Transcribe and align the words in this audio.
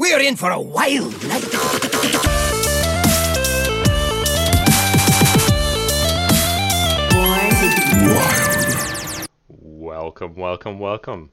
We're 0.00 0.20
in 0.20 0.36
for 0.36 0.52
a 0.52 0.60
wild 0.60 1.12
night. 1.26 1.42
Welcome, 9.48 10.36
welcome, 10.36 10.78
welcome 10.78 11.32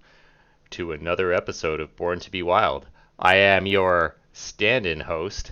to 0.71 0.93
another 0.93 1.31
episode 1.31 1.79
of 1.79 1.95
Born 1.95 2.19
to 2.21 2.31
Be 2.31 2.41
Wild. 2.41 2.87
I 3.19 3.35
am 3.35 3.67
your 3.67 4.15
stand 4.33 4.87
in 4.87 4.99
host, 4.99 5.51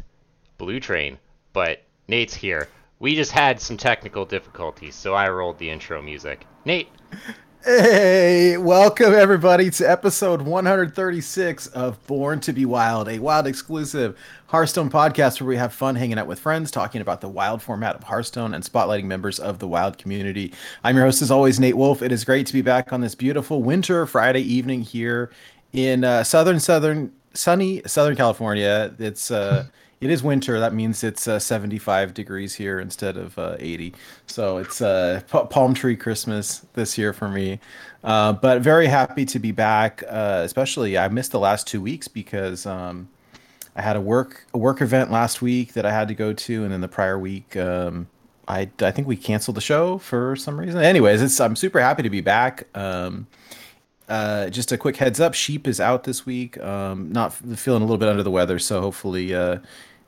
Blue 0.58 0.80
Train, 0.80 1.20
but 1.54 1.84
Nate's 2.08 2.34
here. 2.34 2.68
We 2.98 3.14
just 3.14 3.32
had 3.32 3.62
some 3.62 3.78
technical 3.78 4.26
difficulties, 4.26 4.96
so 4.96 5.14
I 5.14 5.30
rolled 5.30 5.60
the 5.60 5.70
intro 5.70 6.02
music. 6.02 6.48
Nate, 6.66 6.90
Hey, 7.66 8.58
welcome 8.58 9.14
everybody 9.14 9.70
to 9.70 9.90
episode 9.90 10.42
136 10.42 11.68
of 11.68 12.06
Born 12.08 12.42
to 12.42 12.52
Be 12.52 12.66
Wild, 12.66 13.08
a 13.08 13.20
wild 13.20 13.48
exclusive 13.48 14.18
Hearthstone 14.48 14.90
podcast 14.90 15.40
where 15.40 15.48
we 15.48 15.56
have 15.56 15.72
fun 15.72 15.96
hanging 15.96 16.20
out 16.20 16.28
with 16.28 16.40
friends, 16.40 16.72
talking 16.72 17.00
about 17.00 17.22
the 17.22 17.30
wild 17.30 17.62
format 17.62 17.96
of 17.96 18.04
Hearthstone 18.04 18.54
and 18.54 18.66
spotlighting 18.66 19.06
members 19.06 19.40
of 19.40 19.60
the 19.60 19.68
wild 19.70 19.98
community. 19.98 20.54
I'm 20.84 20.98
your 20.98 21.06
host, 21.06 21.22
as 21.22 21.32
always, 21.32 21.58
Nate 21.58 21.78
Wolf. 21.78 22.02
It 22.02 22.12
is 22.12 22.26
great 22.26 22.48
to 22.48 22.54
be 22.54 22.62
back 22.62 22.92
on 22.92 23.00
this 23.00 23.16
beautiful 23.16 23.64
winter 23.64 24.06
Friday 24.06 24.42
evening 24.42 24.82
here 24.82 25.32
in 25.72 26.04
uh, 26.04 26.26
southern, 26.26 26.60
southern, 26.60 27.14
sunny 27.34 27.82
Southern 27.86 28.18
California. 28.18 28.94
It's 29.00 29.32
uh, 29.32 29.68
it 30.04 30.12
is 30.12 30.22
winter. 30.22 30.60
That 30.60 30.74
means 30.74 31.04
it's 31.04 31.28
uh, 31.28 31.40
75 31.40 32.14
degrees 32.14 32.56
here 32.56 32.80
instead 32.80 33.16
of 33.16 33.38
uh, 33.40 33.56
80. 33.58 33.94
So 34.28 34.58
it's 34.58 34.82
uh, 34.82 35.22
p- 35.32 35.48
palm 35.50 35.74
tree 35.74 35.96
Christmas 35.96 36.66
this 36.74 36.98
year 36.98 37.14
for 37.14 37.30
me. 37.30 37.60
Uh, 38.04 38.34
but 38.34 38.62
very 38.62 38.88
happy 38.88 39.24
to 39.26 39.40
be 39.40 39.52
back. 39.52 40.04
Uh, 40.10 40.42
especially, 40.44 40.98
I 40.98 41.08
missed 41.08 41.32
the 41.32 41.40
last 41.40 41.68
two 41.68 41.80
weeks 41.82 42.10
because 42.10 42.66
um, 42.66 43.08
I 43.78 43.82
had 43.82 43.96
a 43.96 44.02
work 44.02 44.46
a 44.54 44.58
work 44.58 44.82
event 44.82 45.10
last 45.10 45.42
week 45.42 45.72
that 45.74 45.86
I 45.86 45.92
had 45.92 46.10
to 46.10 46.14
go 46.14 46.34
to, 46.34 46.64
and 46.64 46.74
then 46.74 46.82
the 46.82 46.90
prior 46.90 47.18
week. 47.18 47.56
Um, 47.56 48.08
I, 48.46 48.70
I 48.82 48.92
think 48.92 49.08
we 49.08 49.16
canceled 49.16 49.56
the 49.56 49.62
show 49.62 50.00
for 50.00 50.36
some 50.36 50.60
reason. 50.60 50.82
Anyways, 50.82 51.22
it's 51.22 51.40
I'm 51.40 51.56
super 51.56 51.80
happy 51.80 52.04
to 52.04 52.10
be 52.10 52.20
back. 52.20 52.68
Um, 52.76 53.28
uh, 54.10 54.50
just 54.50 54.74
a 54.74 54.78
quick 54.78 54.98
heads 54.98 55.22
up: 55.22 55.34
Sheep 55.34 55.66
is 55.66 55.80
out 55.80 56.04
this 56.04 56.26
week. 56.26 56.62
Um, 56.62 57.12
not 57.12 57.34
feeling 57.34 57.82
a 57.82 57.86
little 57.86 57.98
bit 57.98 58.10
under 58.10 58.24
the 58.24 58.32
weather, 58.32 58.60
so 58.60 58.82
hopefully 58.82 59.34
uh, 59.34 59.60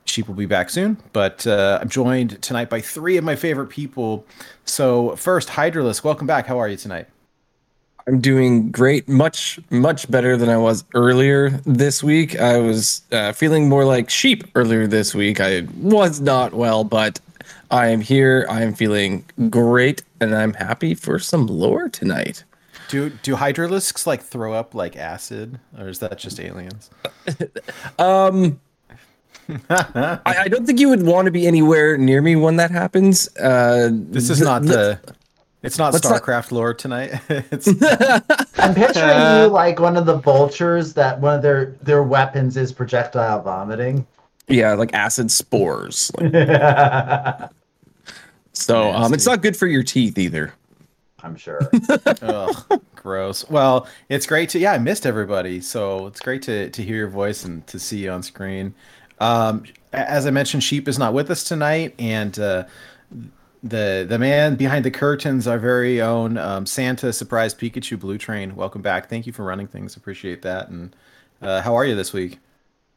Sheep 0.08 0.28
will 0.28 0.34
be 0.34 0.46
back 0.46 0.70
soon. 0.70 0.96
But 1.12 1.46
uh, 1.46 1.78
I'm 1.80 1.88
joined 1.88 2.40
tonight 2.42 2.70
by 2.70 2.80
three 2.80 3.16
of 3.16 3.24
my 3.24 3.36
favorite 3.36 3.68
people. 3.68 4.24
So 4.64 5.16
first, 5.16 5.48
Hydralus, 5.48 6.02
welcome 6.02 6.26
back. 6.26 6.46
How 6.46 6.58
are 6.58 6.68
you 6.68 6.76
tonight? 6.76 7.08
I'm 8.08 8.20
doing 8.20 8.70
great, 8.70 9.08
much 9.08 9.58
much 9.70 10.08
better 10.08 10.36
than 10.36 10.48
I 10.48 10.56
was 10.56 10.84
earlier 10.94 11.50
this 11.66 12.04
week. 12.04 12.38
I 12.38 12.58
was 12.58 13.02
uh, 13.10 13.32
feeling 13.32 13.68
more 13.68 13.84
like 13.84 14.10
sheep 14.10 14.44
earlier 14.54 14.86
this 14.86 15.12
week. 15.12 15.40
I 15.40 15.66
was 15.76 16.20
not 16.20 16.54
well, 16.54 16.84
but 16.84 17.18
I 17.72 17.88
am 17.88 18.00
here. 18.00 18.46
I 18.48 18.62
am 18.62 18.74
feeling 18.74 19.24
great, 19.50 20.04
and 20.20 20.36
I'm 20.36 20.54
happy 20.54 20.94
for 20.94 21.18
some 21.18 21.48
lore 21.48 21.88
tonight. 21.88 22.44
Do 22.88 23.10
do 23.10 23.34
Hydralisks 23.34 24.06
like 24.06 24.22
throw 24.22 24.52
up 24.52 24.72
like 24.72 24.96
acid, 24.96 25.58
or 25.76 25.88
is 25.88 25.98
that 25.98 26.18
just 26.18 26.38
aliens? 26.38 26.90
Um, 27.98 28.60
I, 29.70 30.20
I 30.26 30.48
don't 30.48 30.66
think 30.66 30.80
you 30.80 30.88
would 30.88 31.04
want 31.04 31.26
to 31.26 31.30
be 31.32 31.46
anywhere 31.46 31.96
near 31.96 32.20
me 32.22 32.36
when 32.36 32.56
that 32.56 32.70
happens. 32.70 33.28
Uh, 33.36 33.90
This 33.92 34.30
is 34.30 34.40
not 34.40 34.62
the. 34.62 34.98
It's 35.62 35.78
not 35.78 35.92
Let's 35.92 36.08
not- 36.08 36.22
StarCraft 36.22 36.52
lore 36.52 36.74
tonight. 36.74 37.20
it's 37.28 37.66
I'm 38.58 38.74
picturing 38.74 39.42
you 39.42 39.46
like 39.48 39.80
one 39.80 39.96
of 39.96 40.06
the 40.06 40.16
vultures 40.18 40.94
that 40.94 41.20
one 41.20 41.34
of 41.34 41.42
their 41.42 41.76
their 41.82 42.02
weapons 42.04 42.56
is 42.56 42.72
projectile 42.72 43.42
vomiting. 43.42 44.06
yeah, 44.48 44.74
like 44.74 44.94
acid 44.94 45.30
spores. 45.30 46.12
Like, 46.18 47.50
so 48.52 48.90
um, 48.92 49.12
it's 49.12 49.26
not 49.26 49.42
good 49.42 49.56
for 49.56 49.66
your 49.66 49.82
teeth 49.82 50.18
either. 50.18 50.52
I'm 51.22 51.34
sure. 51.36 51.68
Ugh, 52.22 52.80
gross. 52.94 53.48
Well, 53.50 53.88
it's 54.08 54.26
great 54.26 54.48
to 54.50 54.58
yeah, 54.60 54.72
I 54.72 54.78
missed 54.78 55.04
everybody. 55.06 55.60
So 55.60 56.06
it's 56.06 56.20
great 56.20 56.42
to 56.42 56.70
to 56.70 56.82
hear 56.82 56.96
your 56.96 57.08
voice 57.08 57.44
and 57.44 57.66
to 57.66 57.78
see 57.80 57.98
you 58.04 58.10
on 58.12 58.22
screen. 58.22 58.74
Um, 59.18 59.64
as 59.92 60.26
I 60.26 60.30
mentioned, 60.30 60.62
Sheep 60.62 60.88
is 60.88 60.98
not 60.98 61.14
with 61.14 61.30
us 61.30 61.44
tonight, 61.44 61.94
and 61.98 62.38
uh, 62.38 62.64
the 63.62 64.06
the 64.08 64.18
man 64.18 64.56
behind 64.56 64.84
the 64.84 64.90
curtains, 64.90 65.46
our 65.46 65.58
very 65.58 66.00
own 66.00 66.36
um, 66.38 66.66
Santa 66.66 67.12
surprise 67.12 67.54
Pikachu 67.54 67.98
Blue 67.98 68.18
Train. 68.18 68.54
Welcome 68.54 68.82
back. 68.82 69.08
Thank 69.08 69.26
you 69.26 69.32
for 69.32 69.44
running 69.44 69.66
things. 69.66 69.96
Appreciate 69.96 70.42
that. 70.42 70.68
And 70.68 70.94
uh, 71.42 71.62
how 71.62 71.74
are 71.74 71.84
you 71.84 71.94
this 71.94 72.12
week? 72.12 72.38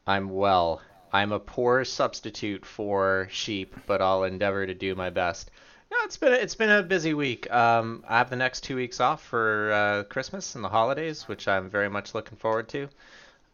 I'm 0.06 0.30
well. 0.30 0.80
I'm 1.12 1.32
a 1.32 1.40
poor 1.40 1.84
substitute 1.84 2.64
for 2.64 3.28
sheep, 3.30 3.74
but 3.86 4.00
I'll 4.00 4.24
endeavor 4.24 4.66
to 4.66 4.74
do 4.74 4.94
my 4.94 5.10
best. 5.10 5.50
No, 5.90 5.96
it's 6.04 6.16
been 6.16 6.32
a, 6.32 6.36
it's 6.36 6.54
been 6.54 6.70
a 6.70 6.84
busy 6.84 7.14
week. 7.14 7.50
Um, 7.52 8.04
I 8.08 8.18
have 8.18 8.30
the 8.30 8.36
next 8.36 8.60
two 8.60 8.76
weeks 8.76 9.00
off 9.00 9.24
for 9.24 9.72
uh, 9.72 10.04
Christmas 10.04 10.54
and 10.54 10.62
the 10.62 10.68
holidays, 10.68 11.26
which 11.26 11.48
I'm 11.48 11.68
very 11.68 11.88
much 11.88 12.14
looking 12.14 12.38
forward 12.38 12.68
to. 12.68 12.88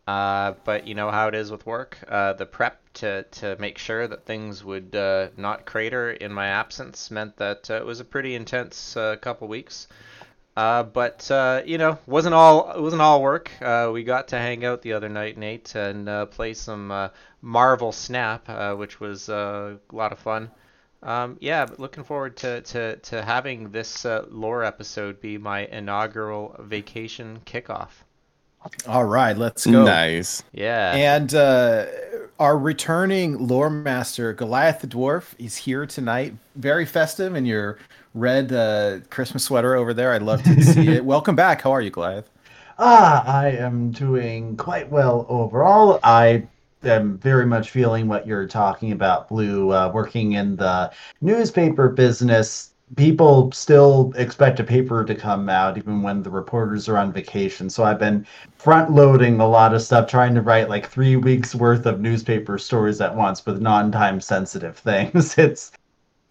Uh, 0.07 0.55
but 0.65 0.87
you 0.87 0.95
know 0.95 1.11
how 1.11 1.27
it 1.27 1.35
is 1.35 1.51
with 1.51 1.67
work. 1.67 1.99
Uh, 2.09 2.33
the 2.33 2.47
prep 2.47 2.81
to, 2.95 3.25
to 3.25 3.57
make 3.59 3.77
sure 3.77 4.07
that 4.07 4.25
things 4.25 4.63
would 4.63 4.95
uh, 4.95 5.29
not 5.37 5.67
crater 5.67 6.13
in 6.13 6.33
my 6.33 6.47
absence 6.47 7.11
meant 7.11 7.37
that 7.39 7.69
uh, 7.69 7.75
it 7.75 7.85
was 7.85 7.99
a 7.99 8.05
pretty 8.05 8.37
intense 8.37 8.97
uh, 8.97 9.17
couple 9.17 9.49
weeks. 9.49 9.89
But 10.55 11.29
you 11.67 11.77
know, 11.77 11.99
wasn't 12.07 12.35
all 12.35 12.71
it 12.71 12.81
wasn't 12.81 13.03
all 13.03 13.21
work. 13.21 13.51
We 13.61 14.05
got 14.05 14.29
to 14.29 14.39
hang 14.39 14.65
out 14.65 14.83
the 14.83 14.93
other 14.93 15.09
night, 15.09 15.37
Nate, 15.37 15.75
and 15.75 16.31
play 16.31 16.55
some 16.55 17.11
Marvel 17.43 17.91
Snap, 17.91 18.49
which 18.79 19.01
was 19.01 19.29
a 19.29 19.79
lot 19.93 20.13
of 20.13 20.21
fun. 20.21 20.51
Um, 21.03 21.37
yeah, 21.41 21.67
looking 21.79 22.05
forward 22.05 22.37
to, 22.39 22.63
to, 22.63 22.97
to 22.97 23.23
having 23.23 23.71
this 23.71 24.07
lore 24.31 24.65
episode 24.65 25.21
be 25.21 25.37
my 25.37 25.67
inaugural 25.67 26.57
vacation 26.61 27.41
kickoff. 27.45 28.06
All 28.87 29.05
right, 29.05 29.37
let's 29.37 29.67
go. 29.67 29.85
Nice. 29.85 30.43
Yeah. 30.53 30.93
And 30.95 31.33
uh, 31.35 31.87
our 32.39 32.59
returning 32.59 33.47
lore 33.47 33.71
master, 33.71 34.33
Goliath 34.33 34.81
the 34.81 34.87
Dwarf, 34.89 35.35
is 35.39 35.57
here 35.57 35.87
tonight. 35.87 36.35
Very 36.57 36.85
festive 36.85 37.35
in 37.37 37.47
your 37.47 37.79
red 38.15 38.53
uh, 38.53 39.01
Christmas 39.11 39.45
sweater 39.45 39.77
over 39.77 39.95
there. 39.95 40.13
I'd 40.13 40.23
love 40.23 40.43
to 40.45 40.63
see 40.63 40.89
it. 40.89 41.05
Welcome 41.05 41.37
back. 41.37 41.63
How 41.63 41.73
are 41.73 41.81
you, 41.81 41.91
Goliath? 41.91 42.29
ah, 42.79 43.25
I 43.25 43.51
am 43.53 43.91
doing 43.91 44.57
quite 44.57 44.91
well 44.91 45.25
overall. 45.29 45.99
I 46.03 46.47
am 46.83 47.19
very 47.19 47.47
much 47.47 47.71
feeling 47.71 48.07
what 48.09 48.27
you're 48.27 48.47
talking 48.47 48.93
about, 48.93 49.29
Blue. 49.29 49.73
Uh, 49.73 49.91
working 49.95 50.33
in 50.33 50.57
the 50.57 50.93
newspaper 51.23 51.89
business, 51.89 52.73
people 52.95 53.51
still 53.51 54.13
expect 54.17 54.61
a 54.61 54.65
paper 54.65 55.05
to 55.05 55.15
come 55.15 55.49
out 55.49 55.77
even 55.77 56.03
when 56.03 56.23
the 56.23 56.31
reporters 56.31 56.89
are 56.89 56.97
on 56.97 57.13
vacation. 57.13 57.69
So 57.69 57.83
I've 57.85 57.99
been 57.99 58.27
front 58.57 58.93
loading 58.93 59.41
a 59.41 59.49
lot 59.49 59.75
of 59.75 59.83
stuff, 59.83 60.09
trying 60.09 60.35
to 60.37 60.43
write 60.43 60.69
like 60.69 60.89
three 60.89 61.17
weeks 61.17 61.55
worth 61.55 61.85
of 61.87 62.01
newspaper 62.01 62.59
stories 62.59 63.01
at 63.01 63.15
once 63.15 63.45
with 63.45 63.61
non-time 63.61 64.21
sensitive 64.21 64.77
things. 64.77 65.37
It's 65.47 65.73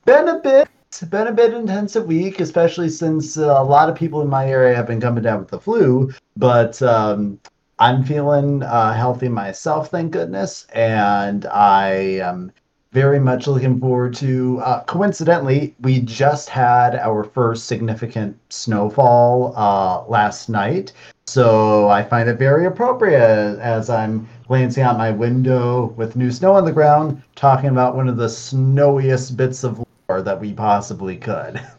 been 0.06 0.28
a 0.28 0.40
bit 0.40 0.70
been 1.10 1.28
a 1.28 1.32
bit 1.32 1.54
intensive 1.54 2.06
week, 2.06 2.40
especially 2.40 2.90
since 2.90 3.38
uh, 3.38 3.56
a 3.58 3.64
lot 3.64 3.90
of 3.90 3.96
people 3.96 4.22
in 4.22 4.30
my 4.30 4.48
area 4.48 4.76
have 4.76 4.88
been 4.88 5.02
coming 5.02 5.24
down 5.24 5.40
with 5.40 5.50
the 5.50 5.60
flu. 5.60 6.12
But 6.38 6.82
um, 6.82 7.40
I'm 7.80 8.04
feeling 8.04 8.64
uh, 8.64 8.94
healthy 8.94 9.28
myself, 9.28 9.90
thank 9.90 10.12
goodness, 10.12 10.66
and 10.74 11.46
I 11.48 11.90
am 12.22 12.52
very 12.96 13.20
much 13.20 13.46
looking 13.46 13.78
forward 13.78 14.14
to. 14.14 14.58
Uh, 14.62 14.82
coincidentally, 14.86 15.76
we 15.82 16.00
just 16.00 16.48
had 16.48 16.96
our 16.96 17.26
first 17.26 17.66
significant 17.66 18.38
snowfall 18.48 19.54
uh, 19.58 20.08
last 20.08 20.48
night, 20.48 20.94
so 21.28 21.90
I 21.90 22.02
find 22.04 22.30
it 22.30 22.40
very 22.40 22.66
appropriate 22.68 23.60
as 23.60 23.90
I'm 23.90 24.30
glancing 24.48 24.84
out 24.84 24.98
my 24.98 25.12
window 25.12 25.88
with 25.98 26.16
new 26.16 26.32
snow 26.32 26.54
on 26.54 26.64
the 26.64 26.72
ground, 26.72 27.22
talking 27.36 27.70
about 27.70 27.98
one 27.98 28.08
of 28.08 28.16
the 28.16 28.30
snowiest 28.30 29.36
bits 29.36 29.66
of 29.66 29.84
lore 30.08 30.22
that 30.22 30.40
we 30.40 30.54
possibly 30.54 31.18
could. 31.18 31.62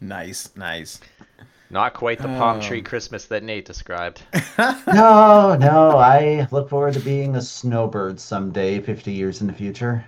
Nice, 0.00 0.50
nice. 0.54 1.00
Not 1.70 1.94
quite 1.94 2.18
the 2.18 2.28
palm 2.28 2.58
Oh. 2.58 2.60
tree 2.60 2.82
Christmas 2.82 3.24
that 3.26 3.42
Nate 3.42 3.64
described. 3.64 4.20
no, 4.58 5.56
no, 5.58 5.96
I 5.96 6.46
look 6.50 6.68
forward 6.68 6.92
to 6.94 7.00
being 7.00 7.36
a 7.36 7.40
snowbird 7.40 8.20
someday, 8.20 8.80
50 8.80 9.12
years 9.12 9.40
in 9.40 9.46
the 9.46 9.52
future. 9.54 10.04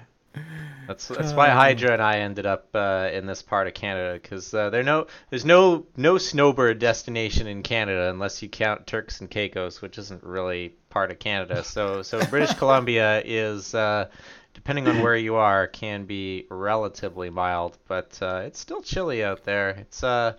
That's 0.86 1.08
that's 1.08 1.32
why 1.32 1.50
Hydra 1.50 1.92
and 1.92 2.02
I 2.02 2.18
ended 2.18 2.46
up 2.46 2.68
uh, 2.74 3.10
in 3.12 3.26
this 3.26 3.42
part 3.42 3.66
of 3.66 3.74
Canada 3.74 4.18
because 4.20 4.52
uh, 4.54 4.70
there 4.70 4.82
no 4.82 5.06
there's 5.30 5.44
no 5.44 5.86
no 5.96 6.18
snowbird 6.18 6.78
destination 6.78 7.46
in 7.46 7.62
Canada 7.62 8.10
unless 8.10 8.42
you 8.42 8.48
count 8.48 8.86
Turks 8.86 9.20
and 9.20 9.30
Caicos, 9.30 9.82
which 9.82 9.98
isn't 9.98 10.22
really 10.22 10.74
part 10.88 11.10
of 11.10 11.18
Canada. 11.18 11.64
So 11.64 12.02
so 12.02 12.24
British 12.30 12.54
Columbia 12.54 13.22
is 13.24 13.74
uh, 13.74 14.08
depending 14.54 14.88
on 14.88 15.02
where 15.02 15.16
you 15.16 15.36
are 15.36 15.66
can 15.66 16.04
be 16.04 16.46
relatively 16.50 17.30
mild, 17.30 17.76
but 17.88 18.18
uh, 18.22 18.42
it's 18.44 18.58
still 18.58 18.82
chilly 18.82 19.24
out 19.24 19.44
there. 19.44 19.70
It's 19.70 20.02
uh 20.02 20.34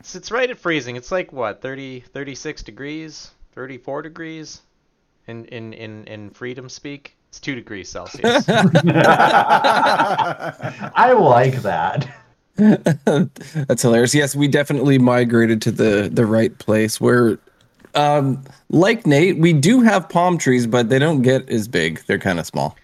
it's, 0.00 0.14
it's 0.14 0.30
right 0.30 0.50
at 0.50 0.58
freezing. 0.58 0.96
It's 0.96 1.12
like 1.12 1.32
what 1.32 1.62
30 1.62 2.00
36 2.00 2.62
degrees, 2.62 3.30
34 3.52 4.02
degrees. 4.02 4.60
in 5.26 5.44
in 5.46 5.72
in, 5.72 6.04
in 6.04 6.30
freedom 6.30 6.68
speak. 6.68 7.16
It's 7.34 7.40
two 7.40 7.56
degrees 7.56 7.88
Celsius. 7.88 8.48
I 8.48 8.62
like 11.18 11.62
that. 11.62 12.08
That's 12.54 13.82
hilarious. 13.82 14.14
Yes, 14.14 14.36
we 14.36 14.46
definitely 14.46 14.98
migrated 14.98 15.60
to 15.62 15.72
the 15.72 16.08
the 16.12 16.26
right 16.26 16.56
place 16.60 17.00
where 17.00 17.40
um 17.96 18.44
like 18.70 19.04
Nate, 19.04 19.38
we 19.38 19.52
do 19.52 19.80
have 19.80 20.08
palm 20.08 20.38
trees, 20.38 20.68
but 20.68 20.90
they 20.90 21.00
don't 21.00 21.22
get 21.22 21.48
as 21.48 21.66
big. 21.66 22.04
They're 22.06 22.20
kind 22.20 22.38
of 22.38 22.46
small. 22.46 22.76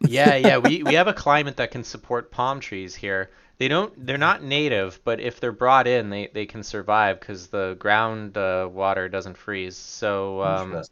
yeah, 0.00 0.36
yeah. 0.36 0.58
We 0.58 0.82
we 0.82 0.92
have 0.92 1.08
a 1.08 1.14
climate 1.14 1.56
that 1.56 1.70
can 1.70 1.82
support 1.82 2.30
palm 2.30 2.60
trees 2.60 2.94
here. 2.94 3.30
They 3.60 3.68
don't. 3.68 3.92
They're 4.06 4.16
not 4.16 4.42
native, 4.42 5.00
but 5.04 5.20
if 5.20 5.38
they're 5.38 5.52
brought 5.52 5.86
in, 5.86 6.08
they, 6.08 6.30
they 6.32 6.46
can 6.46 6.62
survive 6.62 7.20
because 7.20 7.48
the 7.48 7.76
ground 7.78 8.38
uh, 8.38 8.66
water 8.72 9.06
doesn't 9.06 9.36
freeze. 9.36 9.76
So 9.76 10.42
um, 10.42 10.82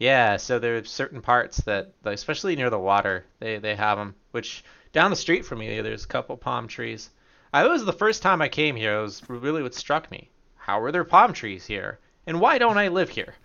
yeah, 0.00 0.36
so 0.36 0.58
there 0.58 0.76
are 0.76 0.84
certain 0.84 1.22
parts 1.22 1.58
that, 1.58 1.92
especially 2.04 2.56
near 2.56 2.68
the 2.68 2.80
water, 2.80 3.26
they 3.38 3.58
they 3.58 3.76
have 3.76 3.96
them. 3.96 4.16
Which 4.32 4.64
down 4.92 5.10
the 5.10 5.16
street 5.16 5.46
from 5.46 5.60
me, 5.60 5.80
there's 5.80 6.02
a 6.02 6.08
couple 6.08 6.36
palm 6.36 6.66
trees. 6.66 7.10
I 7.52 7.64
it 7.64 7.70
was 7.70 7.84
the 7.84 7.92
first 7.92 8.22
time 8.22 8.42
I 8.42 8.48
came 8.48 8.74
here. 8.74 8.98
It 8.98 9.02
was 9.02 9.22
really 9.28 9.62
what 9.62 9.76
struck 9.76 10.10
me. 10.10 10.28
How 10.56 10.80
are 10.80 10.90
there 10.90 11.04
palm 11.04 11.32
trees 11.32 11.64
here, 11.64 12.00
and 12.26 12.40
why 12.40 12.58
don't 12.58 12.76
I 12.76 12.88
live 12.88 13.08
here? 13.08 13.36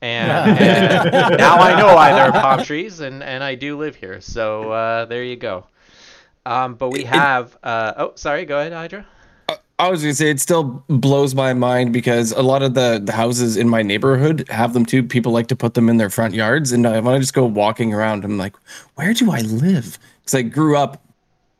And, 0.00 0.30
and 0.62 1.36
now 1.36 1.56
I 1.56 1.76
know 1.76 1.96
why 1.96 2.12
there 2.12 2.26
are 2.26 2.32
palm 2.32 2.62
trees, 2.62 3.00
and, 3.00 3.24
and 3.24 3.42
I 3.42 3.56
do 3.56 3.76
live 3.76 3.96
here. 3.96 4.20
So 4.20 4.70
uh, 4.70 5.06
there 5.06 5.24
you 5.24 5.34
go. 5.34 5.66
Um, 6.46 6.74
but 6.74 6.90
we 6.90 7.04
have. 7.04 7.56
Uh, 7.62 7.92
oh, 7.96 8.12
sorry. 8.16 8.44
Go 8.44 8.58
ahead, 8.58 8.72
Hydra. 8.72 9.06
I 9.78 9.90
was 9.90 10.02
gonna 10.02 10.14
say 10.14 10.28
it 10.30 10.40
still 10.40 10.84
blows 10.88 11.34
my 11.34 11.54
mind 11.54 11.94
because 11.94 12.32
a 12.32 12.42
lot 12.42 12.62
of 12.62 12.74
the, 12.74 13.00
the 13.02 13.12
houses 13.12 13.56
in 13.56 13.66
my 13.66 13.80
neighborhood 13.80 14.46
have 14.50 14.74
them 14.74 14.84
too. 14.84 15.02
People 15.02 15.32
like 15.32 15.46
to 15.46 15.56
put 15.56 15.72
them 15.72 15.88
in 15.88 15.96
their 15.96 16.10
front 16.10 16.34
yards, 16.34 16.70
and 16.72 16.86
I, 16.86 17.00
when 17.00 17.14
I 17.14 17.18
just 17.18 17.32
go 17.32 17.46
walking 17.46 17.94
around, 17.94 18.22
I'm 18.24 18.36
like, 18.36 18.54
where 18.96 19.14
do 19.14 19.30
I 19.30 19.40
live? 19.40 19.98
Because 20.20 20.34
I 20.34 20.42
grew 20.42 20.76
up 20.76 21.02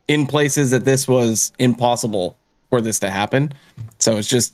in 0.07 0.27
places 0.27 0.69
that 0.69 0.85
this 0.85 1.07
was 1.07 1.51
impossible 1.57 2.37
for 2.69 2.79
this 2.79 2.99
to 2.99 3.09
happen. 3.09 3.53
So 3.97 4.17
it's 4.17 4.27
just 4.27 4.53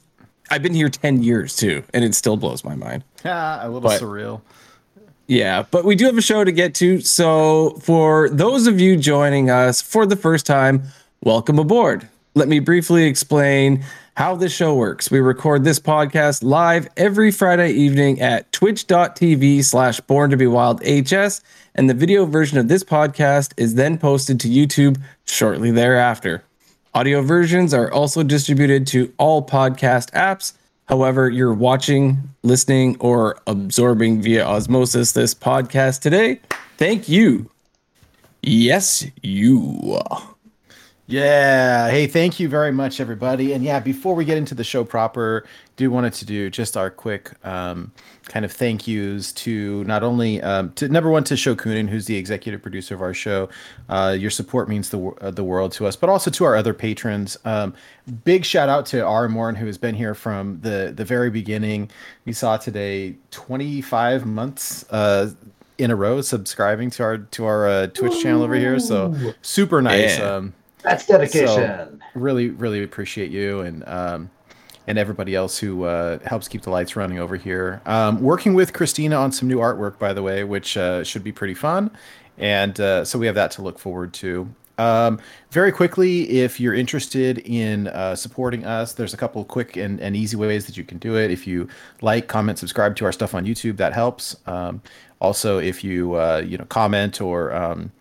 I've 0.50 0.64
been 0.64 0.74
here 0.74 0.88
ten 0.90 1.22
years 1.22 1.58
too, 1.58 1.84
and 1.94 2.06
it 2.06 2.16
still 2.16 2.38
blows 2.38 2.64
my 2.64 2.76
mind. 2.76 3.04
Yeah, 3.26 3.62
a 3.66 3.68
little 3.68 3.82
But- 3.82 4.02
surreal. 4.02 4.42
Yeah, 5.28 5.66
but 5.72 5.84
we 5.84 5.96
do 5.96 6.06
have 6.06 6.18
a 6.18 6.22
show 6.22 6.46
to 6.46 6.52
get 6.54 6.74
to. 6.76 7.02
So, 7.02 7.72
for 7.82 8.30
those 8.30 8.66
of 8.66 8.80
you 8.80 8.96
joining 8.96 9.50
us 9.50 9.82
for 9.82 10.06
the 10.06 10.16
first 10.16 10.46
time, 10.46 10.84
welcome 11.22 11.60
aboard. 11.60 12.08
Let 12.34 12.48
me 12.48 12.60
briefly 12.60 13.04
explain 13.06 13.84
how 14.16 14.36
this 14.36 14.54
show 14.54 14.74
works. 14.74 15.12
We 15.12 15.20
record 15.20 15.66
this 15.66 15.80
podcast 15.80 16.44
live 16.44 16.88
every 16.96 17.32
Friday 17.32 17.72
evening 17.72 18.22
at 18.22 18.50
twitch.tv 18.54 19.66
slash 19.66 20.00
born 20.00 20.32
to 20.32 20.38
be 20.38 20.48
wild 20.48 20.82
HS, 20.82 21.42
and 21.76 21.90
the 21.90 21.94
video 21.94 22.26
version 22.26 22.58
of 22.58 22.70
this 22.70 22.86
podcast 22.86 23.54
is 23.58 23.76
then 23.76 23.98
posted 23.98 24.40
to 24.40 24.48
YouTube 24.48 25.00
shortly 25.26 25.72
thereafter. 25.72 26.44
Audio 26.94 27.22
versions 27.22 27.74
are 27.74 27.92
also 27.92 28.24
distributed 28.24 28.88
to 28.88 29.14
all 29.18 29.46
podcast 29.46 30.10
apps. 30.12 30.54
However, 30.88 31.30
you're 31.30 31.54
watching, 31.54 32.30
listening, 32.44 32.96
or 33.00 33.38
absorbing 33.46 34.22
via 34.22 34.46
osmosis 34.46 35.12
this 35.12 35.34
podcast 35.34 36.00
today. 36.00 36.40
Thank 36.78 37.10
you. 37.10 37.50
Yes, 38.42 39.06
you. 39.22 40.00
Yeah. 41.08 41.90
Hey, 41.90 42.08
thank 42.08 42.40
you 42.40 42.48
very 42.50 42.72
much, 42.72 43.00
everybody. 43.00 43.54
And 43.54 43.64
yeah, 43.64 43.80
before 43.80 44.16
we 44.16 44.26
get 44.26 44.38
into 44.38 44.56
the 44.56 44.64
show 44.64 44.84
proper, 44.84 45.46
do 45.76 45.92
wanted 45.92 46.14
to 46.14 46.26
do 46.26 46.50
just 46.50 46.78
our 46.78 46.90
quick 46.90 47.32
um, 47.46 47.92
kind 48.28 48.44
of 48.46 48.52
thank 48.52 48.88
yous 48.88 49.32
to 49.34 49.84
not 49.86 50.04
only 50.04 50.42
um, 50.42 50.72
to 50.74 50.88
number 50.90 51.10
one 51.10 51.24
to 51.26 51.36
Shokunin, 51.36 51.88
who's 51.90 52.06
the 52.06 52.18
executive 52.18 52.62
producer 52.62 52.94
of 52.96 53.02
our 53.02 53.14
show. 53.14 53.50
Uh, 53.90 54.16
your 54.20 54.30
support 54.30 54.68
means 54.70 54.90
the 54.90 55.00
uh, 55.22 55.32
the 55.32 55.44
world 55.44 55.72
to 55.74 55.86
us, 55.88 55.96
but 55.96 56.10
also 56.10 56.30
to 56.32 56.44
our 56.44 56.56
other 56.56 56.74
patrons. 56.74 57.38
Um, 57.46 57.74
big 58.24 58.46
shout 58.46 58.70
out 58.70 58.86
to 58.88 59.00
R. 59.06 59.28
Morn, 59.30 59.56
who 59.56 59.66
has 59.66 59.78
been 59.78 59.96
here 59.96 60.14
from 60.14 60.60
the 60.62 60.92
the 60.96 61.06
very 61.06 61.30
beginning. 61.30 61.90
We 62.26 62.34
saw 62.34 62.58
today 62.58 63.16
twenty 63.32 63.82
five 63.82 64.26
months. 64.26 64.86
Uh, 64.90 65.32
in 65.78 65.92
a 65.92 65.96
row 65.96 66.22
subscribing 66.22 66.90
to 66.90 67.04
our 67.04 67.18
to 67.20 67.46
our 67.46 67.68
uh, 67.68 67.86
Twitch 67.88 68.20
channel 68.24 68.42
over 68.42 68.56
here 68.56 68.80
so 68.80 69.14
super 69.44 69.80
nice 69.80 70.18
Yeah. 70.18 70.34
um 70.38 70.54
That's 70.82 71.06
dedication. 71.06 72.02
really 72.16 72.50
really 72.50 72.82
appreciate 72.84 73.30
you 73.30 73.60
and 73.60 73.88
um 73.88 74.32
and 74.88 74.98
everybody 74.98 75.36
else 75.36 75.58
who 75.58 75.84
uh, 75.84 76.18
helps 76.26 76.48
keep 76.48 76.62
the 76.62 76.70
lights 76.70 76.96
running 76.96 77.20
over 77.20 77.36
here. 77.36 77.82
Um, 77.86 78.22
working 78.22 78.54
with 78.54 78.74
christina 78.74 79.18
on 79.18 79.32
some 79.32 79.48
new 79.48 79.58
artwork 79.58 80.00
by 80.00 80.14
the 80.14 80.24
way 80.24 80.44
which 80.44 80.78
uh, 80.78 81.04
should 81.04 81.24
be 81.24 81.32
pretty 81.32 81.54
fun. 81.54 81.92
And 82.38 82.80
uh, 82.80 83.04
so 83.04 83.20
we 83.20 83.26
have 83.26 83.36
that 83.36 83.52
to 83.52 83.62
look 83.62 83.80
forward 83.80 84.14
to. 84.16 84.48
Um, 84.80 85.20
very 85.50 85.72
quickly 85.72 86.30
if 86.30 86.60
you're 86.60 86.76
interested 86.76 87.40
in 87.40 87.88
uh, 87.88 88.16
supporting 88.16 88.64
us 88.64 88.94
there's 88.94 89.14
a 89.14 89.18
couple 89.18 89.44
quick 89.44 89.76
and, 89.76 90.00
and 90.00 90.16
easy 90.16 90.38
ways 90.38 90.66
that 90.68 90.78
you 90.78 90.84
can 90.84 91.00
do 91.00 91.18
it. 91.18 91.32
If 91.32 91.48
you 91.48 91.68
like 92.02 92.28
comment 92.28 92.60
subscribe 92.60 92.96
to 92.98 93.06
our 93.06 93.12
stuff 93.12 93.34
on 93.36 93.46
youtube 93.46 93.78
that 93.78 93.94
helps. 93.94 94.36
Um, 94.46 94.82
also 95.20 95.58
if 95.58 95.84
you 95.84 96.16
uh, 96.16 96.44
you 96.46 96.58
know 96.58 96.66
comment 96.66 97.22
or 97.22 97.54
um, 97.54 97.92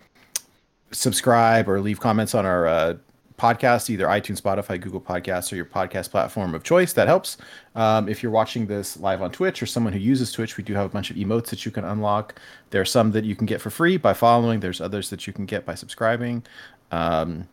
subscribe 0.93 1.69
or 1.69 1.81
leave 1.81 2.01
comments 2.01 2.35
on 2.35 2.47
our 2.47 2.67
uh, 2.67 2.95
podcast, 3.37 3.91
either 3.91 4.07
iTunes, 4.07 4.41
Spotify, 4.41 4.81
Google 4.81 5.01
Podcasts, 5.01 5.53
or 5.53 5.57
your 5.57 5.65
podcast 5.65 6.11
platform 6.11 6.55
of 6.55 6.63
choice. 6.63 6.93
That 6.93 7.09
helps. 7.09 7.37
Um, 7.75 8.09
if 8.09 8.23
you're 8.23 8.33
watching 8.33 8.67
this 8.67 8.99
live 8.99 9.23
on 9.23 9.31
Twitch 9.31 9.63
or 9.63 9.67
someone 9.67 9.93
who 9.93 9.99
uses 9.99 10.33
Twitch, 10.33 10.57
we 10.57 10.65
do 10.65 10.75
have 10.75 10.87
a 10.87 10.89
bunch 10.89 11.11
of 11.11 11.17
emotes 11.17 11.47
that 11.47 11.65
you 11.65 11.71
can 11.71 11.85
unlock. 11.85 12.41
There 12.71 12.81
are 12.81 12.87
some 12.87 13.13
that 13.13 13.25
you 13.25 13.37
can 13.37 13.47
get 13.47 13.61
for 13.61 13.71
free 13.71 13.97
by 13.97 14.15
following. 14.15 14.61
There's 14.61 14.81
others 14.81 15.11
that 15.11 15.27
you 15.27 15.33
can 15.33 15.47
get 15.47 15.67
by 15.67 15.75
subscribing. 15.75 16.45
Um, 16.91 17.49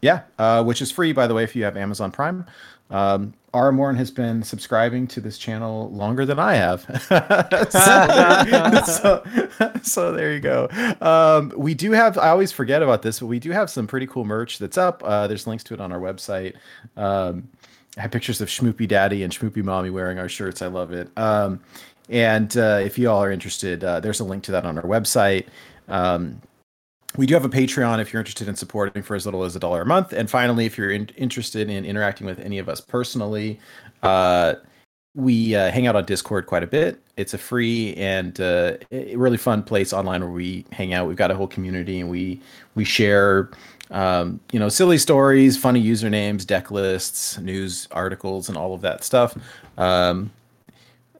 yeah, 0.00 0.22
uh, 0.38 0.62
which 0.64 0.80
is 0.80 0.90
free, 0.90 1.12
by 1.12 1.26
the 1.26 1.34
way, 1.34 1.42
if 1.42 1.56
you 1.56 1.64
have 1.64 1.76
Amazon 1.76 2.10
Prime. 2.10 2.46
Um, 2.90 3.34
R. 3.54 3.94
Has 3.94 4.10
been 4.10 4.42
subscribing 4.42 5.06
to 5.08 5.20
this 5.20 5.38
channel 5.38 5.90
longer 5.90 6.26
than 6.26 6.38
I 6.38 6.54
have. 6.54 6.82
so, 7.70 8.82
so, 8.86 9.72
so 9.82 10.12
there 10.12 10.32
you 10.32 10.40
go. 10.40 10.68
Um, 11.00 11.52
we 11.56 11.74
do 11.74 11.92
have, 11.92 12.18
I 12.18 12.28
always 12.28 12.52
forget 12.52 12.82
about 12.82 13.02
this, 13.02 13.20
but 13.20 13.26
we 13.26 13.38
do 13.38 13.50
have 13.50 13.70
some 13.70 13.86
pretty 13.86 14.06
cool 14.06 14.24
merch 14.24 14.58
that's 14.58 14.76
up. 14.76 15.02
Uh, 15.04 15.26
there's 15.26 15.46
links 15.46 15.64
to 15.64 15.74
it 15.74 15.80
on 15.80 15.92
our 15.92 15.98
website. 15.98 16.54
Um, 16.96 17.48
I 17.96 18.02
have 18.02 18.10
pictures 18.10 18.40
of 18.40 18.48
Schmoopy 18.48 18.86
Daddy 18.86 19.22
and 19.22 19.32
Schmoopy 19.32 19.64
Mommy 19.64 19.90
wearing 19.90 20.18
our 20.18 20.28
shirts. 20.28 20.62
I 20.62 20.66
love 20.66 20.92
it. 20.92 21.10
Um, 21.16 21.60
and 22.08 22.54
uh, 22.56 22.80
if 22.82 22.98
you 22.98 23.10
all 23.10 23.22
are 23.22 23.32
interested, 23.32 23.82
uh, 23.82 24.00
there's 24.00 24.20
a 24.20 24.24
link 24.24 24.44
to 24.44 24.52
that 24.52 24.64
on 24.64 24.78
our 24.78 24.84
website. 24.84 25.46
Um, 25.88 26.40
we 27.16 27.26
do 27.26 27.34
have 27.34 27.44
a 27.44 27.48
Patreon 27.48 28.00
if 28.00 28.12
you're 28.12 28.20
interested 28.20 28.48
in 28.48 28.54
supporting 28.54 29.02
for 29.02 29.14
as 29.14 29.24
little 29.24 29.44
as 29.44 29.56
a 29.56 29.60
dollar 29.60 29.82
a 29.82 29.86
month. 29.86 30.12
And 30.12 30.30
finally, 30.30 30.66
if 30.66 30.76
you're 30.76 30.90
in- 30.90 31.10
interested 31.16 31.70
in 31.70 31.84
interacting 31.84 32.26
with 32.26 32.38
any 32.38 32.58
of 32.58 32.68
us 32.68 32.80
personally, 32.80 33.58
uh, 34.02 34.54
we 35.14 35.54
uh, 35.54 35.70
hang 35.70 35.86
out 35.86 35.96
on 35.96 36.04
Discord 36.04 36.46
quite 36.46 36.62
a 36.62 36.66
bit. 36.66 37.00
It's 37.16 37.34
a 37.34 37.38
free 37.38 37.94
and 37.94 38.40
uh, 38.40 38.76
really 38.90 39.36
fun 39.36 39.62
place 39.62 39.92
online 39.92 40.20
where 40.20 40.30
we 40.30 40.64
hang 40.70 40.92
out. 40.92 41.08
We've 41.08 41.16
got 41.16 41.30
a 41.30 41.34
whole 41.34 41.48
community 41.48 41.98
and 41.98 42.08
we 42.08 42.40
we 42.76 42.84
share, 42.84 43.50
um, 43.90 44.38
you 44.52 44.60
know, 44.60 44.68
silly 44.68 44.98
stories, 44.98 45.56
funny 45.56 45.82
usernames, 45.82 46.46
deck 46.46 46.70
lists, 46.70 47.38
news 47.38 47.88
articles, 47.90 48.48
and 48.48 48.56
all 48.56 48.74
of 48.74 48.82
that 48.82 49.02
stuff. 49.02 49.36
Um, 49.76 50.30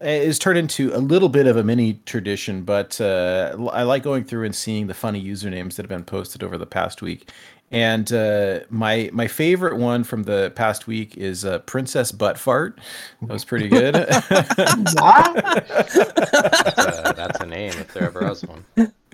it's 0.01 0.39
turned 0.39 0.59
into 0.59 0.95
a 0.95 0.99
little 0.99 1.29
bit 1.29 1.47
of 1.47 1.57
a 1.57 1.65
mini 1.65 2.01
tradition, 2.07 2.63
but 2.63 3.01
uh, 3.01 3.57
I 3.73 3.83
like 3.83 4.03
going 4.03 4.25
through 4.25 4.45
and 4.45 4.55
seeing 4.55 4.87
the 4.87 4.95
funny 4.95 5.23
usernames 5.23 5.75
that 5.75 5.83
have 5.83 5.89
been 5.89 6.05
posted 6.05 6.43
over 6.43 6.57
the 6.57 6.67
past 6.67 7.03
week. 7.03 7.31
And 7.71 8.11
uh, 8.13 8.61
my 8.71 9.11
my 9.13 9.27
favorite 9.27 9.77
one 9.77 10.03
from 10.03 10.23
the 10.23 10.53
past 10.55 10.87
week 10.87 11.19
is 11.19 11.45
uh, 11.45 11.59
Princess 11.61 12.13
Butt 12.13 12.39
Fart. 12.39 12.81
That 13.21 13.33
was 13.33 13.45
pretty 13.45 13.69
good. 13.69 13.95
What? 13.95 15.45
That's 15.45 17.13
that's 17.13 17.41
a 17.41 17.47
name 17.47 17.73
if 17.73 17.93
there 17.93 18.05
ever 18.05 18.27
was 18.27 18.43
one. 18.43 18.65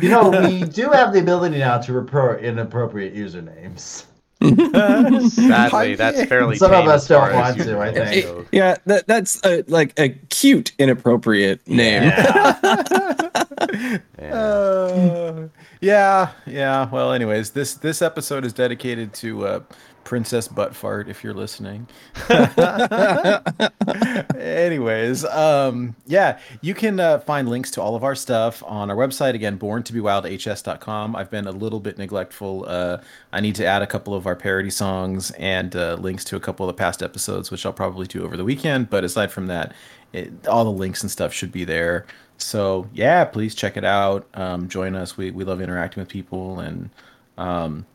You 0.01 0.09
know, 0.09 0.31
we 0.31 0.65
do 0.65 0.91
have 0.91 1.13
the 1.13 1.21
ability 1.21 1.59
now 1.59 1.79
to 1.79 1.93
report 1.93 2.45
inappropriate 2.45 3.15
usernames. 3.15 4.05
Sadly, 5.31 5.95
that's 5.95 6.25
fairly. 6.25 6.57
Some 6.57 6.73
of 6.73 6.87
us 6.87 7.09
don't 7.09 7.33
want 7.35 7.59
to, 7.59 7.63
I 7.79 7.93
usernames 7.93 7.95
think. 7.95 8.27
go. 8.27 8.47
Yeah, 8.53 8.77
that, 8.87 9.07
that's 9.07 9.45
a, 9.45 9.63
like 9.69 9.99
a 9.99 10.11
cute, 10.31 10.73
inappropriate 10.79 11.67
name. 11.69 12.05
Yeah. 12.05 13.31
Uh, 14.25 15.49
yeah, 15.85 16.33
yeah. 16.47 16.89
Well, 16.91 17.13
anyways, 17.13 17.51
this 17.51 17.75
this 17.75 18.01
episode 18.01 18.45
is 18.45 18.53
dedicated 18.53 19.13
to 19.15 19.47
uh, 19.47 19.61
Princess 20.05 20.49
Buttfart, 20.49 21.09
if 21.09 21.25
you're 21.25 21.35
listening. 21.35 21.89
Anyways, 24.39 25.25
um, 25.25 25.97
yeah, 26.07 26.39
you 26.61 26.75
can 26.75 27.01
uh, 27.01 27.19
find 27.21 27.49
links 27.49 27.71
to 27.73 27.83
all 27.83 27.97
of 27.97 28.05
our 28.05 28.15
stuff 28.15 28.63
on 28.67 28.91
our 28.91 28.97
website. 28.97 29.35
Again, 29.35 29.59
borntobewildhs.com. 29.59 31.17
I've 31.17 31.31
been 31.31 31.47
a 31.47 31.53
little 31.53 31.81
bit 31.81 31.99
neglectful. 31.99 32.67
Uh, 32.69 32.99
I 33.33 33.41
need 33.41 33.55
to 33.57 33.67
add 33.67 33.83
a 33.83 33.87
couple 33.87 34.15
of 34.15 34.27
our 34.27 34.37
parody 34.37 34.71
songs 34.71 35.31
and 35.33 35.75
uh, 35.75 35.95
links 35.95 36.25
to 36.27 36.37
a 36.37 36.41
couple 36.41 36.69
of 36.69 36.75
the 36.75 36.79
past 36.79 37.03
episodes, 37.03 37.51
which 37.51 37.67
I'll 37.67 37.73
probably 37.73 38.07
do 38.07 38.25
over 38.25 38.37
the 38.37 38.45
weekend. 38.45 38.91
But 38.91 39.05
aside 39.05 39.33
from 39.33 39.47
that, 39.49 39.75
it, 40.13 40.47
all 40.47 40.65
the 40.65 40.71
links 40.71 41.03
and 41.03 41.11
stuff 41.11 41.33
should 41.33 41.51
be 41.51 41.65
there. 41.65 42.07
So 42.39 42.89
yeah, 42.93 43.25
please 43.25 43.55
check 43.55 43.77
it 43.77 43.85
out. 43.85 44.27
Um, 44.35 44.69
join 44.69 44.95
us. 44.95 45.17
We 45.17 45.31
we 45.31 45.45
love 45.45 45.61
interacting 45.61 46.01
with 46.01 46.09
people 46.09 46.61
and. 46.61 46.91
Um, 47.37 47.87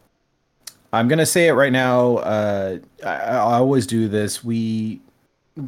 I'm 0.92 1.08
gonna 1.08 1.26
say 1.26 1.48
it 1.48 1.54
right 1.54 1.72
now. 1.72 2.18
Uh, 2.18 2.80
I, 3.06 3.10
I 3.10 3.38
always 3.38 3.86
do 3.86 4.08
this. 4.08 4.44
We 4.44 5.02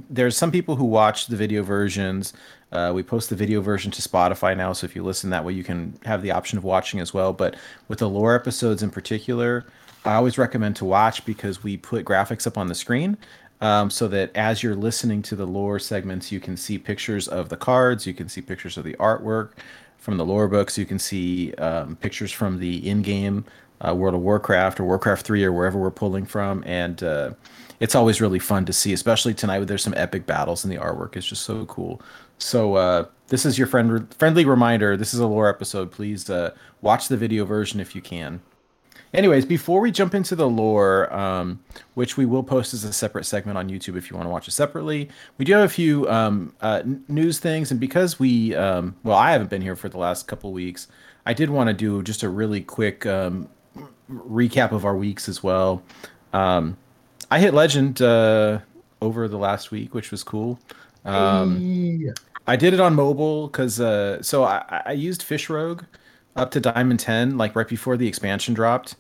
there's 0.10 0.38
some 0.38 0.51
people 0.51 0.75
who 0.75 0.86
watch 0.86 1.28
the 1.28 1.36
video 1.36 1.63
versions. 1.63 2.34
Uh, 2.72 2.92
we 2.96 3.04
post 3.04 3.30
the 3.30 3.36
video 3.36 3.62
version 3.62 3.92
to 3.92 4.01
Spotify 4.01 4.56
now, 4.56 4.72
so 4.74 4.86
if 4.86 4.96
you 4.96 5.04
listen 5.04 5.30
that 5.30 5.44
way, 5.44 5.54
you 5.54 5.63
can 5.63 5.98
have 6.06 6.22
the 6.22 6.32
option 6.32 6.58
of 6.58 6.63
watching 6.63 7.00
as 7.00 7.13
well. 7.13 7.34
But 7.34 7.56
with 7.88 8.00
the 8.00 8.10
lore 8.10 8.34
episodes 8.34 8.82
in 8.82 8.90
particular, 8.90 9.66
I 10.06 10.16
always 10.16 10.38
recommend 10.38 10.78
to 10.78 10.86
watch 10.86 11.25
because 11.25 11.63
we 11.63 11.78
put 11.78 12.06
graphics 12.06 12.48
up 12.48 12.58
on 12.58 12.68
the 12.68 12.75
screen. 12.75 13.18
Um, 13.62 13.91
so 13.91 14.08
that 14.08 14.36
as 14.36 14.63
you're 14.63 14.75
listening 14.75 15.22
to 15.24 15.36
the 15.36 15.46
lore 15.46 15.77
segments, 15.77 16.32
you 16.32 16.39
can 16.39 16.58
see 16.58 16.80
pictures 16.80 17.27
of 17.27 17.50
the 17.50 17.58
cards, 17.58 18.08
you 18.08 18.13
can 18.13 18.27
see 18.27 18.41
pictures 18.41 18.75
of 18.75 18.84
the 18.84 18.96
artwork 18.96 19.51
from 19.98 20.18
the 20.18 20.25
lore 20.25 20.48
books, 20.48 20.80
you 20.80 20.86
can 20.86 20.98
see 20.98 21.53
um, 21.53 21.96
pictures 21.98 22.32
from 22.32 22.58
the 22.58 22.89
in-game 22.89 23.46
uh, 23.88 23.94
World 23.94 24.15
of 24.15 24.22
Warcraft 24.22 24.80
or 24.80 24.86
Warcraft 24.86 25.25
3 25.25 25.44
or 25.44 25.51
wherever 25.51 25.77
we're 25.77 25.91
pulling 25.91 26.25
from. 26.25 26.63
And 26.65 27.01
uh, 27.03 27.32
it's 27.80 27.96
always 27.96 28.20
really 28.20 28.39
fun 28.39 28.65
to 28.65 28.74
see, 28.74 28.94
especially 28.94 29.34
tonight 29.34 29.60
there's 29.65 29.84
some 29.84 29.94
epic 29.96 30.25
battles 30.25 30.63
and 30.63 30.74
the 30.74 30.77
artwork 30.77 31.15
is 31.15 31.25
just 31.25 31.44
so 31.44 31.65
cool. 31.65 32.01
So 32.38 32.75
uh, 32.75 33.06
this 33.27 33.46
is 33.46 33.58
your 33.58 33.68
friend 33.68 34.12
friendly 34.15 34.46
reminder. 34.46 34.98
This 34.98 35.13
is 35.13 35.20
a 35.20 35.27
lore 35.27 35.48
episode. 35.48 35.91
Please 35.91 36.30
uh, 36.30 36.56
watch 36.82 37.08
the 37.08 37.18
video 37.18 37.46
version 37.46 37.80
if 37.80 37.96
you 37.96 38.01
can. 38.01 38.41
Anyways, 39.13 39.46
before 39.46 39.82
we 39.82 39.91
jump 39.91 40.15
into 40.15 40.36
the 40.36 40.48
lore, 40.48 41.13
um, 41.13 41.60
which 41.96 42.15
we 42.15 42.25
will 42.25 42.44
post 42.44 42.74
as 42.74 42.86
a 42.86 42.94
separate 42.94 43.25
segment 43.25 43.58
on 43.58 43.70
YouTube 43.70 43.98
if 43.98 44.10
you 44.10 44.15
want 44.15 44.25
to 44.25 44.32
watch 44.32 44.48
it 44.48 44.51
separately, 44.51 45.10
we 45.38 45.44
do 45.44 45.53
have 45.53 45.63
a 45.63 45.70
few 45.70 46.10
um, 46.10 46.53
uh, 46.62 46.82
news 47.10 47.38
things. 47.39 47.72
And 47.72 47.80
because 47.80 48.20
we, 48.20 48.56
um, 48.56 48.96
well, 49.03 49.18
I 49.18 49.32
haven't 49.32 49.50
been 49.50 49.62
here 49.62 49.75
for 49.75 49.89
the 49.89 49.98
last 49.98 50.27
couple 50.27 50.53
weeks, 50.53 50.88
I 51.25 51.34
did 51.34 51.50
want 51.50 51.68
to 51.68 51.74
do 51.74 52.01
just 52.03 52.24
a 52.24 52.30
really 52.30 52.62
quick 52.62 53.06
um, 53.06 53.50
recap 54.10 54.72
of 54.72 54.86
our 54.86 54.96
weeks 54.96 55.27
as 55.27 55.44
well. 55.44 55.84
Um, 56.32 56.77
I 57.30 57.39
hit 57.39 57.53
legend 57.53 58.01
uh, 58.01 58.60
over 59.01 59.27
the 59.27 59.38
last 59.38 59.72
week, 59.72 59.94
which 59.94 60.12
was 60.12 60.24
cool. 60.24 60.60
Um, 61.03 61.60
Hey. 61.60 62.12
I 62.48 62.56
did 62.56 62.74
it 62.74 62.80
on 62.80 62.96
mobile 62.96 63.48
because 63.48 63.80
uh, 63.80 64.22
so 64.22 64.44
I, 64.44 64.82
I 64.88 64.91
used 64.94 65.24
Fish 65.24 65.50
Rogue 65.50 65.84
up 66.36 66.52
to 66.52 66.60
Diamond 66.60 67.00
Ten, 67.00 67.38
like 67.38 67.56
right 67.56 67.68
before 67.68 67.98
the 67.98 68.08
expansion 68.08 68.54
dropped, 68.54 68.96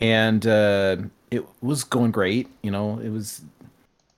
and 0.00 0.46
uh, 0.46 0.96
it 1.30 1.44
was 1.60 1.84
going 1.84 2.10
great. 2.10 2.48
You 2.62 2.70
know, 2.70 2.98
it 3.00 3.10
was 3.10 3.42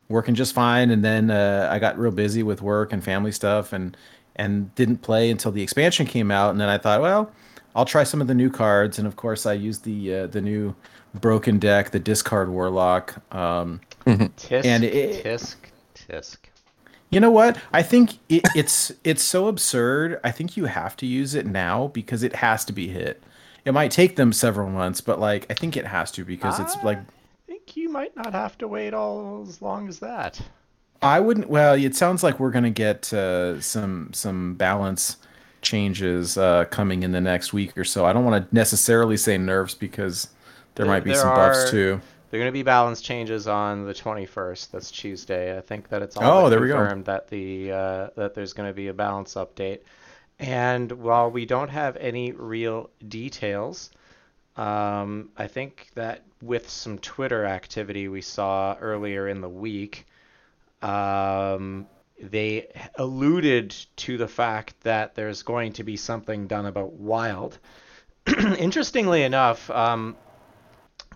working 0.09 0.35
just 0.35 0.53
fine. 0.55 0.91
And 0.91 1.05
then 1.05 1.31
uh, 1.31 1.69
I 1.71 1.79
got 1.79 1.99
real 1.99 2.11
busy 2.13 2.43
with 2.43 2.61
work 2.63 2.93
and 2.93 3.03
family 3.03 3.33
stuff, 3.33 3.73
and 3.73 3.97
and 4.37 4.75
didn't 4.75 4.99
play 4.99 5.31
until 5.31 5.53
the 5.53 5.63
expansion 5.63 6.07
came 6.07 6.31
out. 6.31 6.51
And 6.51 6.61
then 6.61 6.69
I 6.69 6.79
thought, 6.79 7.01
well, 7.01 7.31
I'll 7.75 7.85
try 7.85 8.05
some 8.05 8.21
of 8.21 8.27
the 8.27 8.35
new 8.35 8.51
cards. 8.51 8.99
And 8.99 9.07
of 9.07 9.17
course, 9.17 9.47
I 9.47 9.53
used 9.55 9.85
the 9.85 10.15
uh, 10.15 10.27
the 10.27 10.41
new 10.41 10.75
broken 11.15 11.59
deck, 11.59 11.91
the 11.91 11.99
discard 11.99 12.49
warlock. 12.51 13.17
Um, 13.35 13.81
Tisk, 14.07 14.65
And 14.65 14.85
it- 14.85 15.25
tisk, 15.25 15.57
tisk. 15.95 16.37
You 17.11 17.21
know 17.21 17.31
what? 17.31 17.59
I 17.73 17.83
think 17.83 18.13
it, 18.29 18.43
it's 18.55 18.93
it's 19.05 19.23
so 19.23 19.49
absurd. 19.49 20.21
I 20.25 20.31
think 20.31 20.57
you 20.57 20.67
have 20.67 20.97
to 20.99 21.07
use 21.07 21.35
it 21.35 21.47
now 21.47 21.89
because 21.89 22.23
it 22.23 22.37
has 22.37 22.65
to 22.67 22.73
be 22.73 22.89
hit. 22.89 23.23
It 23.65 23.73
might 23.73 23.91
take 23.91 24.17
them 24.17 24.33
several 24.33 24.71
months, 24.71 25.01
but 25.01 25.21
like 25.21 25.47
I 25.51 25.55
think 25.55 25.77
it 25.77 25.87
has 25.87 26.11
to 26.13 26.25
because 26.25 26.59
it's 26.61 26.77
like 26.83 26.99
I 26.99 27.05
think 27.47 27.77
you 27.77 27.89
might 27.91 28.17
not 28.17 28.33
have 28.33 28.57
to 28.59 28.69
wait 28.69 28.95
all 28.95 29.45
as 29.47 29.61
long 29.61 29.89
as 29.89 29.99
that. 29.99 30.41
I 31.03 31.19
wouldn't. 31.21 31.49
Well, 31.49 31.75
it 31.75 31.97
sounds 31.97 32.23
like 32.23 32.39
we're 32.39 32.51
gonna 32.51 32.71
get 32.71 33.13
uh, 33.13 33.61
some 33.61 34.11
some 34.13 34.55
balance 34.55 35.17
changes 35.63 36.39
uh, 36.39 36.65
coming 36.67 37.03
in 37.03 37.13
the 37.13 37.21
next 37.21 37.53
week 37.53 37.77
or 37.77 37.85
so. 37.85 38.07
I 38.07 38.13
don't 38.13 38.25
want 38.25 38.49
to 38.49 38.55
necessarily 38.55 39.17
say 39.17 39.37
nerfs 39.37 39.75
because 39.75 40.29
there, 40.75 40.85
There- 40.87 40.95
might 40.95 41.05
be 41.05 41.15
some 41.15 41.35
buffs 41.35 41.71
too. 41.71 42.01
They're 42.31 42.39
going 42.39 42.49
to 42.49 42.53
be 42.53 42.63
balance 42.63 43.01
changes 43.01 43.49
on 43.49 43.87
the 43.87 43.93
21st. 43.93 44.71
That's 44.71 44.91
Tuesday. 44.91 45.57
I 45.57 45.61
think 45.61 45.89
that 45.89 46.01
it's 46.03 46.17
all 46.17 46.47
Oh, 46.47 46.51
there 46.51 46.61
confirmed 46.61 47.07
that 47.07 47.29
the 47.29 47.73
uh, 47.73 48.09
that 48.17 48.35
there's 48.35 48.53
going 48.53 48.69
to 48.69 48.75
be 48.75 48.89
a 48.89 48.95
balance 48.95 49.35
update. 49.35 49.81
And 50.39 50.91
while 50.93 51.31
we 51.31 51.45
don't 51.45 51.69
have 51.69 51.97
any 51.97 52.33
real 52.33 52.89
details, 53.07 53.91
um, 54.57 55.31
I 55.37 55.49
think 55.49 55.89
that 55.95 56.23
with 56.41 56.71
some 56.71 56.99
Twitter 56.99 57.45
activity 57.45 58.09
we 58.09 58.23
saw 58.23 58.77
earlier 58.81 59.29
in 59.29 59.41
the 59.41 59.49
week, 59.49 60.07
um, 60.83 61.87
they 62.21 62.69
alluded 62.95 63.75
to 63.97 64.17
the 64.17 64.29
fact 64.29 64.81
that 64.83 65.15
there's 65.15 65.43
going 65.43 65.75
to 65.75 65.85
be 65.85 65.97
something 65.97 66.47
done 66.47 66.67
about 66.67 66.93
Wild. 66.93 67.59
Interestingly 68.59 69.23
enough, 69.25 69.69
um, 69.71 70.17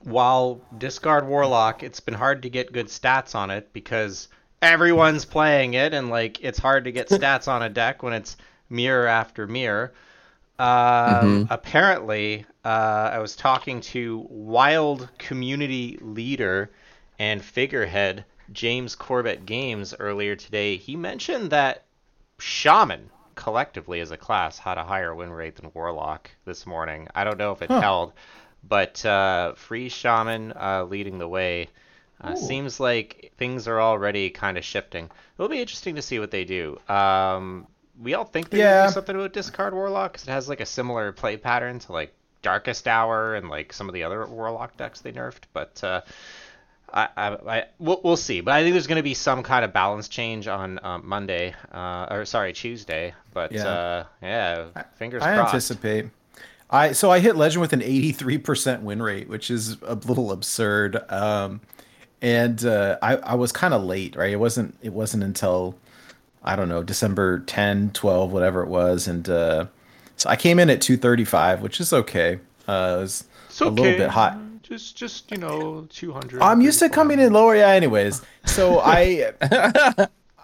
while 0.04 0.60
discard 0.78 1.26
warlock 1.26 1.82
it's 1.82 2.00
been 2.00 2.14
hard 2.14 2.42
to 2.42 2.50
get 2.50 2.72
good 2.72 2.86
stats 2.86 3.34
on 3.34 3.50
it 3.50 3.72
because 3.72 4.28
everyone's 4.62 5.24
playing 5.24 5.74
it 5.74 5.94
and 5.94 6.10
like 6.10 6.42
it's 6.42 6.58
hard 6.58 6.84
to 6.84 6.92
get 6.92 7.08
stats 7.10 7.48
on 7.48 7.62
a 7.62 7.68
deck 7.68 8.02
when 8.02 8.12
it's 8.12 8.36
mirror 8.70 9.06
after 9.06 9.46
mirror. 9.46 9.92
Um, 10.56 11.48
apparently 11.50 12.46
uh, 12.64 13.10
i 13.12 13.18
was 13.18 13.34
talking 13.34 13.80
to 13.80 14.24
wild 14.30 15.08
community 15.18 15.98
leader 16.00 16.70
and 17.18 17.42
figurehead 17.42 18.24
james 18.52 18.94
corbett 18.94 19.46
games 19.46 19.94
earlier 19.98 20.36
today. 20.36 20.76
He 20.76 20.96
mentioned 20.96 21.50
that 21.50 21.84
shaman 22.38 23.10
collectively 23.34 24.00
as 24.00 24.10
a 24.10 24.16
class 24.16 24.58
had 24.58 24.78
a 24.78 24.84
higher 24.84 25.14
win 25.14 25.30
rate 25.30 25.56
than 25.56 25.70
warlock 25.74 26.30
this 26.44 26.66
morning. 26.66 27.08
I 27.14 27.24
don't 27.24 27.38
know 27.38 27.52
if 27.52 27.62
it 27.62 27.70
held 27.70 28.12
but 28.68 29.04
uh, 29.04 29.54
free 29.54 29.88
shaman 29.88 30.52
uh, 30.52 30.84
leading 30.84 31.18
the 31.18 31.28
way 31.28 31.68
uh, 32.20 32.34
seems 32.34 32.80
like 32.80 33.32
things 33.36 33.68
are 33.68 33.80
already 33.80 34.30
kind 34.30 34.56
of 34.56 34.64
shifting. 34.64 35.10
It'll 35.36 35.48
be 35.48 35.60
interesting 35.60 35.96
to 35.96 36.02
see 36.02 36.18
what 36.18 36.30
they 36.30 36.44
do. 36.44 36.78
Um, 36.88 37.66
we 38.02 38.14
all 38.14 38.24
think 38.24 38.50
they're 38.50 38.60
Yeah. 38.60 38.86
do 38.86 38.92
something 38.92 39.14
about 39.16 39.32
discard 39.32 39.74
Warlock 39.74 40.12
because 40.12 40.26
it 40.28 40.30
has 40.32 40.48
like 40.48 40.60
a 40.60 40.66
similar 40.66 41.12
play 41.12 41.36
pattern 41.36 41.78
to 41.80 41.92
like 41.92 42.12
darkest 42.42 42.86
hour 42.88 43.34
and 43.34 43.48
like 43.48 43.72
some 43.72 43.88
of 43.88 43.94
the 43.94 44.02
other 44.04 44.26
warlock 44.26 44.76
decks 44.76 45.00
they 45.00 45.12
nerfed, 45.12 45.44
but. 45.52 45.82
Uh, 45.82 46.00
I, 46.92 47.08
I, 47.16 47.28
I 47.58 47.64
we'll, 47.80 48.00
we'll 48.04 48.16
see, 48.16 48.40
but 48.40 48.54
I 48.54 48.62
think 48.62 48.74
there's 48.74 48.86
going 48.86 48.98
to 48.98 49.02
be 49.02 49.14
some 49.14 49.42
kind 49.42 49.64
of 49.64 49.72
balance 49.72 50.06
change 50.06 50.46
on 50.46 50.78
um, 50.84 51.02
Monday, 51.04 51.52
uh, 51.72 52.06
or 52.08 52.24
sorry, 52.24 52.52
Tuesday. 52.52 53.14
But 53.32 53.52
Yeah. 53.52 53.66
uh, 53.66 54.04
yeah, 54.22 54.66
fingers 54.96 55.22
I 55.22 55.34
crossed. 55.34 55.54
anticipate. 55.54 56.06
I 56.70 56.92
so 56.92 57.10
I 57.10 57.20
hit 57.20 57.36
legend 57.36 57.60
with 57.60 57.72
an 57.72 57.80
83% 57.80 58.82
win 58.82 59.02
rate, 59.02 59.28
which 59.28 59.50
is 59.50 59.76
a 59.82 59.94
little 59.94 60.32
absurd. 60.32 61.00
Um, 61.10 61.60
and 62.22 62.64
uh, 62.64 62.98
I 63.02 63.16
I 63.16 63.34
was 63.34 63.52
kind 63.52 63.74
of 63.74 63.84
late, 63.84 64.16
right? 64.16 64.32
It 64.32 64.40
wasn't 64.40 64.76
it 64.82 64.92
wasn't 64.92 65.22
until 65.22 65.76
I 66.42 66.56
don't 66.56 66.68
know 66.68 66.82
December 66.82 67.40
10, 67.40 67.90
12, 67.92 68.32
whatever 68.32 68.62
it 68.62 68.68
was, 68.68 69.06
and 69.06 69.28
uh, 69.28 69.66
so 70.16 70.30
I 70.30 70.36
came 70.36 70.58
in 70.58 70.70
at 70.70 70.80
235, 70.80 71.62
which 71.62 71.80
is 71.80 71.92
okay. 71.92 72.38
Uh, 72.68 72.96
it 72.96 73.00
was 73.00 73.24
It's 73.48 73.60
a 73.60 73.66
little 73.66 73.96
bit 73.96 74.10
hot. 74.10 74.38
Just, 74.62 74.96
just 74.96 75.30
you 75.30 75.36
know, 75.36 75.86
200. 75.90 76.40
I'm 76.40 76.62
used 76.62 76.78
to 76.78 76.88
coming 76.88 77.20
in 77.20 77.32
lower. 77.32 77.54
Yeah. 77.54 77.68
Anyways, 77.68 78.22
so 78.46 78.80
I, 78.84 79.32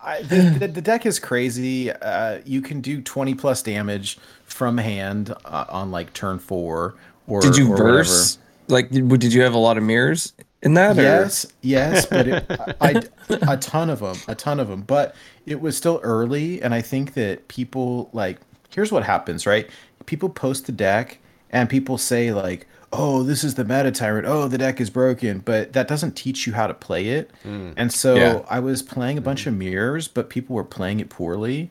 I 0.03 0.23
the, 0.23 0.57
the, 0.59 0.69
the 0.69 0.83
deck 0.83 1.07
is 1.07 1.19
crazy. 1.19 1.91
Uh, 1.91 2.41
you 2.45 2.61
can 2.61 2.81
do 2.81 3.01
20 3.01 3.35
plus 3.35 3.63
damage 3.63 4.19
from 4.61 4.77
hand 4.77 5.33
uh, 5.47 5.65
on 5.71 5.91
like 5.91 6.13
turn 6.13 6.39
four. 6.39 6.95
Or 7.27 7.41
Did 7.41 7.57
you 7.57 7.67
or 7.69 7.71
whatever. 7.71 7.93
verse? 7.99 8.37
Like, 8.69 8.91
did, 8.91 9.09
did 9.09 9.33
you 9.33 9.41
have 9.41 9.55
a 9.55 9.59
lot 9.59 9.79
of 9.79 9.83
mirrors 9.83 10.35
in 10.61 10.75
that? 10.75 10.99
or- 10.99 11.03
Yes, 11.03 11.47
yes, 11.63 12.05
but 12.05 12.29
it, 12.29 12.45
I, 12.79 13.03
I 13.31 13.53
a 13.55 13.57
ton 13.57 13.89
of 13.89 14.01
them, 14.01 14.17
a 14.29 14.35
ton 14.35 14.61
of 14.61 14.69
them. 14.69 14.83
But 14.83 15.15
it 15.47 15.63
was 15.63 15.79
still 15.79 15.99
early, 16.03 16.61
and 16.61 16.75
I 16.75 16.83
think 16.83 17.15
that 17.15 17.49
people 17.49 18.11
like 18.13 18.39
here's 18.69 18.93
what 18.93 19.03
happens, 19.03 19.47
right? 19.47 19.67
People 20.05 20.29
post 20.29 20.67
the 20.67 20.73
deck, 20.73 21.19
and 21.51 21.71
people 21.71 21.97
say 21.97 22.33
like, 22.35 22.67
"Oh, 22.93 23.23
this 23.23 23.43
is 23.45 23.55
the 23.55 23.65
meta 23.65 23.91
tyrant. 23.93 24.27
Oh, 24.29 24.47
the 24.47 24.59
deck 24.59 24.79
is 24.79 24.91
broken," 24.91 25.39
but 25.39 25.73
that 25.73 25.89
doesn't 25.89 26.17
teach 26.17 26.47
you 26.47 26.53
how 26.53 26.67
to 26.67 26.75
play 26.75 27.07
it. 27.09 27.31
And 27.45 27.91
so 27.91 28.15
Yeah. 28.17 28.43
I 28.51 28.61
was 28.61 28.83
playing 28.83 29.17
a 29.17 29.23
bunch 29.23 29.47
of 29.47 29.55
mirrors, 29.55 30.07
but 30.07 30.29
people 30.29 30.55
were 30.55 30.65
playing 30.65 31.01
it 31.01 31.09
poorly, 31.09 31.71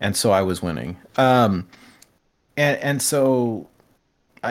and 0.00 0.14
so 0.16 0.30
I 0.30 0.42
was 0.42 0.62
winning. 0.62 0.96
Um, 1.16 1.66
and 2.60 2.76
and 2.82 3.02
so, 3.02 3.68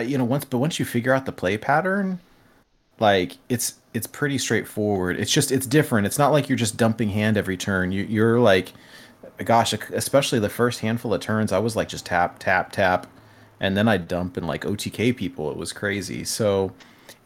you 0.04 0.18
know 0.18 0.24
once 0.24 0.44
but 0.44 0.58
once 0.58 0.80
you 0.80 0.86
figure 0.86 1.14
out 1.14 1.28
the 1.28 1.32
play 1.32 1.58
pattern, 1.60 2.20
like 3.00 3.38
it's 3.50 3.76
it's 3.94 4.08
pretty 4.08 4.40
straightforward. 4.40 5.20
It's 5.20 5.32
just 5.32 5.52
it's 5.52 5.68
different. 5.68 6.08
It's 6.08 6.18
not 6.18 6.32
like 6.32 6.50
you're 6.50 6.58
just 6.58 6.76
dumping 6.76 7.10
hand 7.10 7.38
every 7.38 7.56
turn. 7.56 7.92
You, 7.92 8.04
you're 8.04 8.40
like, 8.40 8.74
gosh, 9.46 9.74
especially 9.74 10.40
the 10.40 10.50
first 10.50 10.80
handful 10.80 11.14
of 11.14 11.22
turns, 11.22 11.52
I 11.52 11.60
was 11.60 11.76
like 11.76 11.88
just 11.88 12.08
tap 12.08 12.40
tap 12.40 12.72
tap, 12.72 13.06
and 13.60 13.78
then 13.78 13.88
I 13.88 13.98
dump 13.98 14.38
and 14.38 14.48
like 14.48 14.64
OTK 14.64 15.16
people. 15.16 15.52
It 15.52 15.58
was 15.58 15.72
crazy. 15.72 16.24
So 16.24 16.74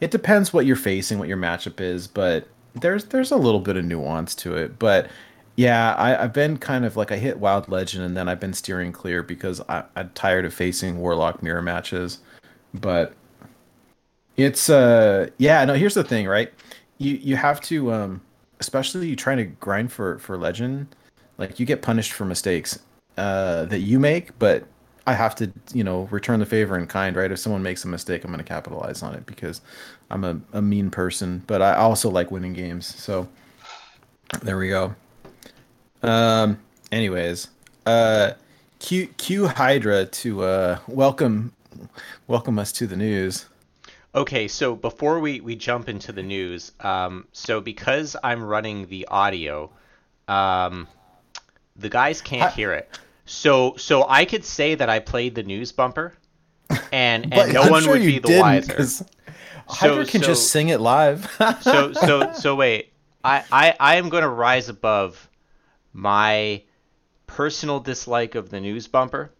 it 0.00 0.10
depends 0.10 0.52
what 0.52 0.66
you're 0.66 0.76
facing, 0.76 1.18
what 1.18 1.28
your 1.28 1.38
matchup 1.38 1.80
is, 1.80 2.06
but 2.06 2.46
there's 2.74 3.06
there's 3.06 3.30
a 3.30 3.36
little 3.36 3.60
bit 3.60 3.78
of 3.78 3.86
nuance 3.86 4.34
to 4.36 4.54
it. 4.54 4.78
But 4.78 5.08
yeah, 5.56 5.94
I, 5.94 6.24
I've 6.24 6.32
been 6.32 6.58
kind 6.58 6.84
of 6.84 6.96
like 6.96 7.12
I 7.12 7.16
hit 7.16 7.38
Wild 7.38 7.68
Legend 7.68 8.04
and 8.04 8.16
then 8.16 8.28
I've 8.28 8.40
been 8.40 8.52
steering 8.54 8.92
clear 8.92 9.22
because 9.22 9.60
I, 9.68 9.84
I'm 9.96 10.10
tired 10.14 10.44
of 10.44 10.52
facing 10.54 10.98
Warlock 10.98 11.42
mirror 11.42 11.62
matches. 11.62 12.18
But 12.74 13.14
it's 14.36 14.68
uh 14.68 15.28
yeah, 15.38 15.64
no, 15.64 15.74
here's 15.74 15.94
the 15.94 16.04
thing, 16.04 16.26
right? 16.26 16.52
You 16.98 17.14
you 17.14 17.36
have 17.36 17.60
to 17.62 17.92
um 17.92 18.20
especially 18.60 19.08
you 19.08 19.16
trying 19.16 19.38
to 19.38 19.44
grind 19.44 19.92
for 19.92 20.18
for 20.18 20.36
legend, 20.36 20.94
like 21.38 21.60
you 21.60 21.66
get 21.66 21.82
punished 21.82 22.12
for 22.12 22.24
mistakes 22.24 22.80
uh 23.16 23.64
that 23.66 23.80
you 23.80 23.98
make, 24.00 24.36
but 24.38 24.66
I 25.06 25.12
have 25.14 25.34
to, 25.36 25.52
you 25.74 25.84
know, 25.84 26.04
return 26.10 26.40
the 26.40 26.46
favor 26.46 26.78
in 26.78 26.86
kind, 26.86 27.14
right? 27.14 27.30
If 27.30 27.38
someone 27.38 27.62
makes 27.62 27.84
a 27.84 27.88
mistake, 27.88 28.24
I'm 28.24 28.30
going 28.30 28.38
to 28.38 28.44
capitalize 28.44 29.02
on 29.02 29.14
it 29.14 29.26
because 29.26 29.60
I'm 30.10 30.24
a, 30.24 30.40
a 30.54 30.62
mean 30.62 30.90
person, 30.90 31.42
but 31.46 31.60
I 31.60 31.74
also 31.76 32.08
like 32.08 32.30
winning 32.30 32.54
games. 32.54 32.86
So 32.86 33.28
there 34.42 34.56
we 34.58 34.68
go. 34.68 34.94
Um, 36.04 36.60
anyways, 36.92 37.48
uh, 37.86 38.32
Q 38.78 39.06
Q 39.16 39.48
Hydra 39.48 40.04
to 40.04 40.42
uh 40.42 40.78
welcome 40.86 41.54
welcome 42.26 42.58
us 42.58 42.72
to 42.72 42.86
the 42.86 42.96
news. 42.96 43.46
Okay, 44.14 44.46
so 44.46 44.76
before 44.76 45.18
we, 45.18 45.40
we 45.40 45.56
jump 45.56 45.88
into 45.88 46.12
the 46.12 46.22
news, 46.22 46.72
um, 46.80 47.26
so 47.32 47.60
because 47.60 48.16
I'm 48.22 48.44
running 48.44 48.86
the 48.86 49.08
audio, 49.08 49.70
um, 50.28 50.86
the 51.74 51.88
guys 51.88 52.20
can't 52.20 52.42
Hi- 52.42 52.50
hear 52.50 52.74
it. 52.74 52.98
So 53.24 53.74
so 53.78 54.06
I 54.06 54.26
could 54.26 54.44
say 54.44 54.74
that 54.74 54.90
I 54.90 54.98
played 54.98 55.34
the 55.34 55.42
news 55.42 55.72
bumper, 55.72 56.12
and 56.92 57.32
and 57.32 57.54
no 57.54 57.62
I'm 57.62 57.70
one 57.70 57.82
sure 57.82 57.92
would 57.94 58.02
be 58.02 58.18
the 58.18 58.38
wiser. 58.38 58.84
So, 58.84 59.06
Hydra 59.68 60.04
can 60.04 60.20
just 60.20 60.50
sing 60.50 60.68
it 60.68 60.82
live. 60.82 61.34
so 61.62 61.94
so 61.94 62.34
so 62.34 62.54
wait 62.54 62.92
I, 63.24 63.42
I 63.50 63.74
i 63.80 63.94
am 63.94 64.10
going 64.10 64.22
to 64.22 64.28
rise 64.28 64.68
above 64.68 65.30
my 65.94 66.62
personal 67.26 67.80
dislike 67.80 68.34
of 68.34 68.50
the 68.50 68.60
news 68.60 68.86
bumper 68.86 69.30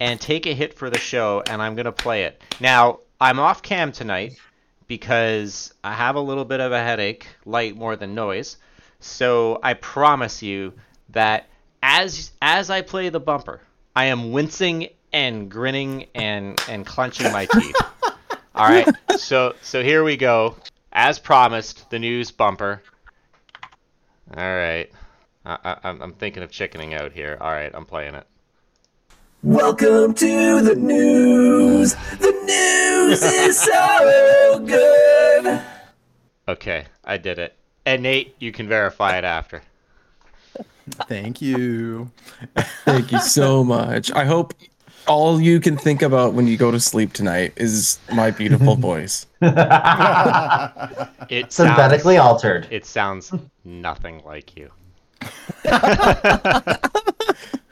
and 0.00 0.20
take 0.20 0.46
a 0.46 0.54
hit 0.54 0.74
for 0.74 0.90
the 0.90 0.98
show 0.98 1.42
and 1.48 1.62
i'm 1.62 1.76
going 1.76 1.84
to 1.84 1.92
play 1.92 2.24
it 2.24 2.42
now 2.58 2.98
i'm 3.20 3.38
off 3.38 3.62
cam 3.62 3.92
tonight 3.92 4.36
because 4.88 5.72
i 5.84 5.92
have 5.92 6.16
a 6.16 6.20
little 6.20 6.44
bit 6.44 6.58
of 6.58 6.72
a 6.72 6.82
headache 6.82 7.28
light 7.44 7.76
more 7.76 7.94
than 7.94 8.14
noise 8.14 8.56
so 8.98 9.60
i 9.62 9.72
promise 9.74 10.42
you 10.42 10.72
that 11.10 11.46
as 11.82 12.32
as 12.42 12.70
i 12.70 12.82
play 12.82 13.08
the 13.08 13.20
bumper 13.20 13.60
i 13.94 14.06
am 14.06 14.32
wincing 14.32 14.88
and 15.12 15.48
grinning 15.48 16.06
and 16.16 16.60
and 16.68 16.84
clenching 16.84 17.30
my 17.30 17.46
teeth 17.46 17.76
all 18.58 18.68
right, 18.68 18.88
so 19.16 19.54
so 19.62 19.84
here 19.84 20.02
we 20.02 20.16
go. 20.16 20.56
As 20.92 21.18
promised, 21.18 21.88
the 21.90 21.98
news 22.00 22.32
bumper. 22.32 22.82
All 24.36 24.42
right, 24.42 24.90
I, 25.48 25.58
I, 25.64 25.76
I'm 25.84 26.02
I'm 26.02 26.12
thinking 26.12 26.42
of 26.42 26.50
chickening 26.50 26.92
out 26.92 27.12
here. 27.12 27.38
All 27.40 27.50
right, 27.50 27.70
I'm 27.72 27.86
playing 27.86 28.14
it. 28.14 28.26
Welcome 29.42 30.12
to 30.14 30.60
the 30.60 30.74
news. 30.74 31.94
The 31.94 32.32
news 32.44 33.22
is 33.22 33.58
so 33.58 34.62
good. 34.66 35.62
Okay, 36.48 36.84
I 37.02 37.16
did 37.16 37.38
it. 37.38 37.56
And 37.86 38.02
Nate, 38.02 38.36
you 38.38 38.52
can 38.52 38.68
verify 38.68 39.16
it 39.16 39.24
after. 39.24 39.62
Thank 41.08 41.40
you. 41.40 42.10
Thank 42.84 43.10
you 43.10 43.20
so 43.20 43.64
much. 43.64 44.12
I 44.12 44.26
hope 44.26 44.52
all 45.06 45.40
you 45.40 45.60
can 45.60 45.78
think 45.78 46.02
about 46.02 46.34
when 46.34 46.46
you 46.46 46.58
go 46.58 46.70
to 46.70 46.80
sleep 46.80 47.14
tonight 47.14 47.54
is 47.56 47.98
my 48.12 48.30
beautiful 48.30 48.74
voice. 48.90 49.26
It 49.40 49.52
Synthetically 51.52 52.16
sounds, 52.16 52.26
altered. 52.26 52.68
It 52.70 52.84
sounds 52.84 53.32
nothing 53.64 54.20
like 54.26 54.54
you. 54.56 54.70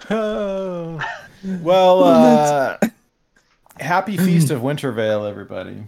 Oh. 0.09 1.01
Well, 1.63 2.05
uh, 2.05 2.79
happy 3.79 4.17
feast 4.17 4.51
of 4.51 4.63
Winter 4.63 4.93
Veil, 4.93 5.25
everybody. 5.25 5.83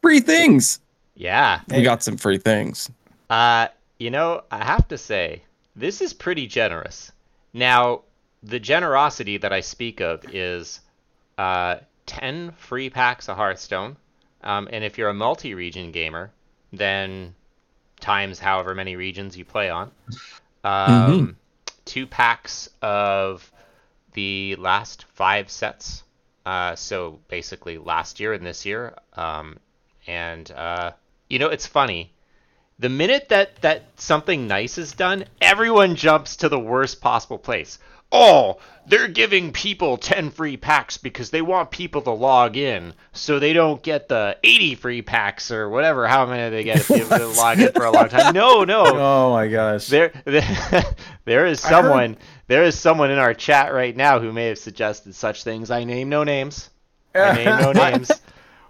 Free 0.00 0.20
things. 0.20 0.80
Yeah. 1.14 1.60
We 1.70 1.82
got 1.82 2.02
some 2.02 2.16
free 2.16 2.38
things. 2.38 2.90
Uh, 3.30 3.68
you 3.98 4.10
know, 4.10 4.42
I 4.50 4.64
have 4.64 4.88
to 4.88 4.98
say, 4.98 5.42
this 5.76 6.00
is 6.00 6.12
pretty 6.12 6.46
generous. 6.46 7.12
Now, 7.52 8.02
the 8.42 8.58
generosity 8.58 9.36
that 9.38 9.52
I 9.52 9.60
speak 9.60 10.00
of 10.00 10.24
is 10.34 10.80
uh, 11.38 11.76
10 12.06 12.52
free 12.52 12.90
packs 12.90 13.28
of 13.28 13.36
Hearthstone. 13.36 13.96
Um, 14.42 14.68
and 14.72 14.82
if 14.82 14.98
you're 14.98 15.08
a 15.08 15.14
multi 15.14 15.54
region 15.54 15.92
gamer, 15.92 16.32
then 16.72 17.34
times 18.00 18.38
however 18.38 18.74
many 18.74 18.96
regions 18.96 19.36
you 19.36 19.44
play 19.44 19.70
on. 19.70 19.90
Um, 20.64 21.36
Two 21.84 22.06
packs 22.06 22.68
of 22.80 23.50
the 24.12 24.56
last 24.56 25.04
five 25.14 25.50
sets. 25.50 26.04
Uh, 26.46 26.74
so 26.76 27.18
basically 27.28 27.78
last 27.78 28.20
year 28.20 28.32
and 28.32 28.46
this 28.46 28.64
year. 28.64 28.94
Um, 29.14 29.58
and, 30.06 30.50
uh, 30.50 30.92
you 31.28 31.38
know, 31.38 31.48
it's 31.48 31.66
funny 31.66 32.12
the 32.82 32.88
minute 32.88 33.28
that 33.28 33.62
that 33.62 33.84
something 33.96 34.48
nice 34.48 34.76
is 34.76 34.92
done, 34.92 35.24
everyone 35.40 35.94
jumps 35.94 36.36
to 36.36 36.48
the 36.48 36.58
worst 36.58 37.00
possible 37.00 37.38
place. 37.38 37.78
Oh, 38.12 38.58
they're 38.86 39.08
giving 39.08 39.52
people 39.52 39.96
10 39.96 40.30
free 40.30 40.56
packs 40.56 40.98
because 40.98 41.30
they 41.30 41.40
want 41.40 41.70
people 41.70 42.02
to 42.02 42.10
log 42.10 42.56
in 42.56 42.94
so 43.12 43.38
they 43.38 43.52
don't 43.52 43.82
get 43.82 44.08
the 44.08 44.36
80 44.42 44.74
free 44.74 45.02
packs 45.02 45.50
or 45.50 45.68
whatever, 45.68 46.06
how 46.06 46.26
many 46.26 46.50
they 46.50 46.64
get 46.64 46.78
if 46.78 46.88
they 46.88 47.00
they 47.18 47.24
log 47.24 47.58
in 47.58 47.72
for 47.72 47.84
a 47.84 47.90
long 47.90 48.08
time. 48.08 48.34
No, 48.34 48.64
no. 48.64 48.82
Oh 49.02 49.32
my 49.32 49.48
gosh. 49.48 49.86
There, 49.86 50.12
there, 50.24 50.84
there 51.24 51.46
is 51.46 51.60
someone, 51.60 52.18
there 52.48 52.64
is 52.64 52.78
someone 52.78 53.10
in 53.10 53.18
our 53.18 53.34
chat 53.34 53.72
right 53.72 53.96
now 53.96 54.18
who 54.18 54.32
may 54.32 54.46
have 54.46 54.58
suggested 54.58 55.14
such 55.14 55.44
things. 55.44 55.70
I 55.70 55.84
name 55.84 56.08
no 56.08 56.24
names. 56.24 56.70
I 57.14 57.34
name 57.34 57.60
no 57.60 57.72
names. 57.72 58.10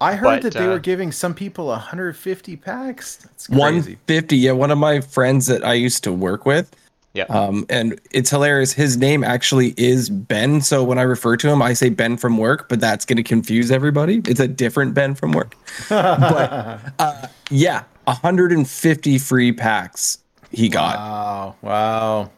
I 0.00 0.14
heard 0.14 0.24
but, 0.24 0.42
that 0.42 0.54
they 0.54 0.66
uh, 0.66 0.70
were 0.70 0.78
giving 0.78 1.12
some 1.12 1.32
people 1.32 1.66
150 1.66 2.56
packs. 2.56 3.16
That's 3.16 3.46
crazy. 3.46 3.58
150. 3.58 4.36
Yeah, 4.36 4.52
one 4.52 4.70
of 4.70 4.78
my 4.78 5.00
friends 5.00 5.46
that 5.46 5.64
I 5.64 5.74
used 5.74 6.04
to 6.04 6.12
work 6.12 6.44
with. 6.44 6.74
Yep. 7.14 7.30
Um, 7.30 7.66
and 7.68 8.00
it's 8.10 8.30
hilarious. 8.30 8.72
His 8.72 8.96
name 8.96 9.22
actually 9.22 9.74
is 9.76 10.08
Ben. 10.08 10.62
So 10.62 10.82
when 10.82 10.98
I 10.98 11.02
refer 11.02 11.36
to 11.36 11.48
him, 11.48 11.60
I 11.60 11.74
say 11.74 11.90
Ben 11.90 12.16
from 12.16 12.38
work, 12.38 12.68
but 12.68 12.80
that's 12.80 13.04
going 13.04 13.18
to 13.18 13.22
confuse 13.22 13.70
everybody. 13.70 14.22
It's 14.26 14.40
a 14.40 14.48
different 14.48 14.94
Ben 14.94 15.14
from 15.14 15.32
work. 15.32 15.54
but 15.88 16.80
uh, 16.98 17.26
yeah, 17.50 17.84
150 18.04 19.18
free 19.18 19.52
packs 19.52 20.18
he 20.50 20.68
got. 20.68 20.96
Wow. 20.96 21.56
Wow. 21.62 22.30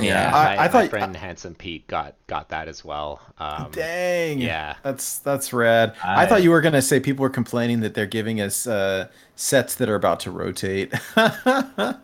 Yeah, 0.00 0.28
I- 0.28 0.30
my, 0.32 0.52
I 0.52 0.56
my 0.56 0.68
thought- 0.68 0.90
friend 0.90 1.16
Handsome 1.16 1.54
Pete 1.54 1.86
got 1.88 2.14
got 2.26 2.48
that 2.50 2.68
as 2.68 2.84
well. 2.84 3.20
Um, 3.38 3.68
Dang. 3.72 4.38
yeah. 4.40 4.76
That's 4.82 5.18
that's 5.18 5.52
rad. 5.52 5.94
I, 6.04 6.22
I- 6.22 6.26
thought 6.26 6.42
you 6.42 6.50
were 6.50 6.60
gonna 6.60 6.82
say 6.82 7.00
people 7.00 7.22
were 7.22 7.30
complaining 7.30 7.80
that 7.80 7.94
they're 7.94 8.06
giving 8.06 8.40
us 8.40 8.66
uh, 8.66 9.08
sets 9.36 9.74
that 9.76 9.88
are 9.88 9.94
about 9.96 10.20
to 10.20 10.30
rotate. 10.30 10.92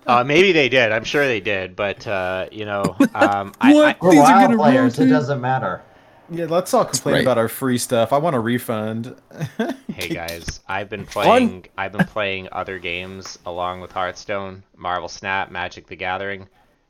Uh, 0.06 0.22
maybe 0.24 0.52
they 0.52 0.68
did. 0.68 0.92
I'm 0.92 1.04
sure 1.04 1.26
they 1.26 1.40
did. 1.40 1.74
But 1.76 2.06
uh, 2.06 2.46
you 2.52 2.64
know, 2.64 2.96
um, 3.14 3.52
I, 3.60 3.72
What? 3.74 3.86
I, 3.86 3.96
We're 4.00 4.10
These 4.12 4.20
are 4.20 4.22
wild 4.22 4.50
gonna 4.50 4.56
players. 4.56 4.98
It 4.98 5.06
doesn't 5.06 5.40
matter. 5.40 5.82
yeah, 6.30 6.44
let's 6.46 6.72
all 6.74 6.84
complain 6.84 7.14
right. 7.16 7.22
about 7.22 7.38
our 7.38 7.48
free 7.48 7.78
stuff. 7.78 8.12
I 8.12 8.18
want 8.18 8.36
a 8.36 8.40
refund. 8.40 9.14
hey 9.88 10.08
guys, 10.08 10.60
I've 10.68 10.88
been 10.90 11.06
playing. 11.06 11.66
I've 11.76 11.92
been 11.92 12.06
playing 12.06 12.48
other 12.52 12.78
games 12.78 13.38
along 13.46 13.80
with 13.80 13.92
Hearthstone, 13.92 14.62
Marvel 14.76 15.08
Snap, 15.08 15.50
Magic: 15.50 15.86
The 15.86 15.96
Gathering. 15.96 16.48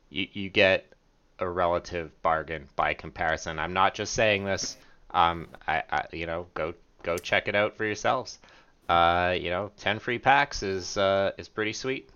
You 0.09 0.27
you 0.33 0.49
get 0.49 0.85
a 1.39 1.49
relative 1.49 2.11
bargain 2.21 2.67
by 2.75 2.93
comparison. 2.93 3.59
I'm 3.59 3.73
not 3.73 3.93
just 3.93 4.13
saying 4.13 4.45
this. 4.45 4.77
Um, 5.11 5.47
I, 5.67 5.83
I 5.91 6.05
you 6.11 6.25
know 6.25 6.47
go 6.53 6.73
go 7.03 7.17
check 7.17 7.47
it 7.47 7.55
out 7.55 7.75
for 7.77 7.85
yourselves. 7.85 8.39
Uh, 8.89 9.35
you 9.39 9.49
know, 9.49 9.71
ten 9.77 9.99
free 9.99 10.19
packs 10.19 10.63
is 10.63 10.97
uh, 10.97 11.31
is 11.37 11.47
pretty 11.47 11.73
sweet. 11.73 12.09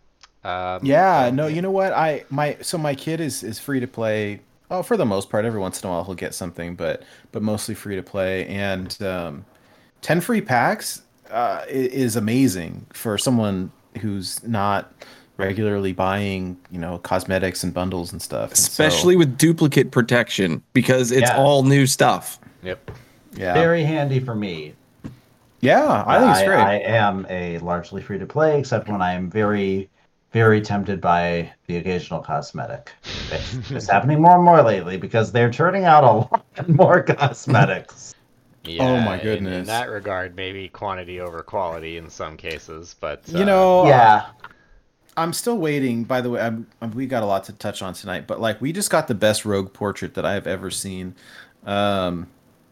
Um, 0.44 0.80
Yeah, 0.84 1.32
no, 1.34 1.48
you 1.48 1.62
know 1.62 1.72
what? 1.72 1.94
I 1.94 2.24
my 2.30 2.58
so 2.62 2.78
my 2.78 2.96
kid 2.96 3.20
is 3.20 3.44
is 3.44 3.60
free 3.60 3.80
to 3.80 3.88
play. 3.88 4.42
Oh, 4.72 4.84
for 4.84 4.98
the 4.98 5.06
most 5.06 5.30
part, 5.30 5.46
every 5.46 5.60
once 5.60 5.82
in 5.82 5.90
a 5.90 5.92
while 5.92 6.04
he'll 6.04 6.14
get 6.16 6.34
something, 6.36 6.76
but 6.76 7.04
but 7.32 7.42
mostly 7.42 7.76
free 7.76 7.96
to 7.96 8.04
play. 8.04 8.46
And 8.48 9.02
um, 9.02 9.46
ten 10.02 10.22
free 10.22 10.42
packs 10.42 11.02
uh, 11.32 11.66
is 11.68 12.16
amazing 12.16 12.86
for 12.94 13.18
someone 13.18 13.72
who's 14.02 14.44
not 14.44 14.94
regularly 15.50 15.94
buying, 15.94 16.58
you 16.70 16.80
know, 16.80 16.98
cosmetics 17.00 17.64
and 17.64 17.74
bundles 17.74 18.12
and 18.12 18.22
stuff. 18.22 18.50
And 18.52 18.58
so- 18.58 18.68
Especially 18.70 19.16
with 19.16 19.38
duplicate 19.38 19.92
protection 19.92 20.62
because 20.74 21.12
it's 21.12 21.30
Yeah. 21.30 21.38
all 21.38 21.64
new 21.64 21.88
stuff. 21.88 22.40
Yep. 22.62 22.92
yeah, 23.36 23.54
Very 23.54 23.84
handy 23.84 24.20
for 24.20 24.36
me. 24.36 24.74
Yeah, 25.62 26.04
I 26.08 26.20
think 26.20 26.32
it's 26.32 26.44
great. 26.48 26.58
I 26.60 26.76
am 26.80 27.26
a 27.30 27.58
largely 27.60 28.02
free 28.02 28.18
to 28.20 28.26
play, 28.26 28.60
except 28.60 28.88
when 28.90 29.02
I 29.02 29.14
am 29.14 29.30
very, 29.30 29.90
very 30.32 30.62
tempted 30.62 31.02
by 31.02 31.52
the 31.68 31.78
occasional 31.78 32.22
cosmetic. 32.22 32.92
It's, 33.32 33.54
it's 33.72 33.90
happening 33.90 34.22
more 34.22 34.36
and 34.36 34.44
more 34.44 34.62
lately 34.62 34.98
because 34.98 35.32
they're 35.32 35.52
turning 35.52 35.86
out 35.86 36.04
a 36.04 36.08
lot 36.34 36.70
more 36.70 37.02
cosmetics. 37.04 38.14
Yeah, 38.66 38.84
Oh 38.84 39.00
my 39.02 39.20
in- 39.22 39.48
In, 39.48 39.66
that 39.66 39.90
regard, 39.90 40.36
maybe 40.36 40.68
quantity 40.70 41.20
over 41.22 41.42
quality 41.44 41.98
in 41.98 42.10
some 42.10 42.36
cases, 42.38 42.96
but 43.00 43.22
you 43.28 43.40
uh, 43.42 43.46
know, 43.46 43.86
yeah. 43.88 44.26
I'm 45.18 45.34
still 45.34 45.58
waiting. 45.58 46.04
By 46.06 46.22
the 46.22 46.30
way, 46.30 46.42
I'm, 46.42 46.68
I'm- 46.82 46.92
we 46.92 47.06
got 47.08 47.24
a 47.24 47.26
lot 47.26 47.44
to 47.46 47.54
touch 47.54 47.82
on 47.82 47.94
tonight, 47.94 48.28
but 48.28 48.40
like 48.40 48.62
we 48.62 48.72
just 48.72 48.90
got 48.90 49.08
the 49.08 49.16
best 49.16 49.46
rogue 49.46 49.74
portrait 49.74 50.14
that 50.14 50.26
I 50.26 50.34
have 50.34 50.48
ever 50.48 50.70
seen. 50.72 51.16
Um, 51.66 52.28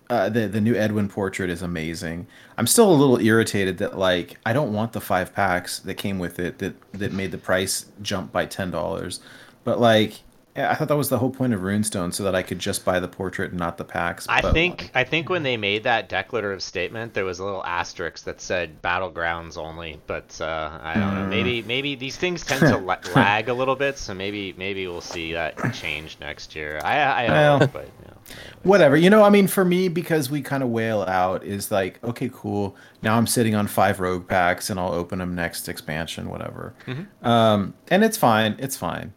uh, 0.09 0.29
the 0.29 0.47
the 0.47 0.61
new 0.61 0.73
Edwin 0.73 1.09
portrait 1.09 1.49
is 1.49 1.61
amazing. 1.61 2.27
I'm 2.57 2.65
still 2.67 2.89
a 2.89 2.95
little 2.95 3.19
irritated 3.19 3.77
that 3.79 3.97
like 3.97 4.37
I 4.45 4.53
don't 4.53 4.71
want 4.71 4.93
the 4.93 5.01
five 5.01 5.33
packs 5.33 5.79
that 5.79 5.95
came 5.95 6.17
with 6.17 6.39
it 6.39 6.59
that 6.59 6.75
that 6.93 7.11
made 7.11 7.31
the 7.31 7.37
price 7.37 7.87
jump 8.01 8.31
by 8.31 8.45
ten 8.45 8.71
dollars, 8.71 9.19
but 9.65 9.81
like 9.81 10.21
I 10.57 10.73
thought 10.75 10.87
that 10.87 10.97
was 10.97 11.09
the 11.09 11.19
whole 11.19 11.29
point 11.29 11.53
of 11.53 11.61
Runestone, 11.61 12.13
so 12.13 12.23
that 12.23 12.33
I 12.35 12.41
could 12.41 12.59
just 12.59 12.83
buy 12.83 12.99
the 12.99 13.07
portrait 13.07 13.51
and 13.51 13.59
not 13.59 13.77
the 13.77 13.85
packs. 13.85 14.25
I 14.27 14.41
think 14.51 14.81
like, 14.81 14.91
I 14.95 15.03
think 15.03 15.29
when 15.29 15.43
they 15.43 15.55
made 15.57 15.83
that 15.83 16.09
declarative 16.09 16.63
statement, 16.63 17.13
there 17.13 17.25
was 17.25 17.39
a 17.39 17.45
little 17.45 17.63
asterisk 17.63 18.23
that 18.25 18.41
said 18.41 18.81
battlegrounds 18.81 19.57
only. 19.57 19.99
But 20.07 20.39
uh, 20.41 20.79
I 20.81 20.93
don't 20.95 21.13
know. 21.13 21.23
Hmm. 21.25 21.29
Maybe 21.29 21.61
maybe 21.63 21.95
these 21.95 22.17
things 22.17 22.43
tend 22.43 22.61
to 22.61 22.77
la- 22.77 22.97
lag 23.15 23.49
a 23.49 23.53
little 23.53 23.75
bit, 23.75 23.97
so 23.97 24.13
maybe 24.13 24.53
maybe 24.57 24.87
we'll 24.87 25.01
see 25.01 25.33
that 25.33 25.55
change 25.73 26.17
next 26.19 26.55
year. 26.55 26.79
I 26.83 26.99
I 27.25 27.27
Well, 27.29 27.59
hope, 27.59 27.73
but 27.73 27.85
you 27.85 28.07
know. 28.07 28.13
whatever 28.63 28.97
you 28.97 29.09
know 29.09 29.23
i 29.23 29.29
mean 29.29 29.47
for 29.47 29.63
me 29.63 29.87
because 29.87 30.29
we 30.29 30.41
kind 30.41 30.61
of 30.61 30.67
wail 30.67 31.01
out 31.03 31.45
is 31.45 31.71
like 31.71 31.97
okay 32.03 32.29
cool 32.33 32.75
now 33.01 33.15
i'm 33.15 33.25
sitting 33.25 33.55
on 33.55 33.65
five 33.67 34.01
rogue 34.01 34.27
packs 34.27 34.69
and 34.69 34.77
i'll 34.77 34.91
open 34.91 35.19
them 35.19 35.33
next 35.33 35.69
expansion 35.69 36.27
whatever 36.29 36.73
um 37.23 37.73
and 37.87 38.03
it's 38.03 38.17
fine 38.17 38.53
it's 38.59 38.75
fine 38.75 39.13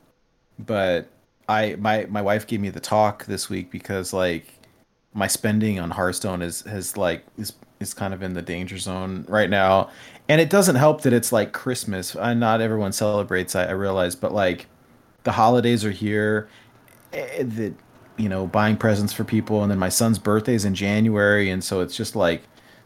but 0.61 1.09
i 1.51 1.75
my 1.77 2.07
my 2.09 2.23
wife 2.23 2.47
gave 2.47 2.61
me 2.61 2.71
the 2.71 2.81
talk 2.81 3.27
this 3.27 3.51
week 3.51 3.71
because 3.71 4.13
like 4.13 4.47
my 5.13 5.27
spending 5.27 5.81
on 5.81 5.91
hearthstone 5.91 6.43
is 6.43 6.63
has 6.63 6.97
like 6.97 7.25
is 7.37 7.53
is 7.81 7.95
kind 7.95 8.15
of 8.15 8.23
in 8.23 8.35
the 8.35 8.43
danger 8.43 8.79
zone 8.79 9.25
right 9.29 9.49
now. 9.49 9.89
And 10.29 10.41
it 10.41 10.51
doesn't 10.51 10.77
help 10.77 11.01
that 11.03 11.13
it's 11.13 11.33
like 11.33 11.53
christmas. 11.53 12.15
And 12.15 12.39
not 12.41 12.61
everyone 12.61 12.93
celebrates 12.93 13.55
i, 13.57 13.65
I 13.65 13.73
realize 13.73 14.15
but 14.15 14.33
like 14.33 14.67
the 15.25 15.33
holidays 15.33 15.85
are 15.85 15.91
here. 15.91 16.49
Eh, 17.13 17.27
eh, 17.39 17.43
that 17.43 17.75
you 18.17 18.29
know 18.29 18.47
buying 18.47 18.77
presents 18.77 19.13
for 19.13 19.25
people 19.25 19.63
and 19.63 19.71
then 19.71 19.79
my 19.79 19.89
son's 19.89 20.19
birthday's 20.19 20.65
in 20.65 20.75
january 20.75 21.49
and 21.51 21.65
so 21.65 21.81
it's 21.81 21.97
just 21.97 22.15
like 22.15 22.43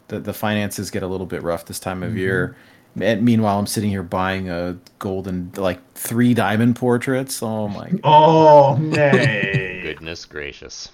the, 0.09 0.21
the 0.21 0.33
finances 0.33 0.91
get 0.91 1.03
a 1.03 1.07
little 1.07 1.27
bit 1.27 1.43
rough 1.43 1.67
this 1.67 1.81
time 1.81 2.03
of 2.03 2.11
mm-hmm. 2.11 2.19
year 2.19 2.57
and 3.01 3.23
meanwhile 3.23 3.59
i'm 3.59 3.67
sitting 3.67 3.91
here 3.91 4.03
buying 4.03 4.49
a 4.49 4.77
golden 4.99 5.51
like 5.57 5.81
three 5.95 6.35
diamond 6.35 6.77
portraits 6.77 7.43
oh 7.43 7.69
my 7.69 7.91
Oh, 8.05 8.77
nay. 8.81 9.81
Goodness 9.83 10.25
gracious, 10.25 10.91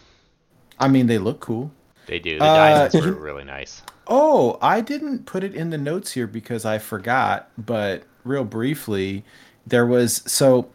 i 0.79 0.89
mean 0.89 1.07
they 1.07 1.19
look 1.19 1.41
cool 1.41 1.71
they 2.07 2.19
do. 2.19 2.39
The 2.39 2.45
Uh, 2.45 2.89
diamonds 2.89 3.07
were 3.07 3.13
really 3.13 3.45
nice. 3.45 3.83
Oh, 4.09 4.59
I 4.61 4.81
didn't 4.81 5.27
put 5.27 5.45
it 5.45 5.55
in 5.55 5.71
the 5.71 5.79
notes 5.79 6.11
here 6.11 6.27
because 6.27 6.65
I 6.65 6.79
forgot, 6.79 7.49
but 7.57 8.03
real 8.25 8.43
briefly, 8.43 9.25
there 9.65 9.87
was 9.87 10.23
so 10.27 10.69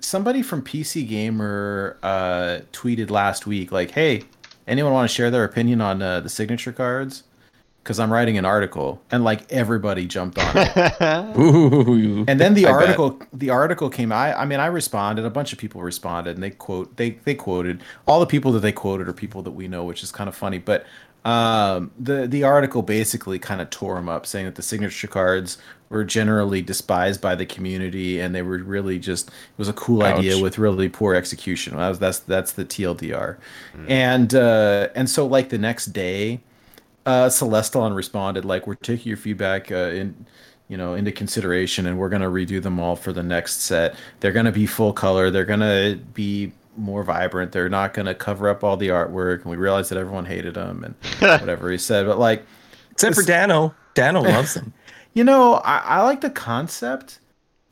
somebody 0.00 0.40
from 0.40 0.62
PC 0.62 1.06
Gamer 1.06 1.98
uh, 2.02 2.60
tweeted 2.72 3.10
last 3.10 3.46
week, 3.46 3.70
like, 3.70 3.90
"Hey, 3.90 4.22
anyone 4.66 4.94
want 4.94 5.10
to 5.10 5.14
share 5.14 5.30
their 5.30 5.44
opinion 5.44 5.82
on 5.82 6.00
uh, 6.00 6.20
the 6.20 6.30
signature 6.30 6.72
cards?" 6.72 7.24
Because 7.88 7.98
I'm 7.98 8.12
writing 8.12 8.36
an 8.36 8.44
article, 8.44 9.00
and 9.10 9.24
like 9.24 9.50
everybody 9.50 10.06
jumped 10.06 10.38
on 10.38 10.52
it. 10.54 11.38
Ooh. 11.38 12.26
and 12.28 12.38
then 12.38 12.52
the 12.52 12.66
I 12.66 12.72
bet. 12.72 12.82
article 12.82 13.18
the 13.32 13.48
article 13.48 13.88
came 13.88 14.12
I 14.12 14.38
I 14.38 14.44
mean 14.44 14.60
I 14.60 14.66
responded 14.66 15.24
a 15.24 15.30
bunch 15.30 15.54
of 15.54 15.58
people 15.58 15.80
responded 15.80 16.34
and 16.34 16.42
they 16.42 16.50
quote 16.50 16.98
they 16.98 17.12
they 17.24 17.34
quoted 17.34 17.80
all 18.06 18.20
the 18.20 18.26
people 18.26 18.52
that 18.52 18.60
they 18.60 18.72
quoted 18.72 19.08
are 19.08 19.14
people 19.14 19.40
that 19.42 19.52
we 19.52 19.68
know 19.68 19.84
which 19.84 20.02
is 20.02 20.12
kind 20.12 20.28
of 20.28 20.34
funny 20.34 20.58
but 20.58 20.84
um 21.24 21.90
the 21.98 22.26
the 22.26 22.42
article 22.44 22.82
basically 22.82 23.38
kind 23.38 23.62
of 23.62 23.70
tore 23.70 23.94
them 23.94 24.08
up 24.08 24.26
saying 24.26 24.44
that 24.44 24.56
the 24.56 24.62
signature 24.62 25.08
cards 25.08 25.56
were 25.88 26.04
generally 26.04 26.60
despised 26.60 27.22
by 27.22 27.34
the 27.34 27.46
community 27.46 28.20
and 28.20 28.34
they 28.34 28.42
were 28.42 28.58
really 28.58 28.98
just 28.98 29.28
it 29.28 29.58
was 29.58 29.68
a 29.68 29.72
cool 29.72 30.02
idea 30.02 30.38
with 30.42 30.58
really 30.58 30.90
poor 30.90 31.14
execution 31.14 31.74
that 31.76 31.88
was, 31.88 31.98
that's 31.98 32.18
that's 32.20 32.52
the 32.52 32.64
TLDR 32.64 33.38
and 33.88 34.34
uh 34.34 34.88
and 34.94 35.08
so 35.08 35.26
like 35.26 35.48
the 35.48 35.58
next 35.58 35.86
day 35.86 36.40
uh, 37.08 37.28
Celestalon 37.28 37.94
responded 37.96 38.44
like, 38.44 38.66
"We're 38.66 38.74
taking 38.74 39.08
your 39.08 39.16
feedback 39.16 39.72
uh, 39.72 39.90
in, 40.00 40.26
you 40.68 40.76
know, 40.76 40.94
into 40.94 41.10
consideration, 41.12 41.86
and 41.86 41.98
we're 41.98 42.08
gonna 42.10 42.28
redo 42.30 42.62
them 42.62 42.78
all 42.78 42.96
for 42.96 43.12
the 43.12 43.22
next 43.22 43.62
set. 43.62 43.94
They're 44.20 44.32
gonna 44.32 44.52
be 44.52 44.66
full 44.66 44.92
color. 44.92 45.30
They're 45.30 45.44
gonna 45.44 45.98
be 46.14 46.52
more 46.76 47.02
vibrant. 47.02 47.50
They're 47.52 47.68
not 47.68 47.94
gonna 47.94 48.14
cover 48.14 48.48
up 48.48 48.62
all 48.62 48.76
the 48.76 48.88
artwork." 48.88 49.42
And 49.42 49.50
we 49.50 49.56
realized 49.56 49.90
that 49.90 49.98
everyone 49.98 50.26
hated 50.26 50.54
them 50.54 50.84
and 50.84 50.94
whatever 51.40 51.70
he 51.70 51.78
said, 51.78 52.06
but 52.06 52.18
like, 52.18 52.44
Except 52.92 53.14
for 53.16 53.22
Dano. 53.22 53.74
Dano 53.94 54.20
loves 54.36 54.54
them. 54.54 54.72
you 55.14 55.24
know, 55.24 55.54
I, 55.54 55.78
I 55.78 56.02
like 56.02 56.20
the 56.20 56.30
concept, 56.30 57.18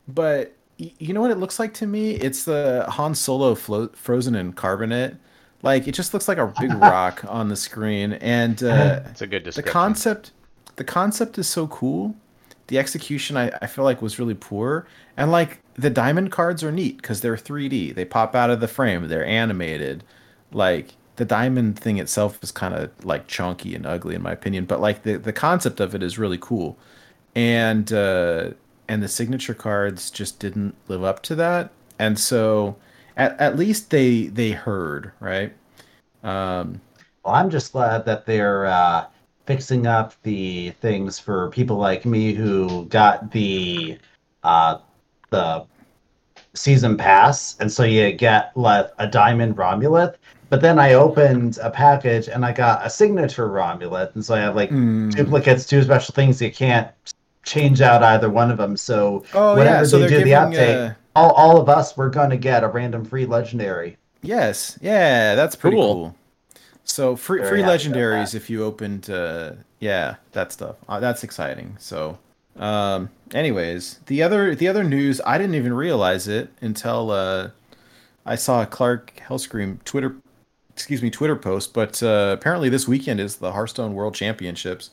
but 0.07 0.53
y- 0.79 0.91
you 0.99 1.13
know 1.13 1.21
what 1.21 1.31
it 1.31 1.37
looks 1.37 1.59
like 1.59 1.73
to 1.75 1.85
me? 1.87 2.11
It's 2.11 2.43
the 2.45 2.85
Han 2.89 3.13
Solo 3.15 3.55
flo- 3.55 3.89
frozen 3.93 4.35
in 4.35 4.53
carbonite. 4.53 5.17
Like 5.63 5.87
it 5.87 5.93
just 5.93 6.13
looks 6.13 6.27
like 6.27 6.37
a 6.37 6.53
big 6.59 6.73
rock 6.75 7.23
on 7.27 7.49
the 7.49 7.55
screen, 7.55 8.13
and 8.13 8.61
uh, 8.63 9.01
It's 9.07 9.21
a 9.21 9.27
good 9.27 9.43
the 9.45 9.63
concept 9.63 10.31
the 10.77 10.83
concept 10.83 11.37
is 11.37 11.47
so 11.47 11.67
cool. 11.67 12.15
The 12.67 12.77
execution 12.77 13.35
I, 13.37 13.51
I 13.61 13.67
feel 13.67 13.83
like 13.83 14.01
was 14.01 14.19
really 14.19 14.33
poor. 14.33 14.87
And 15.17 15.31
like 15.31 15.59
the 15.73 15.89
diamond 15.89 16.31
cards 16.31 16.63
are 16.63 16.71
neat 16.71 16.97
because 16.97 17.21
they're 17.21 17.35
3d 17.35 17.95
they 17.95 18.05
pop 18.05 18.35
out 18.35 18.49
of 18.49 18.59
the 18.59 18.67
frame. 18.67 19.07
They're 19.07 19.25
animated. 19.25 20.03
Like 20.51 20.95
the 21.15 21.25
diamond 21.25 21.79
thing 21.79 21.97
itself 21.97 22.39
is 22.43 22.51
kind 22.51 22.73
of 22.75 22.91
like 23.03 23.27
chunky 23.27 23.73
and 23.73 23.85
ugly 23.85 24.15
in 24.15 24.21
my 24.21 24.31
opinion. 24.31 24.65
But 24.65 24.79
like 24.79 25.03
the, 25.03 25.17
the 25.17 25.33
concept 25.33 25.79
of 25.79 25.95
it 25.95 26.03
is 26.03 26.17
really 26.19 26.37
cool. 26.39 26.77
And 27.35 27.91
uh 27.91 28.51
and 28.87 29.03
the 29.03 29.07
signature 29.07 29.53
cards 29.53 30.09
just 30.11 30.39
didn't 30.39 30.75
live 30.87 31.03
up 31.03 31.21
to 31.23 31.35
that. 31.35 31.71
And 31.99 32.19
so 32.19 32.77
at, 33.17 33.39
at 33.39 33.57
least 33.57 33.89
they 33.89 34.27
they 34.27 34.51
heard 34.51 35.11
right 35.19 35.53
um 36.23 36.79
Well, 37.27 37.35
I'm 37.35 37.49
just 37.49 37.73
glad 37.73 38.05
that 38.05 38.25
they're 38.25 38.67
uh, 38.67 39.07
fixing 39.45 39.85
up 39.85 40.13
the 40.23 40.71
things 40.81 41.19
for 41.19 41.49
people 41.49 41.75
like 41.75 42.05
me 42.05 42.33
who 42.33 42.85
got 42.85 43.31
the 43.31 43.97
uh, 44.43 44.77
the 45.29 45.65
season 46.53 46.95
pass, 46.95 47.57
and 47.59 47.69
so 47.69 47.83
you 47.83 48.13
get 48.13 48.55
like 48.55 48.89
a 48.99 49.07
diamond 49.07 49.57
Romulith. 49.57 50.15
But 50.49 50.61
then 50.61 50.79
I 50.79 50.93
opened 50.93 51.59
a 51.61 51.69
package 51.69 52.29
and 52.29 52.45
I 52.45 52.53
got 52.53 52.85
a 52.85 52.89
signature 52.89 53.49
Romulith, 53.49 54.15
and 54.15 54.23
so 54.23 54.35
I 54.35 54.39
have 54.39 54.55
like 54.55 54.69
mm. 54.69 55.13
duplicates, 55.13 55.65
two 55.65 55.83
special 55.83 56.13
things. 56.15 56.41
You 56.41 56.51
can't 56.51 56.89
change 57.43 57.81
out 57.81 58.03
either 58.03 58.29
one 58.29 58.51
of 58.51 58.57
them. 58.57 58.77
So 58.77 59.25
Oh, 59.33 59.57
yeah, 59.57 59.83
so 59.83 59.99
they 59.99 60.07
do 60.07 60.23
the 60.23 60.31
update, 60.31 60.91
uh, 60.91 60.93
all, 61.17 61.31
all 61.31 61.59
of 61.61 61.67
us 61.69 61.97
we're 61.97 62.09
going 62.09 62.29
to 62.29 62.37
get 62.37 62.63
a 62.63 62.67
random 62.67 63.03
free 63.03 63.25
legendary. 63.25 63.97
Yes, 64.21 64.77
yeah, 64.81 65.35
that's 65.35 65.55
pretty 65.55 65.77
Cool. 65.77 65.93
cool. 65.93 66.15
So 66.83 67.15
free 67.15 67.39
Very 67.41 67.49
free 67.49 67.61
legendaries 67.63 68.33
if 68.33 68.49
you 68.49 68.63
opened, 68.63 69.09
uh, 69.09 69.53
yeah, 69.79 70.15
that 70.31 70.51
stuff. 70.51 70.77
Uh, 70.87 70.99
that's 70.99 71.23
exciting. 71.23 71.75
So, 71.79 72.17
um, 72.57 73.09
anyways, 73.33 73.99
the 74.05 74.23
other 74.23 74.55
the 74.55 74.67
other 74.67 74.83
news 74.83 75.19
I 75.25 75.37
didn't 75.37 75.55
even 75.55 75.73
realize 75.73 76.27
it 76.27 76.49
until 76.61 77.11
uh, 77.11 77.49
I 78.25 78.35
saw 78.35 78.61
a 78.61 78.65
Clark 78.65 79.13
Hellscream 79.27 79.83
Twitter, 79.83 80.15
excuse 80.73 81.01
me, 81.03 81.09
Twitter 81.09 81.35
post. 81.35 81.73
But 81.73 82.01
uh, 82.01 82.35
apparently 82.39 82.69
this 82.69 82.87
weekend 82.87 83.19
is 83.19 83.35
the 83.35 83.51
Hearthstone 83.51 83.93
World 83.93 84.15
Championships. 84.15 84.89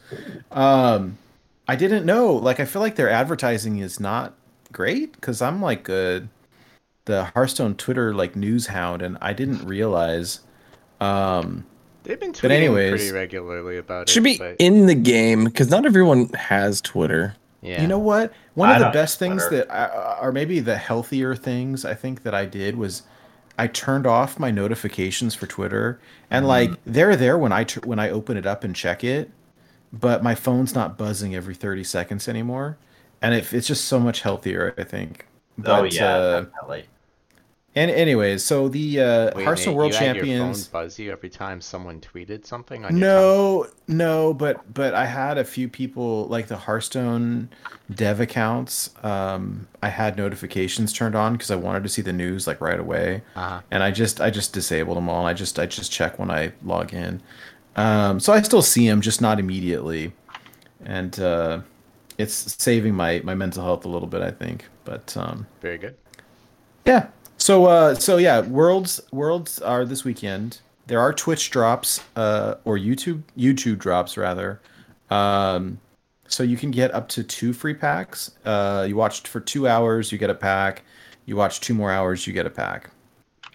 Um, 0.51 1.19
I 1.69 1.77
didn't 1.77 2.05
know. 2.05 2.33
Like, 2.35 2.61
I 2.61 2.65
feel 2.67 2.83
like 2.83 2.97
their 2.97 3.09
advertising 3.09 3.79
is 3.79 3.99
not 4.01 4.35
great 4.73 5.13
because 5.13 5.41
I'm 5.43 5.61
like 5.63 5.89
a 5.89 6.29
the 7.07 7.25
Hearthstone 7.35 7.75
Twitter 7.75 8.15
like 8.15 8.35
news 8.37 8.69
hound, 8.69 9.03
and 9.03 9.19
I 9.21 9.33
didn't 9.33 9.67
realize. 9.67 10.41
Um, 11.01 11.67
They've 12.05 12.21
been 12.21 12.33
tweeting 12.33 12.43
But 12.43 12.51
anyways- 12.51 12.91
pretty 12.91 13.13
regularly 13.13 13.77
about 13.79 14.09
Should 14.11 14.27
it. 14.27 14.31
Should 14.33 14.39
be 14.45 14.45
but, 14.51 14.57
in 14.59 14.87
the 14.87 14.95
game 14.95 15.45
because 15.45 15.71
not 15.71 15.87
everyone 15.87 16.29
has 16.31 16.81
Twitter. 16.83 17.35
yeah. 17.63 17.81
You 17.81 17.89
know 17.89 17.99
what? 17.99 18.33
One 18.55 18.69
I 18.69 18.75
of 18.75 18.81
the 18.81 18.91
best 18.91 19.19
things 19.19 19.47
Twitter. 19.47 19.65
that, 19.67 19.75
I, 19.75 20.19
or 20.21 20.31
maybe 20.31 20.61
the 20.61 20.77
healthier 20.77 21.35
things 21.35 21.85
I 21.87 21.95
think 21.95 22.23
that 22.25 22.35
I 22.35 22.45
did 22.45 22.77
was, 22.77 23.03
I 23.59 23.69
turned 23.69 24.07
off 24.07 24.39
my 24.39 24.51
notifications 24.51 25.35
for 25.35 25.47
Twitter, 25.47 25.99
and 26.31 26.47
like 26.47 26.73
they're 26.85 27.17
there 27.17 27.39
when 27.39 27.53
I 27.53 27.65
tr- 27.65 27.81
when 27.87 27.99
I 27.99 28.11
open 28.11 28.37
it 28.37 28.45
up 28.47 28.65
and 28.65 28.75
check 28.77 29.03
it, 29.03 29.31
but 29.93 30.23
my 30.23 30.35
phone's 30.35 30.75
not 30.75 30.99
buzzing 30.99 31.35
every 31.35 31.55
thirty 31.55 31.85
seconds 31.85 32.29
anymore, 32.29 32.77
and 33.25 33.35
it, 33.35 33.53
it's 33.53 33.67
just 33.67 33.87
so 33.87 33.99
much 33.99 34.21
healthier. 34.21 34.75
I 34.79 34.85
think. 34.85 35.27
oh 35.67 35.83
But, 35.83 35.93
yeah, 35.95 36.07
uh, 36.15 36.41
definitely. 36.43 36.85
And 37.77 37.91
anyways, 37.91 38.45
so 38.45 38.69
the 38.69 39.01
uh, 39.01 39.31
Wait, 39.35 39.45
Hearthstone 39.45 39.73
Nate, 39.73 39.79
World 39.79 39.93
you 39.95 39.99
Champions. 39.99 40.31
Had 40.31 40.47
your 40.47 40.55
phone 40.55 40.85
buzz 40.87 40.99
you 41.01 41.11
every 41.11 41.29
time 41.29 41.61
someone 41.61 42.01
tweeted 42.01 42.47
something 42.47 42.85
on 42.85 42.97
your? 42.97 43.09
No, 43.09 43.67
no, 43.89 44.33
but 44.33 44.73
but 44.73 44.95
I 44.95 45.07
had 45.07 45.39
a 45.39 45.45
few 45.45 45.69
people 45.69 46.27
like 46.29 46.47
the 46.47 46.57
Hearthstone 46.57 47.49
dev 47.93 48.21
accounts. 48.21 48.91
Um, 49.03 49.67
I 49.83 49.89
had 49.89 50.17
notifications 50.17 50.93
turned 50.93 51.17
on 51.17 51.33
because 51.33 51.51
I 51.51 51.57
wanted 51.57 51.83
to 51.83 51.89
see 51.89 52.01
the 52.03 52.13
news 52.13 52.47
like 52.47 52.61
right 52.61 52.79
away, 52.79 53.23
Uh-huh. 53.35 53.61
and 53.73 53.83
I 53.83 53.91
just 53.91 54.21
I 54.21 54.31
just 54.31 54.53
disabled 54.53 54.97
them 54.97 55.09
all. 55.09 55.19
And 55.27 55.29
I 55.29 55.35
just 55.35 55.59
I 55.59 55.67
just 55.67 55.91
check 55.91 56.17
when 56.17 56.31
I 56.31 56.53
log 56.65 56.95
in, 56.95 57.21
um, 57.75 58.21
so 58.21 58.33
I 58.33 58.41
still 58.43 58.63
see 58.63 58.89
them, 58.89 59.01
just 59.01 59.21
not 59.21 59.41
immediately, 59.41 60.13
and 60.85 61.19
uh, 61.19 61.59
it's 62.19 62.57
saving 62.63 62.95
my 62.95 63.21
my 63.25 63.35
mental 63.35 63.63
health 63.65 63.85
a 63.85 63.89
little 63.89 64.09
bit, 64.09 64.23
I 64.23 64.31
think. 64.31 64.67
But 64.85 65.17
um, 65.17 65.47
Very 65.61 65.79
good. 65.79 65.97
yeah. 66.85 67.09
So 67.39 67.67
uh 67.67 67.95
so 67.95 68.17
yeah, 68.17 68.41
worlds 68.41 69.01
worlds 69.13 69.59
are 69.61 69.85
this 69.85 70.05
weekend. 70.05 70.61
There 70.87 71.01
are 71.01 71.13
Twitch 71.13 71.51
drops 71.51 72.01
uh 72.17 72.55
or 72.65 72.79
YouTube 72.79 73.23
YouTube 73.37 73.79
drops 73.79 74.17
rather. 74.17 74.61
Um 75.11 75.79
so 76.27 76.43
you 76.43 76.57
can 76.57 76.71
get 76.71 76.93
up 76.95 77.09
to 77.11 77.23
two 77.25 77.53
free 77.53 77.75
packs. 77.75 78.31
Uh 78.45 78.87
you 78.89 78.97
watched 78.97 79.29
for 79.29 79.41
2 79.41 79.67
hours, 79.69 80.13
you 80.13 80.19
get 80.19 80.31
a 80.31 80.35
pack. 80.35 80.83
You 81.27 81.37
watch 81.37 81.61
2 81.61 81.75
more 81.75 81.91
hours, 81.91 82.27
you 82.27 82.33
get 82.33 82.47
a 82.47 82.51
pack. 82.51 82.91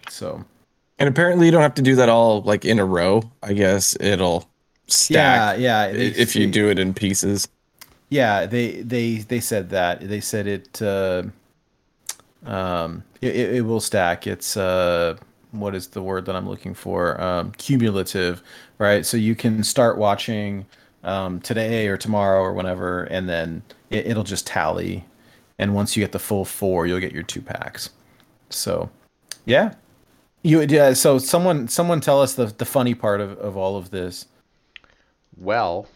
So 0.08 0.44
And 0.98 1.08
apparently, 1.08 1.46
you 1.46 1.52
don't 1.52 1.62
have 1.62 1.74
to 1.74 1.82
do 1.82 1.94
that 1.96 2.08
all 2.08 2.42
like 2.42 2.64
in 2.64 2.78
a 2.78 2.84
row. 2.84 3.22
I 3.42 3.54
guess 3.54 3.96
it'll 4.00 4.48
yeah, 4.86 5.52
stack 5.54 5.58
yeah, 5.60 5.80
i- 5.82 5.92
they- 5.92 6.06
if 6.08 6.36
you 6.36 6.46
do 6.46 6.68
it 6.68 6.78
in 6.78 6.92
pieces. 6.94 7.48
Yeah, 8.10 8.46
they 8.46 8.82
they 8.82 9.18
they 9.18 9.40
said 9.40 9.70
that. 9.70 10.00
They 10.08 10.20
said 10.20 10.46
it 10.48 10.82
uh 10.82 11.24
um 12.44 13.04
it, 13.20 13.36
it 13.36 13.62
will 13.66 13.80
stack. 13.80 14.26
It's 14.26 14.56
uh 14.56 15.16
what 15.52 15.74
is 15.74 15.88
the 15.88 16.02
word 16.02 16.26
that 16.26 16.36
I'm 16.36 16.48
looking 16.48 16.74
for? 16.74 17.20
Um 17.20 17.52
cumulative, 17.52 18.42
right? 18.78 19.04
So 19.06 19.16
you 19.16 19.34
can 19.34 19.62
start 19.64 19.98
watching 19.98 20.66
um 21.04 21.40
today 21.40 21.88
or 21.88 21.96
tomorrow 21.96 22.40
or 22.42 22.52
whenever 22.54 23.04
and 23.04 23.28
then 23.28 23.62
it, 23.90 24.06
it'll 24.08 24.24
just 24.24 24.46
tally 24.46 25.04
and 25.58 25.74
once 25.74 25.96
you 25.96 26.02
get 26.02 26.12
the 26.12 26.18
full 26.18 26.44
4, 26.46 26.86
you'll 26.86 27.00
get 27.00 27.12
your 27.12 27.22
two 27.22 27.42
packs. 27.42 27.90
So, 28.50 28.90
yeah. 29.46 29.74
You 30.42 30.62
yeah, 30.62 30.94
so 30.94 31.18
someone 31.18 31.68
someone 31.68 32.00
tell 32.00 32.22
us 32.22 32.34
the 32.34 32.46
the 32.46 32.64
funny 32.66 32.94
part 32.94 33.20
of 33.20 33.38
of 33.38 33.56
all 33.56 33.76
of 33.78 33.90
this. 33.90 34.26
Well, 35.36 35.86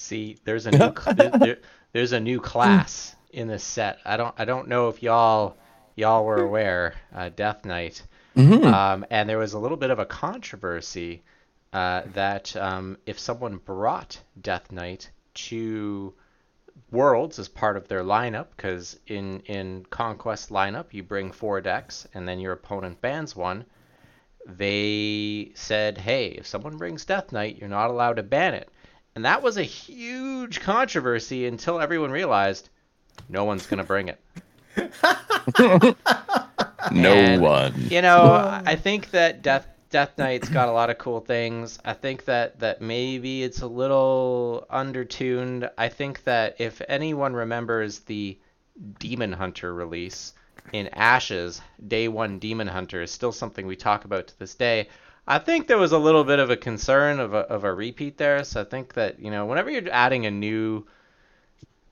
see, 0.00 0.38
there's 0.44 0.66
a 0.66 0.70
new 0.78 0.78
cl- 0.96 1.14
there, 1.16 1.30
there- 1.30 1.58
there's 1.92 2.12
a 2.12 2.20
new 2.20 2.40
class 2.40 3.14
in 3.32 3.48
this 3.48 3.64
set. 3.64 3.98
I 4.04 4.16
don't 4.16 4.34
I 4.38 4.44
don't 4.44 4.68
know 4.68 4.88
if 4.88 5.02
y'all 5.02 5.56
y'all 5.96 6.24
were 6.24 6.40
aware. 6.42 6.94
Uh, 7.14 7.30
Death 7.34 7.64
Knight, 7.64 8.02
um, 8.64 9.04
and 9.10 9.28
there 9.28 9.38
was 9.38 9.54
a 9.54 9.58
little 9.58 9.76
bit 9.76 9.90
of 9.90 9.98
a 9.98 10.06
controversy 10.06 11.22
uh, 11.72 12.02
that 12.14 12.54
um, 12.56 12.96
if 13.06 13.18
someone 13.18 13.56
brought 13.58 14.20
Death 14.40 14.70
Knight 14.72 15.10
to 15.34 16.14
Worlds 16.92 17.38
as 17.38 17.48
part 17.48 17.76
of 17.76 17.88
their 17.88 18.02
lineup, 18.04 18.46
because 18.56 18.98
in 19.08 19.40
in 19.40 19.84
Conquest 19.90 20.50
lineup 20.50 20.86
you 20.92 21.02
bring 21.02 21.32
four 21.32 21.60
decks 21.60 22.06
and 22.14 22.26
then 22.28 22.38
your 22.40 22.52
opponent 22.52 23.00
bans 23.00 23.34
one 23.36 23.64
they 24.46 25.52
said, 25.54 25.98
hey, 25.98 26.28
if 26.28 26.46
someone 26.46 26.76
brings 26.76 27.04
Death 27.04 27.30
Knight, 27.32 27.58
you're 27.58 27.68
not 27.68 27.90
allowed 27.90 28.16
to 28.16 28.22
ban 28.22 28.54
it. 28.54 28.68
And 29.14 29.24
that 29.24 29.42
was 29.42 29.56
a 29.56 29.62
huge 29.62 30.60
controversy 30.60 31.46
until 31.46 31.80
everyone 31.80 32.10
realized 32.10 32.68
no 33.28 33.44
one's 33.44 33.66
going 33.66 33.78
to 33.78 33.84
bring 33.84 34.08
it. 34.08 34.20
No 36.90 37.12
And, 37.12 37.42
one. 37.42 37.74
You 37.90 38.02
know, 38.02 38.62
I 38.64 38.76
think 38.76 39.10
that 39.10 39.42
Death 39.42 39.66
Death 39.90 40.16
Knight's 40.18 40.48
got 40.48 40.68
a 40.68 40.72
lot 40.72 40.88
of 40.90 40.98
cool 40.98 41.20
things. 41.20 41.78
I 41.84 41.92
think 41.92 42.24
that 42.26 42.58
that 42.60 42.80
maybe 42.80 43.42
it's 43.42 43.60
a 43.60 43.66
little 43.66 44.66
undertuned. 44.70 45.70
I 45.76 45.88
think 45.88 46.24
that 46.24 46.56
if 46.58 46.80
anyone 46.88 47.34
remembers 47.34 48.00
the 48.00 48.38
Demon 48.98 49.32
Hunter 49.32 49.74
release 49.74 50.32
in 50.72 50.88
Ashes, 50.88 51.60
Day 51.86 52.08
1 52.08 52.38
Demon 52.38 52.68
Hunter 52.68 53.02
is 53.02 53.10
still 53.10 53.32
something 53.32 53.66
we 53.66 53.76
talk 53.76 54.04
about 54.04 54.28
to 54.28 54.38
this 54.38 54.54
day. 54.54 54.88
I 55.30 55.38
think 55.38 55.68
there 55.68 55.78
was 55.78 55.92
a 55.92 55.98
little 55.98 56.24
bit 56.24 56.40
of 56.40 56.50
a 56.50 56.56
concern 56.56 57.20
of 57.20 57.34
a, 57.34 57.38
of 57.38 57.62
a 57.62 57.72
repeat 57.72 58.18
there. 58.18 58.42
So 58.42 58.62
I 58.62 58.64
think 58.64 58.94
that, 58.94 59.20
you 59.20 59.30
know, 59.30 59.46
whenever 59.46 59.70
you're 59.70 59.88
adding 59.88 60.26
a 60.26 60.30
new 60.30 60.84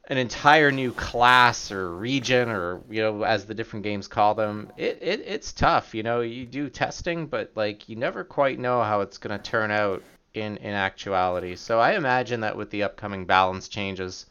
an 0.09 0.19
entire 0.19 0.73
new 0.73 0.91
class 0.91 1.71
or 1.71 1.95
region 1.95 2.49
or 2.49 2.81
you 2.91 3.01
know 3.03 3.23
as 3.23 3.45
the 3.45 3.55
different 3.55 3.85
games 3.85 4.09
call 4.09 4.35
them 4.35 4.73
it, 4.79 4.99
it 5.03 5.23
it's 5.27 5.53
tough 5.53 5.95
you 5.95 6.03
know 6.03 6.23
you 6.23 6.47
do 6.47 6.71
testing 6.71 7.27
but 7.27 7.53
like 7.55 7.91
you 7.91 7.95
never 7.95 8.25
quite 8.25 8.59
know 8.59 8.83
how 8.83 9.03
it's 9.03 9.19
going 9.19 9.39
to 9.39 9.51
turn 9.51 9.71
out 9.71 10.03
in 10.33 10.57
in 10.57 10.73
actuality 10.73 11.55
so 11.55 11.79
i 11.79 11.93
imagine 11.93 12.41
that 12.41 12.57
with 12.57 12.71
the 12.71 12.83
upcoming 12.83 13.27
balance 13.27 13.69
changes 13.69 14.25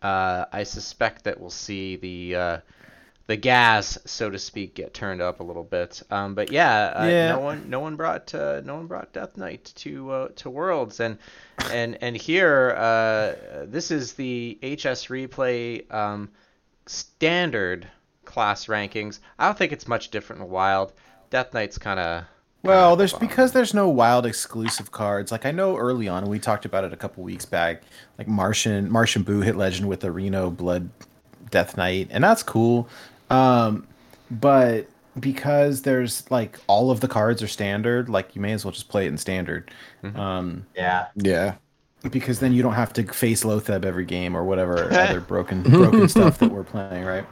uh, 0.00 0.46
i 0.50 0.62
suspect 0.62 1.24
that 1.24 1.38
we'll 1.38 1.50
see 1.50 1.96
the 1.96 2.34
uh, 2.34 2.58
the 3.28 3.36
gas 3.36 3.96
so 4.06 4.28
to 4.30 4.38
speak 4.38 4.74
get 4.74 4.92
turned 4.94 5.20
up 5.22 5.38
a 5.40 5.42
little 5.42 5.62
bit 5.62 6.02
um, 6.10 6.34
but 6.34 6.50
yeah, 6.50 6.86
uh, 6.96 7.06
Yeah. 7.06 7.28
no 7.28 7.38
one 7.40 7.68
no 7.70 7.78
one 7.78 7.94
brought 7.94 8.34
uh, 8.34 8.60
no 8.64 8.76
one 8.76 8.86
brought 8.86 9.12
death 9.12 9.36
knight 9.36 9.70
to 9.76 10.10
uh, 10.10 10.28
to 10.36 10.50
worlds 10.50 10.98
and 10.98 11.18
and 11.70 11.96
and 12.00 12.16
here 12.16 12.74
uh, 12.76 13.66
this 13.66 13.90
is 13.90 14.14
the 14.14 14.58
hs 14.62 15.06
replay 15.08 15.84
um, 15.94 16.30
standard 16.86 17.86
class 18.24 18.66
rankings 18.66 19.20
i 19.38 19.46
don't 19.46 19.56
think 19.58 19.72
it's 19.72 19.86
much 19.86 20.10
different 20.10 20.42
in 20.42 20.48
wild 20.48 20.92
death 21.30 21.52
knight's 21.54 21.78
kind 21.78 22.00
of 22.00 22.24
Well, 22.62 22.96
there's 22.96 23.12
because 23.12 23.52
there's 23.52 23.72
no 23.74 23.88
wild 23.88 24.26
exclusive 24.26 24.90
cards. 24.90 25.30
Like 25.30 25.46
I 25.46 25.52
know 25.52 25.76
early 25.76 26.08
on, 26.08 26.28
we 26.28 26.38
talked 26.40 26.64
about 26.64 26.82
it 26.84 26.92
a 26.92 26.96
couple 26.96 27.22
weeks 27.22 27.44
back. 27.44 27.82
Like 28.18 28.26
Martian, 28.26 28.90
Martian 28.90 29.22
Boo 29.22 29.40
hit 29.42 29.54
legend 29.56 29.88
with 29.88 30.00
the 30.00 30.10
Reno 30.10 30.50
Blood 30.50 30.90
Death 31.50 31.76
Knight, 31.76 32.08
and 32.10 32.24
that's 32.24 32.42
cool. 32.42 32.88
Um, 33.30 33.86
but 34.30 34.88
because 35.18 35.82
there's 35.82 36.30
like 36.30 36.58
all 36.66 36.90
of 36.90 37.00
the 37.00 37.08
cards 37.08 37.42
are 37.42 37.48
standard, 37.48 38.08
like 38.08 38.34
you 38.36 38.40
may 38.40 38.52
as 38.52 38.64
well 38.64 38.72
just 38.72 38.88
play 38.88 39.06
it 39.06 39.08
in 39.08 39.18
standard. 39.18 39.70
Um, 40.14 40.66
Yeah. 40.76 41.06
Yeah. 41.16 41.54
because 42.10 42.40
then 42.40 42.52
you 42.52 42.62
don't 42.62 42.74
have 42.74 42.92
to 42.94 43.02
face 43.12 43.42
Loatheb 43.44 43.84
every 43.84 44.04
game 44.04 44.36
or 44.36 44.44
whatever 44.44 44.92
other 44.92 45.20
broken 45.20 45.62
broken 45.62 46.08
stuff 46.08 46.38
that 46.38 46.50
we're 46.50 46.64
playing, 46.64 47.04
right? 47.04 47.26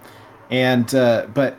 And 0.51 0.93
uh, 0.95 1.27
but 1.33 1.57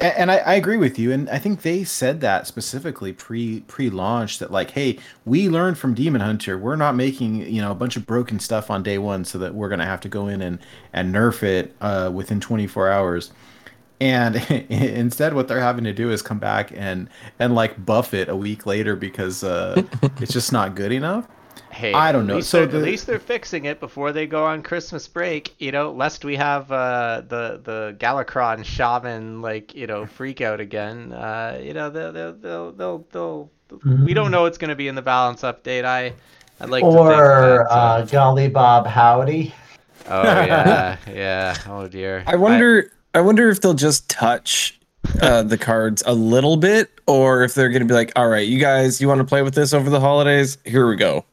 and 0.00 0.32
I, 0.32 0.38
I 0.38 0.54
agree 0.54 0.78
with 0.78 0.98
you, 0.98 1.12
and 1.12 1.30
I 1.30 1.38
think 1.38 1.62
they 1.62 1.84
said 1.84 2.20
that 2.22 2.48
specifically 2.48 3.12
pre 3.12 3.60
pre 3.68 3.88
launch 3.88 4.40
that 4.40 4.50
like, 4.50 4.72
hey, 4.72 4.98
we 5.24 5.48
learned 5.48 5.78
from 5.78 5.94
Demon 5.94 6.20
Hunter, 6.20 6.58
we're 6.58 6.74
not 6.76 6.96
making 6.96 7.36
you 7.36 7.62
know 7.62 7.70
a 7.70 7.74
bunch 7.76 7.96
of 7.96 8.04
broken 8.04 8.40
stuff 8.40 8.68
on 8.70 8.82
day 8.82 8.98
one, 8.98 9.24
so 9.24 9.38
that 9.38 9.54
we're 9.54 9.68
gonna 9.68 9.86
have 9.86 10.00
to 10.00 10.08
go 10.08 10.26
in 10.26 10.42
and 10.42 10.58
and 10.92 11.14
nerf 11.14 11.44
it 11.44 11.76
uh, 11.80 12.10
within 12.12 12.40
24 12.40 12.90
hours. 12.90 13.30
And 14.02 14.34
instead, 14.68 15.32
what 15.32 15.46
they're 15.46 15.60
having 15.60 15.84
to 15.84 15.92
do 15.92 16.10
is 16.10 16.22
come 16.22 16.40
back 16.40 16.72
and 16.74 17.08
and 17.38 17.54
like 17.54 17.84
buff 17.86 18.14
it 18.14 18.28
a 18.28 18.34
week 18.34 18.66
later 18.66 18.96
because 18.96 19.44
uh, 19.44 19.80
it's 20.20 20.32
just 20.32 20.52
not 20.52 20.74
good 20.74 20.90
enough. 20.90 21.28
Hey, 21.70 21.92
I 21.92 22.10
don't 22.10 22.26
know. 22.26 22.40
So 22.40 22.66
the- 22.66 22.78
at 22.78 22.82
least 22.82 23.06
they're 23.06 23.20
fixing 23.20 23.64
it 23.64 23.78
before 23.78 24.12
they 24.12 24.26
go 24.26 24.44
on 24.44 24.62
Christmas 24.64 25.06
break. 25.06 25.54
You 25.60 25.70
know, 25.70 25.92
lest 25.92 26.24
we 26.24 26.34
have 26.34 26.70
uh, 26.72 27.22
the 27.28 27.60
the 27.62 27.96
Galakrond 28.00 28.64
shaman 28.64 29.40
like 29.40 29.72
you 29.74 29.86
know 29.86 30.04
freak 30.04 30.40
out 30.40 30.58
again. 30.58 31.12
Uh, 31.12 31.60
you 31.62 31.72
know, 31.72 31.88
they'll 31.88 32.12
they'll 32.12 32.32
they'll, 32.32 32.72
they'll, 32.72 33.06
they'll 33.12 33.50
we 34.04 34.14
don't 34.14 34.32
know 34.32 34.42
what's 34.42 34.58
going 34.58 34.70
to 34.70 34.74
be 34.74 34.88
in 34.88 34.96
the 34.96 35.02
balance 35.02 35.42
update. 35.42 35.84
I 35.84 36.12
I'd 36.58 36.70
like 36.70 36.90
to 36.90 36.98
think 37.04 37.20
or 37.20 37.66
that, 37.68 37.72
uh, 37.72 38.04
Golly 38.06 38.48
Bob 38.48 38.86
Howdy. 38.86 39.54
oh 40.08 40.22
yeah 40.24 40.96
yeah 41.08 41.56
oh 41.68 41.86
dear. 41.86 42.24
I 42.26 42.34
wonder. 42.34 42.90
I, 42.92 43.01
wonder 43.20 43.48
if 43.50 43.60
they'll 43.60 43.74
just 43.74 44.08
touch 44.08 44.78
uh, 45.20 45.42
the 45.44 45.58
cards 45.58 46.02
a 46.06 46.14
little 46.14 46.56
bit, 46.56 46.90
or 47.06 47.42
if 47.44 47.54
they're 47.54 47.68
going 47.68 47.82
to 47.82 47.86
be 47.88 47.94
like, 47.94 48.12
"All 48.16 48.28
right, 48.28 48.46
you 48.46 48.58
guys, 48.58 49.00
you 49.00 49.08
want 49.08 49.18
to 49.18 49.24
play 49.24 49.42
with 49.42 49.54
this 49.54 49.74
over 49.74 49.90
the 49.90 50.00
holidays? 50.00 50.58
Here 50.64 50.88
we 50.88 50.96
go. 50.96 51.24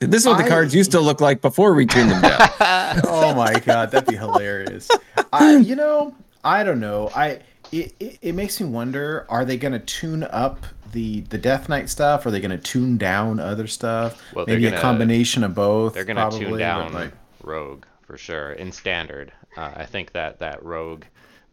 This 0.00 0.22
is 0.22 0.26
what 0.28 0.42
the 0.42 0.48
cards 0.48 0.74
used 0.74 0.92
to 0.92 1.00
look 1.00 1.20
like 1.20 1.40
before 1.40 1.74
we 1.74 1.86
tuned 1.86 2.10
them 2.10 2.22
down." 2.22 2.48
oh 3.04 3.34
my 3.34 3.58
god, 3.60 3.90
that'd 3.90 4.08
be 4.08 4.16
hilarious. 4.16 4.88
I, 5.32 5.56
you 5.56 5.76
know, 5.76 6.14
I 6.44 6.64
don't 6.64 6.80
know. 6.80 7.10
I 7.14 7.40
it, 7.72 7.94
it, 8.00 8.18
it 8.22 8.32
makes 8.34 8.60
me 8.60 8.68
wonder: 8.68 9.26
Are 9.28 9.44
they 9.44 9.56
going 9.56 9.72
to 9.72 9.78
tune 9.80 10.24
up 10.24 10.64
the 10.92 11.20
the 11.22 11.38
Death 11.38 11.68
Knight 11.68 11.88
stuff? 11.90 12.24
Are 12.26 12.30
they 12.30 12.40
going 12.40 12.50
to 12.50 12.58
tune 12.58 12.96
down 12.96 13.38
other 13.40 13.66
stuff? 13.66 14.22
Well, 14.34 14.46
Maybe 14.46 14.66
a 14.66 14.70
gonna- 14.70 14.82
combination 14.82 15.44
of 15.44 15.54
both. 15.54 15.94
They're 15.94 16.04
gonna 16.04 16.30
tune 16.30 16.58
down 16.58 16.92
like- 16.92 17.12
Rogue 17.42 17.84
for 18.02 18.16
sure 18.16 18.52
in 18.52 18.72
standard. 18.72 19.32
Uh, 19.56 19.72
I 19.76 19.84
think 19.84 20.12
that 20.12 20.38
that 20.38 20.62
Rogue, 20.62 21.04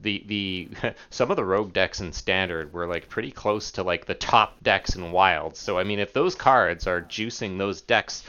the 0.01 0.23
the 0.27 0.69
some 1.09 1.31
of 1.31 1.37
the 1.37 1.45
Rogue 1.45 1.73
decks 1.73 2.01
in 2.01 2.13
standard 2.13 2.73
were 2.73 2.87
like 2.87 3.09
pretty 3.09 3.31
close 3.31 3.71
to 3.71 3.83
like 3.83 4.05
the 4.05 4.15
top 4.15 4.61
decks 4.63 4.95
in 4.95 5.11
Wild. 5.11 5.55
So 5.55 5.77
I 5.77 5.83
mean, 5.83 5.99
if 5.99 6.13
those 6.13 6.35
cards 6.35 6.87
are 6.87 7.01
juicing 7.01 7.57
those 7.57 7.81
decks, 7.81 8.23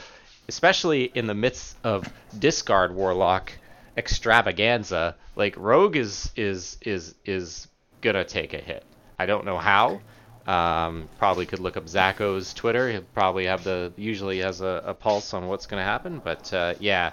especially 0.48 1.04
in 1.14 1.26
the 1.26 1.34
midst 1.34 1.76
of 1.84 2.12
discard 2.38 2.94
Warlock 2.94 3.52
extravaganza, 3.96 5.16
like 5.34 5.54
Rogue 5.56 5.96
is 5.96 6.30
is 6.36 6.78
is 6.82 7.14
is 7.24 7.68
gonna 8.00 8.24
take 8.24 8.54
a 8.54 8.58
hit. 8.58 8.84
I 9.18 9.26
don't 9.26 9.44
know 9.44 9.58
how. 9.58 10.00
Um, 10.46 11.08
probably 11.18 11.44
could 11.44 11.58
look 11.58 11.76
up 11.76 11.86
Zacho's 11.86 12.54
Twitter. 12.54 12.88
He'll 12.90 13.02
probably 13.14 13.46
have 13.46 13.64
the 13.64 13.92
usually 13.96 14.38
has 14.38 14.60
a, 14.60 14.82
a 14.86 14.94
pulse 14.94 15.34
on 15.34 15.48
what's 15.48 15.66
gonna 15.66 15.82
happen. 15.82 16.20
But 16.22 16.52
uh, 16.52 16.74
yeah, 16.78 17.12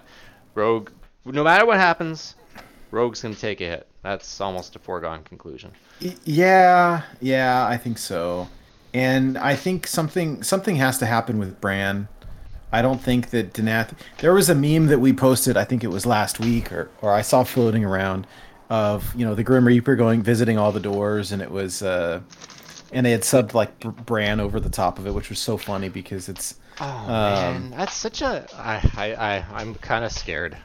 Rogue. 0.53 0.91
No 1.25 1.43
matter 1.43 1.65
what 1.65 1.77
happens, 1.77 2.35
Rogue's 2.93 3.21
gonna 3.21 3.33
take 3.33 3.59
a 3.59 3.65
hit. 3.65 3.87
That's 4.03 4.39
almost 4.39 4.75
a 4.75 4.79
foregone 4.79 5.23
conclusion. 5.23 5.71
Yeah, 6.23 7.01
yeah, 7.19 7.65
I 7.67 7.75
think 7.75 7.97
so. 7.97 8.47
And 8.93 9.37
I 9.37 9.55
think 9.55 9.87
something 9.87 10.43
something 10.43 10.75
has 10.75 10.99
to 10.99 11.07
happen 11.07 11.39
with 11.39 11.59
Brann. 11.59 12.07
I 12.71 12.81
don't 12.81 13.01
think 13.01 13.31
that 13.31 13.53
Denath. 13.53 13.95
There 14.19 14.33
was 14.33 14.49
a 14.49 14.55
meme 14.55 14.87
that 14.87 14.99
we 14.99 15.11
posted. 15.11 15.57
I 15.57 15.63
think 15.63 15.83
it 15.83 15.87
was 15.87 16.05
last 16.05 16.39
week, 16.39 16.71
or 16.71 16.89
or 17.01 17.11
I 17.11 17.23
saw 17.23 17.43
floating 17.43 17.83
around 17.83 18.27
of 18.69 19.13
you 19.15 19.25
know 19.25 19.33
the 19.33 19.43
Grim 19.43 19.65
Reaper 19.65 19.95
going 19.95 20.21
visiting 20.21 20.59
all 20.59 20.71
the 20.71 20.79
doors, 20.79 21.31
and 21.31 21.41
it 21.41 21.49
was 21.49 21.81
uh, 21.81 22.21
and 22.91 23.03
they 23.05 23.11
had 23.11 23.21
subbed 23.21 23.55
like 23.55 23.79
Brann 24.05 24.39
over 24.39 24.59
the 24.59 24.69
top 24.69 24.99
of 24.99 25.07
it, 25.07 25.15
which 25.15 25.29
was 25.29 25.39
so 25.39 25.57
funny 25.57 25.89
because 25.89 26.29
it's 26.29 26.55
Oh 26.81 26.85
um, 26.85 27.07
man, 27.07 27.71
that's 27.71 27.93
such 27.93 28.21
a. 28.21 28.47
I 28.55 28.81
I 28.97 29.13
I 29.13 29.45
I'm 29.61 29.75
kind 29.75 30.03
of 30.05 30.11
scared. 30.11 30.57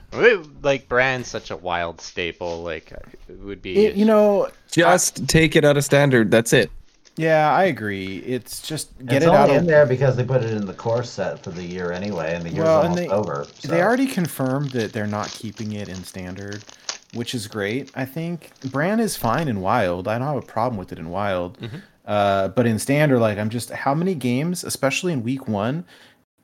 Like 0.63 0.89
Brann's 0.89 1.29
such 1.29 1.51
a 1.51 1.57
wild 1.57 2.01
staple. 2.01 2.63
Like 2.63 2.93
it 2.93 3.39
would 3.41 3.61
be. 3.63 3.87
it, 3.87 3.97
you 3.97 4.05
know 4.05 4.49
Just 4.71 5.29
take 5.29 5.57
it 5.57 5.65
out 5.65 5.77
of 5.77 5.85
standard. 5.85 6.31
That's 6.31 6.53
it. 6.53 6.71
yeah 7.17 7.53
I 7.53 7.65
agree. 7.65 8.19
It's 8.19 8.63
just 8.63 8.97
get 9.05 9.17
it's 9.23 9.27
it 9.27 9.33
out 9.33 9.51
in 9.51 9.57
of 9.57 9.67
there 9.67 9.85
because 9.87 10.17
they 10.17 10.25
put 10.25 10.43
it 10.43 10.51
in 10.53 10.65
the 10.67 10.75
core 10.75 11.03
set 11.03 11.43
for 11.43 11.51
the 11.51 11.63
year 11.65 11.93
anyway, 11.93 12.35
and 12.35 12.45
the 12.45 12.51
year's 12.51 12.65
Well, 12.65 12.83
almost 12.83 12.99
they- 12.99 13.09
over. 13.09 13.47
So. 13.59 13.69
They 13.69 13.83
already 13.83 14.07
confirmed 14.07 14.71
that 14.71 14.93
they're 14.93 15.07
not 15.07 15.29
keeping 15.31 15.73
it 15.73 15.89
in 15.89 16.03
standard, 16.05 16.65
which 17.13 17.35
is 17.35 17.47
great. 17.49 17.91
I 17.95 18.05
think 18.05 18.51
Brann 18.71 19.01
is 19.01 19.17
fine 19.17 19.49
in 19.49 19.61
wild. 19.61 20.09
I 20.09 20.19
don't 20.19 20.29
have 20.29 20.37
a 20.37 20.43
problem 20.43 20.79
with 20.79 20.93
it 20.93 20.99
in 20.99 21.11
wild. 21.11 21.59
Mm-hmm. 21.59 21.79
Uh, 22.09 22.49
but 22.49 22.67
in 22.67 22.79
standard, 22.79 23.21
like 23.21 23.39
I'm 23.39 23.51
just 23.51 23.71
how 23.71 23.95
many 23.95 24.15
games, 24.15 24.65
especially 24.65 25.13
in 25.13 25.23
week 25.23 25.47
one, 25.47 25.85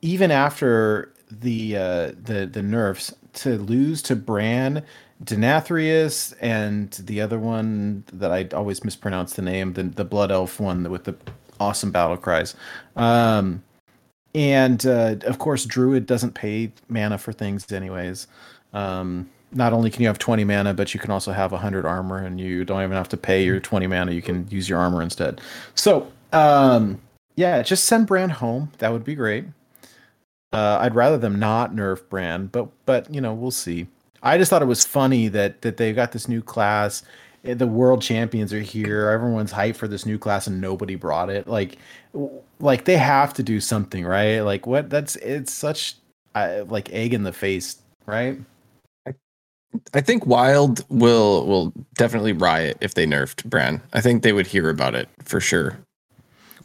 even 0.01 0.31
after 0.31 1.11
the 1.29 1.75
uh, 1.75 2.11
the 2.23 2.47
the 2.51 2.61
nerfs, 2.61 3.13
to 3.33 3.57
lose 3.57 4.01
to 4.03 4.15
Brann, 4.15 4.83
Denathrius, 5.23 6.35
and 6.39 6.91
the 6.91 7.19
other 7.19 7.39
one 7.39 8.03
that 8.13 8.31
I 8.31 8.47
always 8.55 8.83
mispronounce 8.85 9.33
the 9.33 9.41
name, 9.41 9.73
the 9.73 9.83
the 9.83 10.05
Blood 10.05 10.31
Elf 10.31 10.59
one 10.59 10.89
with 10.89 11.05
the 11.05 11.15
awesome 11.59 11.91
battle 11.91 12.17
cries. 12.17 12.55
Um, 12.95 13.63
and 14.35 14.85
uh, 14.85 15.15
of 15.23 15.39
course 15.39 15.65
druid 15.65 16.05
doesn't 16.05 16.33
pay 16.33 16.71
mana 16.89 17.17
for 17.17 17.31
things 17.31 17.71
anyways 17.71 18.27
um, 18.73 19.29
not 19.55 19.73
only 19.73 19.89
can 19.89 20.01
you 20.01 20.07
have 20.07 20.19
20 20.19 20.43
mana 20.43 20.73
but 20.73 20.93
you 20.93 20.99
can 20.99 21.09
also 21.09 21.31
have 21.31 21.51
100 21.51 21.85
armor 21.85 22.17
and 22.17 22.39
you 22.39 22.65
don't 22.65 22.83
even 22.83 22.95
have 22.95 23.09
to 23.09 23.17
pay 23.17 23.43
your 23.43 23.59
20 23.59 23.87
mana 23.87 24.11
you 24.11 24.21
can 24.21 24.47
use 24.49 24.69
your 24.69 24.77
armor 24.77 25.01
instead. 25.01 25.41
So 25.73 26.11
um, 26.33 27.01
yeah 27.35 27.63
just 27.63 27.85
send 27.85 28.07
Brann 28.07 28.29
home. 28.29 28.71
That 28.79 28.91
would 28.91 29.03
be 29.03 29.15
great. 29.15 29.45
Uh, 30.53 30.77
i'd 30.81 30.95
rather 30.95 31.17
them 31.17 31.37
not 31.37 31.73
nerf 31.73 32.07
Brann 32.07 32.47
but 32.47 32.69
but 32.85 33.11
you 33.13 33.21
know 33.21 33.33
we'll 33.33 33.51
see. 33.51 33.87
I 34.21 34.37
just 34.37 34.49
thought 34.49 34.61
it 34.61 34.65
was 34.65 34.83
funny 34.83 35.27
that 35.29 35.61
that 35.61 35.77
they 35.77 35.93
got 35.93 36.11
this 36.11 36.27
new 36.27 36.41
class. 36.41 37.03
Eh, 37.45 37.53
the 37.53 37.67
world 37.67 38.01
champions 38.01 38.51
are 38.51 38.59
here. 38.59 39.09
Everyone's 39.09 39.53
hyped 39.53 39.77
for 39.77 39.87
this 39.87 40.05
new 40.05 40.17
class 40.17 40.47
and 40.47 40.59
nobody 40.59 40.95
brought 40.95 41.29
it. 41.29 41.47
Like 41.47 41.77
like 42.59 42.85
they 42.85 42.97
have 42.97 43.33
to 43.35 43.43
do 43.43 43.61
something 43.61 44.05
right? 44.05 44.41
Like 44.41 44.67
what? 44.67 44.89
That's 44.89 45.15
it's 45.17 45.53
such 45.53 45.95
uh, 46.33 46.65
like 46.67 46.91
egg 46.91 47.13
in 47.13 47.23
the 47.23 47.31
face 47.33 47.77
right 48.05 48.39
I 49.93 50.01
think 50.01 50.25
Wild 50.25 50.85
will 50.89 51.45
will 51.45 51.73
definitely 51.95 52.33
riot 52.33 52.77
if 52.81 52.93
they 52.93 53.05
nerfed 53.05 53.45
Brann. 53.45 53.81
I 53.93 54.01
think 54.01 54.23
they 54.23 54.33
would 54.33 54.47
hear 54.47 54.69
about 54.69 54.95
it 54.95 55.09
for 55.23 55.39
sure. 55.39 55.77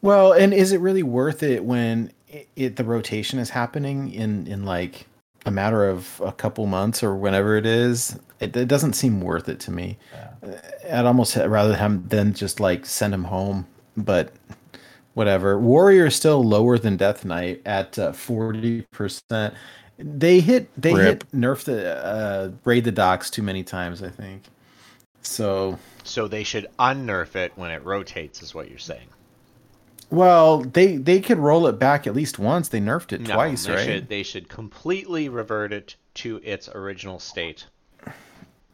well 0.03 0.33
and 0.33 0.53
is 0.55 0.73
it 0.73 0.81
really 0.81 1.03
worth 1.03 1.43
it 1.43 1.65
when 1.65 2.13
it, 2.29 2.49
it 2.57 2.77
the 2.77 2.85
rotation 2.85 3.39
is 3.39 3.51
happening 3.51 4.13
in 4.13 4.47
in 4.47 4.65
like 4.65 5.07
a 5.47 5.51
matter 5.51 5.89
of 5.89 6.21
a 6.25 6.33
couple 6.33 6.67
months 6.67 7.03
or 7.03 7.17
whenever 7.17 7.57
it 7.57 7.67
is? 7.67 8.19
It, 8.41 8.57
it 8.57 8.69
doesn't 8.69 8.95
seem 8.95 9.21
worth 9.21 9.49
it 9.49 9.61
to 9.61 9.71
me. 9.71 9.99
Uh, 10.43 10.53
i'd 10.91 11.05
almost 11.05 11.37
rather 11.37 11.77
him 11.77 12.05
than 12.09 12.33
just 12.33 12.59
like 12.61 12.87
send 12.87 13.13
him 13.13 13.25
home 13.25 13.67
but 13.97 14.33
whatever. 15.15 15.59
Warrior 15.59 16.07
is 16.07 16.17
still 16.17 16.43
lower 16.43 16.79
than 16.79 16.97
death 16.97 17.25
knight 17.25 17.63
at 17.67 17.99
uh, 17.99 18.13
40% 18.13 19.55
they 20.03 20.41
hit 20.41 20.69
they 20.81 20.95
Rip. 20.95 21.23
hit 21.25 21.33
nerf 21.33 21.65
the 21.65 22.05
uh 22.05 22.51
raid 22.65 22.85
the 22.85 22.93
docks 22.93 23.31
too 23.31 23.43
many 23.43 23.63
times 23.63 24.03
i 24.03 24.09
think 24.09 24.45
so 25.23 25.79
So 26.05 26.27
they 26.29 26.45
should 26.45 26.67
unnerf 26.79 27.37
it 27.37 27.53
when 27.57 27.71
it 27.71 27.85
rotates, 27.85 28.43
is 28.43 28.55
what 28.55 28.71
you're 28.71 28.79
saying. 28.79 29.09
well 30.11 30.63
they 30.63 30.97
they 30.97 31.21
could 31.21 31.39
roll 31.39 31.67
it 31.67 31.79
back 31.79 32.07
at 32.07 32.15
least 32.15 32.39
once 32.39 32.69
they 32.69 32.81
nerfed 32.81 33.13
it 33.13 33.21
No, 33.21 33.35
twice 33.35 33.67
they 33.67 33.73
right 33.75 33.85
should 33.85 34.09
they 34.09 34.23
should 34.23 34.49
completely 34.49 35.29
revert 35.29 35.73
it 35.73 35.97
to 36.15 36.41
its 36.43 36.69
original 36.71 37.19
state. 37.19 37.67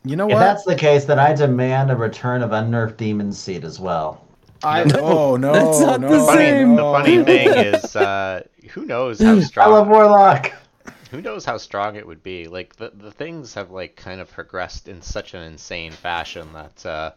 you 0.05 0.17
know 0.17 0.29
If 0.29 0.35
what 0.35 0.41
that's 0.41 0.65
the 0.65 0.75
case, 0.77 1.05
then 1.05 1.19
I 1.19 1.35
demand 1.35 1.91
a 1.91 1.97
return 1.97 2.43
of 2.43 2.53
unnerved 2.53 2.97
Demon 2.97 3.33
Seed 3.33 3.65
as 3.65 3.79
well. 3.81 4.25
I, 4.63 4.85
No, 4.85 5.01
oh 5.03 5.37
no 5.47 5.53
that's 5.53 5.81
not 5.81 6.01
no, 6.01 6.09
the 6.09 6.25
Funny, 6.25 6.45
same. 6.45 6.77
the 6.77 6.83
funny 6.83 7.25
thing 7.25 7.49
is, 7.49 7.95
uh, 7.97 8.43
who 8.71 8.87
knows 8.87 9.21
how 9.21 9.39
strong? 9.41 9.69
I 9.69 9.73
love 9.73 9.89
Warlock. 9.89 10.53
Who 11.11 11.21
knows 11.21 11.45
how 11.45 11.57
strong 11.57 11.97
it 11.97 12.07
would 12.07 12.23
be. 12.23 12.49
Like 12.49 12.77
the 12.77 12.91
the 12.95 13.11
things 13.11 13.55
have 13.55 13.71
like 13.71 13.97
kind 13.97 14.21
of 14.21 14.31
progressed 14.31 14.89
in 14.89 15.03
such 15.03 15.35
an 15.35 15.43
insane 15.43 15.93
fashion 15.93 16.53
that 16.53 16.87
uh, 16.87 17.13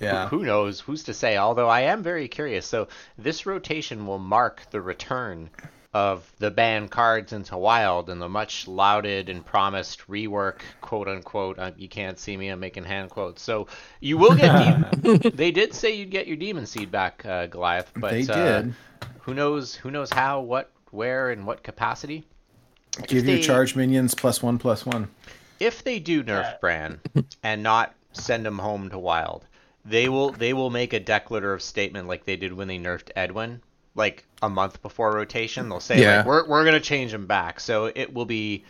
yeah 0.00 0.28
who 0.28 0.44
knows? 0.44 0.80
Who's 0.80 1.04
to 1.04 1.14
say? 1.14 1.36
Although 1.36 1.68
I 1.68 1.82
am 1.82 2.02
very 2.02 2.28
curious. 2.28 2.66
So 2.66 2.88
this 3.18 3.46
rotation 3.46 4.06
will 4.06 4.18
mark 4.18 4.62
the 4.70 4.80
return 4.80 5.50
of 5.92 6.32
the 6.38 6.52
banned 6.52 6.90
cards 6.90 7.32
into 7.32 7.56
Wild 7.56 8.10
and 8.10 8.22
the 8.22 8.28
much 8.28 8.68
lauded 8.68 9.28
and 9.28 9.44
promised 9.44 10.06
rework, 10.06 10.60
quote 10.80 11.08
unquote. 11.08 11.58
Uh, 11.58 11.72
you 11.76 11.88
can't 11.88 12.18
see 12.18 12.36
me. 12.36 12.48
I'm 12.48 12.60
making 12.60 12.84
hand 12.84 13.10
quotes. 13.10 13.42
So 13.42 13.66
you 14.00 14.16
will 14.16 14.36
get. 14.36 15.02
de- 15.02 15.30
they 15.30 15.50
did 15.50 15.74
say 15.74 15.94
you'd 15.96 16.10
get 16.10 16.26
your 16.26 16.36
Demon 16.36 16.66
Seed 16.66 16.90
back, 16.90 17.24
uh, 17.26 17.46
Goliath. 17.46 17.90
But 17.96 18.12
they 18.12 18.26
uh, 18.26 18.62
did 18.62 18.74
who 19.22 19.34
knows? 19.34 19.74
Who 19.74 19.90
knows 19.90 20.10
how? 20.10 20.40
What? 20.40 20.70
Where? 20.90 21.30
And 21.30 21.46
what 21.46 21.62
capacity? 21.62 22.24
Give 23.06 23.26
your 23.26 23.38
charge 23.38 23.76
minions 23.76 24.14
plus 24.14 24.42
one 24.42 24.58
plus 24.58 24.84
one 24.84 25.08
if 25.60 25.84
they 25.84 25.98
do 25.98 26.24
nerf 26.24 26.58
Brann 26.58 27.00
and 27.42 27.62
not 27.62 27.94
send 28.12 28.46
him 28.46 28.58
home 28.58 28.88
to 28.88 28.98
Wild, 28.98 29.44
they 29.84 30.08
will 30.08 30.32
they 30.32 30.52
will 30.54 30.70
make 30.70 30.92
a 30.92 30.98
declarative 31.00 31.62
statement 31.62 32.08
like 32.08 32.24
they 32.24 32.36
did 32.36 32.54
when 32.54 32.66
they 32.66 32.78
nerfed 32.78 33.10
Edwin, 33.14 33.60
like 33.94 34.24
a 34.42 34.48
month 34.48 34.82
before 34.82 35.12
rotation. 35.12 35.68
They'll 35.68 35.80
say 35.80 36.00
Yeah. 36.00 36.18
like 36.18 36.26
we're 36.26 36.48
we're 36.48 36.64
gonna 36.64 36.80
change 36.80 37.12
him 37.12 37.26
back, 37.26 37.60
so 37.60 37.92
it 37.94 38.12
will 38.12 38.24
be 38.24 38.64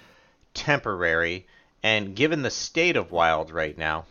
temporary. 0.52 1.46
And 1.82 2.14
given 2.14 2.42
the 2.42 2.50
state 2.50 2.96
of 2.96 3.10
Wild 3.12 3.50
right 3.50 3.78
now, 3.78 4.04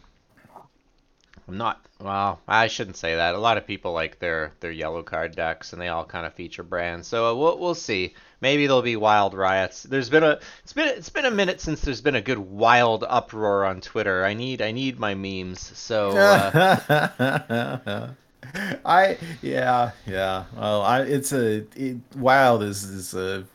I'm 1.47 1.57
not. 1.57 1.85
Well, 1.99 2.39
I 2.47 2.67
shouldn't 2.67 2.95
say 2.97 3.15
that. 3.15 3.35
A 3.35 3.39
lot 3.39 3.57
of 3.57 3.67
people 3.67 3.91
like 3.91 4.19
their 4.19 4.53
their 4.61 4.71
yellow 4.71 5.03
card 5.03 5.35
decks, 5.35 5.73
and 5.73 5.81
they 5.81 5.89
all 5.89 6.05
kind 6.05 6.25
of 6.25 6.33
feature 6.33 6.63
Brann. 6.63 7.03
So 7.03 7.35
we'll 7.37 7.59
we'll 7.59 7.75
see. 7.75 8.13
Maybe 8.41 8.67
there'll 8.67 8.81
be 8.81 8.95
wild 8.95 9.33
riots. 9.33 9.83
There's 9.83 10.09
been 10.09 10.23
a 10.23 10.39
it's 10.63 10.73
been 10.73 10.87
it's 10.87 11.09
been 11.09 11.25
a 11.25 11.31
minute 11.31 11.59
since 11.59 11.81
there's 11.81 12.01
been 12.01 12.15
a 12.15 12.21
good 12.21 12.37
wild 12.37 13.03
uproar 13.07 13.65
on 13.65 13.81
Twitter. 13.81 14.23
I 14.23 14.33
need 14.33 14.61
I 14.61 14.71
need 14.71 14.99
my 14.99 15.13
memes. 15.13 15.59
So 15.77 16.11
uh, 16.17 18.09
I 18.85 19.17
yeah 19.41 19.91
yeah. 20.05 20.45
Well, 20.55 20.81
I 20.81 21.01
it's 21.01 21.33
a 21.33 21.65
it, 21.75 21.97
wild 22.15 22.63
is 22.63 22.83
is 22.83 23.13
a 23.13 23.45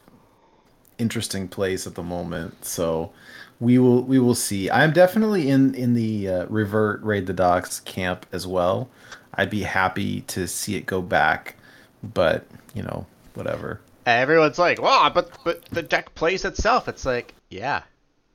interesting 0.99 1.49
place 1.49 1.87
at 1.87 1.95
the 1.95 2.03
moment. 2.03 2.65
So 2.65 3.13
we 3.61 3.79
will 3.79 4.03
we 4.03 4.19
will 4.19 4.35
see. 4.35 4.71
I'm 4.71 4.93
definitely 4.93 5.49
in 5.49 5.75
in 5.75 5.95
the 5.95 6.29
uh, 6.29 6.47
revert 6.47 7.03
raid 7.03 7.27
the 7.27 7.33
docks 7.33 7.81
camp 7.81 8.27
as 8.33 8.47
well. 8.47 8.91
I'd 9.35 9.51
be 9.51 9.63
happy 9.63 10.21
to 10.23 10.47
see 10.47 10.77
it 10.77 10.87
go 10.87 11.01
back, 11.03 11.57
but 12.03 12.47
you 12.75 12.83
know 12.83 13.07
whatever. 13.35 13.81
Everyone's 14.07 14.59
like, 14.59 14.81
"Wow, 14.81 15.11
but 15.15 15.31
but 15.45 15.65
the 15.67 15.83
deck 15.83 16.15
plays 16.15 16.45
itself." 16.45 16.89
It's 16.89 17.05
like, 17.07 17.35
yeah, 17.51 17.83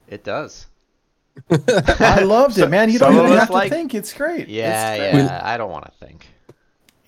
it 0.08 0.24
does. 0.24 0.68
I 1.50 2.20
loved 2.24 2.58
it, 2.58 2.68
man. 2.70 2.90
You 2.90 3.00
don't 3.00 3.14
even 3.14 3.32
us 3.32 3.50
have 3.50 3.64
to 3.64 3.70
think. 3.70 3.94
It's 3.96 4.14
great. 4.14 4.50
Yeah, 4.50 4.94
It's 4.94 5.14
great. 5.14 5.24
yeah. 5.24 5.42
I 5.44 5.58
don't 5.58 5.72
want 5.72 5.86
to 5.86 6.06
think. 6.06 6.28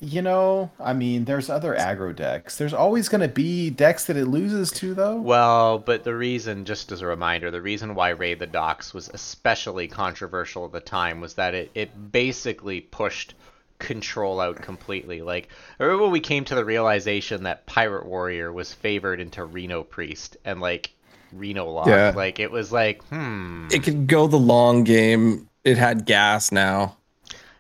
You 0.04 0.24
know, 0.24 0.72
I 0.80 0.94
mean, 0.94 1.26
there's 1.26 1.48
other 1.48 1.76
aggro 1.76 2.16
decks. 2.16 2.58
There's 2.58 2.74
always 2.74 3.08
going 3.08 3.22
to 3.22 3.28
be 3.28 3.70
decks 3.70 4.06
that 4.06 4.18
it 4.18 4.26
loses 4.26 4.72
to, 4.72 4.96
though. 4.96 5.18
Well, 5.18 5.78
but 5.78 6.04
the 6.04 6.16
reason, 6.16 6.66
just 6.66 6.92
as 6.92 7.02
a 7.04 7.06
reminder, 7.06 7.52
the 7.52 7.62
reason 7.62 7.94
why 7.94 8.10
Raid 8.10 8.40
the 8.40 8.48
Docks 8.48 8.96
was 8.96 9.10
especially 9.14 9.88
controversial 9.88 10.66
at 10.66 10.72
the 10.72 10.80
time 10.80 11.22
was 11.22 11.36
that 11.36 11.54
it, 11.54 11.70
it 11.76 12.12
basically 12.12 12.82
pushed 12.82 13.36
control 13.82 14.40
out 14.40 14.56
completely. 14.56 15.22
Like, 15.22 15.50
I 15.80 15.84
remember 15.84 16.04
when 16.04 16.14
we 16.14 16.22
came 16.22 16.46
to 16.46 16.56
the 16.56 16.64
realization 16.64 17.44
that 17.44 17.66
Pirate 17.66 18.06
Warrior 18.06 18.54
was 18.54 18.74
favored 18.74 19.20
into 19.20 19.44
Reno 19.44 19.84
Priest 19.84 20.38
and, 20.46 20.62
like, 20.62 20.92
Reno 21.34 21.70
lost. 21.70 21.90
Yeah. 21.90 22.14
Like, 22.16 22.40
it 22.40 22.52
was 22.52 22.72
like, 22.72 23.04
hmm. 23.06 23.68
It 23.72 23.84
could 23.84 24.08
go 24.08 24.28
the 24.28 24.38
long 24.38 24.86
game. 24.86 25.50
It 25.64 25.78
had 25.78 26.06
gas 26.06 26.52
now. 26.52 26.98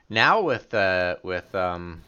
now 0.09 0.41
with 0.41 0.73
uh, 0.73 1.15
with 1.23 1.53
um, 1.55 2.01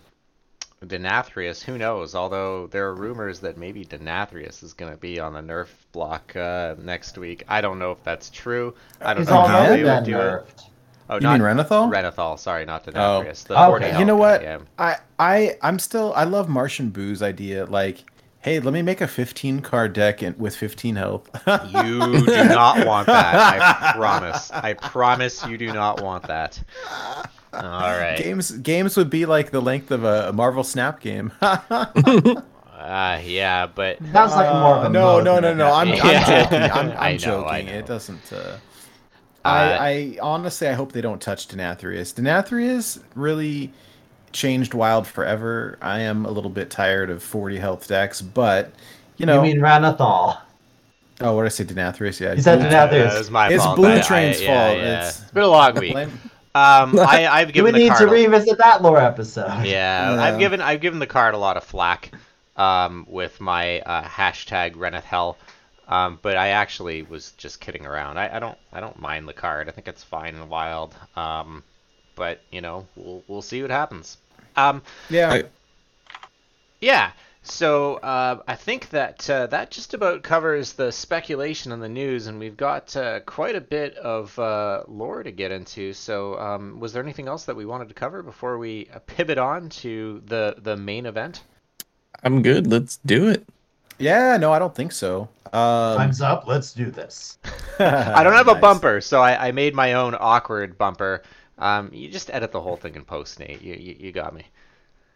Denathrius, 0.85 1.63
who 1.63 1.77
knows? 1.77 2.13
Although 2.15 2.67
there 2.67 2.88
are 2.88 2.95
rumors 2.95 3.39
that 3.39 3.57
maybe 3.57 3.85
Denathrius 3.85 4.63
is 4.63 4.73
going 4.73 4.91
to 4.91 4.97
be 4.97 5.19
on 5.19 5.33
the 5.33 5.41
nerf 5.41 5.69
block 5.91 6.35
uh, 6.35 6.75
next 6.79 7.17
week. 7.17 7.43
I 7.47 7.61
don't 7.61 7.79
know 7.79 7.91
if 7.91 8.03
that's 8.03 8.29
true. 8.29 8.75
I 9.01 9.13
don't 9.13 9.23
He's 9.23 9.29
know 9.29 9.41
how 9.41 9.69
they 9.69 9.83
would 9.83 10.03
been 10.03 10.03
do 10.03 10.19
it. 10.19 10.63
Nerfed. 11.09 11.11
Oh, 11.11 11.15
You 11.15 11.21
not 11.21 11.33
mean 11.39 11.41
Renathal? 11.41 11.89
Renathal, 11.91 12.37
sorry, 12.37 12.65
not 12.65 12.85
Denathrius. 12.85 13.43
the 13.45 13.53
Okay. 13.61 13.85
You 13.85 13.91
health 13.91 13.99
you 13.99 14.05
know 14.05 14.15
guy, 14.15 14.19
what? 14.19 14.41
yeah. 14.41 14.59
I 14.79 14.95
I 15.19 15.57
I'm 15.61 15.79
still 15.79 16.13
I 16.15 16.23
love 16.23 16.49
Martian 16.49 16.89
Boo's 16.89 17.21
idea. 17.21 17.65
Like, 17.65 18.03
hey, 18.41 18.59
let 18.59 18.73
me 18.73 18.81
make 18.81 19.01
a 19.01 19.07
15 19.07 19.61
card 19.61 19.93
deck 19.93 20.21
and, 20.21 20.37
with 20.39 20.55
15 20.55 20.95
health. 20.95 21.29
You 21.71 22.25
do 22.25 22.43
not 22.45 22.85
want 22.85 23.07
that. 23.07 23.35
I 23.35 23.93
promise. 23.95 24.51
I 24.51 24.73
promise 24.73 25.45
you 25.45 25.57
do 25.57 25.71
not 25.73 26.01
want 26.01 26.27
that. 26.27 26.61
All 27.53 27.61
right. 27.61 28.17
games 28.17 28.49
games 28.51 28.97
would 28.97 29.09
be 29.11 29.25
like 29.27 29.51
the 29.51 29.61
length 29.61 29.91
of 29.91 30.03
a, 30.03 30.29
a 30.29 30.33
Marvel 30.33 30.63
Snap 30.63 30.99
game. 30.99 31.31
Uh, 31.41 31.85
yeah, 33.23 33.67
but 33.67 33.99
Sounds 34.11 34.31
like 34.33 34.51
more 34.53 34.77
of 34.77 34.85
a 34.85 34.89
no, 34.89 35.17
mode 35.17 35.23
no, 35.25 35.39
no, 35.39 35.53
no. 35.53 35.71
I'm, 35.71 35.89
I'm 35.89 35.95
Yeah. 35.95 36.43
joking. 36.43 36.61
I'm, 36.63 36.91
I'm 36.91 36.97
I 36.97 37.11
know, 37.13 37.17
joking. 37.17 37.49
I 37.49 37.61
know. 37.61 37.71
It 37.73 37.85
doesn't. 37.85 38.33
Uh, 38.33 38.57
I, 39.45 39.73
I 39.77 40.17
honestly, 40.21 40.67
I 40.67 40.73
hope 40.73 40.91
they 40.93 41.01
don't 41.01 41.21
touch 41.21 41.47
Denathrius. 41.47 42.13
Denathrius 42.13 43.01
really 43.15 43.71
changed 44.31 44.73
Wild 44.73 45.05
forever. 45.05 45.77
I 45.81 45.99
am 46.01 46.25
a 46.25 46.31
little 46.31 46.49
bit 46.49 46.69
tired 46.69 47.09
of 47.09 47.21
40 47.21 47.57
health 47.57 47.87
decks, 47.87 48.21
but 48.21 48.71
you 49.17 49.25
know. 49.25 49.43
You 49.43 49.53
mean 49.53 49.61
Renathal? 49.61 50.37
oh, 51.21 51.33
what 51.35 51.41
did 51.43 51.45
I 51.45 51.49
say? 51.49 51.63
Denathrius? 51.65 52.19
Yeah. 52.19 52.33
You 52.33 52.41
said 52.41 52.59
Denathrius. 52.59 53.09
that 53.11 53.17
was 53.17 53.31
my 53.31 53.49
It's 53.49 53.63
fault. 53.63 53.75
Blue 53.77 53.89
I- 53.89 53.97
I- 53.97 54.01
Train's 54.01 54.41
yeah, 54.41 54.47
fault. 54.67 54.77
yeah. 54.77 54.83
It's- 54.83 55.21
it's 55.21 55.31
been 55.31 55.43
a 55.43 55.47
long 55.47 55.75
week. 55.75 55.93
Blame- 55.93 56.19
Um, 56.55 56.99
I, 56.99 57.27
I've 57.27 57.51
given 57.53 57.73
would 57.73 57.75
the 57.75 57.79
need 57.79 57.89
card. 57.89 58.01
to 58.01 58.07
a- 58.07 58.11
revisit 58.11 58.57
that 58.59 58.81
lore 58.81 58.99
episode. 58.99 59.47
Yeah, 59.65 60.13
Yeah. 60.15 60.21
I've 60.23 60.39
given 60.39 60.61
I've 60.61 60.81
given 60.81 60.99
the 60.99 61.07
card 61.07 61.33
a 61.33 61.37
lot 61.37 61.57
of 61.57 61.63
flack 61.63 62.11
um, 62.55 63.05
with 63.09 63.41
my 63.41 63.79
uh, 63.81 64.03
hashtag 64.03 64.75
Renathal, 64.75 65.35
um, 65.88 66.19
but 66.21 66.38
I 66.38 66.49
actually 66.49 67.03
was 67.03 67.31
just 67.38 67.59
kidding 67.59 67.86
around. 67.86 68.17
I, 68.17 68.36
I 68.36 68.39
don't 68.39 68.57
I 68.71 68.79
don't 68.79 68.99
mind 68.99 69.27
the 69.27 69.34
card. 69.34 69.67
I 69.67 69.71
think 69.71 69.88
it's 69.88 70.03
fine 70.03 70.36
and 70.36 70.49
wild. 70.49 70.95
Um, 71.15 71.63
but 72.15 72.41
you 72.51 72.61
know 72.61 72.88
we'll 72.95 73.23
we'll 73.27 73.41
see 73.41 73.61
what 73.61 73.71
happens. 73.71 74.17
Um, 74.55 74.81
yeah. 75.09 75.31
I- 75.31 75.43
yeah. 76.81 77.11
So 77.45 77.95
uh, 77.95 78.41
I 78.47 78.55
think 78.55 78.89
that 78.91 79.29
uh, 79.29 79.47
that 79.47 79.69
just 79.69 79.93
about 79.93 80.23
covers 80.23 80.73
the 80.73 80.91
speculation 80.91 81.73
and 81.73 81.84
the 81.84 81.89
news, 81.89 82.27
and 82.27 82.39
we've 82.39 82.55
got 82.55 82.95
uh, 82.95 83.19
quite 83.21 83.55
a 83.55 83.61
bit 83.61 83.97
of 83.97 84.38
uh, 84.39 84.84
lore 84.88 85.23
to 85.23 85.31
get 85.31 85.51
into. 85.51 85.91
So 85.91 86.39
um, 86.39 86.79
was 86.79 86.93
there 86.93 87.03
anything 87.03 87.27
else 87.27 87.43
that 87.45 87.55
we 87.55 87.65
wanted 87.65 87.89
to 87.89 87.93
cover 87.93 88.23
before 88.23 88.57
we 88.57 88.88
uh, 88.93 88.99
pivot 88.99 89.38
on 89.38 89.67
to 89.69 90.21
the 90.25 90.55
the 90.61 90.77
main 90.77 91.05
event? 91.05 91.43
I'm 92.23 92.41
good. 92.43 92.65
Let's 92.67 92.97
do 93.05 93.27
it. 93.27 93.45
Yeah. 93.99 94.37
No, 94.37 94.51
I 94.51 94.59
don't 94.59 94.73
think 94.75 94.91
so. 94.91 95.29
Um, 95.53 95.97
Time's 95.97 96.21
up. 96.21 96.47
Let's 96.47 96.73
do 96.73 96.89
this. 96.89 97.37
I 97.79 98.23
don't 98.23 98.33
have 98.33 98.47
a 98.47 98.55
bumper, 98.59 99.01
so 99.01 99.21
I, 99.21 99.47
I 99.49 99.51
made 99.51 99.75
my 99.75 99.93
own 99.93 100.15
awkward 100.19 100.77
bumper. 100.77 101.21
Um, 101.59 101.89
you 101.93 102.09
just 102.09 102.29
edit 102.33 102.51
the 102.51 102.59
whole 102.61 102.75
thing 102.75 102.95
in 102.95 103.05
post, 103.05 103.39
Nate. 103.39 103.61
You 103.61 103.75
you, 103.75 103.95
you 103.99 104.11
got 104.11 104.33
me. 104.33 104.43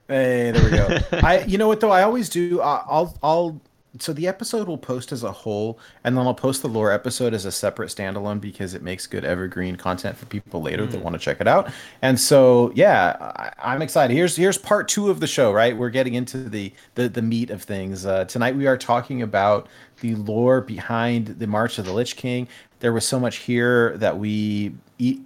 Hey, 0.07 0.51
there 0.51 0.63
we 0.63 0.69
go. 0.71 0.99
I, 1.27 1.39
you 1.45 1.57
know 1.57 1.67
what 1.67 1.79
though? 1.79 1.91
I 1.91 2.03
always 2.03 2.29
do. 2.29 2.61
I- 2.61 2.83
I'll, 2.87 3.17
I'll. 3.23 3.61
So 3.99 4.13
the 4.13 4.27
episode 4.27 4.67
will 4.67 4.77
post 4.77 5.11
as 5.11 5.23
a 5.23 5.31
whole, 5.31 5.79
and 6.03 6.15
then 6.15 6.27
I'll 6.27 6.33
post 6.33 6.61
the 6.61 6.67
lore 6.67 6.91
episode 6.91 7.33
as 7.33 7.45
a 7.45 7.51
separate 7.51 7.89
standalone 7.89 8.39
because 8.39 8.73
it 8.73 8.83
makes 8.83 9.07
good 9.07 9.25
evergreen 9.25 9.75
content 9.75 10.17
for 10.17 10.25
people 10.25 10.61
later 10.61 10.85
that 10.85 11.01
want 11.01 11.13
to 11.13 11.19
check 11.19 11.41
it 11.41 11.47
out. 11.47 11.71
And 12.01 12.19
so, 12.19 12.71
yeah, 12.75 13.15
I, 13.19 13.73
I'm 13.73 13.81
excited. 13.81 14.13
Here's 14.13 14.35
here's 14.35 14.57
part 14.57 14.87
two 14.87 15.09
of 15.09 15.19
the 15.19 15.27
show. 15.27 15.51
Right, 15.51 15.75
we're 15.75 15.89
getting 15.89 16.13
into 16.13 16.37
the 16.49 16.73
the, 16.95 17.09
the 17.09 17.21
meat 17.21 17.49
of 17.49 17.63
things. 17.63 18.05
Uh, 18.05 18.25
tonight 18.25 18.55
we 18.55 18.67
are 18.67 18.77
talking 18.77 19.21
about 19.21 19.67
the 20.01 20.15
lore 20.15 20.61
behind 20.61 21.39
the 21.39 21.47
March 21.47 21.79
of 21.79 21.85
the 21.85 21.93
Lich 21.93 22.15
King. 22.15 22.47
There 22.79 22.93
was 22.93 23.07
so 23.07 23.19
much 23.19 23.37
here 23.37 23.97
that 23.97 24.17
we 24.19 24.75
eat. 24.99 25.21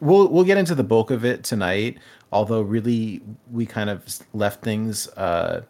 We'll 0.00 0.28
we'll 0.28 0.44
get 0.44 0.56
into 0.56 0.74
the 0.74 0.84
bulk 0.84 1.10
of 1.10 1.24
it 1.24 1.44
tonight 1.44 1.98
although 2.32 2.62
really 2.62 3.22
we 3.52 3.64
kind 3.64 3.88
of 3.88 4.04
left 4.32 4.62
things 4.62 5.06
uh, 5.10 5.62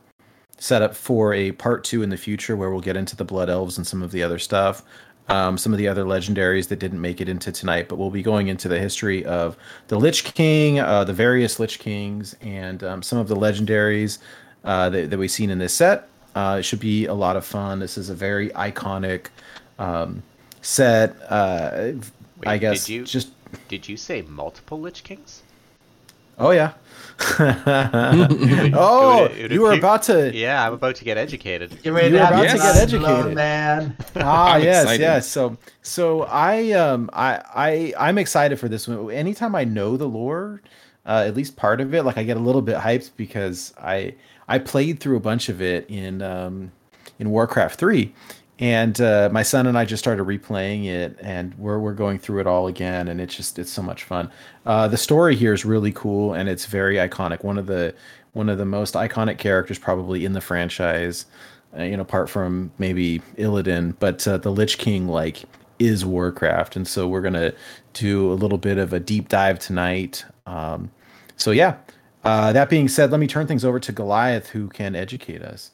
set 0.59 0.83
up 0.83 0.95
for 0.95 1.35
a 1.35 1.53
part 1.53 1.85
two 1.85 2.03
in 2.03 2.11
the 2.11 2.17
future 2.17 2.57
where 2.57 2.71
we'll 2.71 2.81
get 2.81 2.97
into 2.97 3.17
the 3.17 3.25
blood 3.25 3.51
elves 3.51 3.77
and 3.77 3.87
some 3.87 4.03
of 4.03 4.11
the 4.13 4.23
other 4.23 4.39
stuff 4.39 4.83
um, 5.29 5.57
some 5.57 5.73
of 5.73 5.79
the 5.79 5.89
other 5.89 6.05
legendaries 6.05 6.69
that 6.69 6.79
didn't 6.79 7.01
make 7.01 7.21
it 7.21 7.29
into 7.29 7.51
tonight 7.51 7.89
but 7.89 7.97
we'll 7.97 8.11
be 8.11 8.23
going 8.23 8.49
into 8.49 8.69
the 8.69 8.79
history 8.79 9.25
of 9.25 9.57
the 9.89 9.99
lich 9.99 10.25
king 10.35 10.79
uh, 10.79 11.03
the 11.05 11.13
various 11.13 11.59
lich 11.59 11.79
kings 11.79 12.35
and 12.41 12.83
um, 12.85 13.03
some 13.03 13.19
of 13.19 13.29
the 13.29 13.35
legendaries 13.37 14.19
uh, 14.65 14.89
that, 14.91 15.11
that 15.11 15.19
we've 15.19 15.31
seen 15.31 15.51
in 15.51 15.59
this 15.59 15.75
set 15.75 16.09
uh, 16.35 16.57
it 16.59 16.63
should 16.63 16.81
be 16.81 17.07
a 17.07 17.15
lot 17.15 17.37
of 17.37 17.45
fun 17.45 17.79
this 17.79 17.97
is 17.99 18.09
a 18.11 18.15
very 18.15 18.49
iconic 18.51 19.27
um, 19.79 20.23
set 20.63 21.17
uh, 21.31 21.93
i 22.47 22.57
guess 22.59 22.87
did 22.87 22.93
you- 22.93 23.05
just 23.05 23.29
Did 23.69 23.89
you 23.89 23.97
say 23.97 24.23
multiple 24.23 24.81
Lich 24.81 25.05
Kings? 25.05 25.43
Oh 26.39 26.51
yeah. 26.51 26.73
oh, 28.77 29.29
it 29.33 29.43
would 29.43 29.51
you 29.53 29.61
were 29.61 29.73
about 29.73 30.03
to. 30.05 30.35
Yeah, 30.35 30.67
I'm 30.67 30.73
about 30.75 30.97
to 30.97 31.05
get 31.05 31.17
educated. 31.17 31.71
Get 31.83 31.93
ready 31.93 32.09
You're 32.11 32.19
to 32.19 32.27
have 32.27 32.35
about 32.35 32.43
your 32.45 32.53
to 32.53 32.59
get 32.59 32.77
educated. 32.77 33.01
blown, 33.01 33.35
man. 33.35 33.97
Ah, 34.17 34.53
I'm 34.55 34.63
yes, 34.63 34.83
excited. 34.83 35.01
yes. 35.01 35.29
So, 35.29 35.57
so 35.83 36.23
I, 36.25 36.73
um, 36.73 37.11
I, 37.13 37.41
I, 37.55 37.95
I'm 38.09 38.19
excited 38.19 38.59
for 38.59 38.69
this 38.69 38.89
one. 38.89 39.11
Anytime 39.11 39.55
I 39.55 39.65
know 39.65 39.97
the 39.97 40.09
lore, 40.09 40.61
uh, 41.07 41.25
at 41.27 41.35
least 41.37 41.57
part 41.57 41.81
of 41.81 41.95
it, 41.95 42.03
like 42.03 42.19
I 42.19 42.25
get 42.25 42.37
a 42.37 42.41
little 42.41 42.63
bit 42.63 42.77
hyped 42.77 43.11
because 43.17 43.73
I, 43.79 44.15
I 44.49 44.59
played 44.59 45.01
through 45.01 45.17
a 45.17 45.21
bunch 45.21 45.49
of 45.49 45.63
it 45.63 45.89
in, 45.89 46.21
um, 46.23 46.73
in 47.19 47.31
Warcraft 47.31 47.79
three, 47.79 48.13
and 48.59 49.01
uh, 49.01 49.29
my 49.33 49.43
son 49.43 49.67
and 49.67 49.77
I 49.77 49.85
just 49.85 50.03
started 50.03 50.25
replaying 50.25 50.87
it, 50.87 51.19
and 51.21 51.55
we're 51.59 51.79
we're 51.79 51.95
going 51.95 52.19
through 52.19 52.41
it 52.41 52.47
all 52.47 52.69
again, 52.69 53.09
and 53.09 53.21
it's 53.21 53.35
just 53.35 53.59
it's 53.59 53.71
so 53.71 53.83
much 53.83 54.05
fun. 54.05 54.31
Uh, 54.65 54.87
the 54.87 54.97
story 54.97 55.35
here 55.35 55.53
is 55.53 55.65
really 55.65 55.93
cool, 55.93 56.35
and 56.35 56.49
it's 56.49 56.67
very 56.67 56.97
iconic. 56.97 57.43
One 57.43 57.59
of 57.59 57.67
the 57.67 57.95
one 58.33 58.49
of 58.49 58.59
the 58.59 58.65
most 58.65 58.95
iconic 58.95 59.39
characters 59.39 59.79
probably 59.79 60.25
in 60.25 60.35
the 60.35 60.41
franchise, 60.41 61.27
uh, 61.77 61.83
you 61.83 61.97
know, 61.97 62.03
apart 62.03 62.31
from 62.31 62.71
maybe 62.79 63.21
Illidan, 63.37 63.97
but 63.99 64.27
uh, 64.29 64.39
the 64.39 64.51
Lich 64.51 64.79
King 64.79 65.09
like 65.09 65.45
is 65.81 66.05
Warcraft, 66.05 66.77
and 66.77 66.87
so 66.87 67.09
we're 67.09 67.23
gonna 67.23 67.53
do 67.93 68.33
a 68.33 68.35
little 68.35 68.59
bit 68.59 68.79
of 68.79 68.93
a 68.93 69.01
deep 69.01 69.29
dive 69.29 69.59
tonight. 69.59 70.25
Um, 70.47 70.91
so 71.37 71.51
yeah. 71.51 71.77
Uh, 72.23 72.55
that 72.55 72.71
being 72.71 72.89
said, 72.89 73.11
let 73.11 73.21
me 73.21 73.27
turn 73.27 73.47
things 73.47 73.67
over 73.67 73.79
to 73.79 73.93
Goliath, 73.93 74.49
who 74.49 74.69
can 74.69 74.97
educate 74.97 75.43
us. 75.43 75.73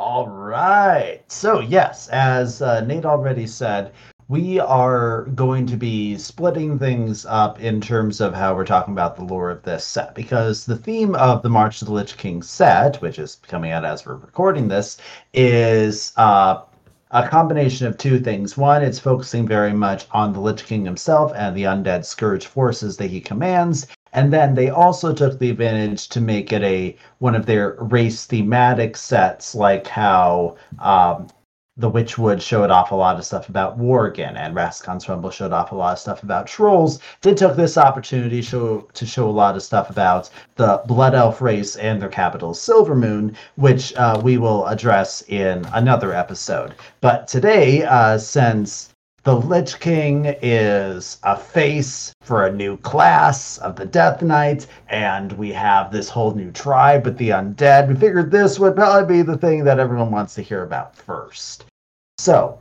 All 0.00 0.26
right. 0.28 1.20
So, 1.28 1.60
yes, 1.60 2.08
as 2.08 2.62
uh, 2.62 2.80
Nate 2.80 3.04
already 3.04 3.46
said, 3.46 3.92
we 4.28 4.58
are 4.58 5.24
going 5.34 5.66
to 5.66 5.76
be 5.76 6.16
splitting 6.16 6.78
things 6.78 7.26
up 7.26 7.60
in 7.60 7.82
terms 7.82 8.22
of 8.22 8.32
how 8.32 8.54
we're 8.54 8.64
talking 8.64 8.94
about 8.94 9.14
the 9.14 9.24
lore 9.24 9.50
of 9.50 9.62
this 9.62 9.84
set 9.84 10.14
because 10.14 10.64
the 10.64 10.78
theme 10.78 11.14
of 11.16 11.42
the 11.42 11.50
March 11.50 11.82
of 11.82 11.88
the 11.88 11.92
Lich 11.92 12.16
King 12.16 12.40
set, 12.40 12.96
which 13.02 13.18
is 13.18 13.42
coming 13.46 13.72
out 13.72 13.84
as 13.84 14.06
we're 14.06 14.14
recording 14.14 14.68
this, 14.68 14.96
is 15.34 16.14
uh, 16.16 16.62
a 17.10 17.28
combination 17.28 17.86
of 17.86 17.98
two 17.98 18.20
things. 18.20 18.56
One, 18.56 18.82
it's 18.82 18.98
focusing 18.98 19.46
very 19.46 19.74
much 19.74 20.06
on 20.12 20.32
the 20.32 20.40
Lich 20.40 20.64
King 20.64 20.86
himself 20.86 21.30
and 21.36 21.54
the 21.54 21.64
undead 21.64 22.06
scourge 22.06 22.46
forces 22.46 22.96
that 22.96 23.10
he 23.10 23.20
commands. 23.20 23.86
And 24.12 24.32
then 24.32 24.54
they 24.54 24.70
also 24.70 25.14
took 25.14 25.38
the 25.38 25.50
advantage 25.50 26.08
to 26.08 26.20
make 26.20 26.52
it 26.52 26.62
a 26.62 26.96
one 27.18 27.34
of 27.34 27.46
their 27.46 27.76
race 27.80 28.26
thematic 28.26 28.96
sets, 28.96 29.54
like 29.54 29.86
how 29.86 30.56
um, 30.80 31.28
the 31.76 31.90
Witchwood 31.90 32.42
showed 32.42 32.70
off 32.70 32.90
a 32.90 32.94
lot 32.94 33.16
of 33.16 33.24
stuff 33.24 33.48
about 33.48 33.78
Worgen, 33.78 34.36
and 34.36 34.54
Rastakhan's 34.54 35.08
Rumble 35.08 35.30
showed 35.30 35.52
off 35.52 35.72
a 35.72 35.74
lot 35.74 35.94
of 35.94 35.98
stuff 35.98 36.22
about 36.22 36.46
trolls. 36.46 37.00
They 37.22 37.34
took 37.34 37.56
this 37.56 37.78
opportunity 37.78 38.42
show, 38.42 38.88
to 38.92 39.06
show 39.06 39.28
a 39.28 39.30
lot 39.30 39.56
of 39.56 39.62
stuff 39.62 39.88
about 39.88 40.28
the 40.56 40.82
Blood 40.86 41.14
Elf 41.14 41.40
race 41.40 41.76
and 41.76 42.00
their 42.02 42.10
capital, 42.10 42.52
Silvermoon, 42.52 43.34
which 43.56 43.94
uh, 43.94 44.20
we 44.22 44.36
will 44.36 44.66
address 44.66 45.22
in 45.28 45.64
another 45.72 46.12
episode. 46.12 46.74
But 47.00 47.26
today, 47.28 47.84
uh, 47.84 48.18
since 48.18 48.89
the 49.22 49.36
Lich 49.36 49.78
King 49.80 50.34
is 50.40 51.18
a 51.24 51.36
face 51.36 52.12
for 52.22 52.46
a 52.46 52.52
new 52.52 52.78
class 52.78 53.58
of 53.58 53.76
the 53.76 53.84
Death 53.84 54.22
Knight, 54.22 54.66
and 54.88 55.32
we 55.32 55.52
have 55.52 55.92
this 55.92 56.08
whole 56.08 56.34
new 56.34 56.50
tribe 56.52 57.04
with 57.04 57.18
the 57.18 57.30
undead. 57.30 57.88
We 57.88 57.96
figured 57.96 58.30
this 58.30 58.58
would 58.58 58.76
probably 58.76 59.18
be 59.18 59.22
the 59.22 59.36
thing 59.36 59.64
that 59.64 59.78
everyone 59.78 60.10
wants 60.10 60.34
to 60.36 60.42
hear 60.42 60.62
about 60.62 60.96
first. 60.96 61.66
So, 62.18 62.58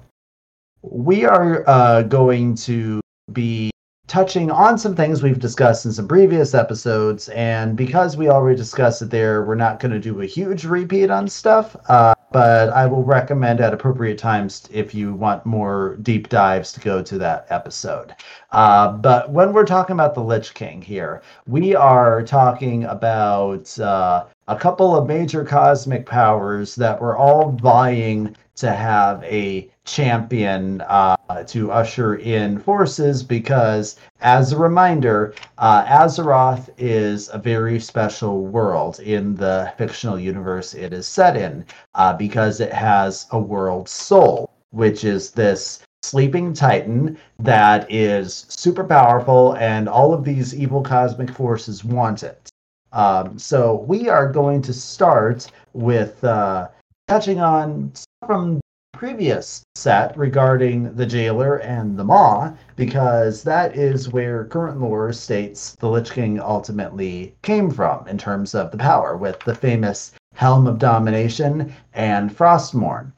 we 0.81 1.25
are 1.25 1.67
uh, 1.67 2.03
going 2.03 2.55
to 2.55 2.99
be 3.31 3.71
touching 4.09 4.51
on 4.51 4.77
some 4.77 4.95
things 4.95 5.23
we've 5.23 5.39
discussed 5.39 5.85
in 5.85 5.93
some 5.93 6.07
previous 6.07 6.53
episodes. 6.53 7.29
And 7.29 7.77
because 7.77 8.17
we 8.17 8.27
already 8.27 8.57
discussed 8.57 9.01
it 9.01 9.11
there, 9.11 9.43
we're 9.45 9.55
not 9.55 9.79
going 9.79 9.91
to 9.91 9.99
do 9.99 10.21
a 10.21 10.25
huge 10.25 10.65
repeat 10.65 11.09
on 11.09 11.27
stuff. 11.27 11.75
Uh, 11.87 12.15
but 12.31 12.69
I 12.69 12.85
will 12.85 13.03
recommend 13.03 13.59
at 13.61 13.73
appropriate 13.73 14.17
times 14.17 14.67
if 14.71 14.93
you 14.93 15.13
want 15.13 15.45
more 15.45 15.97
deep 16.01 16.29
dives 16.29 16.71
to 16.73 16.79
go 16.79 17.01
to 17.01 17.17
that 17.19 17.47
episode. 17.49 18.13
Uh, 18.51 18.91
but 18.91 19.31
when 19.31 19.53
we're 19.53 19.65
talking 19.65 19.93
about 19.93 20.13
the 20.13 20.23
Lich 20.23 20.53
King 20.53 20.81
here, 20.81 21.21
we 21.47 21.75
are 21.75 22.21
talking 22.23 22.83
about 22.85 23.79
uh, 23.79 24.25
a 24.47 24.55
couple 24.55 24.95
of 24.95 25.07
major 25.07 25.43
cosmic 25.43 26.05
powers 26.05 26.75
that 26.75 26.99
were 27.01 27.17
all 27.17 27.51
vying 27.51 28.35
to 28.55 28.71
have 28.71 29.23
a 29.23 29.69
champion 29.89 30.81
uh, 30.81 31.15
to 31.47 31.71
usher 31.71 32.15
in 32.15 32.59
forces 32.59 33.23
because, 33.23 33.95
as 34.21 34.51
a 34.51 34.57
reminder, 34.57 35.33
uh, 35.57 35.83
Azeroth 35.85 36.69
is 36.77 37.29
a 37.33 37.39
very 37.39 37.79
special 37.79 38.45
world 38.45 38.99
in 38.99 39.35
the 39.35 39.73
fictional 39.77 40.19
universe 40.19 40.73
it 40.73 40.93
is 40.93 41.07
set 41.07 41.35
in 41.35 41.65
uh, 41.95 42.13
because 42.13 42.59
it 42.59 42.71
has 42.71 43.25
a 43.31 43.39
world 43.39 43.89
soul, 43.89 44.51
which 44.71 45.03
is 45.03 45.31
this 45.31 45.79
sleeping 46.03 46.53
titan 46.53 47.17
that 47.39 47.91
is 47.91 48.45
super 48.47 48.83
powerful, 48.83 49.53
and 49.57 49.89
all 49.89 50.13
of 50.13 50.23
these 50.23 50.55
evil 50.55 50.83
cosmic 50.83 51.31
forces 51.31 51.83
want 51.83 52.23
it. 52.23 52.49
Um, 52.91 53.37
so 53.37 53.85
we 53.87 54.07
are 54.07 54.31
going 54.31 54.61
to 54.63 54.73
start 54.73 55.51
with 55.73 56.23
uh, 56.23 56.69
touching 57.07 57.39
on 57.39 57.91
from 58.25 58.59
previous 58.99 59.63
set 59.75 60.15
regarding 60.17 60.93
the 60.95 61.05
jailer 61.05 61.55
and 61.59 61.97
the 61.97 62.03
maw 62.03 62.51
because 62.75 63.43
that 63.43 63.73
is 63.73 64.09
where 64.09 64.43
current 64.43 64.77
lore 64.77 65.13
states 65.13 65.73
the 65.79 65.87
lich 65.87 66.11
king 66.11 66.37
ultimately 66.37 67.33
came 67.41 67.71
from 67.71 68.05
in 68.09 68.17
terms 68.17 68.53
of 68.53 68.71
the 68.71 68.77
power 68.77 69.15
with 69.15 69.39
the 69.45 69.55
famous 69.55 70.11
helm 70.33 70.67
of 70.67 70.77
domination 70.79 71.73
and 71.93 72.29
frostmourne 72.29 73.09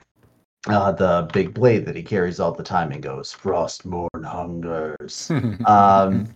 uh, 0.67 0.91
the 0.91 1.27
big 1.34 1.51
blade 1.51 1.84
that 1.88 1.95
he 1.95 2.03
carries 2.03 2.39
all 2.39 2.51
the 2.51 2.61
time 2.61 2.91
and 2.91 3.01
goes 3.01 3.34
frostmourne 3.34 4.23
hungers. 4.23 5.32
Um, 5.65 6.27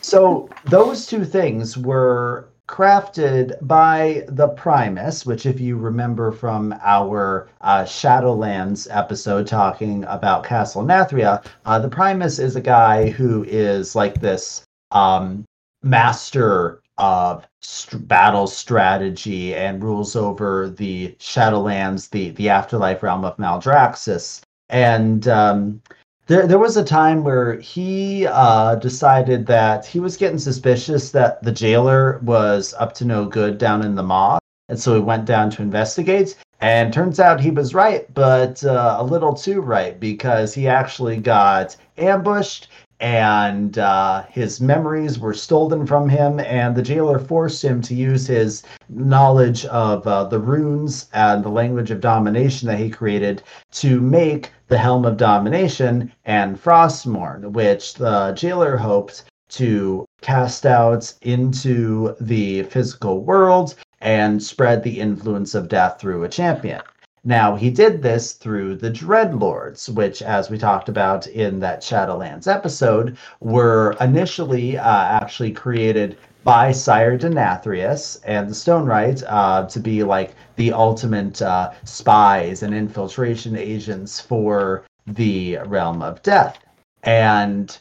so 0.00 0.48
those 0.64 1.06
two 1.06 1.24
things 1.24 1.78
were 1.78 2.48
crafted 2.68 3.54
by 3.66 4.24
the 4.28 4.48
Primus, 4.48 5.26
which, 5.26 5.46
if 5.46 5.60
you 5.60 5.76
remember 5.76 6.32
from 6.32 6.74
our 6.82 7.48
uh, 7.60 7.84
Shadowlands 7.84 8.86
episode 8.90 9.46
talking 9.46 10.04
about 10.04 10.44
Castle 10.44 10.82
Nathria, 10.82 11.44
uh, 11.66 11.78
the 11.78 11.88
Primus 11.88 12.38
is 12.38 12.56
a 12.56 12.60
guy 12.60 13.10
who 13.10 13.44
is 13.44 13.94
like 13.94 14.20
this 14.20 14.64
um, 14.92 15.44
master 15.82 16.80
of 16.96 17.46
st- 17.60 18.06
battle 18.08 18.46
strategy 18.46 19.54
and 19.54 19.82
rules 19.82 20.16
over 20.16 20.70
the 20.70 21.14
Shadowlands, 21.18 22.10
the 22.10 22.30
the 22.30 22.48
afterlife 22.48 23.02
realm 23.02 23.24
of 23.24 23.36
Maldraxxus. 23.36 24.40
And 24.70 25.28
um, 25.28 25.82
there, 26.26 26.46
there 26.46 26.58
was 26.58 26.76
a 26.76 26.84
time 26.84 27.22
where 27.22 27.58
he 27.60 28.26
uh, 28.26 28.76
decided 28.76 29.46
that 29.46 29.84
he 29.84 30.00
was 30.00 30.16
getting 30.16 30.38
suspicious 30.38 31.10
that 31.10 31.42
the 31.42 31.52
jailer 31.52 32.18
was 32.22 32.74
up 32.78 32.94
to 32.94 33.04
no 33.04 33.26
good 33.26 33.58
down 33.58 33.84
in 33.84 33.94
the 33.94 34.02
maw, 34.02 34.38
and 34.68 34.78
so 34.78 34.94
he 34.94 35.00
went 35.00 35.26
down 35.26 35.50
to 35.50 35.62
investigate. 35.62 36.36
And 36.60 36.94
turns 36.94 37.20
out 37.20 37.40
he 37.40 37.50
was 37.50 37.74
right, 37.74 38.12
but 38.14 38.64
uh, 38.64 38.96
a 38.98 39.04
little 39.04 39.34
too 39.34 39.60
right 39.60 40.00
because 40.00 40.54
he 40.54 40.66
actually 40.66 41.18
got 41.18 41.76
ambushed 41.98 42.68
and 43.00 43.78
uh, 43.78 44.24
his 44.30 44.60
memories 44.60 45.18
were 45.18 45.34
stolen 45.34 45.86
from 45.86 46.08
him, 46.08 46.40
and 46.40 46.74
the 46.74 46.82
jailer 46.82 47.18
forced 47.18 47.64
him 47.64 47.82
to 47.82 47.94
use 47.94 48.26
his 48.26 48.62
knowledge 48.88 49.64
of 49.66 50.06
uh, 50.06 50.24
the 50.24 50.38
runes 50.38 51.08
and 51.12 51.44
the 51.44 51.48
language 51.48 51.90
of 51.90 52.00
domination 52.00 52.68
that 52.68 52.78
he 52.78 52.90
created 52.90 53.42
to 53.72 54.00
make 54.00 54.52
the 54.68 54.78
Helm 54.78 55.04
of 55.04 55.16
Domination 55.16 56.12
and 56.24 56.58
Frostmourne, 56.58 57.52
which 57.52 57.94
the 57.94 58.32
jailer 58.32 58.76
hoped 58.76 59.24
to 59.50 60.04
cast 60.20 60.64
out 60.64 61.12
into 61.22 62.14
the 62.20 62.62
physical 62.64 63.22
world 63.22 63.74
and 64.00 64.42
spread 64.42 64.82
the 64.82 65.00
influence 65.00 65.54
of 65.54 65.68
death 65.68 66.00
through 66.00 66.24
a 66.24 66.28
champion. 66.28 66.80
Now, 67.26 67.56
he 67.56 67.70
did 67.70 68.02
this 68.02 68.32
through 68.32 68.76
the 68.76 68.90
Dreadlords, 68.90 69.88
which, 69.88 70.20
as 70.20 70.50
we 70.50 70.58
talked 70.58 70.90
about 70.90 71.26
in 71.26 71.58
that 71.60 71.80
Shadowlands 71.80 72.46
episode, 72.46 73.16
were 73.40 73.96
initially 73.98 74.76
uh, 74.76 75.04
actually 75.04 75.52
created 75.52 76.18
by 76.44 76.70
Sire 76.70 77.16
Denathrius 77.16 78.20
and 78.24 78.48
the 78.48 78.54
Stoneright 78.54 79.22
uh, 79.26 79.66
to 79.68 79.80
be 79.80 80.04
like 80.04 80.34
the 80.56 80.72
ultimate 80.74 81.40
uh, 81.40 81.70
spies 81.84 82.62
and 82.62 82.74
infiltration 82.74 83.56
agents 83.56 84.20
for 84.20 84.84
the 85.06 85.58
realm 85.64 86.02
of 86.02 86.22
death. 86.22 86.58
And 87.04 87.76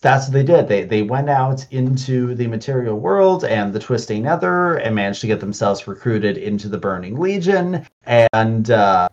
that's 0.00 0.26
what 0.26 0.32
they 0.32 0.42
did. 0.42 0.68
They 0.68 0.84
they 0.84 1.02
went 1.02 1.28
out 1.28 1.66
into 1.70 2.34
the 2.34 2.46
material 2.46 2.98
world 2.98 3.44
and 3.44 3.72
the 3.72 3.80
twisting 3.80 4.22
nether 4.22 4.76
and 4.76 4.94
managed 4.94 5.20
to 5.22 5.26
get 5.26 5.40
themselves 5.40 5.86
recruited 5.86 6.38
into 6.38 6.68
the 6.68 6.78
Burning 6.78 7.18
Legion. 7.18 7.86
And 8.04 8.70
uh, 8.70 9.08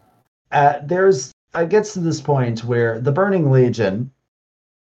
uh, 0.52 0.80
there's 0.84 1.32
it 1.56 1.70
gets 1.70 1.94
to 1.94 2.00
this 2.00 2.22
point 2.22 2.64
where 2.64 3.00
the 3.00 3.12
Burning 3.12 3.52
Legion 3.52 4.12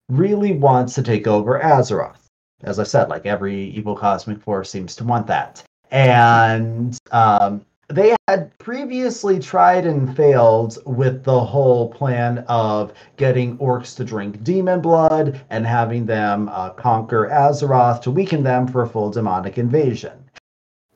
really 0.10 0.54
wants 0.54 0.96
to 0.96 1.04
take 1.04 1.28
over 1.28 1.60
Azeroth. 1.60 2.26
As 2.64 2.80
I 2.80 2.84
said, 2.84 3.10
like 3.10 3.26
every 3.26 3.66
evil 3.70 3.96
cosmic 3.96 4.42
force 4.42 4.70
seems 4.70 4.96
to 4.98 5.04
want 5.04 5.28
that. 5.28 5.64
And 5.92 6.98
um, 7.12 7.66
they 7.90 8.16
had 8.28 8.58
previously 8.58 9.40
tried 9.40 9.86
and 9.86 10.14
failed 10.16 10.78
with 10.86 11.24
the 11.24 11.40
whole 11.40 11.90
plan 11.90 12.40
of 12.50 12.94
getting 13.16 13.58
orcs 13.60 13.96
to 13.96 14.04
drink 14.04 14.44
demon 14.44 14.82
blood 14.82 15.42
and 15.50 15.66
having 15.66 16.06
them 16.06 16.50
uh, 16.50 16.72
conquer 16.72 17.30
Azeroth 17.30 18.02
to 18.02 18.12
weaken 18.12 18.44
them 18.44 18.68
for 18.68 18.82
a 18.82 18.90
full 18.90 19.10
demonic 19.10 19.58
invasion. 19.58 20.12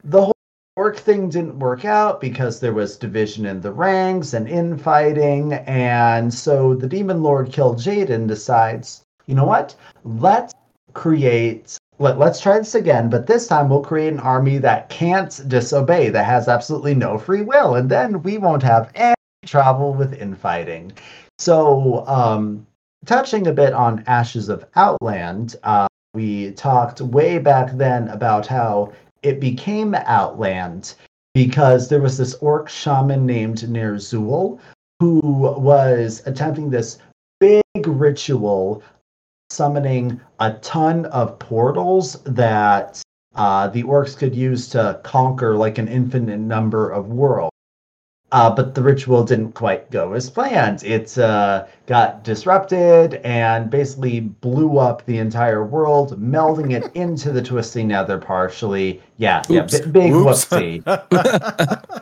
The 0.03 0.21
whole 0.25 0.35
orc 0.75 0.97
thing 0.97 1.29
didn't 1.29 1.59
work 1.59 1.85
out 1.85 2.19
because 2.19 2.59
there 2.59 2.73
was 2.73 2.97
division 2.97 3.45
in 3.45 3.61
the 3.61 3.71
ranks 3.71 4.33
and 4.33 4.49
infighting, 4.49 5.53
and 5.53 6.33
so 6.33 6.75
the 6.75 6.87
demon 6.87 7.23
lord 7.23 7.51
Kil'jaeden 7.51 8.27
decides, 8.27 9.03
you 9.27 9.35
know 9.35 9.45
what? 9.45 9.75
Let's 10.03 10.53
create 10.93 11.77
let, 12.01 12.17
let's 12.17 12.41
try 12.41 12.57
this 12.57 12.75
again, 12.75 13.09
but 13.09 13.27
this 13.27 13.47
time 13.47 13.69
we'll 13.69 13.81
create 13.83 14.11
an 14.11 14.19
army 14.19 14.57
that 14.57 14.89
can't 14.89 15.41
disobey, 15.47 16.09
that 16.09 16.25
has 16.25 16.47
absolutely 16.47 16.95
no 16.95 17.17
free 17.17 17.43
will, 17.43 17.75
and 17.75 17.89
then 17.89 18.23
we 18.23 18.37
won't 18.37 18.63
have 18.63 18.91
any 18.95 19.15
trouble 19.45 19.93
with 19.93 20.13
infighting. 20.13 20.91
So, 21.37 22.05
um, 22.07 22.65
touching 23.05 23.47
a 23.47 23.53
bit 23.53 23.73
on 23.73 24.03
Ashes 24.07 24.49
of 24.49 24.65
Outland, 24.75 25.55
uh, 25.63 25.87
we 26.13 26.51
talked 26.51 27.01
way 27.01 27.37
back 27.37 27.71
then 27.77 28.07
about 28.09 28.47
how 28.47 28.91
it 29.23 29.39
became 29.39 29.95
Outland 29.95 30.95
because 31.33 31.87
there 31.87 32.01
was 32.01 32.17
this 32.17 32.33
orc 32.35 32.67
shaman 32.67 33.25
named 33.25 33.59
Ner'zhul 33.59 34.59
who 34.99 35.19
was 35.21 36.21
attempting 36.25 36.69
this 36.69 36.97
big 37.39 37.63
ritual 37.87 38.83
summoning 39.51 40.19
a 40.39 40.53
ton 40.53 41.05
of 41.07 41.37
portals 41.39 42.21
that 42.23 43.01
uh, 43.35 43.67
the 43.67 43.83
orcs 43.83 44.17
could 44.17 44.35
use 44.35 44.67
to 44.69 44.99
conquer 45.03 45.55
like 45.55 45.77
an 45.77 45.87
infinite 45.87 46.39
number 46.39 46.89
of 46.89 47.07
worlds. 47.07 47.51
Uh, 48.33 48.49
but 48.49 48.73
the 48.73 48.81
ritual 48.81 49.25
didn't 49.25 49.51
quite 49.51 49.91
go 49.91 50.13
as 50.13 50.29
planned. 50.29 50.83
It 50.83 51.17
uh, 51.17 51.65
got 51.85 52.23
disrupted 52.23 53.15
and 53.25 53.69
basically 53.69 54.21
blew 54.21 54.77
up 54.77 55.05
the 55.05 55.17
entire 55.17 55.65
world, 55.65 56.17
melding 56.21 56.71
it 56.71 56.89
into 56.95 57.33
the 57.33 57.41
twisting 57.41 57.89
nether 57.89 58.17
partially. 58.17 59.01
Yeah, 59.17 59.39
Oops. 59.49 59.73
yeah, 59.73 59.85
b- 59.85 59.91
big 59.91 60.13
Oops. 60.13 60.45
whoopsie. 60.45 60.81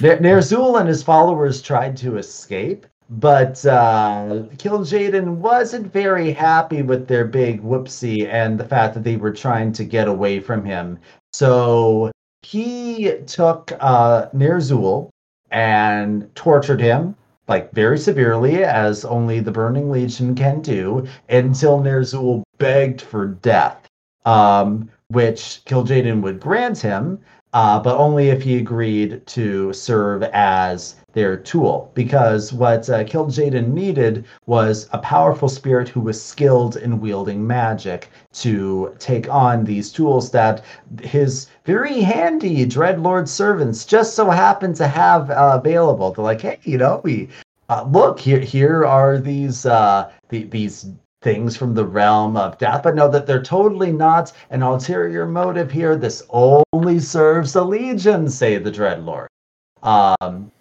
Ner- 0.00 0.18
Ner'zhul 0.18 0.80
and 0.80 0.88
his 0.88 1.04
followers 1.04 1.62
tried 1.62 1.96
to 1.98 2.16
escape, 2.16 2.86
but 3.18 3.64
uh, 3.66 4.44
Kil'jaeden 4.56 5.36
wasn't 5.36 5.92
very 5.92 6.32
happy 6.32 6.80
with 6.80 7.08
their 7.08 7.26
big 7.26 7.62
whoopsie 7.62 8.26
and 8.26 8.58
the 8.58 8.64
fact 8.64 8.94
that 8.94 9.04
they 9.04 9.16
were 9.16 9.32
trying 9.32 9.72
to 9.72 9.84
get 9.84 10.08
away 10.08 10.40
from 10.40 10.64
him. 10.64 10.98
So 11.32 12.10
he 12.40 13.12
took 13.26 13.72
uh, 13.80 14.26
Ner'zhul 14.34 15.10
and 15.50 16.34
tortured 16.34 16.80
him, 16.80 17.14
like 17.48 17.70
very 17.72 17.98
severely, 17.98 18.64
as 18.64 19.04
only 19.04 19.40
the 19.40 19.52
Burning 19.52 19.90
Legion 19.90 20.34
can 20.34 20.62
do, 20.62 21.06
until 21.28 21.80
Ner'zhul 21.80 22.42
begged 22.56 23.02
for 23.02 23.26
death, 23.26 23.86
um, 24.24 24.88
which 25.08 25.60
Kil'jaeden 25.66 26.22
would 26.22 26.40
grant 26.40 26.78
him. 26.78 27.18
Uh, 27.52 27.78
but 27.78 27.96
only 27.96 28.30
if 28.30 28.42
he 28.42 28.56
agreed 28.58 29.26
to 29.26 29.72
serve 29.72 30.22
as 30.32 30.96
their 31.12 31.36
tool. 31.36 31.90
Because 31.94 32.52
what 32.52 32.88
uh, 32.88 33.04
Kil'jaeden 33.04 33.72
needed 33.72 34.24
was 34.46 34.88
a 34.92 34.98
powerful 34.98 35.48
spirit 35.48 35.88
who 35.88 36.00
was 36.00 36.22
skilled 36.22 36.76
in 36.76 37.00
wielding 37.00 37.46
magic 37.46 38.10
to 38.34 38.94
take 38.98 39.28
on 39.28 39.64
these 39.64 39.92
tools 39.92 40.30
that 40.30 40.64
his 41.02 41.48
very 41.64 42.00
handy 42.00 42.64
Dreadlord 42.64 43.28
servants 43.28 43.84
just 43.84 44.14
so 44.14 44.30
happen 44.30 44.72
to 44.74 44.88
have 44.88 45.30
uh, 45.30 45.60
available. 45.62 46.12
They're 46.12 46.24
like, 46.24 46.40
hey, 46.40 46.58
you 46.62 46.78
know, 46.78 47.00
we 47.04 47.28
uh, 47.68 47.84
look 47.90 48.18
here. 48.18 48.40
Here 48.40 48.84
are 48.84 49.18
these 49.18 49.66
uh, 49.66 50.10
the, 50.30 50.44
these 50.44 50.86
things 51.22 51.56
from 51.56 51.74
the 51.74 51.84
realm 51.84 52.36
of 52.36 52.58
death, 52.58 52.82
but 52.82 52.94
know 52.94 53.08
that 53.08 53.26
they're 53.26 53.42
totally 53.42 53.92
not 53.92 54.32
an 54.50 54.62
ulterior 54.62 55.26
motive 55.26 55.70
here. 55.70 55.96
This 55.96 56.22
only 56.30 56.98
serves 56.98 57.52
the 57.52 57.64
Legion, 57.64 58.28
say 58.28 58.58
the 58.58 58.70
Dreadlord. 58.70 59.28
Um, 59.82 60.52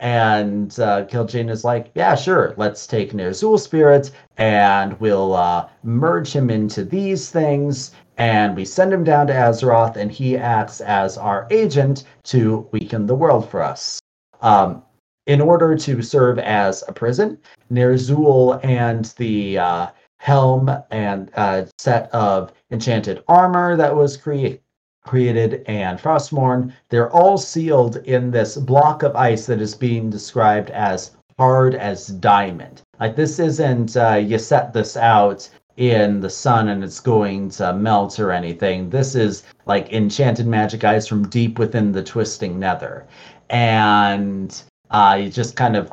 and 0.00 0.78
uh, 0.80 1.04
is 1.10 1.64
like, 1.64 1.90
yeah, 1.94 2.14
sure, 2.14 2.54
let's 2.56 2.86
take 2.86 3.12
Ner'zhul 3.12 3.60
Spirit 3.60 4.10
and 4.38 4.98
we'll 4.98 5.34
uh, 5.34 5.68
merge 5.82 6.32
him 6.32 6.48
into 6.50 6.84
these 6.84 7.30
things. 7.30 7.92
And 8.16 8.56
we 8.56 8.64
send 8.64 8.92
him 8.92 9.02
down 9.02 9.28
to 9.28 9.32
Azeroth, 9.32 9.96
and 9.96 10.12
he 10.12 10.36
acts 10.36 10.82
as 10.82 11.16
our 11.16 11.46
agent 11.50 12.04
to 12.24 12.68
weaken 12.70 13.06
the 13.06 13.14
world 13.14 13.48
for 13.48 13.62
us. 13.62 13.98
Um, 14.42 14.82
in 15.26 15.40
order 15.40 15.74
to 15.76 16.02
serve 16.02 16.38
as 16.38 16.84
a 16.86 16.92
prison, 16.92 17.38
Ner'zhul 17.70 18.62
and 18.64 19.06
the 19.16 19.58
uh, 19.58 19.86
helm 20.20 20.70
and 20.90 21.30
uh, 21.34 21.64
set 21.78 22.10
of 22.12 22.52
enchanted 22.70 23.24
armor 23.26 23.74
that 23.74 23.96
was 23.96 24.18
created 24.18 24.60
created 25.02 25.64
and 25.66 25.98
Frostmourne, 25.98 26.74
they're 26.90 27.10
all 27.10 27.38
sealed 27.38 27.96
in 28.04 28.30
this 28.30 28.58
block 28.58 29.02
of 29.02 29.16
ice 29.16 29.46
that 29.46 29.58
is 29.58 29.74
being 29.74 30.10
described 30.10 30.68
as 30.70 31.12
hard 31.38 31.74
as 31.74 32.08
diamond. 32.08 32.82
Like 33.00 33.16
this 33.16 33.38
isn't 33.38 33.96
uh, 33.96 34.16
you 34.16 34.38
set 34.38 34.74
this 34.74 34.98
out 34.98 35.48
in 35.78 36.20
the 36.20 36.28
sun 36.28 36.68
and 36.68 36.84
it's 36.84 37.00
going 37.00 37.48
to 37.48 37.72
melt 37.72 38.20
or 38.20 38.30
anything. 38.30 38.90
This 38.90 39.14
is 39.14 39.42
like 39.64 39.90
enchanted 39.90 40.46
magic 40.46 40.84
ice 40.84 41.06
from 41.06 41.28
deep 41.28 41.58
within 41.58 41.92
the 41.92 42.02
twisting 42.02 42.58
nether. 42.58 43.06
And 43.48 44.62
uh, 44.90 45.18
you 45.18 45.30
just 45.30 45.56
kind 45.56 45.76
of 45.76 45.90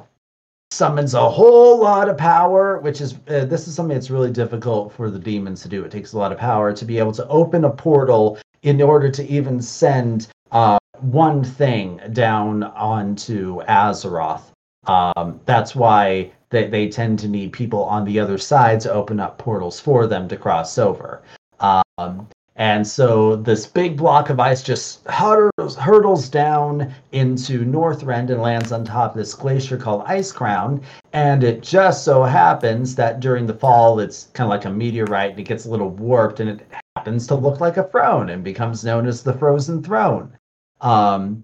summons 0.71 1.13
a 1.13 1.29
whole 1.29 1.79
lot 1.79 2.09
of 2.09 2.17
power, 2.17 2.79
which 2.79 3.01
is 3.01 3.15
uh, 3.29 3.45
this 3.45 3.67
is 3.67 3.75
something 3.75 3.95
that's 3.95 4.09
really 4.09 4.31
difficult 4.31 4.91
for 4.93 5.09
the 5.09 5.19
demons 5.19 5.61
to 5.63 5.69
do. 5.69 5.83
It 5.83 5.91
takes 5.91 6.13
a 6.13 6.17
lot 6.17 6.31
of 6.31 6.37
power 6.37 6.73
to 6.73 6.85
be 6.85 6.99
able 6.99 7.13
to 7.13 7.27
open 7.27 7.63
a 7.65 7.69
portal 7.69 8.37
in 8.63 8.81
order 8.81 9.09
to 9.09 9.25
even 9.27 9.61
send 9.61 10.27
uh, 10.51 10.77
one 10.99 11.43
thing 11.43 12.01
down 12.13 12.63
onto 12.63 13.61
Azeroth. 13.63 14.43
Um, 14.87 15.39
that's 15.45 15.75
why 15.75 16.31
they, 16.49 16.67
they 16.67 16.89
tend 16.89 17.19
to 17.19 17.27
need 17.27 17.51
people 17.53 17.83
on 17.83 18.05
the 18.05 18.19
other 18.19 18.37
side 18.37 18.79
to 18.81 18.91
open 18.91 19.19
up 19.19 19.37
portals 19.37 19.79
for 19.79 20.07
them 20.07 20.27
to 20.29 20.37
cross 20.37 20.77
over. 20.77 21.21
Um, 21.59 22.27
and 22.57 22.87
so 22.87 23.35
this 23.35 23.67
big 23.67 23.97
block 23.97 24.31
of 24.31 24.39
ice 24.39 24.63
just 24.63 25.05
hurtles 25.07 26.27
down 26.27 26.91
into 27.11 27.63
Northrend 27.63 28.31
and 28.31 28.41
lands 28.41 28.71
on 28.71 28.83
top 28.83 29.11
of 29.11 29.17
this 29.17 29.35
glacier 29.35 29.77
called 29.77 30.03
Icecrown. 30.05 30.81
And 31.13 31.43
it 31.43 31.61
just 31.61 32.03
so 32.03 32.23
happens 32.23 32.95
that 32.95 33.19
during 33.19 33.45
the 33.45 33.53
fall, 33.53 33.99
it's 33.99 34.29
kind 34.33 34.45
of 34.45 34.49
like 34.49 34.65
a 34.65 34.71
meteorite 34.71 35.31
and 35.31 35.39
it 35.39 35.43
gets 35.43 35.65
a 35.65 35.69
little 35.69 35.91
warped 35.91 36.39
and 36.39 36.49
it 36.49 36.67
happens 36.95 37.27
to 37.27 37.35
look 37.35 37.59
like 37.59 37.77
a 37.77 37.83
throne 37.83 38.29
and 38.29 38.43
becomes 38.43 38.83
known 38.83 39.05
as 39.05 39.21
the 39.21 39.33
Frozen 39.33 39.83
Throne. 39.83 40.35
Um, 40.81 41.43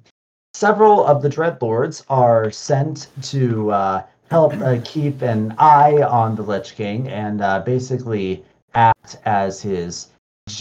several 0.55 1.05
of 1.05 1.21
the 1.21 1.29
Dreadlords 1.29 2.05
are 2.09 2.49
sent 2.49 3.09
to 3.21 3.69
uh, 3.69 4.03
help 4.31 4.53
uh, 4.53 4.79
keep 4.83 5.21
an 5.21 5.53
eye 5.59 6.01
on 6.01 6.35
the 6.35 6.41
Lich 6.41 6.75
King 6.75 7.07
and 7.07 7.41
uh, 7.41 7.59
basically 7.59 8.43
act 8.73 9.17
as 9.25 9.61
his 9.61 10.07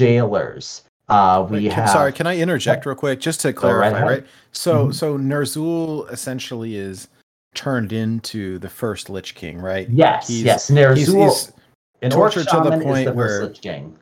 jailers. 0.03 0.83
Uh, 1.09 1.47
we 1.49 1.65
Wait, 1.65 1.73
have. 1.73 1.91
Sorry, 1.91 2.13
can 2.13 2.27
I 2.27 2.39
interject 2.39 2.87
real 2.87 2.95
quick 2.95 3.21
just 3.21 3.41
to 3.41 3.53
clarify? 3.53 3.89
ahead. 3.97 4.09
Right. 4.09 4.27
So 4.53 4.89
Mhm. 4.89 4.95
so 4.95 5.19
Ner'zhul 5.19 6.11
essentially 6.11 6.77
is 6.77 7.09
turned 7.55 7.93
into 7.93 8.59
the 8.59 8.69
first 8.69 9.11
Lich 9.11 9.35
King, 9.35 9.59
right? 9.59 9.89
Yes, 9.91 10.29
He's- 10.29 10.45
yes. 10.45 10.69
He's, 10.69 10.77
Ner'zhul, 10.77 11.53
he's 12.01 12.13
tortured 12.13 12.49
to 12.49 12.61
the 12.63 12.79
point 12.83 13.07
the 13.07 13.13
where- 13.13 13.43
Lich 13.45 13.61
King. 13.61 13.95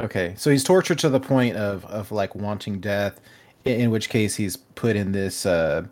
okay. 0.00 0.34
So 0.36 0.50
he's 0.50 0.64
tortured 0.64 0.98
to 1.00 1.08
the 1.08 1.20
point 1.20 1.56
of 1.56 1.84
of 1.86 2.10
like 2.10 2.34
wanting 2.34 2.80
death. 2.80 3.20
In, 3.66 3.80
in 3.82 3.90
which 3.90 4.08
case 4.08 4.34
he's 4.36 4.56
put 4.56 4.96
in 4.96 5.12
this 5.12 5.44
uh, 5.44 5.82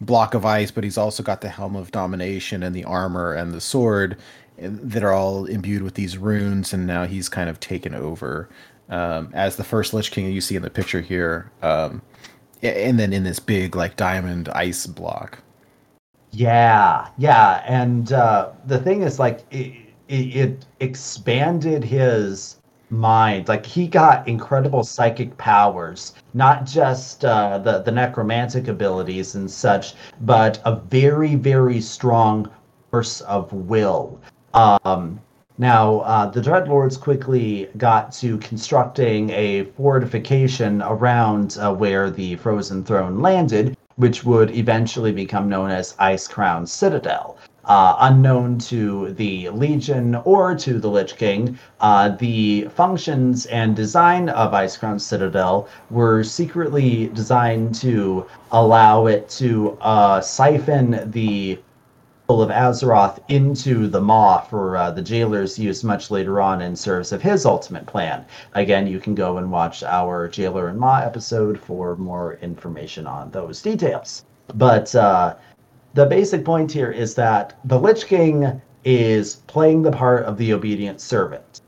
block 0.00 0.32
of 0.34 0.46
ice, 0.46 0.70
but 0.70 0.82
he's 0.82 0.96
also 0.96 1.22
got 1.22 1.42
the 1.42 1.50
helm 1.50 1.76
of 1.76 1.92
domination 1.92 2.62
and 2.62 2.74
the 2.74 2.84
armor 2.84 3.34
and 3.34 3.52
the 3.52 3.60
sword 3.60 4.16
that 4.58 5.02
are 5.04 5.12
all 5.12 5.44
imbued 5.44 5.82
with 5.82 5.94
these 5.94 6.16
runes, 6.18 6.72
and 6.72 6.86
now 6.86 7.04
he's 7.06 7.28
kind 7.28 7.48
of 7.50 7.60
taken 7.60 7.94
over 7.94 8.48
um, 8.90 9.30
as 9.32 9.56
the 9.56 9.64
first 9.64 9.94
Lich 9.94 10.10
King 10.10 10.30
you 10.30 10.40
see 10.40 10.56
in 10.56 10.62
the 10.62 10.70
picture 10.70 11.00
here. 11.00 11.50
Um, 11.62 12.02
and 12.62 12.98
then 12.98 13.12
in 13.12 13.24
this 13.24 13.40
big 13.40 13.74
like 13.74 13.96
diamond 13.96 14.48
ice 14.50 14.86
block. 14.86 15.38
Yeah, 16.32 17.08
yeah, 17.18 17.62
and 17.66 18.12
uh, 18.12 18.50
the 18.66 18.78
thing 18.78 19.02
is, 19.02 19.18
like, 19.18 19.40
it, 19.50 19.74
it, 20.08 20.64
expanded 20.78 21.82
his 21.82 22.58
mind. 22.88 23.48
Like, 23.48 23.66
he 23.66 23.88
got 23.88 24.28
incredible 24.28 24.84
psychic 24.84 25.36
powers, 25.38 26.14
not 26.32 26.66
just 26.66 27.24
uh, 27.24 27.58
the 27.58 27.80
the 27.80 27.90
necromantic 27.90 28.68
abilities 28.68 29.34
and 29.34 29.50
such, 29.50 29.94
but 30.20 30.60
a 30.64 30.76
very, 30.76 31.34
very 31.34 31.80
strong 31.80 32.48
force 32.90 33.22
of 33.22 33.52
will. 33.52 34.20
Um, 34.54 35.20
now, 35.60 36.00
uh, 36.00 36.24
the 36.24 36.40
Dreadlords 36.40 36.98
quickly 36.98 37.68
got 37.76 38.12
to 38.12 38.38
constructing 38.38 39.28
a 39.28 39.64
fortification 39.76 40.80
around 40.80 41.58
uh, 41.60 41.70
where 41.70 42.08
the 42.08 42.36
Frozen 42.36 42.84
Throne 42.84 43.20
landed, 43.20 43.76
which 43.96 44.24
would 44.24 44.56
eventually 44.56 45.12
become 45.12 45.50
known 45.50 45.70
as 45.70 45.92
Icecrown 46.00 46.66
Citadel. 46.66 47.36
Uh, 47.66 47.94
unknown 48.00 48.56
to 48.56 49.12
the 49.12 49.50
Legion 49.50 50.14
or 50.24 50.54
to 50.54 50.78
the 50.78 50.88
Lich 50.88 51.16
King, 51.16 51.58
uh, 51.82 52.08
the 52.08 52.66
functions 52.74 53.44
and 53.44 53.76
design 53.76 54.30
of 54.30 54.52
Icecrown 54.52 54.98
Citadel 54.98 55.68
were 55.90 56.24
secretly 56.24 57.08
designed 57.08 57.74
to 57.74 58.24
allow 58.50 59.04
it 59.08 59.28
to 59.28 59.76
uh, 59.82 60.22
siphon 60.22 61.02
the 61.10 61.58
of 62.38 62.50
Azeroth 62.50 63.18
into 63.28 63.88
the 63.88 64.00
Maw 64.00 64.40
for 64.42 64.76
uh, 64.76 64.90
the 64.92 65.02
jailers 65.02 65.58
use 65.58 65.82
much 65.82 66.10
later 66.10 66.40
on 66.40 66.62
in 66.62 66.76
service 66.76 67.10
of 67.10 67.20
his 67.20 67.44
ultimate 67.44 67.86
plan. 67.86 68.24
Again, 68.54 68.86
you 68.86 69.00
can 69.00 69.14
go 69.16 69.38
and 69.38 69.50
watch 69.50 69.82
our 69.82 70.28
Jailer 70.28 70.68
and 70.68 70.78
Maw 70.78 71.00
episode 71.00 71.58
for 71.58 71.96
more 71.96 72.34
information 72.42 73.06
on 73.06 73.30
those 73.32 73.60
details. 73.60 74.24
But 74.54 74.94
uh, 74.94 75.34
the 75.94 76.06
basic 76.06 76.44
point 76.44 76.70
here 76.70 76.92
is 76.92 77.14
that 77.16 77.58
the 77.64 77.78
Lich 77.78 78.06
King 78.06 78.62
is 78.84 79.36
playing 79.48 79.82
the 79.82 79.90
part 79.90 80.24
of 80.24 80.38
the 80.38 80.52
obedient 80.52 81.00
servant. 81.00 81.62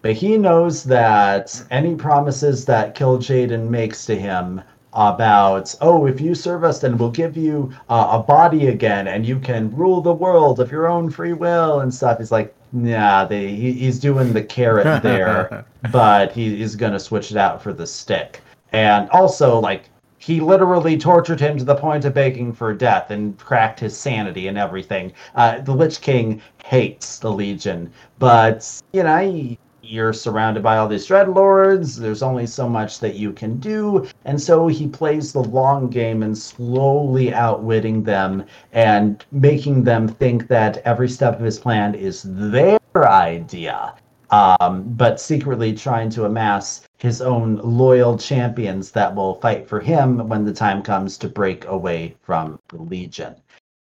But 0.00 0.12
he 0.12 0.38
knows 0.38 0.84
that 0.84 1.62
any 1.70 1.94
promises 1.94 2.64
that 2.64 2.94
Kil'jaeden 2.94 3.68
makes 3.68 4.06
to 4.06 4.16
him 4.16 4.62
about, 4.94 5.74
oh, 5.80 6.06
if 6.06 6.20
you 6.20 6.34
serve 6.34 6.64
us, 6.64 6.80
then 6.80 6.96
we'll 6.96 7.10
give 7.10 7.36
you 7.36 7.72
uh, 7.88 8.08
a 8.12 8.18
body 8.20 8.68
again 8.68 9.08
and 9.08 9.26
you 9.26 9.38
can 9.38 9.74
rule 9.76 10.00
the 10.00 10.12
world 10.12 10.60
of 10.60 10.70
your 10.70 10.86
own 10.86 11.10
free 11.10 11.32
will 11.32 11.80
and 11.80 11.92
stuff. 11.92 12.18
He's 12.18 12.32
like, 12.32 12.54
nah, 12.72 13.24
they, 13.24 13.48
he, 13.48 13.72
he's 13.72 13.98
doing 13.98 14.32
the 14.32 14.42
carrot 14.42 15.02
there, 15.02 15.64
but 15.92 16.32
he, 16.32 16.56
he's 16.56 16.76
going 16.76 16.92
to 16.92 17.00
switch 17.00 17.30
it 17.30 17.36
out 17.36 17.62
for 17.62 17.72
the 17.72 17.86
stick. 17.86 18.40
And 18.72 19.08
also, 19.10 19.58
like, 19.58 19.84
he 20.18 20.40
literally 20.40 20.96
tortured 20.96 21.38
him 21.38 21.58
to 21.58 21.64
the 21.64 21.74
point 21.74 22.04
of 22.06 22.14
begging 22.14 22.52
for 22.52 22.72
death 22.72 23.10
and 23.10 23.38
cracked 23.38 23.78
his 23.78 23.96
sanity 23.96 24.48
and 24.48 24.56
everything. 24.56 25.12
Uh, 25.34 25.60
the 25.60 25.74
Lich 25.74 26.00
King 26.00 26.40
hates 26.64 27.18
the 27.18 27.30
Legion, 27.30 27.92
but, 28.18 28.80
you 28.92 29.02
know, 29.02 29.18
he, 29.18 29.58
you're 29.86 30.12
surrounded 30.12 30.62
by 30.62 30.76
all 30.76 30.88
these 30.88 31.06
dreadlords. 31.06 31.96
There's 31.96 32.22
only 32.22 32.46
so 32.46 32.68
much 32.68 33.00
that 33.00 33.14
you 33.14 33.32
can 33.32 33.58
do. 33.58 34.06
And 34.24 34.40
so 34.40 34.66
he 34.66 34.88
plays 34.88 35.32
the 35.32 35.42
long 35.42 35.88
game 35.88 36.22
and 36.22 36.36
slowly 36.36 37.32
outwitting 37.32 38.02
them 38.02 38.44
and 38.72 39.24
making 39.30 39.84
them 39.84 40.08
think 40.08 40.48
that 40.48 40.78
every 40.78 41.08
step 41.08 41.38
of 41.38 41.44
his 41.44 41.58
plan 41.58 41.94
is 41.94 42.22
their 42.26 42.78
idea. 42.96 43.94
Um, 44.30 44.82
but 44.96 45.20
secretly 45.20 45.74
trying 45.74 46.10
to 46.10 46.24
amass 46.24 46.88
his 46.98 47.20
own 47.20 47.56
loyal 47.62 48.18
champions 48.18 48.90
that 48.92 49.14
will 49.14 49.34
fight 49.34 49.68
for 49.68 49.78
him 49.78 50.28
when 50.28 50.44
the 50.44 50.52
time 50.52 50.82
comes 50.82 51.18
to 51.18 51.28
break 51.28 51.66
away 51.66 52.16
from 52.22 52.58
the 52.68 52.82
Legion. 52.82 53.36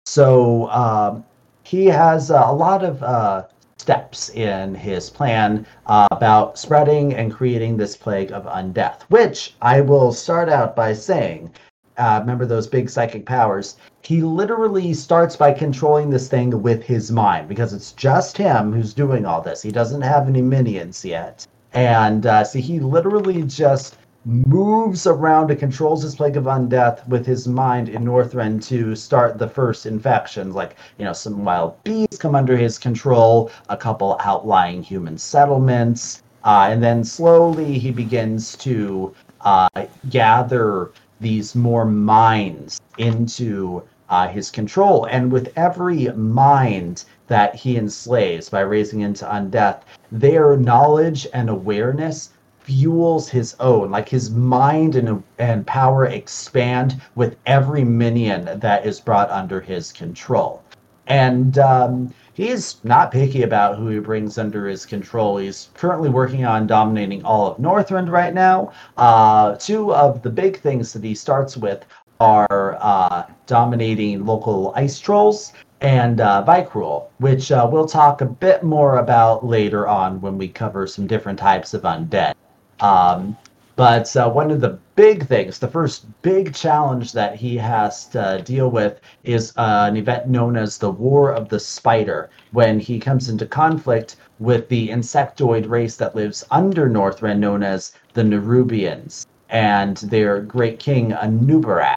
So 0.05 0.69
um, 0.69 1.25
he 1.63 1.87
has 1.87 2.29
a 2.29 2.51
lot 2.51 2.83
of 2.83 3.03
uh, 3.03 3.43
steps 3.89 4.29
in 4.35 4.75
his 4.75 5.09
plan 5.09 5.65
uh, 5.87 6.07
about 6.11 6.59
spreading 6.59 7.15
and 7.15 7.33
creating 7.33 7.75
this 7.75 7.97
plague 7.97 8.31
of 8.31 8.45
undeath, 8.45 9.01
which 9.09 9.55
I 9.63 9.81
will 9.81 10.11
start 10.11 10.47
out 10.47 10.75
by 10.75 10.93
saying. 10.93 11.49
Uh, 11.97 12.19
remember 12.21 12.45
those 12.45 12.67
big 12.67 12.87
psychic 12.87 13.25
powers? 13.25 13.77
He 14.03 14.21
literally 14.21 14.93
starts 14.93 15.35
by 15.35 15.53
controlling 15.53 16.11
this 16.11 16.27
thing 16.27 16.61
with 16.61 16.83
his 16.83 17.11
mind 17.11 17.47
because 17.47 17.73
it's 17.73 17.93
just 17.93 18.37
him 18.37 18.73
who's 18.73 18.93
doing 18.93 19.25
all 19.25 19.41
this. 19.41 19.63
He 19.63 19.71
doesn't 19.71 20.03
have 20.03 20.27
any 20.27 20.43
minions 20.43 21.03
yet. 21.03 21.47
And 21.73 22.27
uh, 22.27 22.43
so 22.43 22.59
he 22.59 22.79
literally 22.79 23.41
just 23.41 23.97
moves 24.25 25.07
around 25.07 25.49
and 25.49 25.59
controls 25.59 26.03
his 26.03 26.15
plague 26.15 26.37
of 26.37 26.43
undeath 26.45 27.07
with 27.07 27.25
his 27.25 27.47
mind 27.47 27.89
in 27.89 28.03
Northrend 28.03 28.63
to 28.67 28.95
start 28.95 29.37
the 29.37 29.47
first 29.47 29.85
infections. 29.85 30.55
Like, 30.55 30.75
you 30.97 31.05
know, 31.05 31.13
some 31.13 31.45
wild 31.45 31.81
bees 31.83 32.17
come 32.19 32.35
under 32.35 32.57
his 32.57 32.77
control, 32.77 33.51
a 33.69 33.77
couple 33.77 34.17
outlying 34.23 34.83
human 34.83 35.17
settlements, 35.17 36.21
uh, 36.43 36.67
and 36.69 36.83
then 36.83 37.03
slowly 37.03 37.79
he 37.79 37.91
begins 37.91 38.55
to 38.57 39.13
uh, 39.41 39.69
gather 40.09 40.91
these 41.19 41.55
more 41.55 41.85
minds 41.85 42.81
into 42.97 43.83
uh, 44.09 44.27
his 44.27 44.49
control. 44.49 45.05
And 45.05 45.31
with 45.31 45.53
every 45.55 46.07
mind 46.09 47.05
that 47.27 47.55
he 47.55 47.77
enslaves 47.77 48.49
by 48.49 48.61
raising 48.61 49.01
into 49.01 49.25
undeath, 49.25 49.81
their 50.11 50.57
knowledge 50.57 51.27
and 51.33 51.49
awareness 51.49 52.31
fuels 52.69 53.27
his 53.27 53.55
own 53.59 53.89
like 53.89 54.07
his 54.07 54.29
mind 54.29 54.95
and 54.95 55.23
and 55.39 55.65
power 55.65 56.05
expand 56.05 57.01
with 57.15 57.35
every 57.47 57.83
minion 57.83 58.59
that 58.59 58.85
is 58.85 58.99
brought 58.99 59.27
under 59.31 59.59
his 59.59 59.91
control. 59.91 60.61
And 61.07 61.57
um, 61.57 62.13
he's 62.33 62.77
not 62.83 63.11
picky 63.11 63.41
about 63.41 63.79
who 63.79 63.87
he 63.87 63.97
brings 63.97 64.37
under 64.37 64.67
his 64.67 64.85
control. 64.85 65.37
He's 65.37 65.69
currently 65.73 66.09
working 66.09 66.45
on 66.45 66.67
dominating 66.67 67.25
all 67.25 67.47
of 67.47 67.57
northrend 67.57 68.11
right 68.11 68.35
now. 68.35 68.71
Uh, 68.97 69.55
two 69.55 69.91
of 69.91 70.21
the 70.21 70.29
big 70.29 70.59
things 70.59 70.93
that 70.93 71.03
he 71.03 71.15
starts 71.15 71.57
with 71.57 71.83
are 72.19 72.77
uh, 72.79 73.23
dominating 73.47 74.27
local 74.27 74.73
ice 74.75 74.99
trolls 74.99 75.53
and 75.81 76.21
uh, 76.21 76.43
which 77.17 77.51
uh, 77.51 77.67
we'll 77.71 77.87
talk 77.87 78.21
a 78.21 78.25
bit 78.25 78.61
more 78.61 78.99
about 78.99 79.43
later 79.43 79.87
on 79.87 80.21
when 80.21 80.37
we 80.37 80.47
cover 80.47 80.85
some 80.85 81.07
different 81.07 81.39
types 81.39 81.73
of 81.73 81.81
undead. 81.81 82.35
Um, 82.81 83.37
but 83.75 84.13
uh, 84.17 84.29
one 84.29 84.51
of 84.51 84.59
the 84.59 84.77
big 84.97 85.25
things, 85.25 85.57
the 85.57 85.67
first 85.69 86.05
big 86.21 86.53
challenge 86.53 87.13
that 87.13 87.35
he 87.35 87.55
has 87.55 88.07
to 88.07 88.41
deal 88.43 88.69
with 88.69 88.99
is 89.23 89.53
uh, 89.55 89.85
an 89.87 89.95
event 89.95 90.27
known 90.27 90.57
as 90.57 90.77
the 90.77 90.91
War 90.91 91.31
of 91.31 91.47
the 91.47 91.61
Spider, 91.61 92.29
when 92.51 92.77
he 92.77 92.99
comes 92.99 93.29
into 93.29 93.45
conflict 93.45 94.17
with 94.39 94.67
the 94.67 94.89
insectoid 94.89 95.69
race 95.69 95.95
that 95.95 96.13
lives 96.13 96.45
under 96.51 96.89
Northrend, 96.89 97.39
known 97.39 97.63
as 97.63 97.93
the 98.13 98.21
Nerubians, 98.21 99.25
and 99.49 99.95
their 99.97 100.41
great 100.41 100.79
king, 100.79 101.11
Anub'arak. 101.11 101.95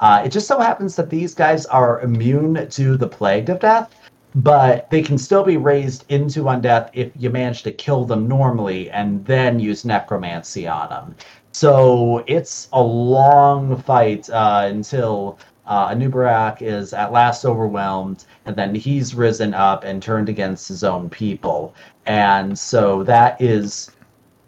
Uh, 0.00 0.22
it 0.24 0.30
just 0.30 0.46
so 0.46 0.58
happens 0.60 0.96
that 0.96 1.10
these 1.10 1.34
guys 1.34 1.66
are 1.66 2.00
immune 2.00 2.68
to 2.70 2.96
the 2.96 3.08
plague 3.08 3.50
of 3.50 3.60
death, 3.60 3.94
but 4.38 4.88
they 4.90 5.02
can 5.02 5.18
still 5.18 5.42
be 5.42 5.56
raised 5.56 6.04
into 6.10 6.44
undeath 6.44 6.90
if 6.92 7.10
you 7.16 7.28
manage 7.28 7.64
to 7.64 7.72
kill 7.72 8.04
them 8.04 8.28
normally 8.28 8.88
and 8.90 9.24
then 9.24 9.58
use 9.58 9.84
necromancy 9.84 10.66
on 10.66 10.88
them. 10.88 11.16
So 11.52 12.22
it's 12.28 12.68
a 12.72 12.80
long 12.80 13.76
fight 13.82 14.30
uh, 14.30 14.68
until 14.70 15.40
uh, 15.66 15.88
Anub'arak 15.88 16.62
is 16.62 16.92
at 16.92 17.10
last 17.10 17.44
overwhelmed, 17.44 18.26
and 18.46 18.54
then 18.54 18.74
he's 18.76 19.14
risen 19.14 19.54
up 19.54 19.82
and 19.82 20.00
turned 20.00 20.28
against 20.28 20.68
his 20.68 20.84
own 20.84 21.10
people. 21.10 21.74
And 22.06 22.56
so 22.56 23.02
that 23.04 23.40
is 23.42 23.90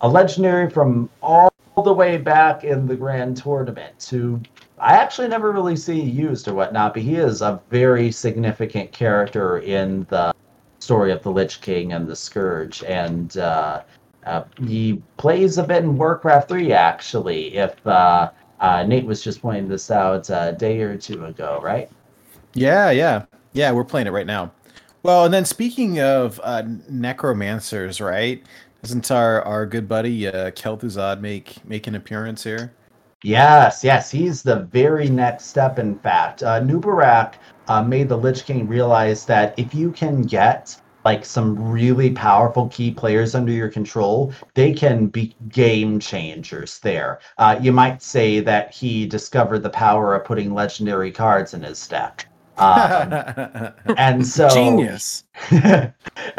a 0.03 0.09
legendary 0.09 0.70
from 0.70 1.11
all 1.20 1.51
the 1.82 1.93
way 1.93 2.16
back 2.16 2.62
in 2.62 2.86
the 2.86 2.95
Grand 2.95 3.36
Tournament 3.36 4.07
who 4.09 4.41
I 4.81 4.95
actually 4.95 5.28
never 5.28 5.53
really 5.53 5.76
see 5.76 6.01
used 6.01 6.49
or 6.49 6.55
whatnot, 6.55 6.95
but 6.95 7.03
he 7.03 7.16
is 7.16 7.43
a 7.43 7.61
very 7.68 8.11
significant 8.11 8.93
character 8.93 9.59
in 9.59 10.07
the 10.09 10.35
story 10.78 11.12
of 11.12 11.22
the 11.22 11.31
Lich 11.31 11.61
King 11.61 11.93
and 11.93 12.09
the 12.09 12.16
Scourge, 12.16 12.83
and 12.85 13.37
uh, 13.37 13.83
uh, 14.24 14.45
he 14.66 15.03
plays 15.18 15.59
a 15.59 15.64
bit 15.64 15.85
in 15.85 15.99
Warcraft 15.99 16.49
3 16.49 16.72
actually. 16.72 17.57
If 17.57 17.87
uh, 17.87 18.31
uh 18.61 18.85
Nate 18.85 19.05
was 19.05 19.22
just 19.22 19.43
pointing 19.43 19.68
this 19.68 19.91
out 19.91 20.31
a 20.31 20.57
day 20.59 20.81
or 20.81 20.97
two 20.97 21.26
ago, 21.26 21.61
right? 21.62 21.91
Yeah, 22.55 22.91
yeah, 22.91 23.24
yeah. 23.53 23.72
We're 23.72 23.85
playing 23.85 24.07
it 24.07 24.12
right 24.12 24.26
now. 24.26 24.51
Well, 25.03 25.26
and 25.26 25.33
then 25.33 25.45
speaking 25.45 26.01
of 26.01 26.41
uh, 26.43 26.62
necromancers, 26.89 28.01
right? 28.01 28.43
Doesn't 28.83 29.11
our, 29.11 29.43
our 29.43 29.66
good 29.66 29.89
buddy 29.89 30.26
uh, 30.26 30.51
Kel'Thuzad 30.53 31.20
make 31.20 31.62
make 31.66 31.87
an 31.87 31.95
appearance 31.95 32.45
here? 32.45 32.72
Yes, 33.23 33.85
yes, 33.85 34.11
he's 34.11 34.43
the 34.43 34.61
very 34.73 35.09
next 35.09 35.47
step. 35.47 35.79
In 35.79 35.99
fact, 35.99 36.43
uh, 36.43 36.61
Nubarak 36.61 37.35
uh, 37.68 37.83
made 37.83 38.09
the 38.09 38.16
Lich 38.16 38.45
King 38.45 38.66
realize 38.66 39.27
that 39.27 39.55
if 39.59 39.75
you 39.75 39.93
can 39.93 40.23
get 40.23 40.81
like 41.05 41.25
some 41.25 41.71
really 41.71 42.11
powerful 42.11 42.68
key 42.68 42.91
players 42.91 43.35
under 43.35 43.53
your 43.53 43.68
control, 43.68 44.33
they 44.55 44.73
can 44.73 45.07
be 45.07 45.35
game 45.49 45.99
changers 45.99 46.79
there. 46.81 47.21
Uh, 47.39 47.59
you 47.61 47.73
might 47.73 48.03
say 48.03 48.41
that 48.41 48.73
he 48.73 49.07
discovered 49.07 49.61
the 49.61 49.71
power 49.71 50.14
of 50.14 50.25
putting 50.25 50.53
legendary 50.53 51.11
cards 51.11 51.55
in 51.55 51.62
his 51.62 51.87
deck. 51.87 52.27
Um, 52.59 53.73
and 53.97 54.27
so 54.27 54.49
genius. 54.51 55.25
and 55.51 55.95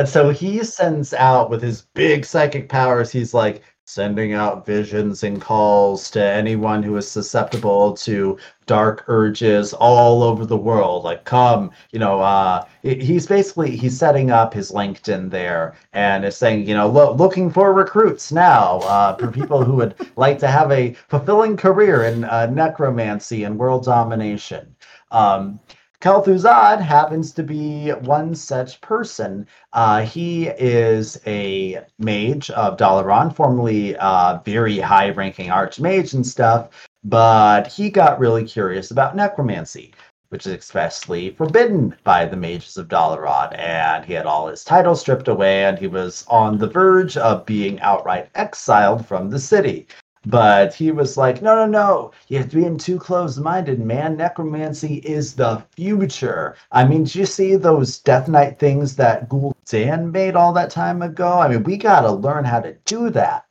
so 0.06 0.30
he 0.30 0.64
sends 0.64 1.14
out 1.14 1.50
with 1.50 1.62
his 1.62 1.84
big 1.94 2.26
psychic 2.26 2.70
powers. 2.70 3.12
He's 3.12 3.34
like, 3.34 3.64
sending 3.86 4.34
out 4.34 4.66
visions 4.66 5.24
and 5.24 5.42
calls 5.42 6.10
to 6.12 6.24
anyone 6.24 6.82
who 6.84 6.96
is 6.98 7.10
susceptible 7.10 7.94
to 7.94 8.38
dark 8.66 9.04
urges 9.08 9.74
all 9.74 10.24
over 10.24 10.46
the 10.46 10.58
world. 10.58 11.04
Like 11.04 11.26
come 11.26 11.72
you 11.92 12.00
know 12.00 12.22
uh 12.22 12.64
he's 12.84 13.28
basically 13.28 13.76
he's 13.76 13.98
setting 13.98 14.32
up 14.32 14.54
his 14.54 14.72
linkedin 14.72 15.30
there 15.30 15.76
and 15.94 16.24
is 16.26 16.38
saying 16.38 16.68
you 16.68 16.76
know 16.76 16.88
lo- 16.88 17.14
looking 17.14 17.50
for 17.50 17.74
recruits 17.74 18.32
now 18.32 18.80
uh, 18.82 19.16
for 19.18 19.32
people 19.32 19.64
who 19.64 19.76
would 19.76 19.96
like 20.16 20.40
to 20.40 20.48
have 20.48 20.72
a 20.72 20.94
fulfilling 21.10 21.58
career 21.58 22.06
in 22.06 22.24
uh, 22.26 22.46
necromancy 22.48 23.44
and 23.44 23.58
world 23.58 23.84
domination. 23.84 24.76
Um 25.12 25.60
Kel'Thuzad 26.02 26.82
happens 26.82 27.32
to 27.34 27.44
be 27.44 27.92
one 27.92 28.34
such 28.34 28.82
person. 28.82 29.46
Uh, 29.72 30.02
he 30.02 30.48
is 30.48 31.22
a 31.28 31.82
mage 32.00 32.50
of 32.50 32.78
Dalaran, 32.78 33.36
formerly 33.36 33.96
uh, 33.98 34.40
very 34.44 34.80
high-ranking 34.80 35.50
archmage 35.50 36.16
and 36.16 36.26
stuff, 36.26 36.70
but 37.04 37.68
he 37.68 37.92
got 37.92 38.18
really 38.18 38.44
curious 38.44 38.90
about 38.90 39.16
necromancy, 39.16 39.94
which 40.30 40.48
is 40.48 40.54
expressly 40.54 41.36
forbidden 41.36 41.96
by 42.04 42.26
the 42.26 42.36
mages 42.36 42.78
of 42.78 42.88
Dalaran, 42.88 43.56
and 43.60 44.04
he 44.04 44.14
had 44.14 44.26
all 44.26 44.48
his 44.48 44.64
titles 44.64 45.02
stripped 45.02 45.28
away, 45.28 45.66
and 45.66 45.78
he 45.78 45.86
was 45.86 46.26
on 46.28 46.58
the 46.58 46.68
verge 46.68 47.16
of 47.16 47.46
being 47.46 47.80
outright 47.82 48.28
exiled 48.34 49.06
from 49.06 49.30
the 49.30 49.40
city. 49.40 49.86
But 50.28 50.76
he 50.76 50.92
was 50.92 51.18
like, 51.18 51.42
no, 51.42 51.56
no, 51.56 51.66
no, 51.66 52.12
you're 52.28 52.44
being 52.44 52.78
too 52.78 53.00
close 53.00 53.38
minded, 53.38 53.80
man. 53.80 54.18
Necromancy 54.18 54.98
is 54.98 55.34
the 55.34 55.64
future. 55.76 56.56
I 56.72 56.86
mean, 56.86 57.06
did 57.06 57.16
you 57.16 57.26
see 57.26 57.56
those 57.56 57.98
Death 57.98 58.28
Knight 58.28 58.60
things 58.60 58.96
that 58.98 59.30
Gul'dan 59.30 60.12
made 60.12 60.36
all 60.36 60.54
that 60.54 60.70
time 60.70 61.02
ago? 61.02 61.40
I 61.40 61.48
mean, 61.48 61.64
we 61.64 61.76
got 61.76 62.02
to 62.02 62.12
learn 62.12 62.46
how 62.46 62.60
to 62.60 62.76
do 62.86 63.10
that. 63.10 63.46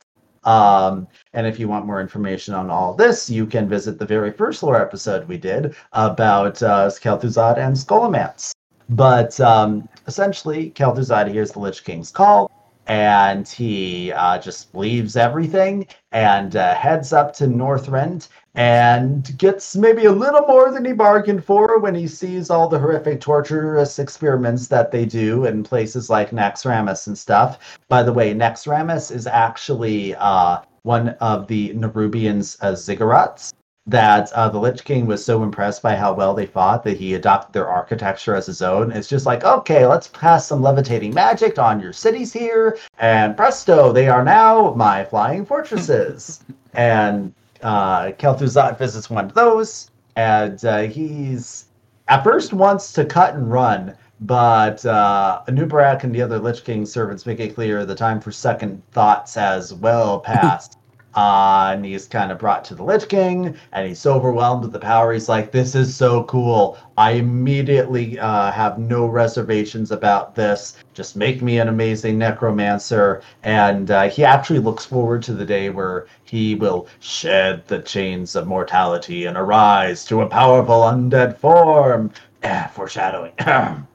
Um, 0.45 1.07
and 1.33 1.45
if 1.45 1.59
you 1.59 1.67
want 1.67 1.85
more 1.85 1.99
information 1.99 2.53
on 2.53 2.69
all 2.69 2.93
this, 2.93 3.29
you 3.29 3.45
can 3.45 3.67
visit 3.67 3.99
the 3.99 4.05
very 4.05 4.31
first 4.31 4.63
lore 4.63 4.81
episode 4.81 5.27
we 5.27 5.37
did 5.37 5.75
about 5.91 6.63
uh, 6.63 6.89
Kel'Thuzad 6.89 7.57
and 7.57 7.75
Scholomance. 7.75 8.51
But 8.89 9.39
um, 9.41 9.89
essentially, 10.07 10.71
Kel'Thuzad 10.71 11.29
hears 11.29 11.51
the 11.51 11.59
Lich 11.59 11.83
King's 11.83 12.11
call 12.11 12.49
and 12.91 13.47
he 13.47 14.11
uh, 14.11 14.37
just 14.37 14.75
leaves 14.75 15.15
everything 15.15 15.87
and 16.11 16.57
uh, 16.57 16.75
heads 16.75 17.13
up 17.13 17.31
to 17.33 17.45
Northrend 17.45 18.27
and 18.55 19.37
gets 19.37 19.77
maybe 19.77 20.03
a 20.03 20.11
little 20.11 20.45
more 20.45 20.71
than 20.71 20.83
he 20.83 20.91
bargained 20.91 21.45
for 21.45 21.79
when 21.79 21.95
he 21.95 22.05
sees 22.05 22.49
all 22.49 22.67
the 22.67 22.77
horrific 22.77 23.21
torturous 23.21 23.97
experiments 23.97 24.67
that 24.67 24.91
they 24.91 25.05
do 25.05 25.45
in 25.45 25.63
places 25.63 26.09
like 26.09 26.31
Naxxramas 26.31 27.07
and 27.07 27.17
stuff. 27.17 27.79
By 27.87 28.03
the 28.03 28.11
way, 28.11 28.33
Naxxramas 28.33 29.09
is 29.09 29.25
actually 29.25 30.13
uh, 30.15 30.59
one 30.83 31.09
of 31.21 31.47
the 31.47 31.69
Nerubians' 31.69 32.57
uh, 32.59 32.73
ziggurats 32.73 33.53
that 33.91 34.31
uh, 34.33 34.49
the 34.49 34.59
Lich 34.59 34.83
King 34.83 35.05
was 35.05 35.23
so 35.23 35.43
impressed 35.43 35.81
by 35.81 35.95
how 35.95 36.13
well 36.13 36.33
they 36.33 36.45
fought 36.45 36.83
that 36.83 36.97
he 36.97 37.13
adopted 37.13 37.53
their 37.53 37.67
architecture 37.67 38.35
as 38.35 38.47
his 38.47 38.61
own. 38.61 38.91
It's 38.91 39.07
just 39.07 39.25
like, 39.25 39.43
okay, 39.43 39.85
let's 39.85 40.07
pass 40.07 40.47
some 40.47 40.61
levitating 40.61 41.13
magic 41.13 41.59
on 41.59 41.79
your 41.79 41.93
cities 41.93 42.31
here, 42.33 42.77
and 42.99 43.35
presto, 43.35 43.91
they 43.91 44.07
are 44.07 44.23
now 44.23 44.73
my 44.75 45.03
flying 45.03 45.45
fortresses. 45.45 46.39
and 46.73 47.33
uh, 47.61 48.11
Kel'Thuzad 48.13 48.77
visits 48.77 49.09
one 49.09 49.25
of 49.25 49.33
those, 49.33 49.91
and 50.15 50.63
uh, 50.65 50.81
he's 50.83 51.65
at 52.07 52.23
first 52.23 52.53
wants 52.53 52.93
to 52.93 53.05
cut 53.05 53.35
and 53.35 53.51
run, 53.51 53.95
but 54.21 54.85
uh, 54.85 55.41
Anub'arak 55.47 56.03
and 56.03 56.13
the 56.13 56.21
other 56.21 56.39
Lich 56.39 56.63
King 56.63 56.85
servants 56.85 57.25
make 57.25 57.39
it 57.39 57.55
clear 57.55 57.85
the 57.85 57.95
time 57.95 58.19
for 58.19 58.31
second 58.31 58.81
thoughts 58.91 59.35
has 59.35 59.73
well 59.73 60.19
passed. 60.31 60.77
Uh, 61.15 61.71
and 61.73 61.85
he's 61.85 62.07
kind 62.07 62.31
of 62.31 62.39
brought 62.39 62.63
to 62.65 62.75
the 62.75 62.83
Lich 62.83 63.07
King, 63.09 63.55
and 63.73 63.87
he's 63.87 63.99
so 63.99 64.13
overwhelmed 64.13 64.63
with 64.63 64.71
the 64.71 64.79
power. 64.79 65.11
He's 65.11 65.27
like, 65.27 65.51
"This 65.51 65.75
is 65.75 65.95
so 65.95 66.23
cool! 66.23 66.77
I 66.97 67.11
immediately 67.11 68.17
uh, 68.19 68.51
have 68.51 68.79
no 68.79 69.05
reservations 69.05 69.91
about 69.91 70.35
this. 70.35 70.77
Just 70.93 71.15
make 71.15 71.41
me 71.41 71.59
an 71.59 71.67
amazing 71.67 72.17
necromancer." 72.17 73.21
And 73.43 73.91
uh, 73.91 74.09
he 74.09 74.23
actually 74.23 74.59
looks 74.59 74.85
forward 74.85 75.23
to 75.23 75.33
the 75.33 75.45
day 75.45 75.69
where 75.69 76.07
he 76.23 76.55
will 76.55 76.87
shed 76.99 77.67
the 77.67 77.79
chains 77.79 78.35
of 78.35 78.47
mortality 78.47 79.25
and 79.25 79.37
arise 79.37 80.05
to 80.05 80.21
a 80.21 80.27
powerful 80.27 80.81
undead 80.81 81.37
form. 81.37 82.11
Eh, 82.43 82.67
foreshadowing. 82.67 83.33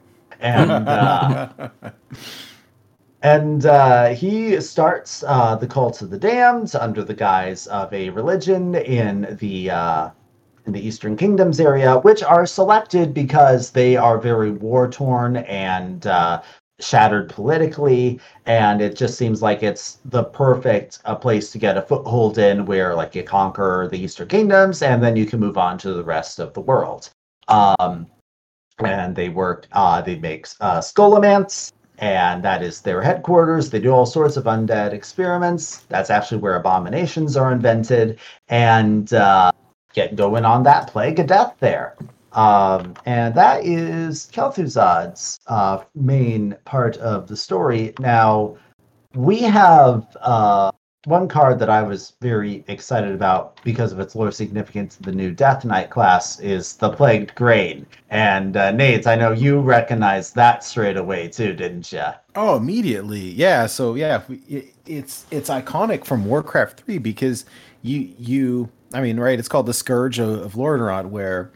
and 0.41 0.71
uh, 0.71 1.49
and 3.27 3.67
uh, 3.67 4.11
he 4.11 4.61
starts 4.61 5.25
uh, 5.27 5.57
the 5.57 5.67
cult 5.67 6.01
of 6.01 6.11
the 6.11 6.19
damned 6.19 6.73
under 6.77 7.03
the 7.03 7.13
guise 7.13 7.67
of 7.67 7.93
a 7.93 8.09
religion 8.11 8.77
in 8.77 9.37
the 9.41 9.69
uh, 9.69 10.11
in 10.65 10.73
the 10.73 10.87
Eastern 10.87 11.17
Kingdoms 11.17 11.59
area, 11.59 11.99
which 11.99 12.23
are 12.23 12.47
selected 12.47 13.13
because 13.13 13.71
they 13.73 13.97
are 13.97 14.19
very 14.19 14.53
war 14.53 14.89
torn 14.89 15.39
and 15.39 16.07
uh, 16.07 16.41
shattered 16.79 17.29
politically, 17.29 18.21
and 18.47 18.81
it 18.81 18.95
just 18.95 19.19
seems 19.19 19.43
like 19.43 19.65
it's 19.65 19.99
the 20.05 20.23
perfect 20.23 21.01
uh, 21.05 21.17
place 21.17 21.51
to 21.51 21.59
get 21.59 21.77
a 21.77 21.83
foothold 21.83 22.39
in, 22.39 22.65
where 22.65 22.95
like 22.95 23.17
you 23.17 23.25
conquer 23.25 23.89
the 23.91 23.99
Eastern 23.99 24.29
Kingdoms, 24.29 24.83
and 24.83 25.03
then 25.03 25.17
you 25.17 25.27
can 25.27 25.41
move 25.41 25.59
on 25.59 25.79
to 25.79 25.95
the 25.95 26.05
rest 26.05 26.39
of 26.39 26.55
the 26.55 26.61
world. 26.61 27.11
Um, 27.49 28.07
and 28.79 29.17
they 29.17 29.31
work. 29.31 29.67
Uh, 29.73 30.01
they 30.03 30.17
make 30.17 30.47
uh, 30.61 30.81
Scholomance, 30.81 31.73
and 31.99 32.43
that 32.43 32.63
is 32.63 32.81
their 32.81 33.03
headquarters. 33.03 33.71
They 33.71 33.81
do 33.81 33.91
all 33.91 34.07
sorts 34.07 34.37
of 34.37 34.45
undead 34.45 34.93
experiments. 34.93 35.85
That's 35.89 36.11
actually 36.11 36.39
where 36.39 36.57
abominations 36.57 37.37
are 37.37 37.53
invented, 37.53 38.19
and 38.49 39.13
uh, 39.13 39.53
get 39.93 40.17
going 40.17 40.45
on 40.45 40.63
that 40.65 40.89
plague 40.89 41.19
of 41.19 41.27
death 41.27 41.57
there. 41.61 41.97
Um, 42.33 42.95
and 43.07 43.35
that 43.35 43.65
is 43.65 44.29
Kel'Thuzad's 44.31 45.41
uh, 45.47 45.85
main 45.95 46.55
part 46.67 46.99
of 46.99 47.29
the 47.29 47.37
story. 47.37 47.95
Now, 47.99 48.59
we 49.15 49.41
have 49.41 50.15
uh, 50.21 50.71
one 51.07 51.29
card 51.29 51.61
that 51.61 51.71
I 51.71 51.83
was 51.83 52.15
very 52.21 52.65
excited 52.67 53.13
about 53.13 53.63
because 53.63 53.93
of 53.93 54.01
its 54.01 54.17
lore 54.17 54.33
significance. 54.33 54.97
The 54.97 55.13
new 55.13 55.31
Death 55.31 55.65
Knight 55.65 55.89
class 55.89 56.41
is 56.41 56.75
the 56.77 56.91
Plagued 56.91 57.33
Grain, 57.37 57.87
and 58.11 58.57
uh, 58.57 58.73
Nate, 58.73 59.07
I 59.07 59.15
know 59.15 59.31
you 59.31 59.61
recognized 59.61 60.35
that 60.35 60.65
straight 60.65 60.97
away 60.97 61.29
too, 61.29 61.55
didn't 61.55 61.93
you? 61.93 62.03
Oh, 62.35 62.57
immediately, 62.57 63.21
yeah. 63.21 63.67
So 63.67 63.95
yeah, 63.95 64.23
it, 64.49 64.75
it's 64.85 65.27
it's 65.31 65.49
iconic 65.49 66.05
from 66.05 66.27
Warcraft 66.27 66.81
three 66.81 66.99
because 66.99 67.45
you 67.83 68.13
you 68.19 68.69
I 68.93 69.01
mean 69.01 69.21
right, 69.21 69.39
it's 69.39 69.49
called 69.49 69.67
the 69.67 69.75
Scourge 69.75 70.19
of, 70.19 70.41
of 70.41 70.55
Lordaeron, 70.55 71.11
where 71.11 71.53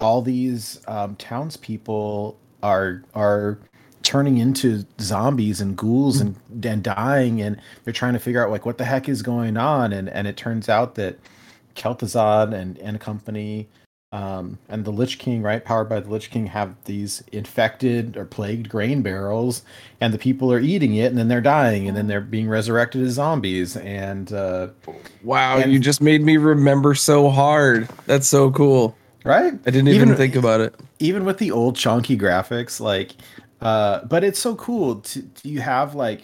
all 0.00 0.20
these 0.20 0.80
um, 0.88 1.14
townspeople 1.14 2.40
are 2.64 3.04
are 3.14 3.60
turning 4.02 4.38
into 4.38 4.84
zombies 5.00 5.60
and 5.60 5.76
ghouls 5.76 6.20
and 6.20 6.34
and 6.64 6.82
dying 6.82 7.40
and 7.42 7.60
they're 7.84 7.92
trying 7.92 8.14
to 8.14 8.18
figure 8.18 8.42
out 8.42 8.50
like 8.50 8.64
what 8.64 8.78
the 8.78 8.84
heck 8.84 9.08
is 9.08 9.22
going 9.22 9.56
on 9.56 9.92
and 9.92 10.08
and 10.08 10.26
it 10.26 10.36
turns 10.36 10.68
out 10.68 10.94
that 10.94 11.18
Kel'Thuzad 11.76 12.54
and 12.54 12.78
and 12.78 13.00
company 13.00 13.68
um, 14.12 14.58
and 14.68 14.84
the 14.84 14.90
Lich 14.90 15.20
King, 15.20 15.40
right, 15.40 15.64
powered 15.64 15.88
by 15.88 16.00
the 16.00 16.10
Lich 16.10 16.30
King, 16.30 16.46
have 16.46 16.74
these 16.84 17.22
infected 17.30 18.16
or 18.16 18.24
plagued 18.24 18.68
grain 18.68 19.02
barrels, 19.02 19.62
and 20.00 20.12
the 20.12 20.18
people 20.18 20.52
are 20.52 20.58
eating 20.58 20.96
it, 20.96 21.04
and 21.06 21.16
then 21.16 21.28
they're 21.28 21.40
dying, 21.40 21.86
and 21.86 21.96
then 21.96 22.08
they're 22.08 22.20
being 22.20 22.48
resurrected 22.48 23.02
as 23.02 23.12
zombies. 23.12 23.76
And 23.76 24.32
uh, 24.32 24.70
Wow, 25.22 25.58
And- 25.58 25.72
you 25.72 25.78
just 25.78 26.00
made 26.00 26.22
me 26.22 26.38
remember 26.38 26.96
so 26.96 27.30
hard. 27.30 27.88
That's 28.06 28.26
so 28.26 28.50
cool. 28.50 28.96
right, 29.22 29.52
I 29.54 29.70
didn't 29.70 29.86
even, 29.86 30.16
think 30.16 30.34
about 30.34 30.60
it. 30.60 30.74
even 30.98 31.24
with 31.24 31.38
the 31.38 31.52
old 31.52 31.76
chunky 31.76 32.18
graphics 32.18 32.80
like 32.80 33.12
uh 33.60 34.04
but 34.04 34.24
it's 34.24 34.38
so 34.38 34.54
cool 34.56 34.96
to 34.96 35.24
you 35.42 35.60
have 35.60 35.94
like 35.94 36.22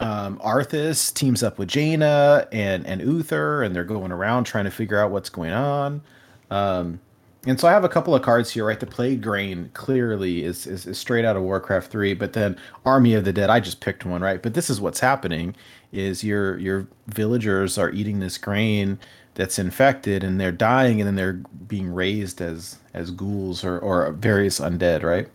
um 0.00 0.38
arthas 0.38 1.12
teams 1.14 1.42
up 1.42 1.58
with 1.58 1.68
jaina 1.68 2.46
and 2.52 2.86
and 2.86 3.00
uther 3.00 3.62
and 3.62 3.74
they're 3.74 3.84
going 3.84 4.12
around 4.12 4.44
trying 4.44 4.64
to 4.64 4.70
figure 4.70 4.98
out 4.98 5.10
what's 5.10 5.30
going 5.30 5.52
on. 5.52 6.02
Um 6.50 7.00
and 7.46 7.58
so 7.58 7.66
i 7.66 7.72
have 7.72 7.84
a 7.84 7.88
couple 7.88 8.14
of 8.14 8.22
cards 8.22 8.50
here 8.50 8.66
right? 8.66 8.78
The 8.78 8.86
plague 8.86 9.22
grain 9.22 9.70
clearly 9.74 10.44
is, 10.44 10.66
is 10.66 10.86
is 10.86 10.98
straight 10.98 11.24
out 11.24 11.36
of 11.36 11.42
warcraft 11.42 11.90
3 11.90 12.14
but 12.14 12.32
then 12.34 12.56
army 12.84 13.14
of 13.14 13.24
the 13.24 13.32
dead 13.32 13.50
i 13.50 13.60
just 13.60 13.80
picked 13.80 14.04
one 14.04 14.22
right? 14.22 14.42
But 14.42 14.54
this 14.54 14.70
is 14.70 14.80
what's 14.80 15.00
happening 15.00 15.54
is 15.92 16.22
your 16.24 16.58
your 16.58 16.86
villagers 17.08 17.78
are 17.78 17.90
eating 17.90 18.20
this 18.20 18.38
grain 18.38 18.98
that's 19.34 19.58
infected 19.58 20.22
and 20.24 20.40
they're 20.40 20.52
dying 20.52 21.00
and 21.00 21.06
then 21.06 21.16
they're 21.16 21.40
being 21.66 21.92
raised 21.92 22.40
as 22.40 22.78
as 22.94 23.10
ghouls 23.10 23.64
or 23.64 23.78
or 23.80 24.12
various 24.12 24.60
undead 24.60 25.02
right? 25.02 25.28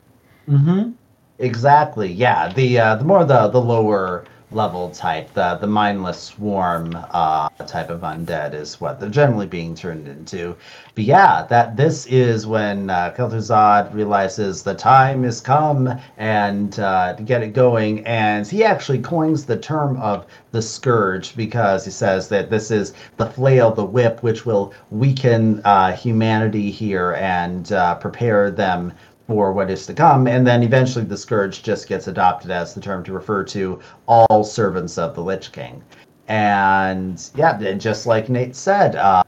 Mm-hmm. 0.47 0.91
Exactly. 1.39 2.11
Yeah. 2.11 2.51
The 2.53 2.79
uh, 2.79 2.95
the 2.95 3.03
more 3.05 3.23
the 3.25 3.47
the 3.47 3.61
lower 3.61 4.25
level 4.51 4.89
type, 4.91 5.33
the 5.33 5.55
the 5.55 5.67
mindless 5.67 6.19
swarm 6.19 6.97
uh, 7.11 7.49
type 7.67 7.89
of 7.89 8.01
undead 8.01 8.53
is 8.53 8.79
what 8.79 8.99
they're 8.99 9.09
generally 9.09 9.45
being 9.45 9.75
turned 9.75 10.07
into. 10.07 10.55
But 10.95 11.03
yeah, 11.03 11.45
that 11.49 11.75
this 11.75 12.05
is 12.07 12.47
when 12.47 12.89
uh, 12.89 13.13
Kel'Thuzad 13.15 13.93
realizes 13.93 14.63
the 14.63 14.73
time 14.73 15.23
has 15.23 15.41
come 15.41 15.99
and 16.17 16.79
uh, 16.79 17.13
to 17.13 17.23
get 17.23 17.43
it 17.43 17.53
going, 17.53 18.05
and 18.05 18.47
he 18.47 18.63
actually 18.63 18.99
coins 18.99 19.45
the 19.45 19.57
term 19.57 19.97
of 19.97 20.25
the 20.51 20.61
scourge 20.61 21.35
because 21.35 21.83
he 21.85 21.91
says 21.91 22.29
that 22.29 22.49
this 22.49 22.71
is 22.71 22.93
the 23.17 23.25
flail, 23.25 23.71
the 23.71 23.83
whip, 23.83 24.23
which 24.23 24.45
will 24.45 24.73
weaken 24.91 25.61
uh, 25.65 25.91
humanity 25.91 26.71
here 26.71 27.13
and 27.19 27.73
uh, 27.73 27.95
prepare 27.95 28.49
them 28.49 28.93
for 29.28 29.51
what 29.51 29.69
is 29.69 29.86
to 29.86 29.93
come. 29.93 30.28
And 30.28 30.47
then 30.47 30.63
eventually 30.63 31.05
the 31.05 31.17
Scourge 31.17 31.61
just 31.61 31.88
gets 31.88 32.07
adopted 32.07 32.49
as 32.49 32.73
the 32.73 32.82
term 32.82 33.03
to 33.03 33.11
refer 33.11 33.43
to 33.45 33.80
all 34.07 34.43
servants 34.43 34.97
of 34.97 35.15
the 35.15 35.21
Lich 35.21 35.51
King. 35.51 35.84
And 36.28 37.30
yeah, 37.36 37.73
just 37.73 38.05
like 38.05 38.30
Nate 38.30 38.55
said, 38.55 38.95
uh, 38.95 39.23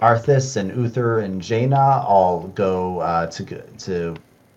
Arthas 0.00 0.56
and 0.56 0.74
Uther 0.76 1.20
and 1.20 1.40
Jaina 1.40 2.04
all 2.06 2.48
go 2.54 2.98
uh, 3.00 3.26
to 3.28 3.62
to 3.78 4.16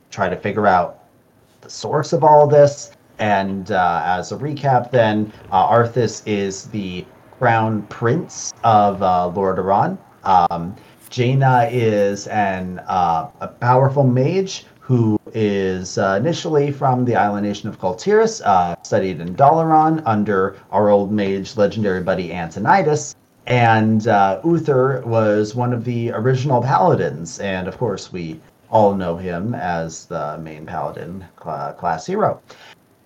try 0.09 0.27
to 0.29 0.35
figure 0.35 0.65
out 0.65 1.03
the 1.61 1.69
source 1.69 2.13
of 2.13 2.23
all 2.23 2.47
this. 2.47 2.91
And 3.19 3.71
uh, 3.71 4.01
as 4.03 4.31
a 4.31 4.37
recap, 4.37 4.91
then 4.91 5.31
uh, 5.51 5.67
Arthas 5.69 6.23
is 6.25 6.65
the 6.65 7.05
crown 7.37 7.83
prince 7.83 8.53
of 8.63 9.01
uh, 9.03 9.31
Lordaeron. 9.33 9.97
Um, 10.23 10.75
Jaina 11.09 11.69
is 11.71 12.27
an 12.27 12.79
uh, 12.87 13.29
a 13.39 13.47
powerful 13.47 14.03
mage 14.03 14.65
who 14.85 15.19
is 15.33 15.97
uh, 15.97 16.15
initially 16.21 16.71
from 16.71 17.05
the 17.05 17.15
island 17.15 17.43
nation 17.43 17.67
of 17.67 17.79
Kul 17.79 17.95
Tiras, 17.95 18.39
uh, 18.41 18.75
studied 18.83 19.19
in 19.19 19.33
Dalaran 19.35 20.03
under 20.05 20.57
our 20.71 20.91
old 20.91 21.11
mage 21.11 21.57
legendary 21.57 22.03
buddy 22.03 22.31
Antonidas. 22.31 23.15
And 23.47 24.07
uh, 24.07 24.39
Uther 24.43 25.01
was 25.03 25.55
one 25.55 25.73
of 25.73 25.85
the 25.85 26.11
original 26.11 26.61
paladins, 26.61 27.39
and 27.39 27.67
of 27.67 27.79
course 27.79 28.13
we 28.13 28.39
all 28.69 28.93
know 28.93 29.17
him 29.17 29.55
as 29.55 30.05
the 30.05 30.37
main 30.37 30.67
paladin 30.67 31.25
cla- 31.35 31.75
class 31.79 32.05
hero. 32.05 32.39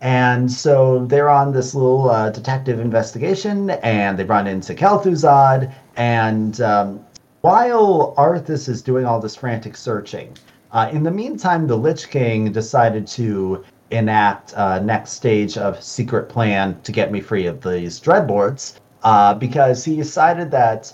And 0.01 0.51
so 0.51 1.05
they're 1.05 1.29
on 1.29 1.53
this 1.53 1.73
little 1.73 2.09
uh, 2.09 2.29
detective 2.29 2.81
investigation, 2.81 3.69
and 3.69 4.19
they 4.19 4.25
run 4.25 4.47
into 4.47 4.75
Kel'Thuzad. 4.75 5.73
And 5.95 6.59
um, 6.59 7.05
while 7.39 8.13
Arthas 8.17 8.67
is 8.67 8.81
doing 8.81 9.05
all 9.05 9.21
this 9.21 9.37
frantic 9.37 9.77
searching, 9.77 10.35
uh, 10.71 10.89
in 10.91 11.03
the 11.03 11.11
meantime, 11.11 11.67
the 11.67 11.75
Lich 11.75 12.09
King 12.09 12.51
decided 12.51 13.07
to 13.07 13.63
enact 13.91 14.53
uh, 14.55 14.79
next 14.79 15.11
stage 15.11 15.57
of 15.57 15.83
secret 15.83 16.29
plan 16.29 16.79
to 16.83 16.91
get 16.91 17.11
me 17.11 17.21
free 17.21 17.47
of 17.47 17.61
these 17.61 17.99
dreadlords, 17.99 18.75
uh, 19.03 19.33
because 19.33 19.83
he 19.83 19.95
decided 19.95 20.51
that 20.51 20.93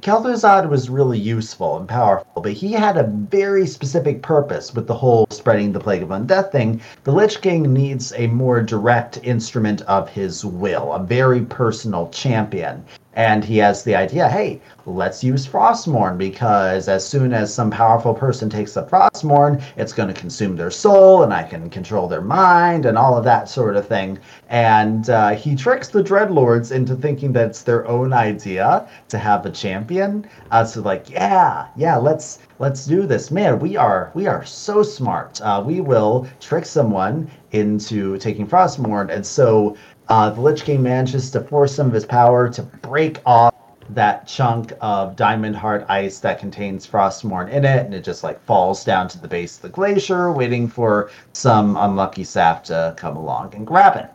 Kel'Thuzad 0.00 0.68
was 0.68 0.88
really 0.88 1.18
useful 1.18 1.76
and 1.76 1.88
powerful, 1.88 2.40
but 2.40 2.52
he 2.52 2.72
had 2.72 2.96
a 2.96 3.02
very 3.02 3.66
specific 3.66 4.22
purpose 4.22 4.72
with 4.74 4.86
the 4.86 4.94
whole 4.94 5.26
spreading 5.30 5.72
the 5.72 5.80
plague 5.80 6.02
of 6.02 6.08
undeath 6.08 6.52
thing. 6.52 6.80
The 7.04 7.12
Lich 7.12 7.42
King 7.42 7.72
needs 7.74 8.12
a 8.16 8.28
more 8.28 8.62
direct 8.62 9.18
instrument 9.24 9.82
of 9.82 10.08
his 10.08 10.44
will, 10.44 10.92
a 10.92 11.02
very 11.02 11.42
personal 11.42 12.08
champion. 12.10 12.84
And 13.14 13.44
he 13.44 13.58
has 13.58 13.82
the 13.82 13.96
idea, 13.96 14.28
hey, 14.28 14.60
let's 14.86 15.24
use 15.24 15.46
Frostmourne 15.46 16.16
because 16.16 16.88
as 16.88 17.04
soon 17.04 17.32
as 17.32 17.52
some 17.52 17.70
powerful 17.70 18.14
person 18.14 18.48
takes 18.48 18.74
the 18.74 18.84
Frostmourne, 18.84 19.60
it's 19.76 19.92
going 19.92 20.12
to 20.12 20.20
consume 20.20 20.56
their 20.56 20.70
soul 20.70 21.24
and 21.24 21.34
I 21.34 21.42
can 21.42 21.68
control 21.70 22.06
their 22.06 22.20
mind 22.20 22.86
and 22.86 22.96
all 22.96 23.18
of 23.18 23.24
that 23.24 23.48
sort 23.48 23.76
of 23.76 23.88
thing. 23.88 24.18
And 24.48 25.10
uh, 25.10 25.30
he 25.30 25.56
tricks 25.56 25.88
the 25.88 26.02
Dreadlords 26.02 26.70
into 26.70 26.94
thinking 26.94 27.32
that 27.32 27.48
it's 27.48 27.62
their 27.62 27.86
own 27.88 28.12
idea 28.12 28.88
to 29.08 29.18
have 29.18 29.44
a 29.44 29.50
champion. 29.50 30.26
Uh, 30.50 30.64
so 30.64 30.80
like, 30.80 31.10
yeah, 31.10 31.66
yeah, 31.76 31.96
let's 31.96 32.38
let's 32.60 32.86
do 32.86 33.06
this, 33.06 33.30
man. 33.30 33.58
We 33.58 33.76
are 33.76 34.10
we 34.14 34.26
are 34.26 34.44
so 34.44 34.82
smart. 34.82 35.40
Uh, 35.40 35.62
we 35.64 35.80
will 35.80 36.28
trick 36.40 36.64
someone 36.64 37.30
into 37.52 38.18
taking 38.18 38.46
Frostmourne, 38.46 39.10
and 39.10 39.26
so 39.26 39.76
uh, 40.10 40.30
the 40.30 40.40
Lich 40.40 40.64
King 40.64 40.82
manages 40.82 41.30
to 41.30 41.40
force 41.40 41.74
some 41.74 41.86
of 41.86 41.92
his 41.92 42.04
power 42.04 42.48
to 42.50 42.62
break 42.62 43.18
off 43.24 43.54
that 43.90 44.26
chunk 44.26 44.72
of 44.80 45.16
diamond 45.16 45.56
heart 45.56 45.84
ice 45.88 46.18
that 46.20 46.38
contains 46.38 46.86
Frostmourne 46.86 47.50
in 47.50 47.64
it, 47.64 47.84
and 47.86 47.94
it 47.94 48.04
just 48.04 48.22
like 48.22 48.42
falls 48.44 48.84
down 48.84 49.08
to 49.08 49.20
the 49.20 49.26
base 49.28 49.56
of 49.56 49.62
the 49.62 49.68
glacier, 49.68 50.30
waiting 50.32 50.68
for 50.68 51.10
some 51.32 51.76
unlucky 51.76 52.24
sap 52.24 52.62
to 52.64 52.94
come 52.96 53.16
along 53.16 53.54
and 53.54 53.66
grab 53.66 53.96
it. 53.96 54.10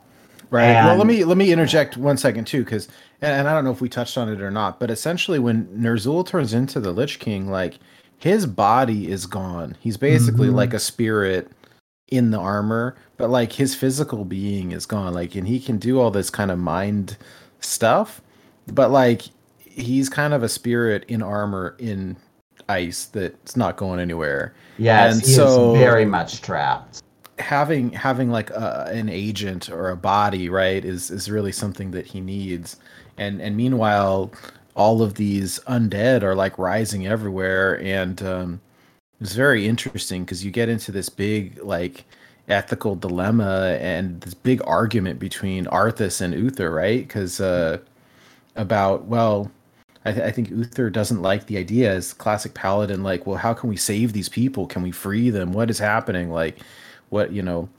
Right. 0.51 0.73
well, 0.85 0.95
let 0.95 1.07
me 1.07 1.23
let 1.25 1.37
me 1.37 1.51
interject 1.51 1.97
one 1.97 2.17
second 2.17 2.45
too, 2.45 2.63
because 2.63 2.87
and, 3.21 3.31
and 3.31 3.47
I 3.47 3.53
don't 3.53 3.63
know 3.65 3.71
if 3.71 3.81
we 3.81 3.89
touched 3.89 4.17
on 4.17 4.29
it 4.29 4.41
or 4.41 4.51
not, 4.51 4.79
but 4.79 4.91
essentially 4.91 5.39
when 5.39 5.65
Ner'zhul 5.67 6.25
turns 6.25 6.53
into 6.53 6.79
the 6.79 6.91
Lich 6.91 7.19
King, 7.19 7.49
like 7.49 7.79
his 8.19 8.45
body 8.45 9.11
is 9.11 9.25
gone. 9.25 9.75
He's 9.79 9.97
basically 9.97 10.47
Mhm. 10.47 10.53
like 10.55 10.73
a 10.73 10.79
spirit 10.79 11.51
in 12.09 12.31
the 12.31 12.39
armor, 12.39 12.95
but 13.17 13.29
like 13.29 13.53
his 13.53 13.75
physical 13.75 14.25
being 14.25 14.71
is 14.71 14.85
gone. 14.85 15.13
Like, 15.13 15.35
and 15.35 15.47
he 15.47 15.59
can 15.59 15.77
do 15.77 15.99
all 15.99 16.11
this 16.11 16.29
kind 16.29 16.51
of 16.51 16.59
mind 16.59 17.17
stuff, 17.59 18.21
but 18.67 18.91
like 18.91 19.23
he's 19.59 20.09
kind 20.09 20.33
of 20.33 20.43
a 20.43 20.49
spirit 20.49 21.03
in 21.07 21.21
armor 21.21 21.75
in 21.79 22.15
ice 22.69 23.05
that's 23.05 23.55
not 23.55 23.77
going 23.77 23.99
anywhere. 23.99 24.53
Yes, 24.77 25.15
And 25.15 25.25
so- 25.25 25.73
very 25.73 26.05
much 26.05 26.41
trapped. 26.41 27.01
having 27.39 27.91
having 27.91 28.29
like 28.31 28.49
a, 28.51 28.89
an 28.93 29.09
agent 29.09 29.69
or 29.69 29.89
a 29.89 29.97
body 29.97 30.47
right 30.47 30.85
is 30.85 31.11
is 31.11 31.29
really 31.29 31.51
something 31.51 31.91
that 31.91 32.05
he 32.05 32.21
needs 32.21 32.77
and 33.17 33.41
and 33.41 33.57
meanwhile 33.57 34.31
all 34.73 35.01
of 35.01 35.15
these 35.15 35.59
undead 35.67 36.23
are 36.23 36.33
like 36.33 36.57
rising 36.57 37.05
everywhere 37.05 37.77
and 37.83 38.23
um 38.23 38.61
it's 39.21 39.33
very 39.33 39.67
interesting 39.67 40.23
because 40.23 40.43
you 40.43 40.51
get 40.51 40.69
into 40.69 40.91
this 40.91 41.09
big 41.09 41.61
like 41.63 42.05
ethical 42.47 42.95
dilemma 42.95 43.77
and 43.79 44.21
this 44.21 44.33
big 44.33 44.61
argument 44.67 45.19
between 45.19 45.65
arthas 45.65 46.21
and 46.21 46.33
uther 46.33 46.69
right 46.71 47.07
because 47.07 47.41
uh 47.41 47.77
about 48.55 49.05
well 49.05 49.51
I, 50.05 50.11
th- 50.11 50.23
I 50.23 50.31
think 50.31 50.51
Uther 50.51 50.91
doesn't 50.91 51.21
like 51.21 51.47
the 51.47 51.57
idea 51.57 51.91
as 51.91 52.13
classic 52.13 52.53
paladin. 52.53 53.01
Like, 53.01 53.25
well, 53.25 53.37
how 53.37 53.53
can 53.53 53.69
we 53.69 53.75
save 53.75 54.13
these 54.13 54.29
people? 54.29 54.67
Can 54.67 54.83
we 54.83 54.91
free 54.91 55.31
them? 55.31 55.51
What 55.51 55.71
is 55.71 55.79
happening? 55.79 56.31
Like, 56.31 56.59
what 57.09 57.31
you 57.31 57.41
know? 57.41 57.69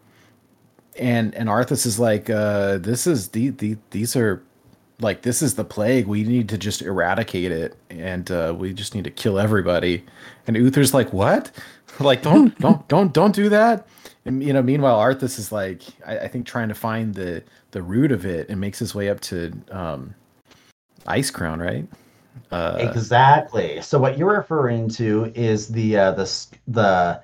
And 0.99 1.35
and 1.37 1.49
Arthas 1.49 1.87
is 1.87 2.01
like, 2.01 2.29
uh, 2.29 2.79
this 2.79 3.07
is 3.07 3.29
the, 3.29 3.51
the 3.51 3.77
these 3.91 4.17
are 4.17 4.43
like 5.01 5.23
this 5.23 5.43
is 5.43 5.55
the 5.55 5.65
plague. 5.65 6.07
We 6.07 6.25
need 6.25 6.49
to 6.51 6.59
just 6.59 6.83
eradicate 6.83 7.53
it, 7.53 7.77
and 7.91 8.31
uh, 8.31 8.55
we 8.57 8.73
just 8.73 8.95
need 8.95 9.05
to 9.05 9.11
kill 9.11 9.39
everybody. 9.39 10.05
And 10.47 10.57
Uther's 10.57 10.95
like, 10.95 11.13
what? 11.13 11.51
like, 12.01 12.23
don't 12.23 12.59
don't 12.61 12.87
don't 12.89 13.13
don't 13.13 13.35
do 13.35 13.49
that. 13.49 13.87
And 14.25 14.43
you 14.43 14.53
know, 14.53 14.63
meanwhile, 14.63 14.99
Arthas 14.99 15.39
is 15.39 15.53
like, 15.53 15.83
I, 16.07 16.21
I 16.21 16.29
think 16.29 16.47
trying 16.47 16.69
to 16.69 16.75
find 16.75 17.15
the 17.15 17.43
the 17.73 17.83
root 17.83 18.13
of 18.13 18.25
it 18.25 18.49
and 18.49 18.61
makes 18.61 18.79
his 18.79 18.95
way 18.95 19.09
up 19.09 19.21
to 19.21 19.53
um, 19.71 20.15
Icecrown, 21.07 21.65
right? 21.65 21.87
Uh, 22.51 22.77
exactly. 22.79 23.81
So 23.83 23.99
what 23.99 24.19
you're 24.19 24.37
referring 24.37 24.89
to 24.91 25.33
is 25.35 25.69
the 25.69 25.97
uh, 25.97 26.11
the 26.13 26.47
the 26.69 27.23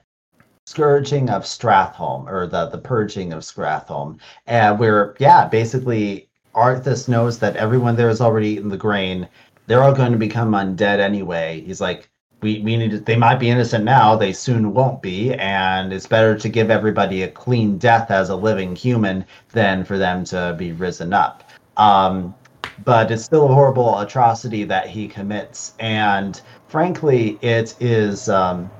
scourging 0.67 1.31
of 1.31 1.43
Stratholme 1.43 2.31
or 2.31 2.47
the 2.47 2.67
the 2.67 2.79
purging 2.79 3.33
of 3.33 3.41
Stratholme, 3.43 4.19
uh, 4.47 4.77
where 4.77 5.17
yeah, 5.19 5.49
basically 5.49 6.29
Arthas 6.55 7.09
knows 7.09 7.39
that 7.39 7.57
everyone 7.57 7.97
there 7.97 8.09
has 8.09 8.21
already 8.21 8.49
eaten 8.49 8.69
the 8.69 8.77
grain. 8.77 9.29
They're 9.67 9.83
all 9.83 9.95
going 9.95 10.13
to 10.13 10.19
become 10.19 10.53
undead 10.53 10.99
anyway. 10.99 11.63
He's 11.67 11.81
like, 11.81 12.09
we 12.43 12.61
we 12.61 12.77
need 12.77 12.91
to, 12.91 12.99
they 12.99 13.17
might 13.17 13.39
be 13.39 13.49
innocent 13.49 13.85
now. 13.85 14.17
They 14.17 14.33
soon 14.33 14.75
won't 14.75 15.01
be, 15.01 15.33
and 15.35 15.93
it's 15.93 16.07
better 16.07 16.37
to 16.37 16.49
give 16.49 16.71
everybody 16.71 17.23
a 17.23 17.29
clean 17.29 17.79
death 17.79 18.11
as 18.11 18.29
a 18.29 18.37
living 18.37 18.75
human 18.75 19.25
than 19.53 19.85
for 19.85 19.97
them 19.97 20.25
to 20.25 20.55
be 20.59 20.73
risen 20.73 21.13
up. 21.13 21.45
Um, 21.77 22.35
but 22.85 23.11
it's 23.11 23.25
still 23.25 23.45
a 23.45 23.55
horrible 23.55 23.99
atrocity 24.01 24.65
that 24.65 24.89
he 24.89 25.07
commits. 25.07 25.75
And 25.79 26.41
frankly, 26.69 27.39
it 27.43 27.77
is 27.81 28.29
um, 28.29 28.71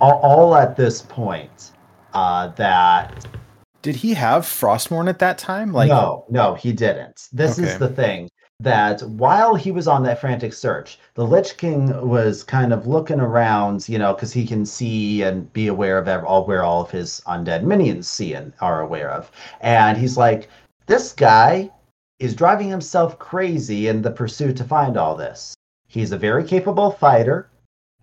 all, 0.00 0.20
all 0.20 0.54
at 0.54 0.76
this 0.76 1.02
point 1.02 1.72
uh, 2.12 2.48
that 2.48 3.26
Did 3.82 3.96
he 3.96 4.14
have 4.14 4.44
Frostmourne 4.44 5.08
at 5.08 5.20
that 5.20 5.38
time? 5.38 5.72
Like, 5.72 5.88
no, 5.88 6.24
no, 6.28 6.54
he 6.54 6.72
didn't. 6.72 7.28
This 7.32 7.58
Okay. 7.58 7.68
is 7.68 7.78
the 7.78 7.88
thing 7.88 8.28
that 8.60 9.02
while 9.02 9.54
he 9.54 9.70
was 9.70 9.86
on 9.86 10.02
that 10.02 10.20
frantic 10.20 10.52
search, 10.52 10.98
the 11.14 11.24
Lich 11.24 11.56
King 11.56 12.08
was 12.08 12.42
kind 12.42 12.72
of 12.72 12.88
looking 12.88 13.20
around, 13.20 13.88
you 13.88 13.98
know, 13.98 14.12
because 14.14 14.32
he 14.32 14.44
can 14.44 14.66
see 14.66 15.22
and 15.22 15.52
be 15.52 15.68
aware 15.68 15.96
of 15.96 16.08
all 16.24 16.44
where 16.44 16.64
all 16.64 16.82
of 16.82 16.90
his 16.90 17.22
undead 17.28 17.62
minions 17.62 18.08
see 18.08 18.34
and 18.34 18.52
are 18.60 18.80
aware 18.80 19.10
of, 19.10 19.30
and 19.60 19.96
he's 19.96 20.16
like, 20.16 20.48
this 20.86 21.12
guy 21.12 21.70
is 22.18 22.34
driving 22.34 22.68
himself 22.68 23.16
crazy 23.20 23.86
in 23.86 24.02
the 24.02 24.10
pursuit 24.10 24.56
to 24.56 24.64
find 24.64 24.96
all 24.96 25.14
this. 25.14 25.54
He's 25.86 26.10
a 26.10 26.18
very 26.18 26.42
capable 26.42 26.90
fighter 26.90 27.48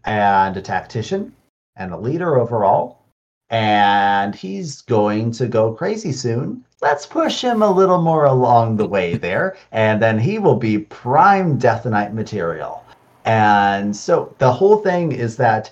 and 0.05 0.55
a 0.55 0.61
tactician 0.61 1.35
and 1.75 1.91
a 1.91 1.97
leader 1.97 2.37
overall 2.39 3.01
and 3.49 4.35
he's 4.35 4.81
going 4.81 5.31
to 5.31 5.47
go 5.47 5.73
crazy 5.73 6.11
soon. 6.11 6.63
Let's 6.81 7.05
push 7.05 7.41
him 7.41 7.61
a 7.61 7.71
little 7.71 8.01
more 8.01 8.25
along 8.25 8.77
the 8.77 8.87
way 8.87 9.15
there, 9.27 9.57
and 9.71 10.01
then 10.01 10.19
he 10.19 10.39
will 10.39 10.55
be 10.55 10.79
prime 10.79 11.57
Death 11.57 11.85
Knight 11.85 12.13
material. 12.13 12.83
And 13.25 13.95
so 13.95 14.35
the 14.37 14.51
whole 14.51 14.77
thing 14.77 15.11
is 15.11 15.37
that 15.37 15.71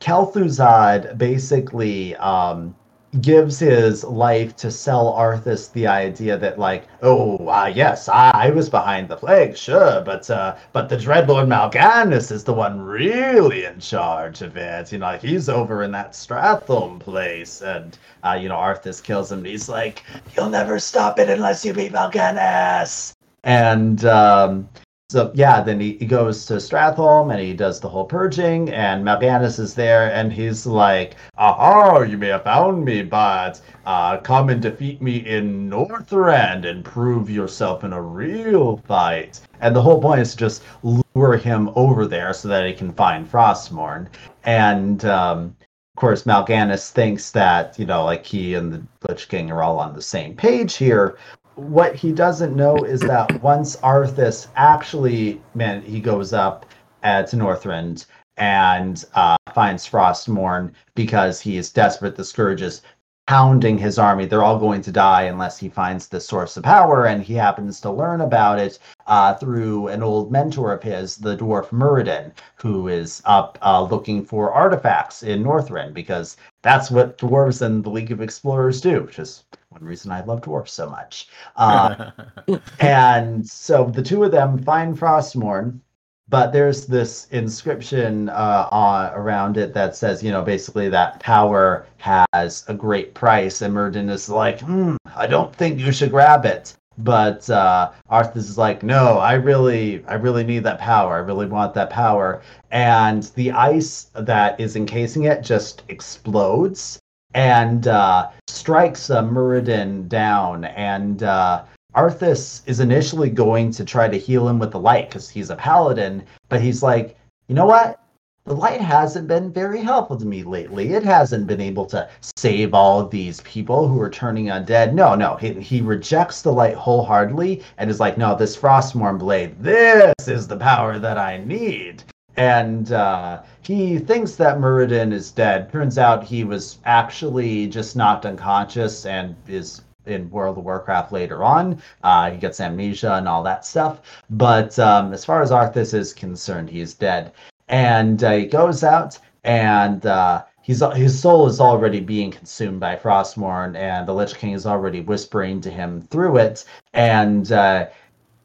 Kel'Thuzad 0.00 1.16
basically 1.16 2.14
um, 2.16 2.74
gives 3.20 3.58
his 3.58 4.04
life 4.04 4.56
to 4.56 4.70
sell 4.70 5.12
Arthas 5.12 5.72
the 5.72 5.86
idea 5.86 6.36
that, 6.38 6.58
like, 6.58 6.86
oh, 7.02 7.48
uh, 7.48 7.70
yes, 7.72 8.08
I, 8.08 8.30
I 8.34 8.50
was 8.50 8.68
behind 8.68 9.08
the 9.08 9.16
plague, 9.16 9.56
sure, 9.56 10.00
but 10.02 10.28
uh, 10.30 10.56
but 10.72 10.88
the 10.88 10.96
Dreadlord 10.96 11.48
Mal'Ganis 11.48 12.30
is 12.30 12.44
the 12.44 12.52
one 12.52 12.80
really 12.80 13.64
in 13.64 13.78
charge 13.80 14.42
of 14.42 14.56
it. 14.56 14.92
You 14.92 14.98
know, 14.98 15.16
he's 15.16 15.48
over 15.48 15.82
in 15.82 15.92
that 15.92 16.12
Stratholme 16.12 17.00
place, 17.00 17.62
and 17.62 17.96
uh, 18.24 18.38
you 18.40 18.48
know, 18.48 18.56
Arthas 18.56 19.02
kills 19.02 19.30
him. 19.30 19.44
He's 19.44 19.68
like, 19.68 20.04
"You'll 20.36 20.50
never 20.50 20.78
stop 20.78 21.18
it 21.18 21.30
unless 21.30 21.64
you 21.64 21.72
beat 21.72 21.92
Mal'Ganis." 21.92 23.14
And 23.44 24.04
um, 24.06 24.68
so 25.10 25.30
yeah, 25.34 25.60
then 25.60 25.80
he, 25.80 25.98
he 25.98 26.06
goes 26.06 26.46
to 26.46 26.54
Stratholme 26.54 27.30
and 27.30 27.40
he 27.40 27.52
does 27.52 27.78
the 27.78 27.88
whole 27.88 28.06
purging, 28.06 28.70
and 28.70 29.04
Mal'Ganis 29.04 29.58
is 29.58 29.74
there, 29.74 30.10
and 30.12 30.32
he's 30.32 30.66
like, 30.66 31.16
"Aha! 31.36 32.00
You 32.00 32.16
may 32.16 32.28
have 32.28 32.44
found 32.44 32.84
me, 32.84 33.02
but 33.02 33.60
uh, 33.84 34.16
come 34.18 34.48
and 34.48 34.62
defeat 34.62 35.02
me 35.02 35.18
in 35.18 35.68
Northrend 35.68 36.64
and 36.64 36.84
prove 36.84 37.28
yourself 37.28 37.84
in 37.84 37.92
a 37.92 38.00
real 38.00 38.78
fight." 38.88 39.40
And 39.60 39.76
the 39.76 39.82
whole 39.82 40.00
point 40.00 40.20
is 40.20 40.32
to 40.32 40.38
just 40.38 40.62
lure 40.82 41.36
him 41.36 41.70
over 41.76 42.06
there 42.06 42.32
so 42.32 42.48
that 42.48 42.66
he 42.66 42.72
can 42.72 42.92
find 42.92 43.30
Frostmourne. 43.30 44.08
And 44.44 45.04
um, 45.04 45.54
of 45.96 46.00
course, 46.00 46.24
Mal'Ganis 46.24 46.90
thinks 46.90 47.30
that 47.32 47.78
you 47.78 47.84
know, 47.84 48.04
like 48.04 48.24
he 48.24 48.54
and 48.54 48.72
the 48.72 48.82
Lich 49.06 49.28
King 49.28 49.50
are 49.50 49.62
all 49.62 49.78
on 49.78 49.94
the 49.94 50.02
same 50.02 50.34
page 50.34 50.76
here, 50.76 51.18
what 51.56 51.94
he 51.94 52.12
doesn't 52.12 52.56
know 52.56 52.76
is 52.76 53.00
that 53.00 53.42
once 53.42 53.76
Arthas 53.76 54.48
actually, 54.56 55.40
man, 55.54 55.82
he 55.82 56.00
goes 56.00 56.32
up 56.32 56.66
uh, 57.02 57.22
to 57.24 57.36
Northrend 57.36 58.06
and 58.36 59.04
uh, 59.14 59.36
finds 59.54 59.88
Frostmourne 59.88 60.72
because 60.94 61.40
he 61.40 61.56
is 61.56 61.70
desperate. 61.70 62.16
The 62.16 62.24
Scourge 62.24 62.62
is 62.62 62.82
hounding 63.28 63.78
his 63.78 63.98
army. 63.98 64.26
They're 64.26 64.42
all 64.42 64.58
going 64.58 64.82
to 64.82 64.92
die 64.92 65.22
unless 65.22 65.56
he 65.58 65.68
finds 65.68 66.08
the 66.08 66.20
source 66.20 66.56
of 66.56 66.64
power, 66.64 67.06
and 67.06 67.22
he 67.22 67.34
happens 67.34 67.80
to 67.80 67.90
learn 67.90 68.20
about 68.20 68.58
it 68.58 68.78
uh, 69.06 69.34
through 69.34 69.88
an 69.88 70.02
old 70.02 70.30
mentor 70.30 70.72
of 70.72 70.82
his, 70.82 71.16
the 71.16 71.36
dwarf 71.36 71.68
Muradin, 71.68 72.32
who 72.56 72.88
is 72.88 73.22
up 73.24 73.58
uh, 73.62 73.82
looking 73.82 74.24
for 74.24 74.52
artifacts 74.52 75.22
in 75.22 75.42
Northrend 75.42 75.94
because 75.94 76.36
that's 76.62 76.90
what 76.90 77.16
dwarves 77.16 77.62
and 77.62 77.82
the 77.82 77.90
League 77.90 78.12
of 78.12 78.20
Explorers 78.20 78.80
do, 78.80 79.08
is 79.16 79.44
one 79.74 79.84
reason 79.84 80.12
I 80.12 80.24
love 80.24 80.42
dwarfs 80.42 80.72
so 80.72 80.88
much. 80.88 81.28
Uh, 81.56 82.12
and 82.80 83.46
so 83.46 83.90
the 83.92 84.02
two 84.02 84.22
of 84.22 84.30
them 84.30 84.62
find 84.62 84.96
Frostmourne, 84.96 85.80
but 86.28 86.52
there's 86.52 86.86
this 86.86 87.26
inscription 87.32 88.28
uh, 88.28 88.68
on, 88.70 89.12
around 89.14 89.56
it 89.56 89.74
that 89.74 89.96
says, 89.96 90.22
you 90.22 90.30
know, 90.30 90.42
basically 90.42 90.88
that 90.90 91.18
power 91.18 91.86
has 91.96 92.64
a 92.68 92.74
great 92.74 93.14
price. 93.14 93.62
And 93.62 93.74
Muradin 93.74 94.08
is 94.08 94.28
like, 94.28 94.60
hmm, 94.60 94.94
I 95.16 95.26
don't 95.26 95.54
think 95.54 95.80
you 95.80 95.90
should 95.90 96.10
grab 96.10 96.46
it. 96.46 96.76
But 96.96 97.50
uh, 97.50 97.90
Arthas 98.08 98.36
is 98.36 98.56
like, 98.56 98.84
no, 98.84 99.18
I 99.18 99.32
really, 99.32 100.04
I 100.06 100.14
really 100.14 100.44
need 100.44 100.62
that 100.62 100.78
power. 100.78 101.16
I 101.16 101.18
really 101.18 101.46
want 101.46 101.74
that 101.74 101.90
power. 101.90 102.42
And 102.70 103.24
the 103.34 103.50
ice 103.50 104.10
that 104.14 104.60
is 104.60 104.76
encasing 104.76 105.24
it 105.24 105.42
just 105.42 105.82
explodes 105.88 107.00
and 107.34 107.86
uh, 107.88 108.30
strikes 108.48 109.10
uh, 109.10 109.22
Muradin 109.22 110.08
down. 110.08 110.64
And 110.64 111.22
uh, 111.22 111.64
Arthas 111.94 112.62
is 112.66 112.80
initially 112.80 113.30
going 113.30 113.70
to 113.72 113.84
try 113.84 114.08
to 114.08 114.18
heal 114.18 114.48
him 114.48 114.58
with 114.58 114.70
the 114.70 114.80
light 114.80 115.08
because 115.08 115.28
he's 115.28 115.50
a 115.50 115.56
paladin, 115.56 116.24
but 116.48 116.60
he's 116.60 116.82
like, 116.82 117.16
you 117.48 117.54
know 117.54 117.66
what? 117.66 118.00
the 118.46 118.54
light 118.54 118.80
hasn't 118.80 119.26
been 119.26 119.50
very 119.50 119.80
helpful 119.80 120.18
to 120.18 120.26
me 120.26 120.42
lately. 120.42 120.92
It 120.92 121.02
hasn't 121.02 121.46
been 121.46 121.62
able 121.62 121.86
to 121.86 122.10
save 122.36 122.74
all 122.74 123.00
of 123.00 123.10
these 123.10 123.40
people 123.40 123.88
who 123.88 123.98
are 124.02 124.10
turning 124.10 124.46
undead. 124.46 124.92
No, 124.92 125.14
no, 125.14 125.36
he, 125.36 125.54
he 125.54 125.80
rejects 125.80 126.42
the 126.42 126.52
light 126.52 126.74
wholeheartedly 126.74 127.62
and 127.78 127.90
is 127.90 128.00
like, 128.00 128.18
no, 128.18 128.36
this 128.36 128.54
Frostmourne 128.54 129.18
blade, 129.18 129.56
this 129.62 130.28
is 130.28 130.46
the 130.46 130.58
power 130.58 130.98
that 130.98 131.16
I 131.16 131.38
need. 131.38 132.04
And 132.36 132.90
uh, 132.92 133.42
he 133.62 133.98
thinks 133.98 134.36
that 134.36 134.58
Muradin 134.58 135.12
is 135.12 135.30
dead. 135.30 135.70
Turns 135.70 135.98
out 135.98 136.24
he 136.24 136.44
was 136.44 136.78
actually 136.84 137.66
just 137.68 137.96
knocked 137.96 138.26
unconscious 138.26 139.06
and 139.06 139.36
is 139.46 139.82
in 140.06 140.28
World 140.30 140.58
of 140.58 140.64
Warcraft 140.64 141.12
later 141.12 141.44
on. 141.44 141.80
Uh, 142.02 142.30
he 142.30 142.36
gets 142.36 142.60
amnesia 142.60 143.14
and 143.14 143.28
all 143.28 143.42
that 143.44 143.64
stuff. 143.64 144.00
But 144.30 144.78
um, 144.78 145.12
as 145.12 145.24
far 145.24 145.42
as 145.42 145.50
Arthas 145.50 145.94
is 145.94 146.12
concerned, 146.12 146.68
he's 146.68 146.92
dead 146.94 147.32
and 147.68 148.22
uh, 148.22 148.32
he 148.32 148.46
goes 148.46 148.84
out 148.84 149.18
and 149.44 150.04
uh, 150.06 150.42
he's 150.62 150.82
his 150.94 151.18
soul 151.18 151.46
is 151.46 151.60
already 151.60 152.00
being 152.00 152.30
consumed 152.30 152.80
by 152.80 152.96
Frostmourne, 152.96 153.76
and 153.76 154.08
the 154.08 154.14
Lich 154.14 154.36
King 154.36 154.52
is 154.52 154.66
already 154.66 155.00
whispering 155.00 155.60
to 155.60 155.70
him 155.70 156.00
through 156.00 156.38
it. 156.38 156.64
And 156.94 157.50
uh, 157.52 157.88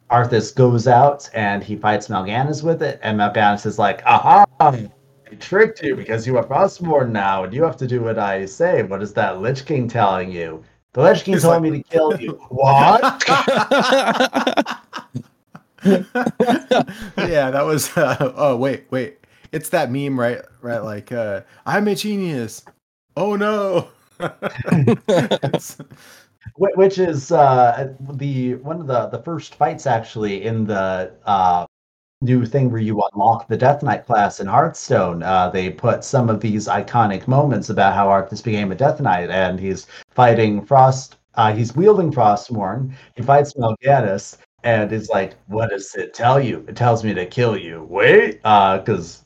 Arthas 0.09 0.53
goes 0.53 0.87
out 0.87 1.29
and 1.33 1.63
he 1.63 1.75
fights 1.75 2.07
Mal'Ganis 2.07 2.63
with 2.63 2.81
it, 2.81 2.99
and 3.03 3.17
Mal'Ganis 3.17 3.65
is 3.65 3.77
like, 3.77 4.01
"Aha! 4.05 4.45
I 4.59 4.89
tricked 5.39 5.83
you 5.83 5.95
because 5.95 6.25
you 6.25 6.37
are 6.37 6.45
Frostmourne 6.45 7.11
now, 7.11 7.43
and 7.43 7.53
you 7.53 7.63
have 7.63 7.77
to 7.77 7.87
do 7.87 8.01
what 8.01 8.17
I 8.17 8.45
say. 8.45 8.83
What 8.83 9.01
is 9.01 9.13
that 9.13 9.41
Lich 9.41 9.65
King 9.65 9.87
telling 9.87 10.31
you?" 10.31 10.63
The 10.93 11.01
Lich 11.01 11.23
King 11.23 11.37
told 11.37 11.61
like... 11.61 11.71
me 11.71 11.83
to 11.83 11.89
kill 11.89 12.19
you. 12.19 12.31
What? 12.49 13.23
yeah, 15.85 17.51
that 17.51 17.63
was. 17.65 17.95
Uh, 17.95 18.33
oh 18.35 18.55
wait, 18.57 18.85
wait. 18.89 19.17
It's 19.51 19.69
that 19.69 19.91
meme, 19.91 20.19
right? 20.19 20.41
Right, 20.61 20.79
like 20.79 21.11
uh, 21.11 21.41
I'm 21.65 21.87
a 21.87 21.95
genius. 21.95 22.63
Oh 23.15 23.35
no. 23.35 23.89
Which 26.57 26.97
is 26.97 27.31
uh, 27.31 27.93
the 28.13 28.55
one 28.55 28.81
of 28.81 28.87
the 28.87 29.07
the 29.07 29.21
first 29.23 29.55
fights 29.55 29.87
actually 29.87 30.45
in 30.45 30.65
the 30.65 31.11
uh, 31.25 31.65
new 32.21 32.45
thing 32.45 32.71
where 32.71 32.81
you 32.81 33.01
unlock 33.13 33.47
the 33.47 33.57
Death 33.57 33.81
Knight 33.81 34.05
class 34.05 34.39
in 34.39 34.47
Hearthstone. 34.47 35.23
Uh, 35.23 35.49
they 35.49 35.69
put 35.69 36.03
some 36.03 36.29
of 36.29 36.41
these 36.41 36.67
iconic 36.67 37.27
moments 37.27 37.69
about 37.69 37.93
how 37.93 38.07
Arthas 38.07 38.43
became 38.43 38.71
a 38.71 38.75
Death 38.75 38.99
Knight, 38.99 39.29
and 39.29 39.59
he's 39.59 39.87
fighting 40.09 40.65
Frost. 40.65 41.17
Uh, 41.35 41.53
he's 41.53 41.75
wielding 41.75 42.11
Frostmourne. 42.11 42.93
He 43.15 43.21
fights 43.21 43.53
Mal'Ganis, 43.55 44.37
and 44.63 44.91
is 44.91 45.09
like, 45.09 45.35
"What 45.47 45.69
does 45.69 45.95
it 45.95 46.13
tell 46.13 46.39
you? 46.39 46.65
It 46.67 46.75
tells 46.75 47.03
me 47.03 47.13
to 47.13 47.25
kill 47.25 47.57
you." 47.57 47.85
Wait, 47.89 48.41
because. 48.41 49.25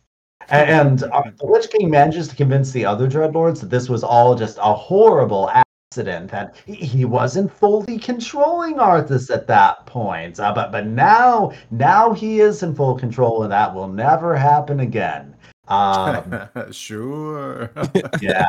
Uh, 0.52 0.56
and 0.56 1.04
uh, 1.04 1.24
the 1.40 1.46
Lich 1.46 1.70
King 1.70 1.90
manages 1.90 2.28
to 2.28 2.36
convince 2.36 2.72
the 2.72 2.86
other 2.86 3.08
Dreadlords 3.08 3.62
that 3.62 3.70
this 3.70 3.88
was 3.88 4.04
all 4.04 4.36
just 4.36 4.58
a 4.58 4.74
horrible 4.74 5.50
accident, 5.94 6.32
that 6.32 6.56
he 6.66 7.06
wasn't 7.06 7.52
fully 7.52 8.00
controlling 8.00 8.76
Arthas 8.76 9.34
at 9.34 9.48
that 9.48 9.86
point. 9.86 10.40
Uh, 10.40 10.54
but 10.54 10.72
but 10.72 10.88
now 10.88 11.52
now 11.72 12.14
he 12.14 12.40
is 12.40 12.64
in 12.64 12.76
full 12.76 12.96
control, 12.96 13.44
and 13.44 13.52
that 13.52 13.74
will 13.74 13.88
never 13.88 14.36
happen 14.36 14.80
again. 14.80 15.36
Um, 15.68 16.50
sure. 16.72 17.72
yeah. 18.22 18.46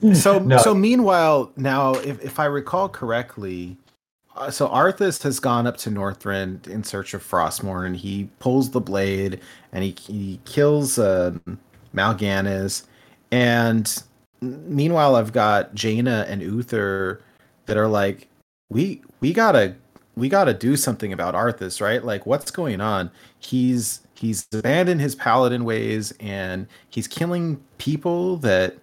so 0.14 0.38
no. 0.38 0.58
so 0.58 0.74
meanwhile, 0.74 1.52
now 1.56 1.94
if 1.94 2.22
if 2.24 2.40
I 2.40 2.46
recall 2.46 2.88
correctly, 2.88 3.76
uh, 4.36 4.50
so 4.50 4.68
Arthas 4.68 5.22
has 5.22 5.38
gone 5.38 5.66
up 5.66 5.76
to 5.78 5.90
Northrend 5.90 6.66
in 6.66 6.82
search 6.82 7.12
of 7.12 7.22
Frostmourne, 7.22 7.86
and 7.86 7.96
he 7.96 8.30
pulls 8.38 8.70
the 8.70 8.80
blade 8.80 9.40
and 9.72 9.84
he 9.84 9.94
he 9.98 10.40
kills 10.46 10.98
uh, 10.98 11.32
Mal'Ganis. 11.94 12.86
And 13.30 14.02
meanwhile, 14.42 15.16
I've 15.16 15.32
got 15.32 15.74
Jaina 15.74 16.26
and 16.28 16.42
Uther 16.42 17.22
that 17.66 17.76
are 17.76 17.88
like, 17.88 18.28
we 18.70 19.02
we 19.20 19.32
gotta 19.32 19.74
we 20.16 20.28
gotta 20.28 20.52
do 20.52 20.76
something 20.76 21.12
about 21.12 21.34
Arthas, 21.34 21.80
right? 21.80 22.04
Like, 22.04 22.26
what's 22.26 22.50
going 22.50 22.80
on? 22.80 23.10
He's 23.38 24.00
he's 24.14 24.46
abandoned 24.52 25.00
his 25.00 25.14
paladin 25.14 25.64
ways 25.64 26.12
and 26.20 26.66
he's 26.90 27.08
killing 27.08 27.62
people 27.78 28.36
that 28.38 28.76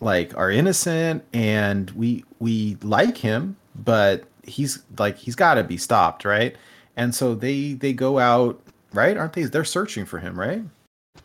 like 0.00 0.36
are 0.36 0.50
innocent 0.50 1.24
and 1.32 1.90
we 1.90 2.24
we 2.38 2.76
like 2.82 3.16
him 3.18 3.56
but 3.74 4.24
he's 4.44 4.82
like 4.98 5.16
he's 5.16 5.34
got 5.34 5.54
to 5.54 5.64
be 5.64 5.76
stopped, 5.76 6.24
right? 6.24 6.56
And 6.96 7.14
so 7.14 7.34
they 7.34 7.74
they 7.74 7.92
go 7.92 8.18
out, 8.18 8.60
right? 8.92 9.16
Aren't 9.16 9.32
they? 9.32 9.44
They're 9.44 9.64
searching 9.64 10.04
for 10.04 10.18
him, 10.18 10.38
right? 10.38 10.62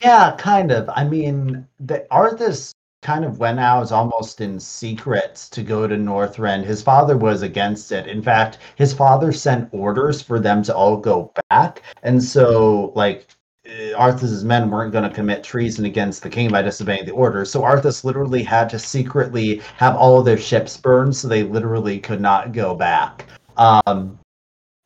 Yeah, 0.01 0.35
kind 0.37 0.71
of. 0.71 0.89
I 0.89 1.03
mean, 1.05 1.67
the 1.79 2.05
Arthas 2.11 2.71
kind 3.05 3.23
of 3.23 3.37
went 3.37 3.59
out 3.59 3.91
almost 3.91 4.41
in 4.41 4.59
secret 4.59 5.35
to 5.51 5.61
go 5.61 5.85
to 5.85 5.95
Northrend. 5.95 6.63
His 6.63 6.81
father 6.81 7.15
was 7.15 7.43
against 7.43 7.91
it. 7.91 8.07
In 8.07 8.19
fact, 8.19 8.57
his 8.77 8.93
father 8.93 9.31
sent 9.31 9.69
orders 9.71 10.23
for 10.23 10.39
them 10.39 10.63
to 10.63 10.75
all 10.75 10.97
go 10.97 11.31
back. 11.51 11.83
And 12.01 12.21
so, 12.21 12.91
like, 12.95 13.27
uh, 13.67 13.95
Arthas's 13.95 14.43
men 14.43 14.71
weren't 14.71 14.91
going 14.91 15.07
to 15.07 15.15
commit 15.15 15.43
treason 15.43 15.85
against 15.85 16.23
the 16.23 16.31
king 16.31 16.49
by 16.49 16.63
disobeying 16.63 17.05
the 17.05 17.11
orders. 17.11 17.51
So 17.51 17.61
Arthas 17.61 18.03
literally 18.03 18.41
had 18.41 18.71
to 18.71 18.79
secretly 18.79 19.61
have 19.77 19.95
all 19.95 20.17
of 20.17 20.25
their 20.25 20.37
ships 20.37 20.75
burned, 20.75 21.15
so 21.15 21.27
they 21.27 21.43
literally 21.43 21.99
could 21.99 22.21
not 22.21 22.53
go 22.53 22.73
back. 22.73 23.27
Um, 23.57 24.17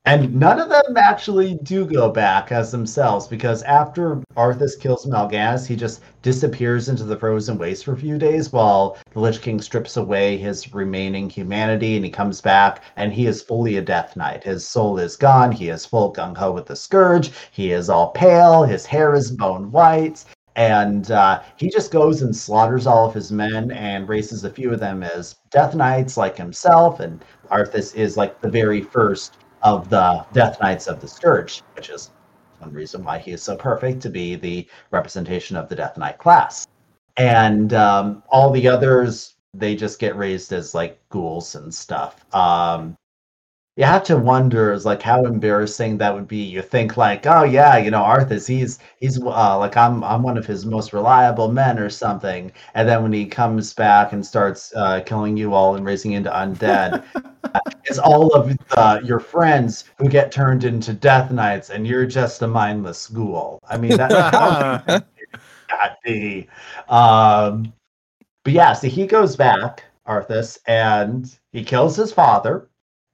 and 0.06 0.34
none 0.34 0.60
of 0.60 0.70
them 0.70 0.98
actually 0.98 1.60
do 1.62 1.86
go 1.86 2.10
back 2.10 2.52
as 2.52 2.72
themselves 2.72 3.28
because 3.28 3.62
after 3.64 4.24
Arthas 4.36 4.80
kills 4.80 5.06
Mal'Ganis, 5.06 5.68
he 5.68 5.76
just 5.76 6.02
disappears 6.24 6.90
into 6.90 7.04
the 7.04 7.16
frozen 7.16 7.60
waste 7.60 7.86
for 7.86 7.94
a 7.94 7.98
few 7.98 8.18
days 8.18 8.52
while 8.52 8.98
the 9.12 9.20
Lich 9.20 9.40
King 9.42 9.62
strips 9.62 9.98
away 9.98 10.36
his 10.36 10.74
remaining 10.74 11.30
humanity 11.30 11.96
and 11.96 12.04
he 12.04 12.10
comes 12.10 12.42
back 12.42 12.82
and 12.96 13.14
he 13.14 13.28
is 13.28 13.44
fully 13.44 13.78
a 13.78 13.82
Death 13.82 14.16
Knight. 14.16 14.44
His 14.44 14.68
soul 14.68 14.98
is 14.98 15.16
gone. 15.16 15.52
He 15.52 15.70
is 15.70 15.86
full 15.86 16.12
gung 16.12 16.36
ho 16.36 16.54
with 16.54 16.66
the 16.66 16.76
Scourge. 16.76 17.32
He 17.52 17.72
is 17.72 17.88
all 17.88 18.10
pale. 18.10 18.64
His 18.64 18.86
hair 18.88 19.14
is 19.14 19.30
bone 19.30 19.72
white. 19.72 20.26
And 20.56 21.12
uh, 21.12 21.42
he 21.58 21.70
just 21.70 21.92
goes 21.92 22.22
and 22.22 22.36
slaughters 22.36 22.88
all 22.88 23.08
of 23.08 23.14
his 23.14 23.32
men 23.32 23.72
and 23.72 24.10
races 24.10 24.44
a 24.44 24.50
few 24.50 24.74
of 24.74 24.80
them 24.80 25.04
as 25.04 25.36
Death 25.52 25.76
Knights 25.76 26.18
like 26.18 26.36
himself. 26.36 27.00
And 27.00 27.24
Arthas 27.52 27.94
is 27.96 28.18
like 28.18 28.42
the 28.42 28.50
very 28.50 28.82
first 28.82 29.36
of 29.62 29.90
the 29.90 30.26
Death 30.34 30.60
Knights 30.62 30.88
of 30.88 31.02
the 31.02 31.08
Scourge, 31.08 31.62
which 31.76 31.90
is 31.90 32.12
one 32.60 32.74
reason 32.74 33.04
why 33.04 33.18
he 33.18 33.32
is 33.32 33.42
so 33.42 33.56
perfect 33.56 34.02
to 34.02 34.10
be 34.10 34.36
the 34.36 34.68
representation 34.92 35.56
of 35.56 35.70
the 35.70 35.76
Death 35.76 35.98
Knight 35.98 36.18
class. 36.18 36.68
And 37.18 37.74
um, 37.74 38.24
all 38.30 38.52
the 38.52 38.68
others, 38.68 39.36
they 39.54 39.76
just 39.76 40.00
get 40.00 40.16
raised 40.16 40.54
as 40.54 40.74
like 40.74 41.00
ghouls 41.10 41.56
and 41.56 41.74
stuff. 41.74 42.24
Um, 42.34 42.98
you 43.80 43.86
have 43.86 44.04
to 44.04 44.18
wonder 44.18 44.74
is 44.74 44.86
like 44.86 45.02
how 45.02 45.24
embarrassing 45.24 45.98
that 45.98 46.14
would 46.14 46.28
be. 46.28 46.44
You 46.44 46.62
think 46.62 46.98
like, 46.98 47.26
oh 47.26 47.44
yeah, 47.44 47.78
you 47.78 47.90
know, 47.90 48.02
Arthas, 48.02 48.46
he's 48.46 48.78
he's 48.98 49.18
uh, 49.22 49.58
like 49.58 49.78
I'm 49.78 50.04
I'm 50.04 50.22
one 50.22 50.38
of 50.38 50.46
his 50.46 50.66
most 50.66 50.92
reliable 50.92 51.50
men 51.50 51.80
or 51.80 51.90
something, 51.90 52.52
and 52.74 52.90
then 52.90 53.04
when 53.04 53.14
he 53.14 53.26
comes 53.26 53.74
back 53.74 54.12
and 54.12 54.26
starts 54.26 54.74
uh, 54.76 55.00
killing 55.06 55.38
you 55.38 55.54
all 55.54 55.78
and 55.78 55.86
raising 55.86 56.12
into 56.12 56.30
undead, 56.30 57.06
it's 57.86 58.00
all 58.00 58.34
of 58.34 58.54
uh, 58.72 59.00
your 59.02 59.22
friends 59.22 59.86
who 59.98 60.10
get 60.10 60.30
turned 60.30 60.66
into 60.66 60.92
death 60.92 61.32
knights, 61.32 61.70
and 61.70 61.88
you're 61.88 62.06
just 62.06 62.42
a 62.42 62.48
mindless 62.48 63.08
ghoul. 63.08 63.60
I 63.70 63.78
mean, 63.78 63.96
that 63.96 64.10
God 64.10 65.06
be. 66.04 66.50
Um, 66.90 67.72
but 68.44 68.52
yeah, 68.52 68.74
so 68.74 68.90
he 68.90 69.08
goes 69.08 69.38
back, 69.38 69.86
Arthas, 70.06 70.58
and 70.68 71.34
he 71.54 71.64
kills 71.64 71.96
his 71.96 72.12
father 72.12 72.69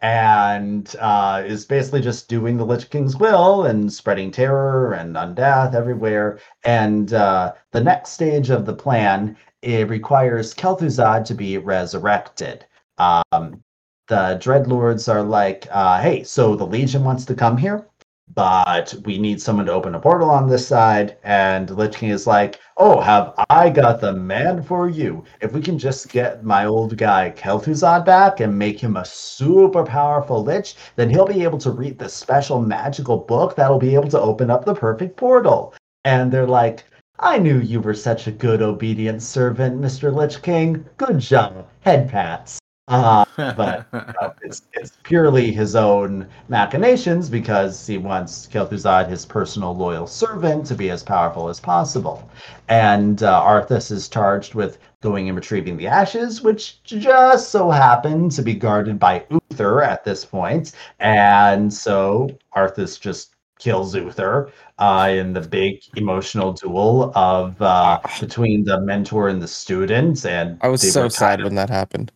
and 0.05 0.95
uh, 0.99 1.41
is 1.43 1.65
basically 1.65 1.99
just 1.99 2.29
doing 2.29 2.57
the 2.57 2.65
Lich 2.65 2.91
King's 2.91 3.17
will 3.17 3.65
and 3.65 3.91
spreading 3.91 4.29
terror 4.29 4.93
and 4.93 5.15
undeath 5.15 5.73
everywhere. 5.73 6.37
And 6.63 7.11
uh, 7.11 7.53
the 7.71 7.81
next 7.81 8.11
stage 8.11 8.51
of 8.51 8.67
the 8.67 8.75
plan 8.75 9.35
it 9.63 9.89
requires 9.89 10.53
Kel'Thuzad 10.53 11.25
to 11.25 11.33
be 11.33 11.57
resurrected. 11.57 12.67
Um, 12.99 13.63
the 14.07 14.37
Dreadlords 14.39 15.11
are 15.11 15.23
like, 15.23 15.67
uh, 15.71 15.99
"Hey, 15.99 16.21
so 16.21 16.55
the 16.55 16.67
Legion 16.67 17.03
wants 17.03 17.25
to 17.25 17.33
come 17.33 17.57
here 17.57 17.87
but 18.33 18.93
we 19.05 19.17
need 19.17 19.41
someone 19.41 19.65
to 19.65 19.71
open 19.71 19.95
a 19.95 19.99
portal 19.99 20.29
on 20.29 20.49
this 20.49 20.67
side. 20.67 21.17
And 21.23 21.69
Lich 21.69 21.95
King 21.95 22.09
is 22.09 22.27
like, 22.27 22.59
oh, 22.77 22.99
have 22.99 23.33
I 23.49 23.69
got 23.69 24.01
the 24.01 24.13
man 24.13 24.63
for 24.63 24.89
you? 24.89 25.23
If 25.41 25.53
we 25.53 25.61
can 25.61 25.77
just 25.77 26.09
get 26.09 26.43
my 26.43 26.65
old 26.65 26.97
guy 26.97 27.33
Kel'Thuzad 27.35 28.05
back 28.05 28.39
and 28.39 28.57
make 28.57 28.79
him 28.79 28.97
a 28.97 29.05
super 29.05 29.83
powerful 29.83 30.43
Lich, 30.43 30.75
then 30.95 31.09
he'll 31.09 31.25
be 31.25 31.43
able 31.43 31.59
to 31.59 31.71
read 31.71 31.99
the 31.99 32.09
special 32.09 32.61
magical 32.61 33.17
book 33.17 33.55
that'll 33.55 33.79
be 33.79 33.95
able 33.95 34.09
to 34.09 34.19
open 34.19 34.49
up 34.49 34.65
the 34.65 34.75
perfect 34.75 35.15
portal. 35.17 35.73
And 36.03 36.31
they're 36.31 36.47
like, 36.47 36.83
I 37.19 37.37
knew 37.37 37.59
you 37.59 37.79
were 37.79 37.93
such 37.93 38.27
a 38.27 38.31
good 38.31 38.61
obedient 38.61 39.21
servant, 39.21 39.79
Mr. 39.79 40.13
Lich 40.13 40.41
King. 40.41 40.85
Good 40.97 41.19
job. 41.19 41.65
Head 41.79 42.09
pats. 42.09 42.59
Uh, 42.87 43.25
but 43.37 43.87
uh, 43.93 44.29
it's 44.43 44.61
it's 44.73 44.97
purely 45.01 45.51
his 45.51 45.75
own 45.75 46.27
machinations 46.49 47.29
because 47.29 47.87
he 47.87 47.97
wants 47.97 48.45
Kel'Thuzad, 48.47 49.09
his 49.09 49.25
personal 49.25 49.75
loyal 49.75 50.05
servant, 50.05 50.67
to 50.67 50.75
be 50.75 50.91
as 50.91 51.01
powerful 51.01 51.49
as 51.49 51.59
possible. 51.59 52.29
And 52.67 53.23
uh, 53.23 53.41
Arthas 53.41 53.91
is 53.91 54.07
charged 54.07 54.53
with 54.53 54.77
going 55.01 55.29
and 55.29 55.35
retrieving 55.35 55.77
the 55.77 55.87
ashes, 55.87 56.43
which 56.43 56.83
just 56.83 57.49
so 57.49 57.71
happen 57.71 58.29
to 58.29 58.41
be 58.43 58.53
guarded 58.53 58.99
by 58.99 59.25
Uther 59.31 59.81
at 59.81 60.03
this 60.03 60.23
point. 60.23 60.73
And 60.99 61.73
so 61.73 62.29
Arthas 62.55 62.99
just 62.99 63.33
kills 63.57 63.95
Uther 63.95 64.51
uh, 64.77 65.09
in 65.11 65.33
the 65.33 65.41
big 65.41 65.81
emotional 65.95 66.53
duel 66.53 67.11
of 67.15 67.59
uh, 67.63 67.99
between 68.19 68.63
the 68.63 68.79
mentor 68.81 69.29
and 69.29 69.41
the 69.41 69.47
student. 69.47 70.23
And 70.23 70.59
I 70.61 70.67
was 70.67 70.93
so 70.93 71.07
sad 71.09 71.39
of- 71.39 71.45
when 71.45 71.55
that 71.55 71.71
happened. 71.71 72.11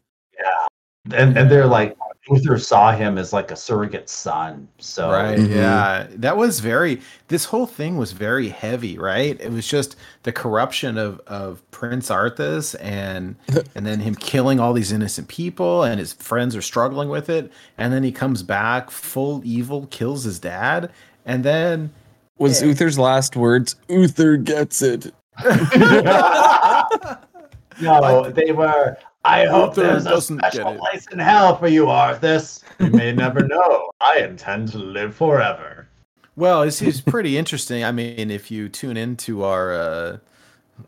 And 1.14 1.38
and 1.38 1.49
they're 1.49 1.68
like 1.68 1.95
Uther 2.31 2.60
saw 2.60 2.91
him 2.91 3.18
as 3.18 3.34
like 3.34 3.49
a 3.49 3.56
surrogate 3.56 4.07
son. 4.07 4.68
So 4.77 5.10
Right. 5.10 5.40
Mhm. 5.40 5.56
Yeah. 5.56 6.06
That 6.15 6.38
was 6.38 6.60
very 6.60 7.02
this 7.27 7.45
whole 7.45 7.65
thing 7.65 7.98
was 7.98 8.11
very 8.11 8.49
heavy, 8.49 8.99
right? 8.99 9.40
It 9.41 9.52
was 9.52 9.68
just 9.68 9.95
the 10.23 10.31
corruption 10.31 10.98
of 10.98 11.19
of 11.27 11.61
Prince 11.72 12.10
Arthas 12.10 12.76
and 12.80 13.36
and 13.76 13.86
then 13.86 13.99
him 14.02 14.15
killing 14.15 14.60
all 14.60 14.73
these 14.73 14.91
innocent 14.91 15.27
people 15.27 15.84
and 15.84 15.99
his 15.99 16.14
friends 16.14 16.56
are 16.56 16.61
struggling 16.61 17.10
with 17.10 17.30
it 17.30 17.52
and 17.77 17.91
then 17.91 18.03
he 18.03 18.11
comes 18.11 18.44
back 18.44 18.91
full 18.91 19.41
evil, 19.44 19.88
kills 19.90 20.23
his 20.26 20.38
dad 20.40 20.91
and 21.26 21.44
then 21.44 21.90
Was 22.38 22.61
Yeah. 22.61 22.68
Uther's 22.68 22.99
last 22.99 23.36
words, 23.36 23.76
Uther 23.88 24.38
gets 24.38 24.84
it. 24.84 25.11
no, 27.81 28.30
they 28.30 28.52
were. 28.52 28.98
I 29.26 29.46
hope 29.46 29.72
Uther 29.72 30.00
there's 30.00 30.06
a 30.06 30.22
special 30.22 30.76
place 30.76 31.06
in 31.12 31.20
hell 31.20 31.58
for 31.58 31.68
you, 31.68 31.86
Arthas. 31.86 32.64
You 32.80 32.90
may 32.91 33.12
never 33.14 33.46
know. 33.46 33.91
I 34.00 34.20
intend 34.20 34.72
to 34.72 34.78
live 34.78 35.14
forever. 35.14 35.88
Well, 36.36 36.62
it's, 36.64 36.82
it's 36.82 37.02
pretty 37.02 37.38
interesting. 37.38 37.84
I 37.84 37.91
mean, 37.91 38.32
if 38.32 38.50
you 38.50 38.70
tune 38.70 38.96
into 38.96 39.44
our 39.44 39.74
uh, 39.74 40.18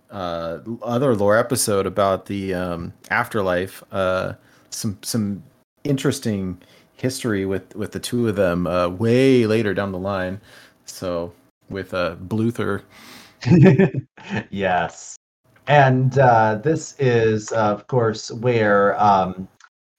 uh, 0.09 0.59
other 0.81 1.13
lore 1.13 1.37
episode 1.37 1.85
about 1.85 2.25
the 2.27 2.53
um, 2.53 2.93
afterlife, 3.09 3.83
uh, 3.91 4.33
some 4.69 4.97
some 5.01 5.43
interesting 5.83 6.57
history 6.95 7.45
with 7.45 7.75
with 7.75 7.91
the 7.91 7.99
two 7.99 8.29
of 8.29 8.37
them 8.37 8.65
uh, 8.65 8.87
way 8.87 9.45
later 9.45 9.73
down 9.73 9.91
the 9.91 9.99
line. 9.99 10.39
So 10.85 11.33
with 11.69 11.93
uh, 11.93 12.15
Bluther, 12.27 12.83
yes. 14.49 15.17
And 15.67 16.17
uh, 16.17 16.59
this 16.63 16.95
is, 16.99 17.51
of 17.51 17.87
course, 17.87 18.31
where 18.31 19.01
um, 19.01 19.47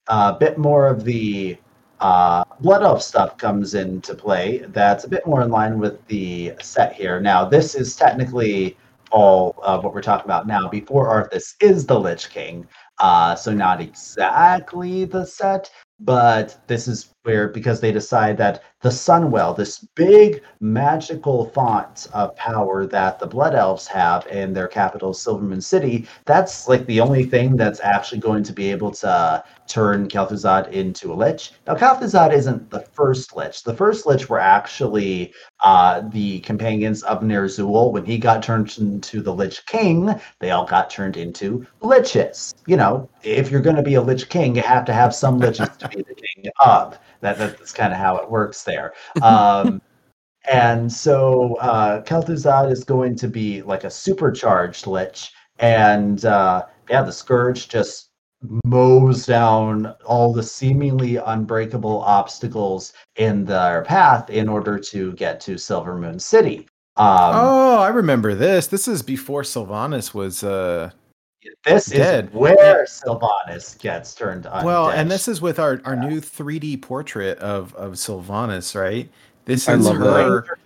a 0.07 0.33
bit 0.33 0.57
more 0.57 0.87
of 0.87 1.03
the 1.03 1.57
uh, 1.99 2.43
Blood 2.59 2.83
Elf 2.83 3.01
stuff 3.01 3.37
comes 3.37 3.73
into 3.73 4.13
play. 4.13 4.65
That's 4.67 5.05
a 5.05 5.09
bit 5.09 5.25
more 5.25 5.41
in 5.41 5.49
line 5.49 5.79
with 5.79 6.05
the 6.07 6.53
set 6.61 6.93
here. 6.93 7.19
Now, 7.21 7.45
this 7.45 7.75
is 7.75 7.95
technically 7.95 8.77
all 9.11 9.55
of 9.63 9.83
what 9.83 9.93
we're 9.93 10.01
talking 10.01 10.25
about 10.25 10.47
now. 10.47 10.67
Before 10.67 11.07
Arthas 11.07 11.55
is 11.61 11.85
the 11.85 11.99
Lich 11.99 12.29
King, 12.29 12.67
uh, 12.99 13.35
so 13.35 13.53
not 13.53 13.79
exactly 13.79 15.05
the 15.05 15.25
set, 15.25 15.71
but 15.99 16.59
this 16.67 16.87
is 16.87 17.12
where 17.23 17.47
because 17.47 17.79
they 17.79 17.91
decide 17.91 18.37
that 18.37 18.63
the 18.81 18.89
Sunwell, 18.89 19.55
this 19.55 19.79
big 19.95 20.41
magical 20.59 21.45
font 21.49 22.07
of 22.13 22.35
power 22.35 22.85
that 22.85 23.17
the 23.17 23.25
Blood 23.25 23.55
Elves 23.55 23.87
have 23.87 24.27
in 24.27 24.53
their 24.53 24.67
capital, 24.67 25.13
Silvermoon 25.13 25.63
City, 25.63 26.05
that's 26.25 26.67
like 26.67 26.85
the 26.85 26.99
only 26.99 27.23
thing 27.23 27.55
that's 27.55 27.79
actually 27.79 28.19
going 28.19 28.43
to 28.43 28.53
be 28.53 28.69
able 28.69 28.91
to 28.91 29.43
turn 29.67 30.09
Kel'Thuzad 30.09 30.69
into 30.71 31.13
a 31.13 31.15
Lich. 31.15 31.53
Now, 31.65 31.75
Kel'Thuzad 31.75 32.33
isn't 32.33 32.69
the 32.69 32.81
first 32.81 33.35
Lich. 33.35 33.63
The 33.63 33.73
first 33.73 34.05
Lich 34.05 34.27
were 34.27 34.39
actually 34.39 35.33
uh, 35.63 36.01
the 36.09 36.41
companions 36.41 37.03
of 37.03 37.21
Ner'zhul. 37.21 37.93
When 37.93 38.03
he 38.03 38.17
got 38.17 38.43
turned 38.43 38.77
into 38.77 39.21
the 39.21 39.33
Lich 39.33 39.65
King, 39.65 40.13
they 40.39 40.51
all 40.51 40.65
got 40.65 40.89
turned 40.89 41.15
into 41.15 41.65
Liches. 41.81 42.53
You 42.67 42.75
know, 42.75 43.09
if 43.23 43.49
you're 43.49 43.61
going 43.61 43.77
to 43.77 43.81
be 43.81 43.95
a 43.95 44.01
Lich 44.01 44.27
King, 44.27 44.57
you 44.57 44.61
have 44.61 44.83
to 44.85 44.93
have 44.93 45.15
some 45.15 45.39
Liches 45.39 45.77
to 45.77 45.87
be 45.87 46.03
the 46.03 46.15
king 46.15 46.51
of. 46.59 46.99
That, 47.23 47.37
that's 47.37 47.71
kind 47.71 47.91
of 47.91 47.97
how 47.97 48.17
it 48.17 48.29
works 48.29 48.63
there. 48.63 48.93
Um, 49.21 49.81
and 50.51 50.91
so 50.91 51.55
uh, 51.55 52.03
Kel'Thuzad 52.03 52.71
is 52.71 52.83
going 52.83 53.15
to 53.15 53.27
be 53.27 53.61
like 53.61 53.85
a 53.85 53.89
supercharged 53.89 54.85
Lich. 54.85 55.31
And 55.59 56.23
uh, 56.25 56.65
yeah, 56.89 57.01
the 57.01 57.11
Scourge 57.11 57.69
just 57.69 58.09
mows 58.65 59.25
down 59.25 59.95
all 60.05 60.33
the 60.33 60.43
seemingly 60.43 61.15
unbreakable 61.15 62.01
obstacles 62.01 62.91
in 63.15 63.45
their 63.45 63.83
path 63.83 64.29
in 64.29 64.49
order 64.49 64.77
to 64.77 65.13
get 65.13 65.39
to 65.39 65.55
Silvermoon 65.55 66.19
City. 66.19 66.67
Um, 66.97 67.31
oh, 67.33 67.77
I 67.79 67.87
remember 67.87 68.35
this. 68.35 68.67
This 68.67 68.87
is 68.87 69.01
before 69.01 69.43
Sylvanas 69.43 70.13
was. 70.13 70.43
Uh, 70.43 70.91
this 71.65 71.87
dead. 71.87 72.25
is 72.25 72.33
where 72.33 72.85
Sylvanas 72.85 73.77
gets 73.79 74.13
turned 74.15 74.45
on. 74.45 74.65
well, 74.65 74.89
and 74.89 75.09
this 75.09 75.27
is 75.27 75.41
with 75.41 75.59
our, 75.59 75.81
our 75.85 75.95
new 75.95 76.19
3D 76.19 76.81
portrait 76.81 77.37
of 77.39 77.73
of 77.75 77.93
Sylvanas, 77.93 78.79
right? 78.79 79.09
This 79.45 79.67
I 79.67 79.75
is 79.75 79.85
love 79.85 79.97
her. 79.97 80.35
Ranger 80.35 80.57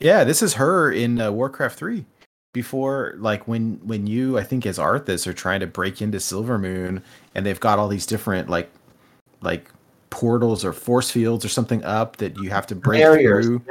Yeah, 0.00 0.24
this 0.24 0.42
is 0.42 0.54
her 0.54 0.90
in 0.90 1.20
uh, 1.20 1.32
Warcraft 1.32 1.78
3. 1.78 2.04
Before, 2.52 3.14
like 3.16 3.48
when 3.48 3.80
when 3.82 4.06
you, 4.06 4.38
I 4.38 4.42
think, 4.42 4.66
as 4.66 4.78
Arthas, 4.78 5.26
are 5.26 5.32
trying 5.32 5.60
to 5.60 5.66
break 5.66 6.02
into 6.02 6.18
Silvermoon, 6.18 7.02
and 7.34 7.46
they've 7.46 7.58
got 7.58 7.78
all 7.78 7.88
these 7.88 8.04
different 8.04 8.50
like 8.50 8.70
like 9.40 9.70
portals 10.10 10.62
or 10.62 10.74
force 10.74 11.10
fields 11.10 11.46
or 11.46 11.48
something 11.48 11.82
up 11.82 12.16
that 12.18 12.36
you 12.36 12.50
have 12.50 12.66
to 12.66 12.74
break 12.74 13.00
barriers, 13.00 13.46
through. 13.46 13.62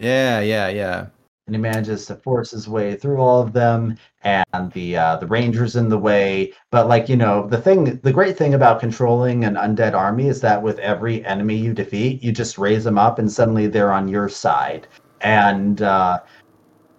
Yeah, 0.00 0.40
yeah, 0.40 0.68
yeah. 0.68 1.06
And 1.46 1.56
he 1.56 1.60
manages 1.60 2.06
to 2.06 2.14
force 2.16 2.50
his 2.52 2.68
way 2.68 2.94
through 2.94 3.18
all 3.18 3.42
of 3.42 3.52
them 3.52 3.96
and 4.22 4.72
the 4.72 4.96
uh, 4.96 5.16
the 5.16 5.26
rangers 5.26 5.76
in 5.76 5.88
the 5.88 5.98
way. 5.98 6.52
But 6.70 6.88
like 6.88 7.08
you 7.08 7.16
know 7.16 7.46
the 7.48 7.60
thing 7.60 7.96
the 8.02 8.12
great 8.12 8.36
thing 8.36 8.54
about 8.54 8.80
controlling 8.80 9.44
an 9.44 9.54
undead 9.54 9.94
army 9.94 10.28
is 10.28 10.40
that 10.42 10.62
with 10.62 10.78
every 10.78 11.24
enemy 11.24 11.56
you 11.56 11.74
defeat 11.74 12.22
you 12.22 12.32
just 12.32 12.58
raise 12.58 12.84
them 12.84 12.98
up 12.98 13.18
and 13.18 13.30
suddenly 13.30 13.66
they're 13.66 13.92
on 13.92 14.08
your 14.08 14.28
side. 14.28 14.86
And 15.20 15.82
uh 15.82 16.20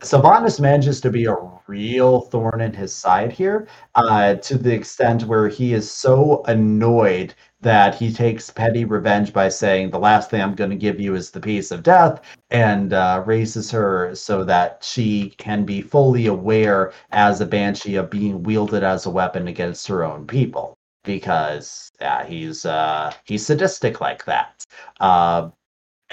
Sylvanas 0.02 0.60
manages 0.60 1.00
to 1.00 1.10
be 1.10 1.26
a 1.26 1.36
real 1.68 2.22
thorn 2.22 2.60
in 2.60 2.74
his 2.74 2.94
side 2.94 3.32
here, 3.32 3.70
uh, 3.96 4.36
to 4.36 4.58
the 4.58 4.74
extent 4.74 5.24
where 5.24 5.48
he 5.48 5.74
is 5.74 5.90
so 5.90 6.44
annoyed 6.48 7.34
that 7.64 7.96
he 7.96 8.14
takes 8.14 8.50
petty 8.50 8.86
revenge 8.86 9.34
by 9.34 9.50
saying, 9.50 9.90
The 9.90 10.00
last 10.00 10.30
thing 10.30 10.42
I'm 10.42 10.56
going 10.56 10.70
to 10.70 10.76
give 10.76 11.00
you 11.00 11.16
is 11.16 11.32
the 11.32 11.40
peace 11.40 11.72
of 11.72 11.84
death, 11.84 12.22
and 12.52 12.94
uh, 12.94 13.24
raises 13.26 13.72
her 13.72 14.14
so 14.16 14.44
that 14.44 14.84
she 14.84 15.32
can 15.38 15.66
be 15.66 15.82
fully 15.82 16.28
aware 16.28 16.94
as 17.12 17.42
a 17.42 17.46
banshee 17.46 17.96
of 17.96 18.10
being 18.10 18.44
wielded 18.44 18.84
as 18.84 19.06
a 19.06 19.10
weapon 19.10 19.48
against 19.48 19.88
her 19.88 20.04
own 20.04 20.28
people. 20.28 20.78
Because 21.04 21.92
yeah, 22.00 22.26
he's 22.26 22.66
uh, 22.66 23.12
he's 23.26 23.46
sadistic 23.46 24.00
like 24.00 24.24
that. 24.26 24.66
Uh, 25.00 25.50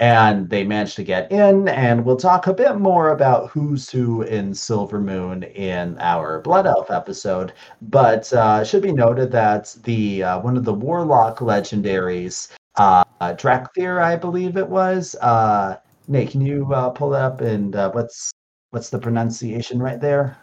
and 0.00 0.48
they 0.48 0.64
managed 0.64 0.96
to 0.96 1.04
get 1.04 1.30
in 1.30 1.68
and 1.68 2.04
we'll 2.04 2.16
talk 2.16 2.46
a 2.46 2.54
bit 2.54 2.76
more 2.76 3.10
about 3.10 3.50
who's 3.50 3.90
who 3.90 4.22
in 4.22 4.54
silver 4.54 4.98
moon 4.98 5.42
in 5.42 5.96
our 6.00 6.40
blood 6.40 6.66
elf 6.66 6.90
episode 6.90 7.52
but 7.82 8.32
uh, 8.32 8.64
should 8.64 8.82
be 8.82 8.92
noted 8.92 9.30
that 9.30 9.76
the 9.84 10.22
uh, 10.22 10.40
one 10.40 10.56
of 10.56 10.64
the 10.64 10.74
warlock 10.74 11.38
legendaries 11.38 12.48
uh, 12.76 13.04
Drakthir, 13.20 14.02
i 14.02 14.16
believe 14.16 14.56
it 14.56 14.68
was 14.68 15.14
uh, 15.16 15.76
nate 16.08 16.30
can 16.30 16.40
you 16.40 16.72
uh, 16.72 16.88
pull 16.90 17.10
that 17.10 17.22
up 17.22 17.40
and 17.42 17.76
uh, 17.76 17.90
what's 17.92 18.32
what's 18.70 18.88
the 18.88 18.98
pronunciation 18.98 19.80
right 19.80 20.00
there 20.00 20.36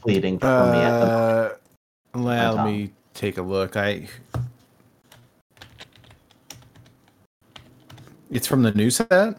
pleading 0.00 0.38
for 0.38 0.46
me 0.46 0.78
at 0.78 1.00
the 1.00 1.06
Uh, 1.06 1.56
let 2.14 2.64
me 2.64 2.92
take 3.12 3.36
a 3.36 3.42
look. 3.42 3.76
I. 3.76 4.08
It's 8.30 8.46
from 8.46 8.62
the 8.62 8.72
new 8.72 8.90
set. 8.90 9.36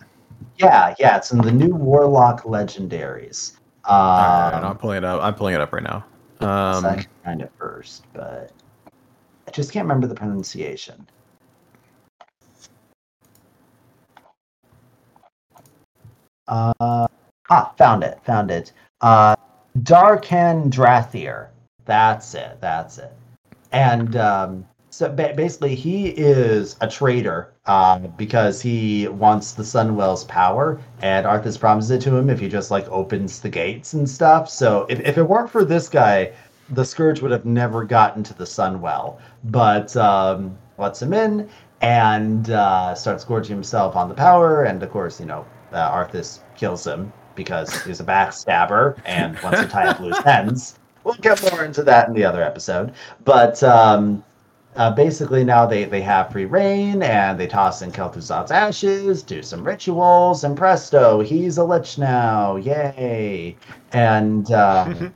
yeah 0.58 0.94
yeah 1.00 1.18
it's 1.18 1.32
in 1.32 1.40
the 1.40 1.52
new 1.52 1.74
warlock 1.76 2.44
legendaries 2.44 3.58
um, 3.88 4.66
I'm 4.66 4.78
pulling 4.78 4.98
it 4.98 5.06
up. 5.06 5.24
I'm 5.24 5.34
pulling 5.34 5.56
it 5.56 5.62
up 5.62 5.72
right 5.72 5.84
now. 5.84 6.04
So 6.42 6.48
Um, 6.48 6.86
I 6.86 6.96
can 6.96 7.08
find 7.24 7.42
it 7.42 7.52
first, 7.58 8.04
but 8.12 8.52
I 9.48 9.52
just 9.52 9.72
can't 9.72 9.86
remember 9.86 10.08
the 10.08 10.16
pronunciation. 10.16 11.08
Uh, 16.50 17.08
ah, 17.50 17.74
found 17.78 18.04
it, 18.04 18.20
found 18.26 18.52
it. 18.52 18.74
Uh, 19.00 19.36
Dar'Khan 19.84 20.70
Drathir. 20.70 21.48
That's 21.86 22.34
it, 22.34 22.58
that's 22.60 22.98
it. 22.98 23.14
And 23.72 24.18
um, 24.18 24.66
so 24.98 25.08
ba- 25.10 25.34
basically, 25.36 25.76
he 25.76 26.08
is 26.08 26.76
a 26.82 26.88
traitor 26.88 27.54
uh, 27.68 28.00
because 28.00 28.60
he 28.60 29.08
wants 29.08 29.52
the 29.52 29.62
Sunwell's 29.62 30.24
power, 30.24 30.82
and 31.04 31.28
Arthas 31.28 31.60
promises 31.60 31.92
it 31.92 32.02
to 32.02 32.16
him 32.16 32.32
if 32.32 32.40
he 32.40 32.50
just 32.50 32.72
like 32.72 32.90
opens 32.90 33.40
the 33.40 33.48
gates 33.48 33.94
and 33.94 34.10
stuff. 34.10 34.50
So 34.50 34.88
if, 34.90 35.00
if 35.02 35.20
it 35.20 35.22
weren't 35.22 35.52
for 35.52 35.64
this 35.64 35.88
guy, 35.88 36.32
the 36.72 36.84
Scourge 36.84 37.22
would 37.22 37.30
have 37.30 37.46
never 37.46 37.86
gotten 37.86 38.24
to 38.24 38.34
the 38.34 38.44
Sunwell. 38.44 39.20
But 39.44 39.96
um, 39.96 40.58
lets 40.80 41.00
him 41.00 41.14
in, 41.14 41.48
and 41.82 42.50
uh, 42.50 42.96
starts 42.96 43.24
gorging 43.24 43.56
himself 43.56 43.96
on 43.96 44.10
the 44.10 44.16
power. 44.16 44.64
And 44.64 44.82
of 44.82 44.90
course, 44.90 45.20
you 45.20 45.28
know, 45.28 45.46
uh, 45.74 45.92
Arthas 45.92 46.40
kills 46.56 46.88
him 46.88 47.14
because 47.36 47.84
he's 47.84 48.00
a 48.00 48.04
backstabber 48.04 49.00
and 49.06 49.38
wants 49.44 49.62
to 49.62 49.68
tie 49.68 49.90
up 49.90 50.00
loose 50.00 50.26
ends. 50.26 50.80
We'll 51.04 51.14
get 51.14 51.40
more 51.52 51.64
into 51.64 51.84
that 51.84 52.08
in 52.08 52.16
the 52.16 52.26
other 52.26 52.42
episode. 52.42 52.94
But 53.24 53.62
um, 53.62 54.24
uh, 54.78 54.92
basically, 54.92 55.44
now 55.44 55.66
they, 55.66 55.86
they 55.86 56.02
have 56.02 56.32
free 56.32 56.46
rein 56.46 57.02
and 57.02 57.40
they 57.40 57.48
toss 57.48 57.82
in 57.82 57.92
Kel'Thuzad's 57.92 58.52
ashes, 58.52 59.24
do 59.24 59.42
some 59.42 59.64
rituals, 59.64 60.44
and 60.44 60.56
presto, 60.56 61.20
he's 61.22 61.58
a 61.58 61.64
lich 61.64 61.98
now. 61.98 62.58
Yay! 62.58 63.58
And 63.92 64.52
um, 64.54 65.12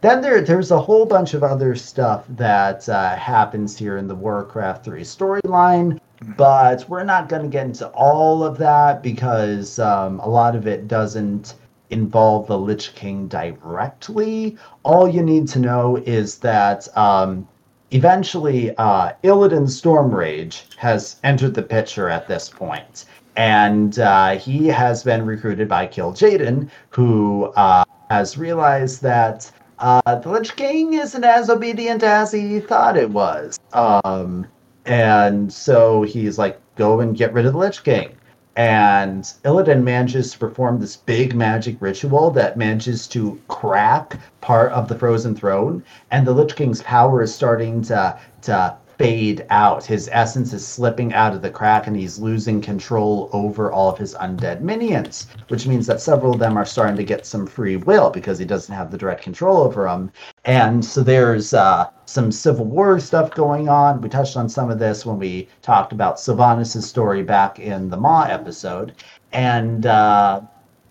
then 0.00 0.22
there, 0.22 0.40
there's 0.40 0.70
a 0.70 0.80
whole 0.80 1.04
bunch 1.04 1.34
of 1.34 1.42
other 1.42 1.76
stuff 1.76 2.24
that 2.30 2.88
uh, 2.88 3.14
happens 3.14 3.76
here 3.76 3.98
in 3.98 4.08
the 4.08 4.14
Warcraft 4.14 4.86
3 4.86 5.02
storyline, 5.02 6.00
but 6.36 6.88
we're 6.88 7.04
not 7.04 7.28
going 7.28 7.42
to 7.42 7.48
get 7.48 7.66
into 7.66 7.88
all 7.88 8.42
of 8.42 8.56
that 8.56 9.02
because 9.02 9.78
um, 9.78 10.18
a 10.20 10.28
lot 10.28 10.56
of 10.56 10.66
it 10.66 10.88
doesn't 10.88 11.56
involve 11.90 12.46
the 12.46 12.58
Lich 12.58 12.94
King 12.94 13.28
directly. 13.28 14.56
All 14.82 15.06
you 15.06 15.22
need 15.22 15.46
to 15.48 15.58
know 15.58 15.96
is 15.96 16.38
that 16.38 16.88
um, 16.96 17.46
eventually 17.92 18.74
uh, 18.76 19.12
Illidan 19.22 19.68
Stormrage 19.68 20.62
has 20.76 21.16
entered 21.22 21.54
the 21.54 21.62
picture 21.62 22.08
at 22.08 22.26
this 22.26 22.48
point, 22.48 23.04
and 23.36 23.98
uh, 23.98 24.36
he 24.36 24.66
has 24.68 25.04
been 25.04 25.24
recruited 25.24 25.68
by 25.68 25.86
Kil'jaeden, 25.86 26.68
who 26.90 27.44
uh, 27.56 27.84
has 28.10 28.36
realized 28.36 29.02
that 29.02 29.50
uh, 29.78 30.14
the 30.16 30.28
Lich 30.28 30.56
King 30.56 30.94
isn't 30.94 31.24
as 31.24 31.50
obedient 31.50 32.02
as 32.02 32.32
he 32.32 32.60
thought 32.60 32.96
it 32.96 33.10
was. 33.10 33.58
Um, 33.72 34.46
and 34.86 35.52
so 35.52 36.02
he's 36.02 36.38
like, 36.38 36.60
go 36.76 37.00
and 37.00 37.16
get 37.16 37.32
rid 37.32 37.46
of 37.46 37.52
the 37.52 37.58
Lich 37.58 37.84
King. 37.84 38.16
And 38.54 39.24
Illidan 39.44 39.82
manages 39.82 40.32
to 40.32 40.38
perform 40.38 40.78
this 40.78 40.96
big 40.96 41.34
magic 41.34 41.76
ritual 41.80 42.30
that 42.32 42.58
manages 42.58 43.06
to 43.08 43.40
crack 43.48 44.18
part 44.42 44.72
of 44.72 44.88
the 44.88 44.98
frozen 44.98 45.34
throne, 45.34 45.82
and 46.10 46.26
the 46.26 46.32
Lich 46.32 46.54
King's 46.54 46.82
power 46.82 47.22
is 47.22 47.34
starting 47.34 47.80
to 47.82 48.18
to 48.42 48.76
fade 48.98 49.46
out. 49.50 49.84
His 49.84 50.08
essence 50.12 50.52
is 50.52 50.66
slipping 50.66 51.12
out 51.12 51.34
of 51.34 51.42
the 51.42 51.50
crack, 51.50 51.86
and 51.86 51.96
he's 51.96 52.18
losing 52.18 52.60
control 52.60 53.30
over 53.32 53.72
all 53.72 53.90
of 53.90 53.98
his 53.98 54.14
undead 54.14 54.60
minions, 54.60 55.26
which 55.48 55.66
means 55.66 55.86
that 55.86 56.00
several 56.00 56.32
of 56.34 56.38
them 56.38 56.56
are 56.56 56.64
starting 56.64 56.96
to 56.96 57.04
get 57.04 57.26
some 57.26 57.46
free 57.46 57.76
will 57.76 58.10
because 58.10 58.38
he 58.38 58.44
doesn't 58.44 58.74
have 58.74 58.90
the 58.90 58.98
direct 58.98 59.22
control 59.22 59.58
over 59.58 59.84
them. 59.84 60.10
And 60.44 60.84
so 60.84 61.02
there's 61.02 61.54
uh, 61.54 61.88
some 62.06 62.30
Civil 62.32 62.66
War 62.66 62.98
stuff 63.00 63.30
going 63.34 63.68
on. 63.68 64.00
We 64.00 64.08
touched 64.08 64.36
on 64.36 64.48
some 64.48 64.70
of 64.70 64.78
this 64.78 65.06
when 65.06 65.18
we 65.18 65.48
talked 65.62 65.92
about 65.92 66.16
Sylvanas' 66.16 66.82
story 66.82 67.22
back 67.22 67.58
in 67.58 67.88
the 67.88 67.96
Ma 67.96 68.24
episode. 68.24 68.94
And 69.32 69.86
uh, 69.86 70.42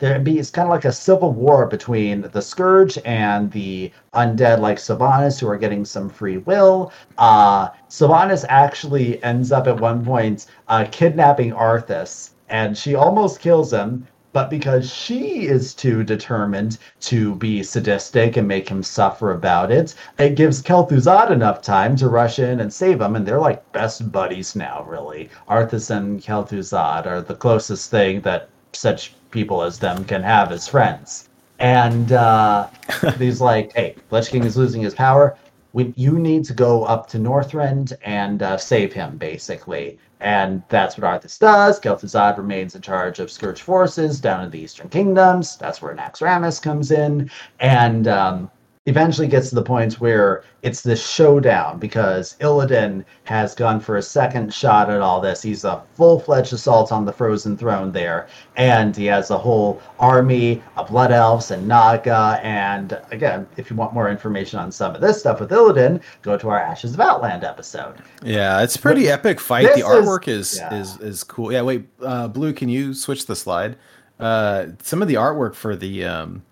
there 0.01 0.19
be 0.19 0.39
it's 0.39 0.49
kind 0.49 0.65
of 0.65 0.71
like 0.71 0.83
a 0.83 0.91
civil 0.91 1.31
war 1.31 1.67
between 1.67 2.21
the 2.33 2.41
scourge 2.41 2.97
and 3.05 3.51
the 3.51 3.91
undead 4.15 4.59
like 4.59 4.77
Sylvanas 4.77 5.39
who 5.39 5.47
are 5.47 5.57
getting 5.57 5.85
some 5.85 6.09
free 6.09 6.39
will. 6.39 6.91
Uh 7.19 7.69
Sylvanas 7.87 8.43
actually 8.49 9.23
ends 9.23 9.51
up 9.51 9.67
at 9.67 9.79
one 9.79 10.03
point 10.03 10.47
uh, 10.67 10.85
kidnapping 10.91 11.51
Arthas 11.51 12.31
and 12.49 12.75
she 12.75 12.95
almost 12.95 13.39
kills 13.39 13.71
him 13.71 14.07
but 14.33 14.49
because 14.49 14.91
she 14.91 15.45
is 15.45 15.73
too 15.75 16.03
determined 16.03 16.79
to 17.01 17.35
be 17.35 17.61
sadistic 17.61 18.37
and 18.37 18.47
make 18.47 18.69
him 18.69 18.81
suffer 18.81 19.31
about 19.31 19.71
it, 19.71 19.93
it 20.17 20.35
gives 20.35 20.63
Kel'Thuzad 20.63 21.29
enough 21.29 21.61
time 21.61 21.95
to 21.97 22.07
rush 22.07 22.39
in 22.39 22.61
and 22.61 22.71
save 22.71 23.01
him, 23.01 23.17
and 23.17 23.25
they're 23.27 23.41
like 23.41 23.69
best 23.73 24.09
buddies 24.09 24.55
now, 24.55 24.85
really. 24.87 25.29
Arthas 25.49 25.95
and 25.95 26.21
Kel'Thuzad 26.21 27.05
are 27.05 27.21
the 27.21 27.35
closest 27.35 27.91
thing 27.91 28.21
that 28.21 28.47
such 28.71 29.13
people 29.31 29.61
as 29.63 29.79
them 29.79 30.05
can 30.05 30.21
have 30.21 30.51
as 30.51 30.67
friends. 30.67 31.29
And 31.59 32.11
uh, 32.11 32.67
he's 33.17 33.41
like, 33.41 33.73
hey, 33.73 33.95
Lich 34.09 34.29
King 34.29 34.43
is 34.43 34.57
losing 34.57 34.81
his 34.81 34.93
power. 34.93 35.37
We, 35.73 35.93
you 35.95 36.19
need 36.19 36.43
to 36.45 36.53
go 36.53 36.83
up 36.83 37.07
to 37.09 37.17
Northrend 37.17 37.93
and 38.03 38.43
uh, 38.43 38.57
save 38.57 38.91
him, 38.91 39.17
basically. 39.17 39.97
And 40.19 40.61
that's 40.69 40.97
what 40.97 41.05
Arthas 41.05 41.39
does. 41.39 41.79
Kel'Thuzad 41.79 42.37
remains 42.37 42.75
in 42.75 42.81
charge 42.81 43.19
of 43.19 43.31
Scourge 43.31 43.61
forces 43.61 44.19
down 44.19 44.43
in 44.43 44.51
the 44.51 44.59
Eastern 44.59 44.89
Kingdoms. 44.89 45.57
That's 45.57 45.81
where 45.81 45.95
Naxxramas 45.95 46.61
comes 46.61 46.91
in. 46.91 47.31
And 47.59 48.07
um, 48.07 48.51
eventually 48.87 49.27
gets 49.27 49.49
to 49.49 49.55
the 49.55 49.61
point 49.61 49.99
where 49.99 50.43
it's 50.63 50.81
this 50.81 51.07
showdown 51.07 51.77
because 51.77 52.35
Illidan 52.39 53.05
has 53.25 53.53
gone 53.53 53.79
for 53.79 53.97
a 53.97 54.01
second 54.01 54.51
shot 54.51 54.89
at 54.89 55.01
all 55.01 55.21
this. 55.21 55.39
He's 55.41 55.63
a 55.63 55.83
full-fledged 55.93 56.51
assault 56.51 56.91
on 56.91 57.05
the 57.05 57.13
Frozen 57.13 57.57
Throne 57.57 57.91
there, 57.91 58.27
and 58.55 58.95
he 58.95 59.05
has 59.05 59.29
a 59.29 59.37
whole 59.37 59.79
army 59.99 60.63
of 60.77 60.87
Blood 60.87 61.11
Elves 61.11 61.51
and 61.51 61.67
Naga. 61.67 62.39
And 62.41 62.99
again, 63.11 63.47
if 63.55 63.69
you 63.69 63.75
want 63.75 63.93
more 63.93 64.09
information 64.09 64.57
on 64.57 64.71
some 64.71 64.95
of 64.95 65.01
this 65.01 65.19
stuff 65.19 65.39
with 65.39 65.51
Illidan, 65.51 66.01
go 66.23 66.35
to 66.35 66.49
our 66.49 66.59
Ashes 66.59 66.95
of 66.95 66.99
Outland 66.99 67.43
episode. 67.43 67.97
Yeah, 68.23 68.63
it's 68.63 68.77
pretty 68.77 69.09
epic 69.09 69.39
fight. 69.39 69.67
The 69.75 69.79
is- 69.79 69.85
artwork 69.85 70.27
is 70.27 70.57
yeah. 70.57 70.73
is 70.73 70.97
is 70.99 71.23
cool. 71.23 71.51
Yeah, 71.51 71.61
wait, 71.61 71.87
uh, 72.01 72.27
Blue, 72.29 72.51
can 72.51 72.67
you 72.67 72.95
switch 72.95 73.27
the 73.27 73.35
slide? 73.35 73.77
Uh, 74.19 74.67
some 74.81 75.01
of 75.03 75.07
the 75.07 75.15
artwork 75.15 75.55
for 75.55 75.75
the 75.75 76.03
um, 76.05 76.43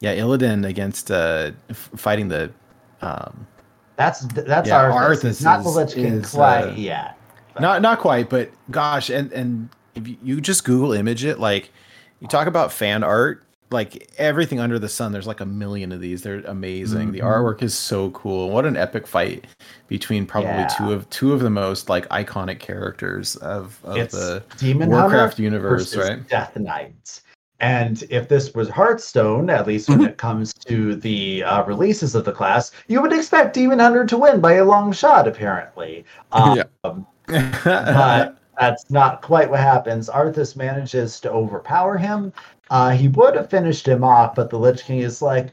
yeah, 0.00 0.14
Illidan 0.14 0.66
against 0.66 1.10
uh, 1.10 1.52
f- 1.70 1.90
fighting 1.96 2.28
the 2.28 2.50
um, 3.02 3.46
That's 3.96 4.20
that's 4.20 4.68
Yeah, 4.68 4.78
our 4.80 4.90
Arthas 4.90 5.24
It's 5.24 5.42
not 5.42 5.62
the 5.62 5.70
Lich 5.70 5.94
King 5.94 6.14
is, 6.14 6.30
quite 6.30 6.68
uh, 6.68 6.72
yet. 6.72 7.18
not 7.60 7.82
not 7.82 7.98
quite, 7.98 8.28
but 8.28 8.50
gosh, 8.70 9.10
and 9.10 9.32
and 9.32 9.68
if 9.94 10.06
you, 10.22 10.40
just 10.40 10.64
Google 10.64 10.92
image 10.92 11.24
it, 11.24 11.38
like 11.40 11.70
you 12.20 12.28
talk 12.28 12.46
about 12.46 12.70
fan 12.72 13.02
art, 13.02 13.42
like 13.70 14.10
everything 14.18 14.60
under 14.60 14.78
the 14.78 14.88
sun. 14.88 15.12
There's 15.12 15.26
like 15.26 15.40
a 15.40 15.46
million 15.46 15.90
of 15.92 16.00
these. 16.00 16.22
They're 16.22 16.40
amazing. 16.46 17.12
The 17.12 17.20
Mhm. 17.20 17.24
artwork 17.24 17.62
is 17.62 17.74
so 17.74 18.10
cool. 18.10 18.50
What 18.50 18.66
an 18.66 18.76
epic 18.76 19.06
fight 19.06 19.46
between 19.88 20.26
probably 20.26 20.50
Yeah. 20.50 20.66
two 20.68 20.92
of 20.92 21.08
two 21.10 21.32
of 21.32 21.40
the 21.40 21.50
most 21.50 21.88
like 21.88 22.06
iconic 22.10 22.58
characters 22.58 23.36
of, 23.36 23.78
of 23.84 23.96
It's 23.96 24.14
the 24.14 24.42
Demon 24.58 24.90
Warcraft 24.90 25.32
Hunter 25.38 25.42
universe, 25.42 25.96
right? 25.96 26.26
Death 26.28 26.56
Knight. 26.56 27.22
And 27.60 28.04
if 28.10 28.28
this 28.28 28.52
was 28.54 28.68
Hearthstone, 28.68 29.48
at 29.48 29.66
least 29.66 29.88
when 29.88 30.04
it 30.04 30.18
comes 30.18 30.52
to 30.52 30.94
the 30.94 31.42
uh, 31.44 31.64
releases 31.64 32.14
of 32.14 32.24
the 32.26 32.32
class, 32.32 32.70
you 32.86 33.00
would 33.00 33.12
expect 33.14 33.54
Demon 33.54 33.78
Hunter 33.78 34.04
to 34.04 34.18
win 34.18 34.40
by 34.40 34.54
a 34.54 34.64
long 34.64 34.92
shot, 34.92 35.26
apparently. 35.26 36.04
Um, 36.32 36.56
Yeah. 36.56 36.64
but 37.26 38.38
that's 38.60 38.90
not 38.90 39.22
quite 39.22 39.50
what 39.50 39.60
happens. 39.60 40.08
Arthas 40.10 40.54
manages 40.56 41.18
to 41.20 41.30
overpower 41.30 41.96
him. 41.96 42.32
Uh, 42.70 42.90
he 42.90 43.08
would 43.08 43.34
have 43.36 43.48
finished 43.48 43.86
him 43.88 44.04
off, 44.04 44.34
but 44.34 44.50
the 44.50 44.58
Lich 44.58 44.84
King 44.84 45.00
is 45.00 45.22
like, 45.22 45.52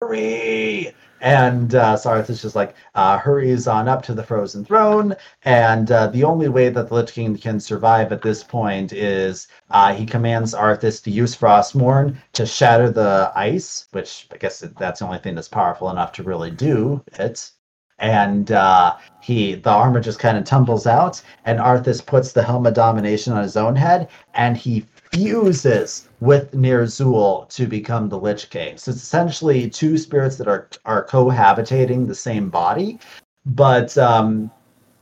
hurry! 0.00 0.94
And 1.24 1.74
uh, 1.74 1.96
so 1.96 2.10
Arthas 2.10 2.42
just 2.42 2.54
like 2.54 2.76
uh, 2.94 3.16
hurries 3.16 3.66
on 3.66 3.88
up 3.88 4.02
to 4.02 4.12
the 4.12 4.22
Frozen 4.22 4.66
Throne. 4.66 5.16
And 5.46 5.90
uh, 5.90 6.08
the 6.08 6.22
only 6.22 6.50
way 6.50 6.68
that 6.68 6.88
the 6.88 6.94
Lich 6.94 7.12
King 7.12 7.38
can 7.38 7.58
survive 7.58 8.12
at 8.12 8.20
this 8.20 8.44
point 8.44 8.92
is 8.92 9.48
uh, 9.70 9.94
he 9.94 10.04
commands 10.04 10.52
Arthas 10.52 11.02
to 11.02 11.10
use 11.10 11.34
Frostmourne 11.34 12.18
to 12.34 12.44
shatter 12.44 12.90
the 12.90 13.32
ice, 13.34 13.86
which 13.92 14.28
I 14.32 14.36
guess 14.36 14.62
that's 14.78 15.00
the 15.00 15.06
only 15.06 15.18
thing 15.18 15.34
that's 15.34 15.48
powerful 15.48 15.88
enough 15.88 16.12
to 16.12 16.22
really 16.22 16.50
do 16.50 17.02
it. 17.18 17.50
And 17.98 18.52
uh, 18.52 18.96
he, 19.22 19.54
the 19.54 19.70
armor 19.70 20.00
just 20.00 20.18
kind 20.18 20.36
of 20.36 20.44
tumbles 20.44 20.86
out, 20.86 21.22
and 21.46 21.58
Arthas 21.58 22.04
puts 22.04 22.32
the 22.32 22.42
helm 22.42 22.66
of 22.66 22.74
domination 22.74 23.32
on 23.32 23.42
his 23.42 23.56
own 23.56 23.76
head, 23.76 24.08
and 24.34 24.58
he 24.58 24.84
fuses 25.14 26.08
with 26.20 26.50
Ner'zhul 26.52 27.48
to 27.50 27.66
become 27.66 28.08
the 28.08 28.18
Lich 28.18 28.50
King. 28.50 28.76
So 28.76 28.90
it's 28.90 29.02
essentially 29.02 29.70
two 29.70 29.96
spirits 29.96 30.36
that 30.36 30.48
are 30.48 30.68
are 30.84 31.06
cohabitating 31.06 32.08
the 32.08 32.14
same 32.14 32.50
body, 32.50 32.98
but 33.46 33.96
um, 33.96 34.50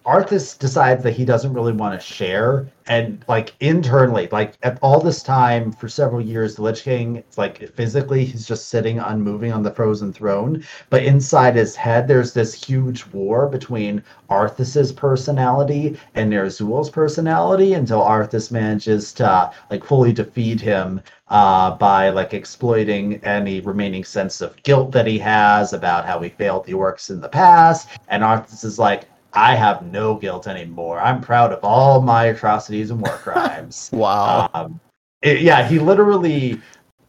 Arthas 0.05 0.59
decides 0.59 1.03
that 1.05 1.13
he 1.13 1.25
doesn't 1.25 1.53
really 1.55 1.73
want 1.73 1.99
to 1.99 2.05
share, 2.05 2.67
and 2.89 3.25
like 3.29 3.55
internally, 3.61 4.29
like 4.33 4.55
at 4.63 4.79
all 4.83 5.01
this 5.01 5.23
time 5.23 5.71
for 5.71 5.89
several 5.89 6.21
years, 6.21 6.57
the 6.57 6.63
Lich 6.63 6.83
King, 6.83 7.23
like 7.37 7.73
physically, 7.75 8.25
he's 8.25 8.47
just 8.47 8.69
sitting 8.69 8.99
unmoving 8.99 9.53
on 9.53 9.63
the 9.63 9.71
frozen 9.71 10.13
throne. 10.13 10.65
But 10.91 11.05
inside 11.05 11.55
his 11.55 11.77
head, 11.77 12.09
there's 12.09 12.33
this 12.33 12.53
huge 12.53 13.07
war 13.13 13.49
between 13.49 14.03
Arthas's 14.29 14.93
personality 14.93 15.97
and 16.15 16.33
Ner'zhul's 16.33 16.91
personality 16.91 17.75
until 17.75 18.01
Arthas 18.01 18.51
manages 18.51 19.13
to 19.15 19.53
like 19.71 19.85
fully 19.85 20.13
defeat 20.13 20.61
him 20.61 21.01
uh, 21.29 21.77
by 21.77 22.11
like 22.11 22.35
exploiting 22.35 23.23
any 23.25 23.61
remaining 23.61 24.05
sense 24.05 24.41
of 24.41 24.61
guilt 24.65 24.91
that 24.93 25.07
he 25.07 25.19
has 25.19 25.73
about 25.73 26.05
how 26.05 26.19
he 26.21 26.29
failed 26.29 26.67
the 26.67 26.75
orcs 26.75 27.09
in 27.11 27.21
the 27.21 27.29
past. 27.29 27.89
And 28.09 28.25
Arthas 28.25 28.65
is 28.65 28.79
like, 28.79 29.05
I 29.35 29.55
have 29.55 29.83
no 29.83 30.15
guilt 30.17 30.47
anymore. 30.47 31.01
I'm 31.01 31.21
proud 31.21 31.53
of 31.53 31.61
all 31.63 32.01
my 32.01 32.27
atrocities 32.27 32.91
and 32.91 33.01
war 33.01 33.11
crimes. 33.23 33.91
wow. 33.93 34.49
Um, 34.55 34.81
it- 35.23 35.41
yeah, 35.43 35.67
he 35.67 35.79
literally 35.79 36.61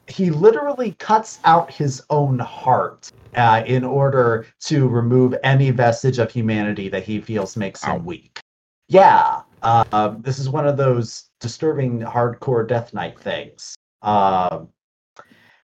he 0.08 0.30
literally 0.32 0.92
cuts 1.00 1.40
out 1.46 1.72
his 1.72 2.02
own 2.10 2.38
heart 2.40 3.10
uh, 3.36 3.64
in 3.66 3.84
order 3.86 4.46
to 4.60 4.88
remove 4.88 5.34
any 5.44 5.72
vestige 5.72 6.20
of 6.20 6.30
humanity 6.30 6.90
that 6.90 7.04
he 7.04 7.22
feels 7.22 7.56
makes 7.56 7.82
him 7.84 8.04
weak. 8.06 8.40
Yeah, 8.90 9.42
Uh, 9.62 10.16
this 10.20 10.40
is 10.40 10.50
one 10.50 10.68
of 10.68 10.76
those 10.76 11.30
disturbing 11.40 12.02
hardcore 12.02 12.68
Death 12.68 12.94
Knight 12.94 13.18
things. 13.18 13.76
Um, 14.02 14.68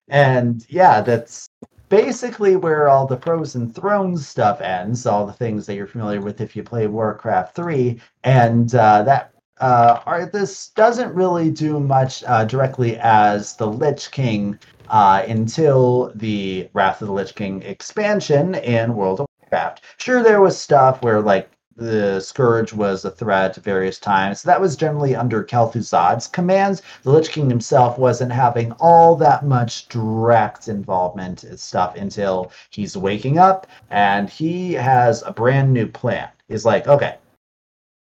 and 0.08 0.64
yeah, 0.70 1.02
that's 1.02 1.46
basically 1.90 2.56
where 2.56 2.88
all 2.88 3.06
the 3.06 3.18
Frozen 3.18 3.72
Thrones 3.74 4.26
stuff 4.26 4.62
ends, 4.62 5.04
all 5.04 5.26
the 5.26 5.32
things 5.34 5.66
that 5.66 5.74
you're 5.74 5.86
familiar 5.86 6.22
with 6.22 6.40
if 6.40 6.56
you 6.56 6.62
play 6.62 6.86
Warcraft 6.86 7.54
3. 7.54 8.00
And 8.24 8.74
uh, 8.74 9.02
that 9.02 9.34
uh, 9.60 10.00
are, 10.06 10.24
this 10.24 10.70
doesn't 10.70 11.14
really 11.14 11.50
do 11.50 11.78
much 11.78 12.24
uh, 12.26 12.46
directly 12.46 12.96
as 13.00 13.56
the 13.56 13.66
Lich 13.66 14.10
King 14.10 14.58
uh, 14.88 15.24
until 15.28 16.12
the 16.14 16.70
Wrath 16.72 17.02
of 17.02 17.08
the 17.08 17.12
Lich 17.12 17.34
King 17.34 17.60
expansion 17.62 18.54
in 18.54 18.94
World 18.94 19.20
of 19.20 19.26
Warcraft. 19.42 19.82
Sure, 19.98 20.22
there 20.22 20.40
was 20.40 20.56
stuff 20.56 21.02
where 21.02 21.20
like 21.20 21.50
the 21.80 22.20
Scourge 22.20 22.74
was 22.74 23.04
a 23.04 23.10
threat 23.10 23.56
at 23.56 23.64
various 23.64 23.98
times. 23.98 24.42
That 24.42 24.60
was 24.60 24.76
generally 24.76 25.16
under 25.16 25.42
Kel'Thuzad's 25.42 26.26
commands. 26.26 26.82
The 27.02 27.10
Lich 27.10 27.30
King 27.30 27.48
himself 27.48 27.98
wasn't 27.98 28.32
having 28.32 28.72
all 28.72 29.16
that 29.16 29.46
much 29.46 29.88
direct 29.88 30.68
involvement 30.68 31.42
in 31.42 31.56
stuff 31.56 31.96
until 31.96 32.52
he's 32.68 32.96
waking 32.96 33.38
up 33.38 33.66
and 33.88 34.28
he 34.28 34.74
has 34.74 35.22
a 35.22 35.32
brand 35.32 35.72
new 35.72 35.86
plan. 35.86 36.28
He's 36.48 36.66
like, 36.66 36.86
okay, 36.86 37.16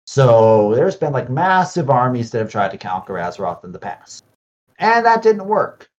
so 0.05 0.73
there's 0.73 0.95
been 0.95 1.13
like 1.13 1.29
massive 1.29 1.89
armies 1.89 2.31
that 2.31 2.39
have 2.39 2.51
tried 2.51 2.71
to 2.71 2.77
conquer 2.77 3.15
Azeroth 3.15 3.65
in 3.65 3.73
the 3.73 3.79
past. 3.79 4.23
And 4.79 5.05
that 5.05 5.21
didn't 5.21 5.47
work. 5.47 5.89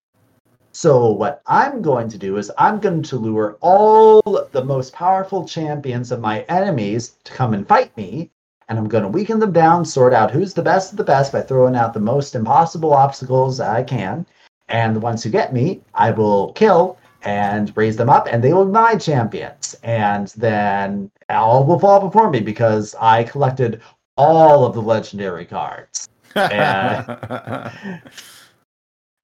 So 0.77 1.11
what 1.11 1.41
I'm 1.47 1.81
going 1.81 2.11
to 2.11 2.19
do 2.19 2.37
is 2.37 2.53
I'm 2.59 2.81
going 2.81 3.03
to 3.05 3.17
lure 3.17 3.57
all 3.63 4.21
the 4.53 4.63
most 4.63 4.93
powerful 4.93 5.49
champions 5.49 6.13
of 6.13 6.21
my 6.21 6.43
enemies 6.51 7.17
to 7.25 7.33
come 7.33 7.55
and 7.55 7.67
fight 7.67 7.97
me, 7.97 8.31
and 8.69 8.79
I'm 8.79 8.87
going 8.87 9.03
to 9.03 9.09
weaken 9.09 9.39
them 9.39 9.53
down, 9.53 9.87
sort 9.87 10.13
out 10.13 10.31
who's 10.31 10.53
the 10.53 10.61
best 10.61 10.91
of 10.91 10.99
the 10.99 11.03
best 11.03 11.33
by 11.33 11.41
throwing 11.41 11.77
out 11.77 11.95
the 11.95 12.01
most 12.01 12.35
impossible 12.35 12.93
obstacles 12.93 13.59
I 13.59 13.85
can. 13.85 14.27
And 14.69 14.95
the 14.95 15.01
ones 15.01 15.23
who 15.23 15.31
get 15.31 15.55
me, 15.55 15.81
I 15.95 16.11
will 16.11 16.53
kill 16.53 16.99
and 17.23 17.75
raise 17.75 17.97
them 17.97 18.11
up, 18.11 18.29
and 18.31 18.45
they 18.45 18.53
will 18.53 18.67
be 18.67 18.73
my 18.73 18.97
champions. 18.97 19.77
And 19.83 20.29
then 20.37 21.11
all 21.31 21.65
will 21.65 21.79
fall 21.79 22.01
before 22.01 22.29
me 22.29 22.41
because 22.41 22.95
I 23.01 23.25
collected 23.25 23.81
all 24.19 24.67
of 24.67 24.75
the 24.75 24.83
legendary 24.83 25.47
cards. 25.47 26.11
And 26.37 27.07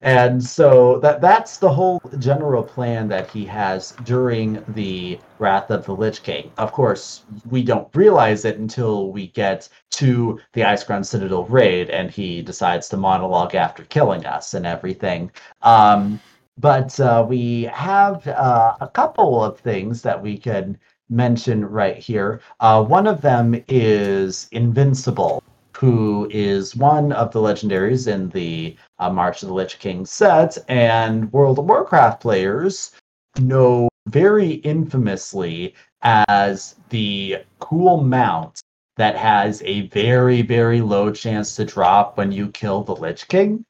and 0.03 0.43
so 0.43 0.99
that 0.99 1.21
that's 1.21 1.59
the 1.59 1.73
whole 1.73 2.03
general 2.19 2.63
plan 2.63 3.07
that 3.09 3.31
he 3.31 3.45
has 3.47 3.93
during 4.03 4.65
the 4.69 5.19
Wrath 5.39 5.71
of 5.71 5.87
the 5.87 5.93
Lich 5.93 6.23
King. 6.23 6.51
Of 6.59 6.73
course, 6.73 7.23
we 7.49 7.63
don't 7.63 7.89
realize 7.95 8.45
it 8.45 8.59
until 8.59 9.13
we 9.13 9.29
get 9.29 9.69
to 9.93 10.41
the 10.55 10.63
Icecrown 10.63 11.07
Citadel 11.07 11.45
raid, 11.45 11.89
and 11.91 12.11
he 12.11 12.43
decides 12.43 12.89
to 12.89 12.97
monologue 12.97 13.55
after 13.55 13.85
killing 13.85 14.27
us 14.27 14.55
and 14.55 14.67
everything. 14.67 15.31
Um, 15.63 16.21
but 16.59 16.99
uh, 16.99 17.25
we 17.27 17.63
have 17.65 18.27
uh, 18.27 18.77
a 18.81 18.89
couple 18.89 19.43
of 19.43 19.59
things 19.61 20.03
that 20.03 20.21
we 20.21 20.37
can 20.37 20.79
mention 21.11 21.65
right 21.65 21.97
here. 21.97 22.41
Uh, 22.61 22.83
one 22.83 23.07
of 23.07 23.21
them 23.21 23.63
is 23.69 24.49
Invincible 24.51 25.43
who 25.83 26.29
is 26.31 26.77
one 26.77 27.11
of 27.11 27.33
the 27.33 27.41
legendaries 27.41 28.07
in 28.07 28.29
the 28.29 28.77
uh, 29.01 29.11
March 29.11 29.43
of 29.43 29.49
the 29.49 29.55
Lich 29.55 29.81
King 29.81 30.07
set, 30.07 30.57
and 30.69 31.33
World 31.33 31.59
of 31.59 31.65
Warcraft 31.65 32.23
players 32.23 32.93
know 33.41 33.89
very 34.07 34.53
infamously 34.63 35.75
as 36.03 36.77
the 36.91 37.39
cool 37.59 38.01
mount 38.01 38.61
that 38.97 39.17
has 39.17 39.61
a 39.65 39.89
very, 39.89 40.43
very 40.43 40.81
low 40.81 41.11
chance 41.11 41.57
to 41.57 41.65
drop 41.65 42.17
when 42.17 42.31
you 42.31 42.53
kill 42.53 42.85
the 42.85 42.95
Lich 42.95 43.27
King. 43.27 43.65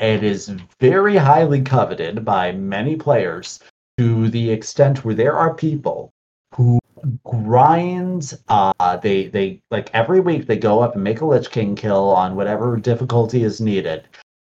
It 0.00 0.24
is 0.24 0.48
very 0.80 1.14
highly 1.14 1.62
coveted 1.62 2.24
by 2.24 2.50
many 2.50 2.96
players 2.96 3.60
to 3.98 4.28
the 4.30 4.50
extent 4.50 5.04
where 5.04 5.14
there 5.14 5.36
are 5.36 5.54
people 5.54 6.10
who 6.56 6.80
grind. 7.24 8.38
Uh, 8.48 8.96
they 8.96 9.26
they 9.28 9.62
like 9.70 9.90
every 9.94 10.20
week 10.20 10.46
they 10.46 10.56
go 10.56 10.80
up 10.80 10.94
and 10.94 11.04
make 11.04 11.20
a 11.20 11.26
Lich 11.26 11.50
King 11.50 11.74
kill 11.74 12.10
on 12.10 12.36
whatever 12.36 12.76
difficulty 12.76 13.44
is 13.44 13.60
needed. 13.60 14.04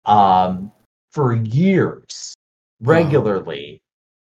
Um, 0.06 0.72
for 1.12 1.36
years, 1.36 2.34
regularly, 2.82 3.82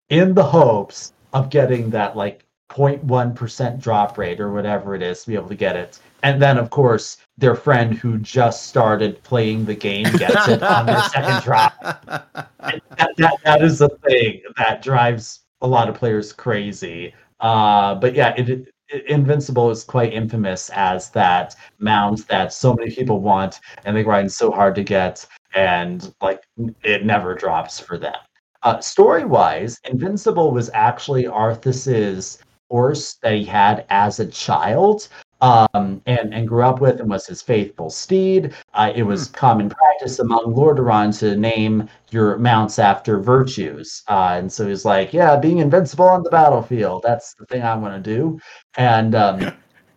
in 0.09 0.33
the 0.33 0.43
hopes 0.43 1.13
of 1.33 1.49
getting 1.49 1.89
that 1.91 2.17
like 2.17 2.45
0.1% 2.69 3.81
drop 3.81 4.17
rate 4.17 4.39
or 4.39 4.51
whatever 4.51 4.95
it 4.95 5.01
is 5.01 5.21
to 5.21 5.27
be 5.27 5.35
able 5.35 5.49
to 5.49 5.55
get 5.55 5.75
it. 5.75 5.99
And 6.21 6.41
then, 6.41 6.57
of 6.57 6.69
course, 6.69 7.17
their 7.37 7.55
friend 7.55 7.93
who 7.93 8.17
just 8.17 8.67
started 8.67 9.21
playing 9.23 9.65
the 9.65 9.75
game 9.75 10.05
gets 10.17 10.47
it 10.47 10.61
on 10.61 10.85
their 10.85 11.01
second 11.03 11.41
drop. 11.43 11.79
That, 11.81 12.81
that, 13.17 13.37
that 13.43 13.61
is 13.61 13.79
the 13.79 13.89
thing 14.05 14.41
that 14.57 14.81
drives 14.81 15.41
a 15.61 15.67
lot 15.67 15.89
of 15.89 15.95
players 15.95 16.33
crazy. 16.33 17.13
Uh, 17.39 17.95
but 17.95 18.15
yeah, 18.15 18.33
it, 18.37 18.49
it, 18.49 19.05
Invincible 19.07 19.69
is 19.69 19.83
quite 19.83 20.13
infamous 20.13 20.69
as 20.71 21.11
that 21.11 21.55
mount 21.77 22.27
that 22.27 22.51
so 22.51 22.73
many 22.73 22.89
people 22.89 23.21
want 23.21 23.59
and 23.85 23.95
they 23.95 24.03
grind 24.03 24.31
so 24.31 24.51
hard 24.51 24.73
to 24.75 24.83
get, 24.83 25.25
and 25.53 26.13
like 26.21 26.43
it 26.83 27.05
never 27.05 27.35
drops 27.35 27.79
for 27.79 27.97
them. 27.99 28.15
Uh, 28.63 28.79
story 28.79 29.25
wise, 29.25 29.79
Invincible 29.85 30.51
was 30.51 30.69
actually 30.73 31.27
Arthas's 31.27 32.39
horse 32.69 33.15
that 33.21 33.33
he 33.33 33.45
had 33.45 33.85
as 33.89 34.19
a 34.19 34.25
child 34.25 35.07
um, 35.41 36.01
and, 36.05 36.33
and 36.33 36.47
grew 36.47 36.63
up 36.63 36.81
with 36.81 36.99
and 36.99 37.09
was 37.09 37.25
his 37.27 37.41
faithful 37.41 37.89
steed. 37.89 38.53
Uh, 38.73 38.91
it 38.95 39.03
was 39.03 39.27
hmm. 39.27 39.33
common 39.33 39.69
practice 39.69 40.19
among 40.19 40.53
Lordaeron 40.53 41.17
to 41.19 41.35
name 41.35 41.89
your 42.11 42.37
mounts 42.37 42.79
after 42.79 43.19
virtues. 43.19 44.03
Uh, 44.07 44.35
and 44.37 44.51
so 44.51 44.67
he's 44.67 44.85
like, 44.85 45.13
yeah, 45.13 45.35
being 45.35 45.59
invincible 45.59 46.07
on 46.07 46.23
the 46.23 46.29
battlefield, 46.29 47.03
that's 47.03 47.33
the 47.35 47.45
thing 47.45 47.61
I 47.61 47.75
want 47.75 48.03
to 48.03 48.15
do. 48.15 48.39
And, 48.77 49.15
um, 49.15 49.39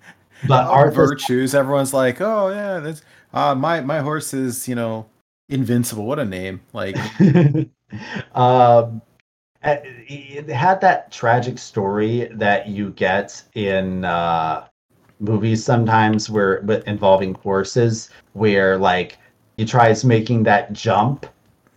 but 0.46 0.66
our 0.66 0.90
virtues, 0.90 1.54
everyone's 1.54 1.94
like, 1.94 2.20
oh, 2.20 2.50
yeah, 2.50 2.80
that's, 2.80 3.02
uh, 3.32 3.54
my, 3.54 3.80
my 3.80 4.00
horse 4.00 4.34
is, 4.34 4.68
you 4.68 4.74
know, 4.74 5.06
invincible. 5.48 6.04
What 6.04 6.18
a 6.18 6.24
name. 6.24 6.60
Like, 6.72 6.96
um, 8.34 9.00
it 9.64 10.48
had 10.48 10.80
that 10.80 11.12
tragic 11.12 11.58
story 11.58 12.28
that 12.32 12.68
you 12.68 12.90
get 12.90 13.42
in, 13.54 14.04
uh, 14.04 14.66
movies 15.22 15.64
sometimes 15.64 16.28
where 16.28 16.60
but 16.62 16.86
involving 16.86 17.34
horses 17.34 18.10
where 18.32 18.76
like 18.76 19.18
he 19.56 19.64
tries 19.64 20.04
making 20.04 20.42
that 20.42 20.72
jump 20.72 21.26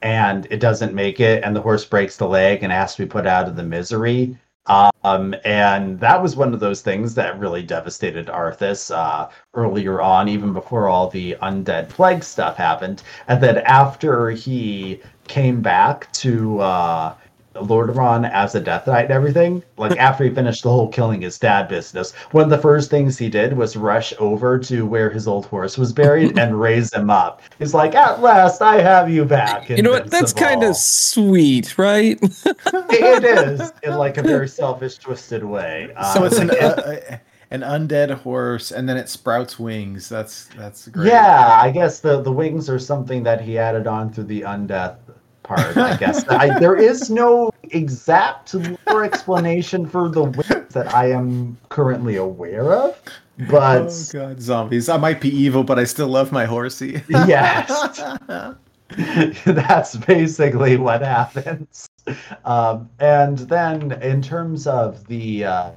and 0.01 0.47
it 0.49 0.59
doesn't 0.59 0.93
make 0.93 1.19
it 1.19 1.43
and 1.43 1.55
the 1.55 1.61
horse 1.61 1.85
breaks 1.85 2.17
the 2.17 2.27
leg 2.27 2.63
and 2.63 2.71
has 2.73 2.95
to 2.95 3.03
be 3.03 3.09
put 3.09 3.27
out 3.27 3.47
of 3.47 3.55
the 3.55 3.63
misery 3.63 4.35
um, 4.67 5.35
and 5.45 5.99
that 5.99 6.21
was 6.21 6.35
one 6.35 6.53
of 6.53 6.59
those 6.59 6.81
things 6.81 7.13
that 7.15 7.37
really 7.37 7.61
devastated 7.61 8.27
Arthas 8.27 8.89
uh, 8.93 9.29
earlier 9.53 10.01
on, 10.01 10.27
even 10.27 10.53
before 10.53 10.87
all 10.87 11.07
the 11.07 11.37
undead 11.43 11.89
plague 11.89 12.23
stuff 12.23 12.57
happened. 12.57 13.03
And 13.27 13.41
then 13.43 13.59
after 13.59 14.31
he 14.31 15.01
came 15.27 15.61
back 15.61 16.11
to 16.13 16.59
uh, 16.61 17.15
Lordaeron 17.55 18.29
as 18.31 18.55
a 18.55 18.59
Death 18.59 18.87
Knight 18.87 19.05
and 19.05 19.11
everything, 19.11 19.63
like 19.77 19.97
after 19.99 20.23
he 20.23 20.29
finished 20.29 20.63
the 20.63 20.69
whole 20.69 20.87
killing 20.87 21.21
his 21.21 21.39
dad 21.39 21.67
business, 21.67 22.13
one 22.31 22.43
of 22.43 22.49
the 22.49 22.57
first 22.57 22.89
things 22.89 23.17
he 23.17 23.29
did 23.29 23.53
was 23.53 23.75
rush 23.75 24.13
over 24.19 24.59
to 24.59 24.85
where 24.85 25.09
his 25.09 25.27
old 25.27 25.45
horse 25.47 25.77
was 25.77 25.93
buried 25.93 26.37
and 26.39 26.59
raise 26.59 26.93
him 26.93 27.09
up. 27.09 27.41
He's 27.59 27.73
like, 27.73 27.95
"At 27.95 28.21
last, 28.21 28.61
I 28.61 28.81
have 28.81 29.09
you 29.09 29.25
back." 29.25 29.69
You 29.69 29.81
know 29.81 29.91
what? 29.91 30.11
That's 30.11 30.33
kind 30.33 30.63
of 30.63 30.75
sweet, 30.75 31.77
right? 31.77 32.17
it 32.21 33.23
is 33.23 33.71
in 33.83 33.95
like 33.95 34.17
a 34.17 34.21
very 34.23 34.47
selfish, 34.47 34.97
twisted 34.97 35.43
way. 35.43 35.89
So 36.13 36.21
um, 36.21 36.25
it's 36.25 36.37
an. 36.37 36.51
Uh, 36.51 37.19
an 37.51 37.61
undead 37.61 38.09
horse 38.09 38.71
and 38.71 38.89
then 38.89 38.97
it 38.97 39.07
sprouts 39.07 39.59
wings 39.59 40.09
that's 40.09 40.47
that's 40.57 40.87
great 40.87 41.09
yeah 41.09 41.59
i 41.61 41.69
guess 41.69 41.99
the 41.99 42.19
the 42.21 42.31
wings 42.31 42.69
are 42.69 42.79
something 42.79 43.21
that 43.21 43.39
he 43.39 43.57
added 43.57 43.85
on 43.85 44.11
through 44.11 44.23
the 44.23 44.41
undeath 44.41 44.97
part, 45.45 45.77
I 45.77 45.95
guess. 45.97 46.27
I, 46.27 46.59
there 46.59 46.75
is 46.75 47.09
no 47.09 47.51
exact 47.71 48.53
lore 48.53 49.03
explanation 49.03 49.85
for 49.85 50.09
the 50.09 50.23
wings 50.23 50.73
that 50.73 50.93
I 50.93 51.11
am 51.11 51.57
currently 51.69 52.15
aware 52.17 52.73
of. 52.73 52.99
But 53.49 53.91
oh 53.91 54.03
god, 54.13 54.41
zombies! 54.41 54.87
I 54.87 54.97
might 54.97 55.19
be 55.19 55.29
evil, 55.29 55.63
but 55.63 55.77
I 55.77 55.83
still 55.83 56.07
love 56.07 56.31
my 56.31 56.45
horsey. 56.45 57.03
yes, 57.09 58.01
that's 59.45 59.97
basically 59.97 60.77
what 60.77 61.01
happens. 61.01 61.89
Um, 62.45 62.89
and 62.99 63.39
then, 63.39 63.91
in 64.01 64.21
terms 64.21 64.67
of 64.67 65.05
the 65.07 65.43
uh, 65.43 65.71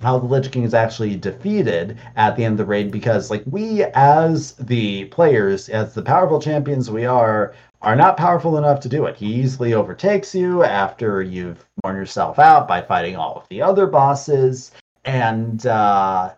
how 0.00 0.18
the 0.18 0.26
Lich 0.26 0.50
King 0.50 0.64
is 0.64 0.74
actually 0.74 1.14
defeated 1.16 1.96
at 2.16 2.36
the 2.36 2.44
end 2.44 2.54
of 2.54 2.58
the 2.58 2.64
raid, 2.64 2.90
because 2.90 3.30
like 3.30 3.44
we, 3.46 3.84
as 3.94 4.52
the 4.52 5.04
players, 5.06 5.68
as 5.68 5.94
the 5.94 6.02
powerful 6.02 6.40
champions 6.40 6.90
we 6.90 7.04
are, 7.04 7.54
are 7.82 7.96
not 7.96 8.16
powerful 8.16 8.58
enough 8.58 8.80
to 8.80 8.88
do 8.88 9.06
it. 9.06 9.16
He 9.16 9.26
easily 9.26 9.74
overtakes 9.74 10.34
you 10.34 10.64
after 10.64 11.22
you've 11.22 11.64
worn 11.82 11.96
yourself 11.96 12.38
out 12.38 12.68
by 12.68 12.82
fighting 12.82 13.16
all 13.16 13.36
of 13.36 13.48
the 13.48 13.62
other 13.62 13.86
bosses. 13.86 14.72
And 15.04 15.66
uh, 15.66 16.34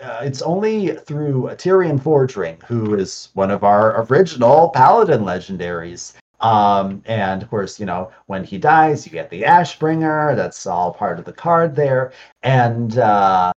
uh, 0.00 0.20
it's 0.22 0.42
only 0.42 0.96
through 0.96 1.50
Tirion 1.56 2.00
Fordring, 2.00 2.62
who 2.64 2.94
is 2.94 3.28
one 3.34 3.50
of 3.50 3.64
our 3.64 4.06
original 4.06 4.70
Paladin 4.70 5.22
legendaries. 5.22 6.14
Um, 6.40 7.02
and 7.04 7.42
of 7.42 7.50
course, 7.50 7.80
you 7.80 7.86
know, 7.86 8.10
when 8.26 8.44
he 8.44 8.58
dies, 8.58 9.04
you 9.04 9.12
get 9.12 9.28
the 9.28 9.42
Ashbringer. 9.42 10.36
That's 10.36 10.66
all 10.66 10.94
part 10.94 11.18
of 11.18 11.24
the 11.24 11.32
card 11.32 11.74
there. 11.74 12.12
And 12.42 12.96
uh, 12.96 13.52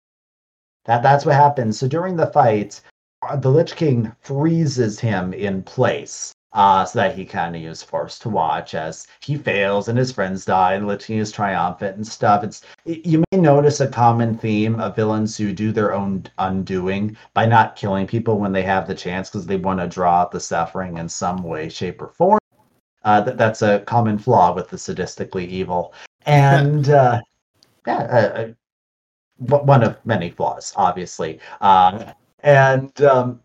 that 0.87 1.03
that's 1.03 1.25
what 1.25 1.35
happens. 1.35 1.79
So 1.79 1.87
during 1.87 2.17
the 2.17 2.27
fight, 2.27 2.81
uh, 3.23 3.37
the 3.37 3.51
Lich 3.51 3.77
King 3.77 4.11
freezes 4.21 4.99
him 4.99 5.33
in 5.35 5.63
place. 5.63 6.33
Uh, 6.53 6.85
so 6.85 6.99
that 6.99 7.15
he 7.17 7.25
kind 7.25 7.55
of 7.55 7.63
is 7.63 7.81
forced 7.81 8.21
to 8.23 8.29
watch 8.29 8.75
as 8.75 9.07
he 9.21 9.37
fails 9.37 9.89
and 9.89 9.97
his 9.97 10.11
friends 10.11 10.45
die 10.45 10.75
and 10.75 11.01
King 11.01 11.19
is 11.19 11.31
triumphant 11.31 11.95
and 11.95 12.05
stuff. 12.05 12.43
It's 12.43 12.63
you 12.85 13.23
may 13.31 13.39
notice 13.39 13.79
a 13.79 13.87
common 13.87 14.37
theme 14.37 14.81
of 14.81 14.97
villains 14.97 15.37
who 15.37 15.53
do 15.53 15.71
their 15.71 15.95
own 15.95 16.25
undoing 16.39 17.17
by 17.35 17.47
not 17.47 17.77
killing 17.77 18.05
people 18.05 18.39
when 18.39 18.51
they 18.51 18.63
have 18.63 18.89
the 18.89 18.97
chance 18.97 19.31
because 19.31 19.47
they 19.47 19.59
want 19.59 19.79
to 19.79 19.87
draw 19.87 20.23
out 20.23 20.33
the 20.33 20.41
suffering 20.41 20.99
in 20.99 21.09
some 21.09 21.45
way, 21.45 21.69
shape, 21.69 22.03
or 22.03 22.09
form. 22.09 22.41
Uh, 23.05 23.21
that 23.21 23.39
that's 23.39 23.63
a 23.63 23.81
common 23.81 24.19
flaw 24.19 24.53
with 24.53 24.69
the 24.69 24.77
sadistically 24.77 25.47
evil, 25.47 25.95
and 26.27 26.89
uh, 26.91 27.21
yeah, 27.87 28.03
uh, 28.03 28.47
uh, 29.49 29.59
one 29.59 29.83
of 29.83 29.97
many 30.05 30.31
flaws, 30.31 30.73
obviously. 30.77 31.41
Uh, 31.61 32.13
and 32.43 33.01
um, 33.03 33.41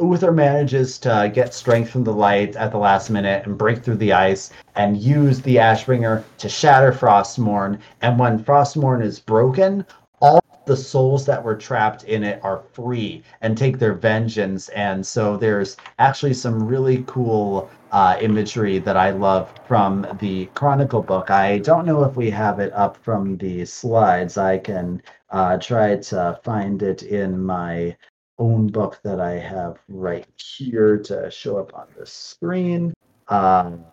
Uther 0.00 0.30
manages 0.30 0.96
to 0.98 1.28
get 1.34 1.52
strength 1.52 1.90
from 1.90 2.04
the 2.04 2.12
light 2.12 2.54
at 2.54 2.70
the 2.70 2.78
last 2.78 3.10
minute 3.10 3.44
and 3.44 3.58
break 3.58 3.82
through 3.82 3.96
the 3.96 4.12
ice 4.12 4.50
and 4.76 4.96
use 4.96 5.40
the 5.40 5.56
Ashbringer 5.56 6.22
to 6.38 6.48
shatter 6.48 6.92
Frostmourne. 6.92 7.80
And 8.00 8.16
when 8.16 8.38
Frostmourne 8.38 9.02
is 9.02 9.18
broken, 9.18 9.84
all 10.20 10.40
the 10.66 10.76
souls 10.76 11.26
that 11.26 11.42
were 11.42 11.56
trapped 11.56 12.04
in 12.04 12.22
it 12.22 12.38
are 12.44 12.62
free 12.72 13.24
and 13.40 13.58
take 13.58 13.80
their 13.80 13.94
vengeance. 13.94 14.68
And 14.68 15.04
so 15.04 15.36
there's 15.36 15.76
actually 15.98 16.34
some 16.34 16.64
really 16.64 17.02
cool 17.08 17.68
uh, 17.90 18.18
imagery 18.20 18.78
that 18.78 18.96
I 18.96 19.10
love 19.10 19.52
from 19.66 20.06
the 20.20 20.46
Chronicle 20.54 21.02
book. 21.02 21.28
I 21.30 21.58
don't 21.58 21.86
know 21.86 22.04
if 22.04 22.14
we 22.14 22.30
have 22.30 22.60
it 22.60 22.72
up 22.72 22.96
from 22.98 23.36
the 23.38 23.64
slides. 23.64 24.38
I 24.38 24.58
can 24.58 25.02
uh, 25.30 25.56
try 25.56 25.96
to 25.96 26.38
find 26.44 26.84
it 26.84 27.02
in 27.02 27.42
my 27.42 27.96
own 28.38 28.68
book 28.68 29.00
that 29.02 29.20
I 29.20 29.32
have 29.32 29.78
right 29.88 30.26
here 30.36 30.98
to 30.98 31.30
show 31.30 31.58
up 31.58 31.74
on 31.74 31.86
the 31.98 32.06
screen. 32.06 32.94
Um, 33.28 33.84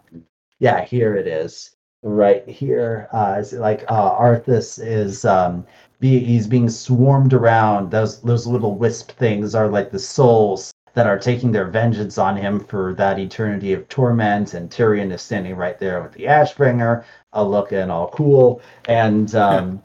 yeah, 0.60 0.84
here 0.86 1.16
it 1.16 1.28
is. 1.28 1.72
Right 2.04 2.48
here, 2.48 3.08
uh, 3.12 3.38
it's 3.40 3.54
like 3.54 3.84
uh, 3.88 4.12
Arthas 4.12 4.80
is 4.80 5.26
um, 5.26 5.66
be, 6.00 6.20
he's 6.20 6.46
being 6.46 6.70
swarmed 6.70 7.34
around. 7.34 7.90
Those 7.90 8.22
those 8.22 8.46
little 8.46 8.76
wisp 8.76 9.12
things 9.14 9.56
are 9.56 9.68
like 9.68 9.90
the 9.90 9.98
souls 9.98 10.72
that 10.94 11.08
are 11.08 11.20
taking 11.20 11.52
their 11.52 11.68
vengeance 11.68 12.18
on 12.18 12.38
him 12.38 12.60
for 12.60 12.94
that 12.96 13.20
eternity 13.20 13.74
of 13.74 13.88
torment. 13.90 14.54
And 14.54 14.70
Tirion 14.70 15.12
is 15.12 15.22
standing 15.22 15.56
right 15.56 15.78
there 15.78 16.02
with 16.02 16.14
the 16.14 16.26
Ashbringer, 16.26 17.04
uh, 17.34 17.44
looking 17.44 17.90
all 17.90 18.10
cool. 18.10 18.62
And 18.88 19.34
um, 19.36 19.82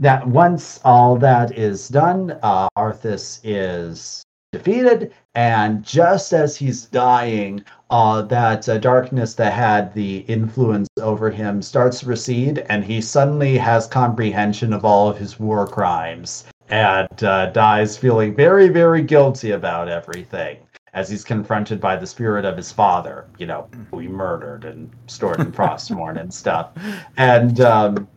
that 0.00 0.26
once 0.26 0.80
all 0.84 1.16
that 1.16 1.56
is 1.56 1.88
done, 1.88 2.36
uh, 2.42 2.68
Arthas 2.76 3.40
is 3.44 4.24
defeated, 4.52 5.12
and 5.34 5.84
just 5.84 6.32
as 6.32 6.56
he's 6.56 6.86
dying, 6.86 7.62
uh, 7.90 8.22
that 8.22 8.68
uh, 8.68 8.78
darkness 8.78 9.34
that 9.34 9.52
had 9.52 9.94
the 9.94 10.18
influence 10.20 10.88
over 11.00 11.30
him 11.30 11.62
starts 11.62 12.00
to 12.00 12.06
recede, 12.06 12.64
and 12.68 12.82
he 12.82 13.00
suddenly 13.00 13.56
has 13.58 13.86
comprehension 13.86 14.72
of 14.72 14.84
all 14.84 15.08
of 15.08 15.18
his 15.18 15.38
war 15.38 15.66
crimes 15.66 16.44
and 16.70 17.24
uh, 17.24 17.46
dies 17.46 17.96
feeling 17.96 18.34
very, 18.34 18.68
very 18.68 19.02
guilty 19.02 19.50
about 19.50 19.88
everything 19.88 20.56
as 20.92 21.08
he's 21.08 21.22
confronted 21.24 21.80
by 21.80 21.96
the 21.96 22.06
spirit 22.06 22.44
of 22.44 22.56
his 22.56 22.72
father, 22.72 23.26
you 23.38 23.46
know, 23.46 23.68
who 23.90 23.98
he 23.98 24.08
murdered 24.08 24.64
and 24.64 24.90
stored 25.06 25.38
in 25.38 25.52
Frostmourne 25.52 26.20
and 26.20 26.32
stuff. 26.32 26.72
And 27.16 27.60
um, 27.60 28.08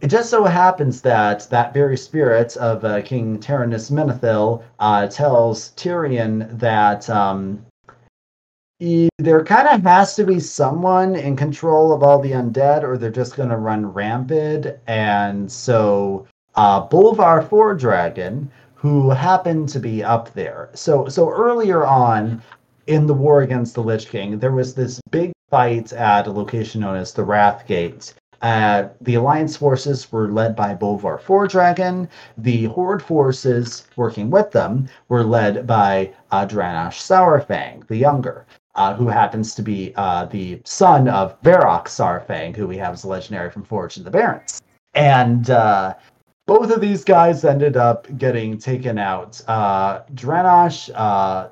it 0.00 0.08
just 0.08 0.30
so 0.30 0.44
happens 0.44 1.00
that 1.02 1.48
that 1.50 1.74
very 1.74 1.96
spirit 1.96 2.56
of 2.56 2.84
uh, 2.84 3.02
King 3.02 3.38
Terenas 3.38 3.90
Menethil 3.90 4.62
uh, 4.78 5.08
tells 5.08 5.70
Tirion 5.70 6.56
that 6.58 7.08
um, 7.10 7.64
he, 8.78 9.08
there 9.18 9.44
kind 9.44 9.66
of 9.66 9.82
has 9.82 10.14
to 10.14 10.24
be 10.24 10.38
someone 10.38 11.16
in 11.16 11.34
control 11.34 11.92
of 11.92 12.04
all 12.04 12.20
the 12.20 12.30
undead, 12.30 12.84
or 12.84 12.96
they're 12.96 13.10
just 13.10 13.36
going 13.36 13.48
to 13.48 13.56
run 13.56 13.92
rampant. 13.92 14.78
And 14.86 15.50
so 15.50 16.26
uh, 16.54 16.86
Bolvar 16.86 17.46
Fordragon, 17.46 18.48
who 18.74 19.10
happened 19.10 19.68
to 19.70 19.80
be 19.80 20.04
up 20.04 20.32
there. 20.34 20.70
So 20.74 21.08
so 21.08 21.28
earlier 21.28 21.84
on 21.84 22.40
in 22.86 23.06
the 23.06 23.14
war 23.14 23.42
against 23.42 23.74
the 23.74 23.82
Lich 23.82 24.08
King, 24.08 24.38
there 24.38 24.52
was 24.52 24.74
this 24.74 25.00
big 25.10 25.32
fight 25.50 25.92
at 25.92 26.28
a 26.28 26.30
location 26.30 26.82
known 26.82 26.96
as 26.96 27.12
the 27.12 27.24
Wrathgate 27.24 28.14
uh, 28.42 28.88
the 29.00 29.14
Alliance 29.14 29.56
forces 29.56 30.10
were 30.12 30.30
led 30.30 30.54
by 30.54 30.74
Bolvar 30.74 31.20
Fordragon. 31.20 32.08
The 32.36 32.66
Horde 32.66 33.02
forces 33.02 33.86
working 33.96 34.30
with 34.30 34.50
them 34.52 34.88
were 35.08 35.24
led 35.24 35.66
by 35.66 36.12
uh, 36.30 36.46
Dranosh 36.46 37.00
Saurfang, 37.00 37.86
the 37.88 37.96
younger, 37.96 38.46
uh, 38.74 38.94
who 38.94 39.08
happens 39.08 39.54
to 39.56 39.62
be 39.62 39.92
uh, 39.96 40.26
the 40.26 40.60
son 40.64 41.08
of 41.08 41.40
Varok 41.42 41.86
Saurfang, 41.86 42.54
who 42.54 42.66
we 42.66 42.76
have 42.76 42.94
as 42.94 43.04
a 43.04 43.08
legendary 43.08 43.50
from 43.50 43.64
Forged 43.64 43.98
in 43.98 44.04
the 44.04 44.10
Barrens. 44.10 44.60
And 44.94 45.50
uh, 45.50 45.94
both 46.46 46.70
of 46.70 46.80
these 46.80 47.04
guys 47.04 47.44
ended 47.44 47.76
up 47.76 48.06
getting 48.18 48.56
taken 48.58 48.98
out. 48.98 49.40
Uh, 49.48 50.02
Dranosh 50.14 50.90
uh, 50.94 51.48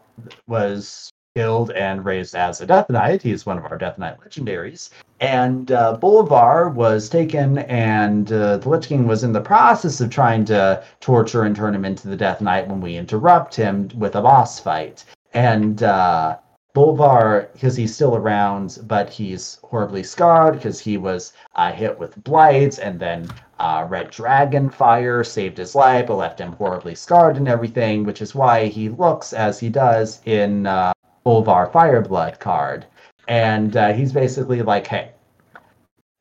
was 0.47 1.11
killed 1.37 1.71
and 1.73 2.03
raised 2.03 2.35
as 2.35 2.63
a 2.63 2.67
Death 2.67 2.89
Knight. 2.89 3.21
He's 3.21 3.45
one 3.45 3.59
of 3.59 3.67
our 3.67 3.77
Death 3.77 3.99
Knight 3.99 4.19
legendaries. 4.21 4.89
And 5.21 5.71
uh, 5.71 5.99
Bolvar 6.01 6.73
was 6.73 7.11
taken, 7.11 7.59
and 7.59 8.33
uh, 8.33 8.57
the 8.57 8.69
Lich 8.71 8.87
King 8.87 9.07
was 9.07 9.23
in 9.23 9.35
the 9.35 9.41
process 9.43 10.01
of 10.01 10.09
trying 10.09 10.47
to 10.47 10.83
torture 11.01 11.43
and 11.43 11.55
turn 11.55 11.75
him 11.75 11.85
into 11.85 12.09
the 12.09 12.17
Death 12.17 12.41
Knight 12.41 12.67
when 12.69 12.81
we 12.81 12.97
interrupt 12.97 13.55
him 13.55 13.91
with 13.97 14.17
a 14.17 14.23
boss 14.23 14.59
fight. 14.59 15.05
And 15.35 15.83
uh, 15.83 16.39
Bolvar, 16.75 17.53
because 17.53 17.77
he's 17.77 17.95
still 17.95 18.17
around, 18.17 18.79
but 18.87 19.11
he's 19.11 19.59
horribly 19.63 20.05
scarred 20.05 20.55
because 20.55 20.81
he 20.81 20.97
was 20.97 21.35
uh, 21.55 21.71
hit 21.71 21.99
with 21.99 22.17
blight, 22.25 22.79
and 22.79 22.99
then 22.99 23.29
uh, 23.59 23.87
Red 23.87 24.11
Dragon 24.11 24.71
Fire 24.71 25.23
saved 25.23 25.59
his 25.59 25.75
life, 25.75 26.07
but 26.07 26.17
left 26.17 26.41
him 26.41 26.53
horribly 26.53 26.95
scarred 26.95 27.37
and 27.37 27.47
everything, 27.47 28.05
which 28.05 28.23
is 28.23 28.35
why 28.35 28.69
he 28.69 28.89
looks 28.89 29.35
as 29.35 29.61
he 29.61 29.69
does 29.69 30.23
in 30.25 30.67
uh, 30.67 30.95
Bolvar 31.27 31.71
Fireblood 31.73 32.39
card. 32.39 32.87
And 33.27 33.77
uh, 33.77 33.93
he's 33.93 34.13
basically 34.13 34.63
like, 34.63 34.87
hey, 34.87 35.11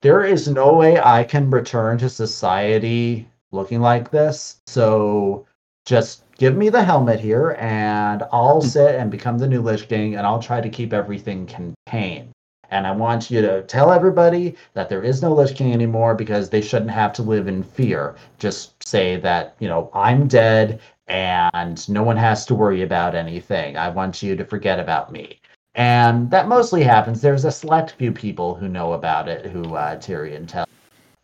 there 0.02 0.24
is 0.24 0.48
no 0.48 0.74
way 0.74 1.00
I 1.00 1.24
can 1.24 1.52
return 1.52 2.00
to 2.00 2.10
society 2.10 3.28
looking 3.52 3.82
like 3.82 4.10
this. 4.10 4.62
So 4.66 5.46
just 5.86 6.24
give 6.38 6.58
me 6.58 6.70
the 6.70 6.84
helmet 6.84 7.20
here 7.20 7.56
and 7.60 8.24
I'll 8.32 8.62
hmm. 8.62 8.68
sit 8.68 8.96
and 8.96 9.12
become 9.12 9.38
the 9.38 9.48
new 9.48 9.62
Lich 9.62 9.88
King 9.88 10.16
and 10.16 10.26
I'll 10.26 10.42
try 10.42 10.60
to 10.60 10.70
keep 10.70 10.92
everything 10.92 11.46
contained. 11.46 12.32
And 12.72 12.88
I 12.88 12.92
want 12.92 13.30
you 13.30 13.42
to 13.42 13.62
tell 13.64 13.92
everybody 13.92 14.56
that 14.74 14.90
there 14.90 15.04
is 15.04 15.22
no 15.22 15.34
Lich 15.34 15.56
King 15.56 15.72
anymore 15.72 16.16
because 16.16 16.50
they 16.50 16.62
shouldn't 16.62 16.90
have 16.90 17.14
to 17.14 17.22
live 17.22 17.48
in 17.48 17.62
fear. 17.62 18.16
Just 18.40 18.88
say 18.88 19.18
that, 19.18 19.56
you 19.60 19.68
know, 19.68 19.92
I'm 19.94 20.28
dead 20.28 20.82
and 21.08 21.88
no 21.90 22.04
one 22.04 22.18
has 22.18 22.46
to 22.48 22.56
worry 22.56 22.82
about 22.82 23.16
anything. 23.16 23.78
I 23.78 23.90
want 23.90 24.24
you 24.24 24.36
to 24.36 24.46
forget 24.46 24.80
about 24.80 25.12
me. 25.12 25.40
And 25.76 26.32
that 26.32 26.48
mostly 26.48 26.84
happens. 26.84 27.22
There's 27.22 27.46
a 27.46 27.52
select 27.52 27.92
few 27.92 28.12
people 28.12 28.56
who 28.56 28.68
know 28.68 28.94
about 28.94 29.28
it 29.28 29.46
who 29.46 29.76
uh, 29.76 29.98
Tirion 29.98 30.48
tells. 30.48 30.70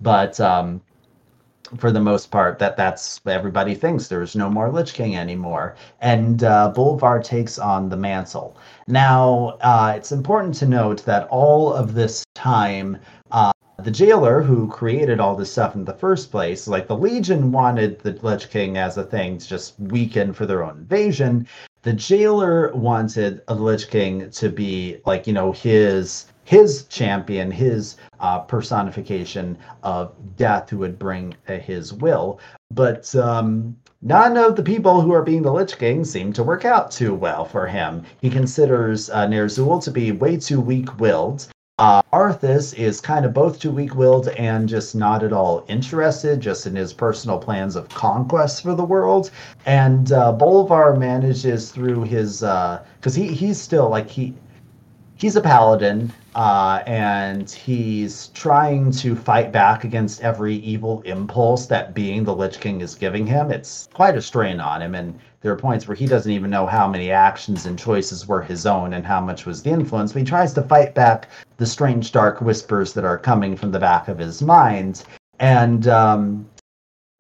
But 0.02 0.40
um, 0.40 0.82
for 1.78 1.92
the 1.92 2.02
most 2.02 2.32
part, 2.32 2.60
that 2.60 2.76
that's 2.76 3.22
everybody 3.26 3.76
thinks 3.76 4.08
there's 4.08 4.36
no 4.36 4.50
more 4.50 4.70
Lich 4.70 4.94
King 4.94 5.16
anymore. 5.16 5.76
And 6.02 6.44
uh, 6.44 6.74
Bolvar 6.76 7.24
takes 7.24 7.58
on 7.58 7.88
the 7.88 7.96
mantle. 7.96 8.58
Now, 8.88 9.58
uh, 9.62 9.94
it's 9.96 10.12
important 10.12 10.56
to 10.56 10.66
note 10.66 11.06
that 11.06 11.28
all 11.30 11.74
of 11.74 11.94
this 11.94 12.26
time, 12.36 12.98
the 13.84 13.92
jailer 13.92 14.42
who 14.42 14.68
created 14.68 15.20
all 15.20 15.36
this 15.36 15.52
stuff 15.52 15.76
in 15.76 15.86
the 15.86 15.94
first 15.94 16.32
place, 16.32 16.68
like 16.68 16.88
the 16.88 16.96
Legion 16.96 17.52
wanted 17.52 18.00
the 18.00 18.12
Lich 18.22 18.50
King 18.50 18.78
as 18.78 18.98
a 18.98 19.04
thing 19.04 19.38
to 19.38 19.48
just 19.48 19.80
weaken 19.80 20.34
for 20.34 20.46
their 20.46 20.64
own 20.64 20.78
invasion. 20.78 21.48
The 21.82 21.94
jailer 21.94 22.72
wanted 22.74 23.42
a 23.48 23.56
Lich 23.56 23.90
King 23.90 24.30
to 24.32 24.50
be 24.50 24.98
like, 25.06 25.26
you 25.26 25.34
know, 25.34 25.52
his 25.52 26.28
his 26.44 26.84
champion, 26.86 27.50
his 27.50 27.96
uh, 28.20 28.40
personification 28.40 29.58
of 29.84 30.14
death, 30.36 30.70
who 30.70 30.80
would 30.80 31.00
bring 31.00 31.34
uh, 31.48 31.54
his 31.54 31.94
will. 31.94 32.40
But 32.72 33.16
um, 33.16 33.78
none 34.02 34.38
of 34.38 34.56
the 34.56 34.64
people 34.64 35.02
who 35.02 35.14
are 35.14 35.24
being 35.24 35.44
the 35.44 35.54
Lich 35.54 35.78
King 35.78 36.04
seem 36.04 36.34
to 36.34 36.44
work 36.44 36.66
out 36.66 36.92
too 36.92 37.16
well 37.16 37.46
for 37.46 37.68
him. 37.68 38.04
He 38.22 38.30
considers 38.30 39.10
uh, 39.10 39.28
Ner'zhul 39.28 39.84
to 39.84 39.92
be 39.92 40.12
way 40.12 40.38
too 40.38 40.60
weak 40.60 41.00
willed 41.00 41.48
Uh, 41.82 42.00
Arthas 42.14 42.76
is 42.78 43.02
kind 43.02 43.26
of 43.26 43.34
both 43.34 43.60
too 43.60 43.72
weak-willed 43.72 44.28
and 44.28 44.70
just 44.70 44.94
not 44.94 45.24
at 45.24 45.34
all 45.34 45.66
interested, 45.68 46.40
just 46.40 46.68
in 46.68 46.76
his 46.76 46.94
personal 46.94 47.40
plans 47.40 47.76
of 47.76 47.90
conquest 47.90 48.62
for 48.62 48.76
the 48.76 48.84
world. 48.84 49.32
And 49.66 50.12
uh, 50.12 50.32
Bolvar 50.32 50.96
manages 50.96 51.72
through 51.72 52.04
his 52.04 52.42
because 52.42 53.16
he 53.16 53.30
he's 53.30 53.60
still 53.60 53.90
like 53.90 54.08
he 54.08 54.36
he's 55.16 55.36
a 55.36 55.42
paladin 55.42 56.14
uh, 56.36 56.84
and 56.86 57.50
he's 57.50 58.28
trying 58.28 58.92
to 58.92 59.16
fight 59.16 59.52
back 59.52 59.84
against 59.84 60.22
every 60.22 60.58
evil 60.58 61.02
impulse 61.02 61.66
that 61.66 61.96
being 61.96 62.24
the 62.24 62.36
Lich 62.36 62.60
King 62.60 62.82
is 62.82 62.94
giving 62.94 63.26
him. 63.26 63.52
It's 63.52 63.90
quite 63.92 64.16
a 64.16 64.22
strain 64.22 64.60
on 64.60 64.82
him, 64.82 64.94
and 64.94 65.20
there 65.42 65.52
are 65.52 65.58
points 65.58 65.88
where 65.88 65.96
he 65.96 66.06
doesn't 66.06 66.32
even 66.32 66.52
know 66.52 66.68
how 66.68 66.88
many 66.88 67.12
actions 67.12 67.66
and 67.66 67.78
choices 67.78 68.28
were 68.28 68.42
his 68.42 68.68
own 68.68 68.94
and 68.94 69.06
how 69.06 69.20
much 69.20 69.48
was 69.48 69.64
the 69.64 69.72
influence. 69.72 70.14
But 70.14 70.20
he 70.20 70.26
tries 70.26 70.54
to 70.54 70.62
fight 70.62 70.94
back 70.94 71.28
the 71.62 71.68
strange 71.68 72.12
dark 72.12 72.42
whispers 72.42 72.92
that 72.94 73.06
are 73.06 73.20
coming 73.20 73.56
from 73.56 73.72
the 73.72 73.78
back 73.78 74.08
of 74.08 74.18
his 74.18 74.42
mind. 74.42 75.04
And 75.38 75.88
um, 75.88 76.50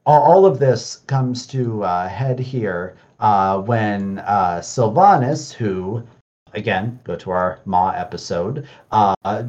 all, 0.04 0.48
of 0.48 0.58
this 0.58 0.96
comes 1.06 1.46
to 1.48 1.84
uh, 1.84 2.08
head 2.08 2.40
here 2.40 2.96
uh, 3.20 3.60
when 3.60 4.18
uh, 4.18 4.60
Sylvanas, 4.64 5.54
who 5.54 6.02
again, 6.54 7.00
go 7.04 7.16
to 7.18 7.30
our 7.30 7.60
Ma 7.66 7.92
episode, 7.92 8.68
uh, 8.92 9.44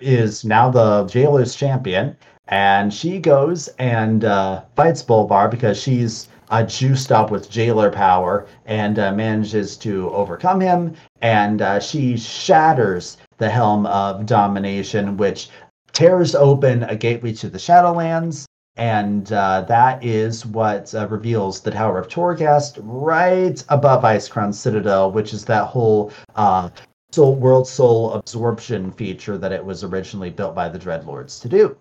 is 0.00 0.46
now 0.46 0.70
the 0.70 1.04
jailer's 1.04 1.54
champion. 1.54 2.16
And 2.46 2.92
she 2.92 3.18
goes 3.18 3.68
and 3.78 4.24
uh, 4.24 4.62
fights 4.74 5.02
Bolvar 5.02 5.50
because 5.50 5.78
she's 5.78 6.28
uh, 6.48 6.62
juiced 6.62 7.12
up 7.12 7.30
with 7.30 7.50
jailer 7.50 7.90
power 7.90 8.46
and 8.64 8.98
uh, 8.98 9.12
manages 9.12 9.76
to 9.76 10.08
overcome 10.08 10.62
him. 10.62 10.94
And 11.20 11.62
she 11.82 12.16
shatters 12.16 13.18
the 13.38 13.48
Helm 13.48 13.86
of 13.86 14.26
Domination, 14.26 15.16
which 15.16 15.48
tears 15.92 16.34
open 16.34 16.82
a 16.84 16.96
gateway 16.96 17.32
to 17.34 17.48
the 17.48 17.58
Shadowlands. 17.58 18.46
And 18.76 19.32
uh, 19.32 19.62
that 19.62 20.04
is 20.04 20.46
what 20.46 20.94
uh, 20.94 21.08
reveals 21.08 21.60
the 21.60 21.72
Tower 21.72 21.98
of 21.98 22.06
Torghast 22.08 22.78
right 22.82 23.62
above 23.70 24.04
Icecrown 24.04 24.54
Citadel, 24.54 25.10
which 25.10 25.32
is 25.32 25.44
that 25.46 25.66
whole 25.66 26.12
uh, 26.36 26.68
soul, 27.10 27.34
world 27.34 27.66
soul 27.66 28.12
absorption 28.12 28.92
feature 28.92 29.36
that 29.36 29.52
it 29.52 29.64
was 29.64 29.82
originally 29.82 30.30
built 30.30 30.54
by 30.54 30.68
the 30.68 30.78
Dreadlords 30.78 31.40
to 31.42 31.48
do. 31.48 31.76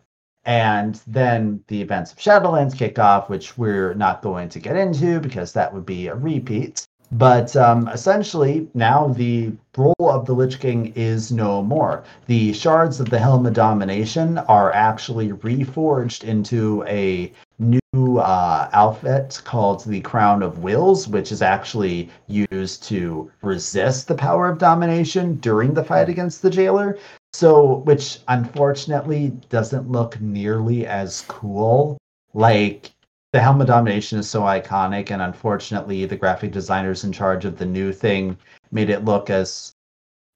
And 0.46 1.00
then 1.06 1.62
the 1.68 1.82
events 1.82 2.14
of 2.14 2.20
Shadowlands 2.20 2.76
kick 2.76 2.98
off, 2.98 3.30
which 3.30 3.58
we're 3.58 3.94
not 3.94 4.22
going 4.22 4.50
to 4.50 4.60
get 4.60 4.78
into 4.78 5.20
because 5.20 5.52
that 5.54 5.74
would 5.74 5.86
be 5.86 6.08
a 6.08 6.16
repeat. 6.16 6.88
But 7.12 7.56
um, 7.56 7.88
essentially, 7.88 8.68
now 8.74 9.08
the 9.08 9.54
role 9.78 9.96
of 10.10 10.26
the 10.26 10.34
Lich 10.34 10.60
King 10.60 10.92
is 10.96 11.32
no 11.32 11.64
more. 11.64 12.04
The 12.26 12.52
shards 12.52 13.00
of 13.00 13.10
the 13.10 13.20
Helm 13.20 13.46
of 13.46 13.54
Domination 13.54 14.38
are 14.40 14.74
actually 14.74 15.30
reforged 15.30 16.26
into 16.26 16.84
a 16.86 17.32
new 17.60 18.18
uh, 18.18 18.70
outfit 18.74 19.42
called 19.46 19.86
the 19.86 20.02
Crown 20.02 20.44
of 20.44 20.60
Wills, 20.60 21.08
which 21.08 21.32
is 21.32 21.42
actually 21.42 22.10
used 22.28 22.84
to 22.84 23.32
resist 23.42 24.08
the 24.10 24.16
power 24.16 24.50
of 24.50 24.58
domination 24.58 25.36
during 25.38 25.74
the 25.74 25.86
fight 25.86 26.10
against 26.10 26.42
the 26.42 26.50
jailer. 26.50 26.98
So, 27.32 27.78
which 27.86 28.20
unfortunately 28.28 29.30
doesn't 29.50 29.90
look 29.90 30.20
nearly 30.20 30.86
as 30.86 31.24
cool. 31.30 31.98
Like, 32.34 32.92
the 33.34 33.40
Helm 33.42 33.60
of 33.62 33.68
Domination 33.68 34.20
is 34.20 34.30
so 34.30 34.42
iconic, 34.42 35.12
and 35.12 35.22
unfortunately, 35.22 36.06
the 36.06 36.16
graphic 36.16 36.52
designers 36.52 37.04
in 37.04 37.12
charge 37.12 37.46
of 37.46 37.58
the 37.58 37.66
new 37.66 37.92
thing 37.92 38.38
made 38.72 38.90
it 38.90 39.06
look 39.06 39.30
as 39.30 39.74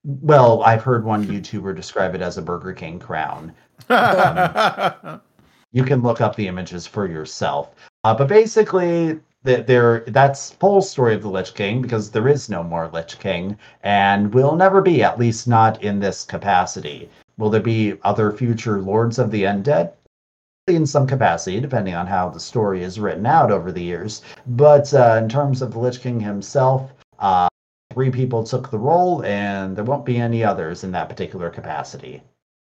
well. 0.03 0.61
I've 0.63 0.83
heard 0.83 1.05
one 1.05 1.25
YouTuber 1.27 1.75
describe 1.75 2.15
it 2.15 2.21
as 2.21 2.37
a 2.37 2.41
Burger 2.41 2.73
King 2.73 2.99
crown. 2.99 3.53
Um, 3.89 5.21
you 5.71 5.83
can 5.83 6.01
look 6.01 6.19
up 6.21 6.35
the 6.35 6.47
images 6.47 6.85
for 6.85 7.07
yourself. 7.07 7.71
Uh, 8.03 8.13
but 8.13 8.27
basically, 8.27 9.19
that 9.43 9.67
there 9.67 10.03
that's 10.07 10.55
whole 10.61 10.81
story 10.81 11.15
of 11.15 11.21
the 11.21 11.29
Lich 11.29 11.53
King 11.53 11.81
because 11.81 12.11
there 12.11 12.27
is 12.27 12.49
no 12.49 12.63
more 12.63 12.89
Lich 12.93 13.17
King 13.19 13.57
and 13.83 14.33
will 14.33 14.55
never 14.55 14.81
be, 14.81 15.01
at 15.01 15.17
least 15.17 15.47
not 15.47 15.81
in 15.81 15.99
this 15.99 16.23
capacity. 16.23 17.09
Will 17.37 17.49
there 17.49 17.61
be 17.61 17.97
other 18.03 18.31
future 18.31 18.81
Lords 18.81 19.17
of 19.17 19.31
the 19.31 19.43
Undead? 19.43 19.93
In 20.67 20.85
some 20.85 21.07
capacity, 21.07 21.59
depending 21.59 21.95
on 21.95 22.05
how 22.05 22.29
the 22.29 22.39
story 22.39 22.83
is 22.83 22.99
written 22.99 23.25
out 23.25 23.51
over 23.51 23.71
the 23.71 23.81
years. 23.81 24.21
But 24.45 24.93
uh, 24.93 25.19
in 25.21 25.27
terms 25.27 25.61
of 25.61 25.71
the 25.71 25.79
Lich 25.79 26.01
King 26.01 26.19
himself, 26.19 26.91
uh, 27.19 27.49
three 27.91 28.11
people 28.11 28.43
took 28.43 28.69
the 28.69 28.77
role, 28.77 29.23
and 29.23 29.75
there 29.75 29.83
won't 29.83 30.05
be 30.05 30.17
any 30.17 30.43
others 30.43 30.83
in 30.83 30.91
that 30.91 31.09
particular 31.09 31.49
capacity. 31.49 32.21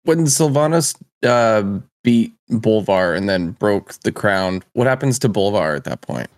When 0.03 0.25
Sylvanas 0.25 0.95
uh, 1.23 1.79
beat 2.03 2.33
Bolvar 2.49 3.15
and 3.15 3.27
then 3.29 3.51
broke 3.51 3.93
the 4.01 4.11
crown, 4.11 4.63
what 4.73 4.87
happens 4.87 5.17
to 5.19 5.29
Bolvar 5.29 5.75
at 5.75 5.85
that 5.85 6.01
point? 6.01 6.29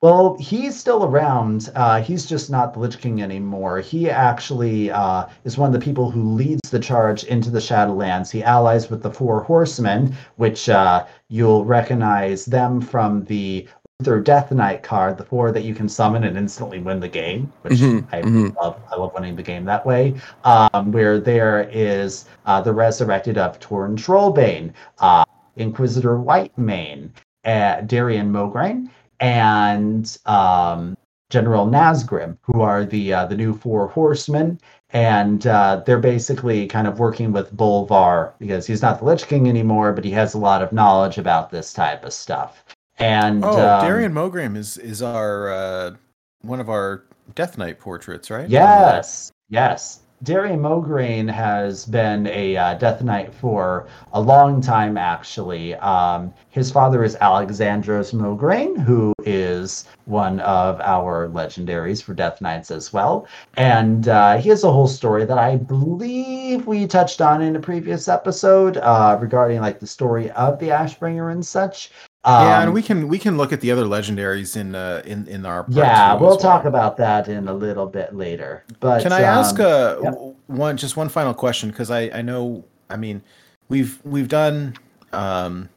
Well, 0.00 0.36
he's 0.38 0.78
still 0.78 1.04
around. 1.04 1.70
Uh, 1.74 2.00
he's 2.00 2.24
just 2.24 2.50
not 2.50 2.72
the 2.72 2.78
Lich 2.78 2.98
King 3.00 3.20
anymore. 3.20 3.80
He 3.80 4.08
actually 4.08 4.92
uh, 4.92 5.26
is 5.44 5.58
one 5.58 5.66
of 5.66 5.72
the 5.72 5.84
people 5.84 6.08
who 6.08 6.22
leads 6.34 6.70
the 6.70 6.78
charge 6.78 7.24
into 7.24 7.50
the 7.50 7.58
Shadowlands. 7.58 8.30
He 8.30 8.44
allies 8.44 8.90
with 8.90 9.02
the 9.02 9.10
Four 9.10 9.42
Horsemen, 9.42 10.14
which 10.36 10.68
uh, 10.68 11.04
you'll 11.28 11.64
recognize 11.64 12.44
them 12.44 12.80
from 12.80 13.24
the 13.24 13.66
Uther 13.98 14.20
Death 14.20 14.52
Knight 14.52 14.84
card, 14.84 15.18
the 15.18 15.24
four 15.24 15.50
that 15.50 15.64
you 15.64 15.74
can 15.74 15.88
summon 15.88 16.22
and 16.22 16.38
instantly 16.38 16.78
win 16.78 17.00
the 17.00 17.08
game, 17.08 17.52
which 17.62 17.80
Mhm, 17.80 18.04
I 18.12 18.22
mhm. 18.22 18.54
love. 18.54 18.76
I 18.92 18.94
love 18.94 19.12
winning 19.14 19.34
the 19.34 19.42
game 19.42 19.64
that 19.64 19.84
way. 19.84 20.14
Um, 20.44 20.92
where 20.92 21.18
there 21.18 21.68
is 21.72 22.26
uh, 22.46 22.60
the 22.60 22.72
resurrected 22.72 23.36
of 23.36 23.58
Torn 23.58 23.96
Trollbane, 23.96 24.70
uh, 25.00 25.24
Inquisitor 25.56 26.16
Whitemane, 26.16 27.10
uh, 27.44 27.80
Darian 27.80 28.30
Mograine, 28.30 28.88
and 29.20 30.18
um, 30.26 30.96
General 31.30 31.66
Nazgrim, 31.66 32.38
who 32.42 32.62
are 32.62 32.84
the 32.84 33.12
uh, 33.12 33.26
the 33.26 33.36
new 33.36 33.54
four 33.54 33.88
horsemen, 33.88 34.60
and 34.90 35.46
uh, 35.46 35.82
they're 35.84 35.98
basically 35.98 36.66
kind 36.66 36.86
of 36.86 36.98
working 36.98 37.32
with 37.32 37.54
Bolvar 37.54 38.32
because 38.38 38.66
he's 38.66 38.82
not 38.82 39.00
the 39.00 39.04
Lich 39.04 39.26
King 39.26 39.48
anymore, 39.48 39.92
but 39.92 40.04
he 40.04 40.10
has 40.12 40.34
a 40.34 40.38
lot 40.38 40.62
of 40.62 40.72
knowledge 40.72 41.18
about 41.18 41.50
this 41.50 41.72
type 41.72 42.04
of 42.04 42.12
stuff. 42.12 42.64
And 42.98 43.44
oh, 43.44 43.50
um, 43.50 43.84
Darian 43.84 44.12
Mograine 44.12 44.56
is 44.56 44.78
is 44.78 45.02
our 45.02 45.50
uh, 45.50 45.96
one 46.40 46.60
of 46.60 46.70
our 46.70 47.04
Death 47.34 47.58
Knight 47.58 47.78
portraits, 47.78 48.30
right? 48.30 48.48
Yes, 48.48 49.30
yes. 49.48 50.00
Darian 50.24 50.60
Mograine 50.60 51.28
has 51.28 51.86
been 51.86 52.26
a 52.26 52.56
uh, 52.56 52.74
Death 52.74 53.02
Knight 53.02 53.32
for 53.32 53.86
a 54.12 54.20
long 54.20 54.60
time, 54.60 54.96
actually. 54.96 55.76
Um, 55.76 56.34
his 56.50 56.72
father 56.72 57.04
is 57.04 57.14
Alexandros 57.16 58.12
Mograine, 58.12 58.76
who 58.76 59.12
is 59.24 59.84
one 60.06 60.40
of 60.40 60.80
our 60.80 61.28
legendaries 61.28 62.02
for 62.02 62.14
Death 62.14 62.40
Knights 62.40 62.72
as 62.72 62.92
well. 62.92 63.28
And 63.56 64.08
uh, 64.08 64.38
he 64.38 64.48
has 64.48 64.64
a 64.64 64.72
whole 64.72 64.88
story 64.88 65.24
that 65.24 65.38
I 65.38 65.56
believe 65.56 66.66
we 66.66 66.88
touched 66.88 67.20
on 67.20 67.40
in 67.40 67.54
a 67.54 67.60
previous 67.60 68.08
episode 68.08 68.78
uh, 68.78 69.16
regarding 69.20 69.60
like 69.60 69.78
the 69.78 69.86
story 69.86 70.32
of 70.32 70.58
the 70.58 70.70
Ashbringer 70.70 71.30
and 71.30 71.46
such. 71.46 71.92
Yeah, 72.26 72.60
and 72.60 72.68
Um, 72.68 72.74
we 72.74 72.82
can 72.82 73.08
we 73.08 73.18
can 73.18 73.36
look 73.36 73.52
at 73.52 73.60
the 73.60 73.70
other 73.70 73.84
legendaries 73.84 74.56
in 74.56 74.74
uh, 74.74 75.02
in 75.04 75.26
in 75.28 75.46
our 75.46 75.64
yeah, 75.68 76.14
we'll 76.14 76.36
talk 76.36 76.64
about 76.64 76.96
that 76.96 77.28
in 77.28 77.48
a 77.48 77.54
little 77.54 77.86
bit 77.86 78.14
later. 78.14 78.64
But 78.80 79.02
Can 79.02 79.12
I 79.12 79.20
ask 79.20 79.58
um, 79.60 79.66
uh, 79.66 80.00
yep. 80.02 80.36
one 80.48 80.76
just 80.76 80.96
one 80.96 81.08
final 81.08 81.32
question 81.32 81.70
because 81.70 81.90
I 81.90 82.10
I 82.10 82.22
know 82.22 82.64
I 82.90 82.96
mean 82.96 83.22
we've 83.68 84.00
we've 84.04 84.28
done 84.28 84.74
um 85.12 85.68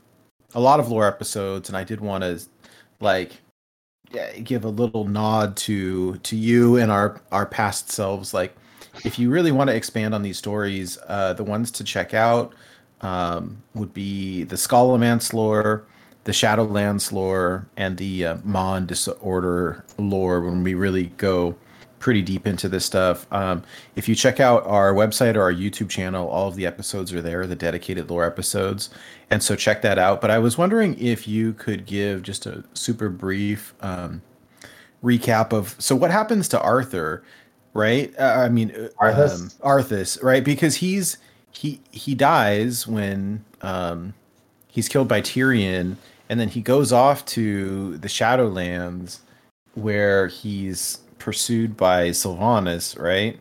a 0.53 0.59
lot 0.59 0.79
of 0.79 0.89
lore 0.89 1.07
episodes 1.07 1.69
and 1.69 1.77
I 1.77 1.83
did 1.83 2.01
want 2.01 2.23
to 2.23 2.41
like 2.99 3.33
give 4.43 4.65
a 4.65 4.69
little 4.69 5.05
nod 5.05 5.55
to 5.57 6.17
to 6.17 6.35
you 6.35 6.77
and 6.77 6.91
our 6.91 7.21
our 7.31 7.45
past 7.45 7.89
selves 7.89 8.33
like 8.33 8.53
if 9.05 9.17
you 9.17 9.29
really 9.29 9.53
want 9.53 9.69
to 9.69 9.75
expand 9.75 10.13
on 10.13 10.21
these 10.21 10.37
stories 10.37 10.97
uh 11.07 11.31
the 11.31 11.43
ones 11.45 11.71
to 11.71 11.83
check 11.85 12.13
out 12.13 12.53
um 12.99 13.61
would 13.73 13.93
be 13.93 14.43
the 14.43 14.57
Scholomance 14.57 15.33
lore 15.33 15.85
the 16.23 16.31
Shadowlands 16.31 17.11
lore 17.11 17.67
and 17.77 17.97
the 17.97 18.25
uh, 18.25 18.37
Mon 18.43 18.85
Disorder 18.85 19.83
lore 19.97 20.41
when 20.41 20.63
we 20.63 20.73
really 20.73 21.07
go 21.17 21.55
pretty 21.99 22.21
deep 22.21 22.47
into 22.47 22.67
this 22.67 22.83
stuff. 22.85 23.31
Um, 23.31 23.63
if 23.95 24.09
you 24.09 24.15
check 24.15 24.39
out 24.39 24.65
our 24.65 24.93
website 24.93 25.35
or 25.35 25.41
our 25.41 25.53
YouTube 25.53 25.89
channel, 25.89 26.27
all 26.27 26.47
of 26.47 26.55
the 26.55 26.65
episodes 26.65 27.13
are 27.13 27.21
there, 27.21 27.47
the 27.47 27.55
dedicated 27.55 28.09
lore 28.09 28.25
episodes. 28.25 28.89
And 29.29 29.41
so 29.41 29.55
check 29.55 29.81
that 29.83 29.97
out. 29.97 30.19
But 30.19 30.31
I 30.31 30.39
was 30.39 30.57
wondering 30.57 30.99
if 30.99 31.27
you 31.27 31.53
could 31.53 31.85
give 31.85 32.23
just 32.23 32.45
a 32.45 32.63
super 32.73 33.09
brief 33.09 33.73
um, 33.81 34.21
recap 35.03 35.53
of 35.53 35.75
so 35.79 35.95
what 35.95 36.11
happens 36.11 36.47
to 36.49 36.61
Arthur, 36.61 37.23
right? 37.73 38.13
Uh, 38.19 38.23
I 38.23 38.49
mean, 38.49 38.71
uh, 38.71 38.89
Arthas? 38.99 39.41
um, 39.41 39.49
Arthas, 39.63 40.21
right? 40.23 40.43
Because 40.43 40.75
he's 40.77 41.17
he 41.51 41.81
he 41.91 42.15
dies 42.15 42.87
when 42.87 43.45
um, 43.61 44.13
he's 44.71 44.89
killed 44.89 45.07
by 45.07 45.21
Tirion, 45.21 45.97
and 46.29 46.39
then 46.39 46.47
he 46.49 46.61
goes 46.61 46.91
off 46.91 47.23
to 47.27 47.97
the 47.97 48.07
Shadowlands, 48.07 49.19
where 49.75 50.27
he's 50.27 50.99
pursued 51.19 51.77
by 51.77 52.09
Sylvanas, 52.09 52.99
right? 52.99 53.39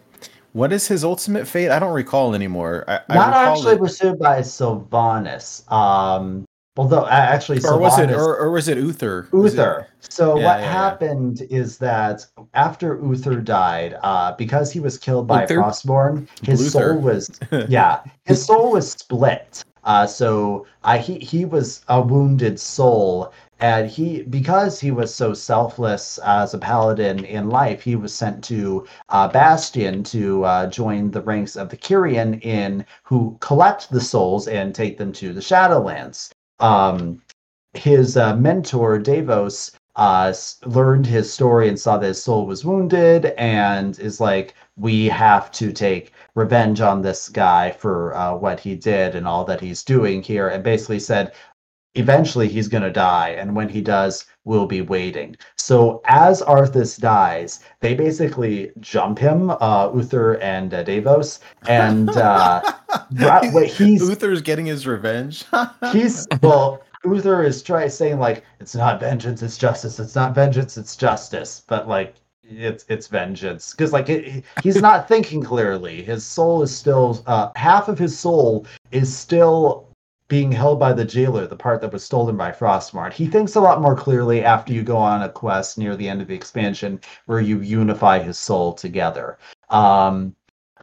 What 0.52 0.73
is 0.73 0.89
his 0.89 1.05
ultimate 1.05 1.47
fate? 1.47 1.70
I 1.70 1.78
don't 1.78 1.94
recall 1.94 2.35
anymore. 2.35 2.85
I, 2.89 3.01
I 3.09 3.15
Not 3.15 3.27
recall 3.28 3.55
actually 3.57 3.74
that- 3.74 3.81
pursued 3.81 4.19
by 4.19 4.40
Sylvanas. 4.40 5.70
Um, 5.73 6.44
although 6.77 7.07
actually, 7.07 7.61
or 7.65 7.78
was 7.78 7.98
it 8.01 8.11
or, 8.11 8.36
or 8.36 8.51
was 8.51 8.66
it 8.69 8.77
Uther? 8.77 9.28
Was 9.32 9.55
it- 9.55 9.59
Uther. 9.59 9.86
So 10.01 10.39
Yeah, 10.39 10.44
what 10.47 10.59
yeah, 10.59 10.65
yeah. 10.66 10.73
happened 10.73 11.43
is 11.51 11.78
that 11.78 12.27
after 12.55 12.98
Uther 13.01 13.36
died, 13.36 13.97
uh, 14.02 14.32
because 14.36 14.73
he 14.73 14.81
was 14.81 14.98
killed 14.98 15.27
by 15.28 15.43
Uther? 15.43 15.59
Frostmourne, 15.59 16.27
his 16.43 16.61
Luther. 16.74 16.94
soul 16.94 16.98
was 17.01 17.31
yeah, 17.69 18.01
his 18.24 18.44
soul 18.44 18.73
was 18.73 18.90
split. 18.93 19.62
Uh, 19.85 20.07
so 20.07 20.66
uh, 20.85 20.98
he 20.98 21.19
he 21.19 21.44
was 21.44 21.82
a 21.89 22.01
wounded 22.01 22.59
soul, 22.61 23.32
and 23.61 23.89
he 23.89 24.23
because 24.23 24.81
he 24.81 24.90
was 24.90 25.15
so 25.15 25.32
selfless 25.35 26.19
as 26.19 26.55
a 26.55 26.59
paladin 26.59 27.24
in 27.24 27.48
life, 27.48 27.82
he 27.82 27.97
was 27.97 28.15
sent 28.15 28.44
to 28.44 28.86
uh, 29.09 29.28
Bastion 29.28 30.02
to 30.05 30.44
uh, 30.44 30.66
join 30.66 31.11
the 31.11 31.23
ranks 31.23 31.57
of 31.57 31.69
the 31.69 31.77
Kyrian 31.77 32.43
in 32.44 32.85
who 33.05 33.36
collect 33.40 33.90
the 33.90 34.01
souls 34.01 34.48
and 34.48 34.74
take 34.74 34.98
them 34.98 35.12
to 35.12 35.32
the 35.32 35.40
Shadowlands. 35.40 36.31
Um, 36.61 37.23
his 37.74 38.16
uh, 38.16 38.36
mentor 38.36 38.98
Devos 38.98 39.73
uh, 39.97 40.32
learned 40.65 41.07
his 41.07 41.32
story 41.32 41.69
and 41.69 41.78
saw 41.78 41.98
that 41.98 42.07
his 42.07 42.23
soul 42.23 42.47
was 42.47 42.65
wounded, 42.65 43.27
and 43.36 43.98
is 43.98 44.20
like, 44.20 44.55
"We 44.81 45.07
have 45.07 45.51
to 45.52 45.73
take 45.73 46.12
revenge 46.35 46.81
on 46.81 47.02
this 47.02 47.28
guy 47.28 47.70
for 47.73 48.15
uh, 48.16 48.35
what 48.35 48.61
he 48.61 48.74
did 48.74 49.15
and 49.15 49.27
all 49.27 49.44
that 49.44 49.61
he's 49.61 49.85
doing 49.85 50.23
here." 50.23 50.48
And 50.48 50.65
basically 50.65 51.01
said, 51.01 51.32
"Eventually, 51.94 52.48
he's 52.48 52.69
gonna 52.69 52.93
die, 52.93 53.31
and 53.31 53.55
when 53.55 53.69
he 53.69 53.81
does, 53.82 54.27
we'll 54.44 54.66
be 54.66 54.81
waiting." 54.81 55.36
So 55.57 56.01
as 56.07 56.43
Arthas 56.43 56.98
dies, 57.01 57.61
they 57.81 57.94
basically 57.94 58.73
jump 58.81 59.19
him, 59.19 59.51
uh, 59.61 59.90
Uther 59.94 60.35
and 60.40 60.73
uh, 60.73 60.82
Devos, 60.85 61.40
and 61.69 62.09
uh, 62.11 62.62
right- 63.12 63.52
wait, 63.52 63.70
he's 63.73 64.09
Uther's 64.09 64.43
getting 64.43 64.66
his 64.66 64.86
revenge. 64.86 65.44
he's 65.93 66.27
well 66.43 66.82
uther 67.05 67.43
is 67.43 67.62
trying 67.62 67.89
saying 67.89 68.19
like 68.19 68.44
it's 68.59 68.74
not 68.74 69.01
vengeance 69.01 69.43
it's 69.43 69.57
justice 69.57 69.98
it's 69.98 70.15
not 70.15 70.35
vengeance 70.35 70.77
it's 70.77 70.97
justice 70.97 71.62
but 71.66 71.89
like 71.89 72.16
it's 72.51 72.85
it's 72.89 73.06
vengeance 73.06 73.72
because 73.72 73.93
like 73.93 74.09
it, 74.09 74.44
he's 74.62 74.81
not 74.81 75.09
thinking 75.09 75.43
clearly 75.43 76.02
his 76.02 76.24
soul 76.24 76.62
is 76.62 76.77
still 76.77 77.22
uh 77.27 77.51
half 77.56 77.89
of 77.89 77.98
his 77.98 78.18
soul 78.18 78.66
is 78.90 79.14
still 79.16 79.86
being 80.28 80.51
held 80.51 80.78
by 80.78 80.93
the 80.93 81.05
jailer 81.05 81.47
the 81.47 81.56
part 81.56 81.81
that 81.81 81.93
was 81.93 82.05
stolen 82.05 82.36
by 82.36 82.51
Frostmourne 82.51 83.12
he 83.12 83.27
thinks 83.27 83.55
a 83.55 83.60
lot 83.60 83.81
more 83.81 83.97
clearly 83.97 84.44
after 84.44 84.72
you 84.72 84.82
go 84.82 84.97
on 84.97 85.22
a 85.22 85.28
quest 85.28 85.78
near 85.78 85.97
the 85.97 86.09
end 86.09 86.20
of 86.20 86.28
the 86.28 86.35
expansion 86.35 87.01
where 87.27 87.40
you 87.40 87.60
unify 87.60 88.18
his 88.18 88.39
soul 88.39 88.72
together 88.72 89.39
um 89.70 90.35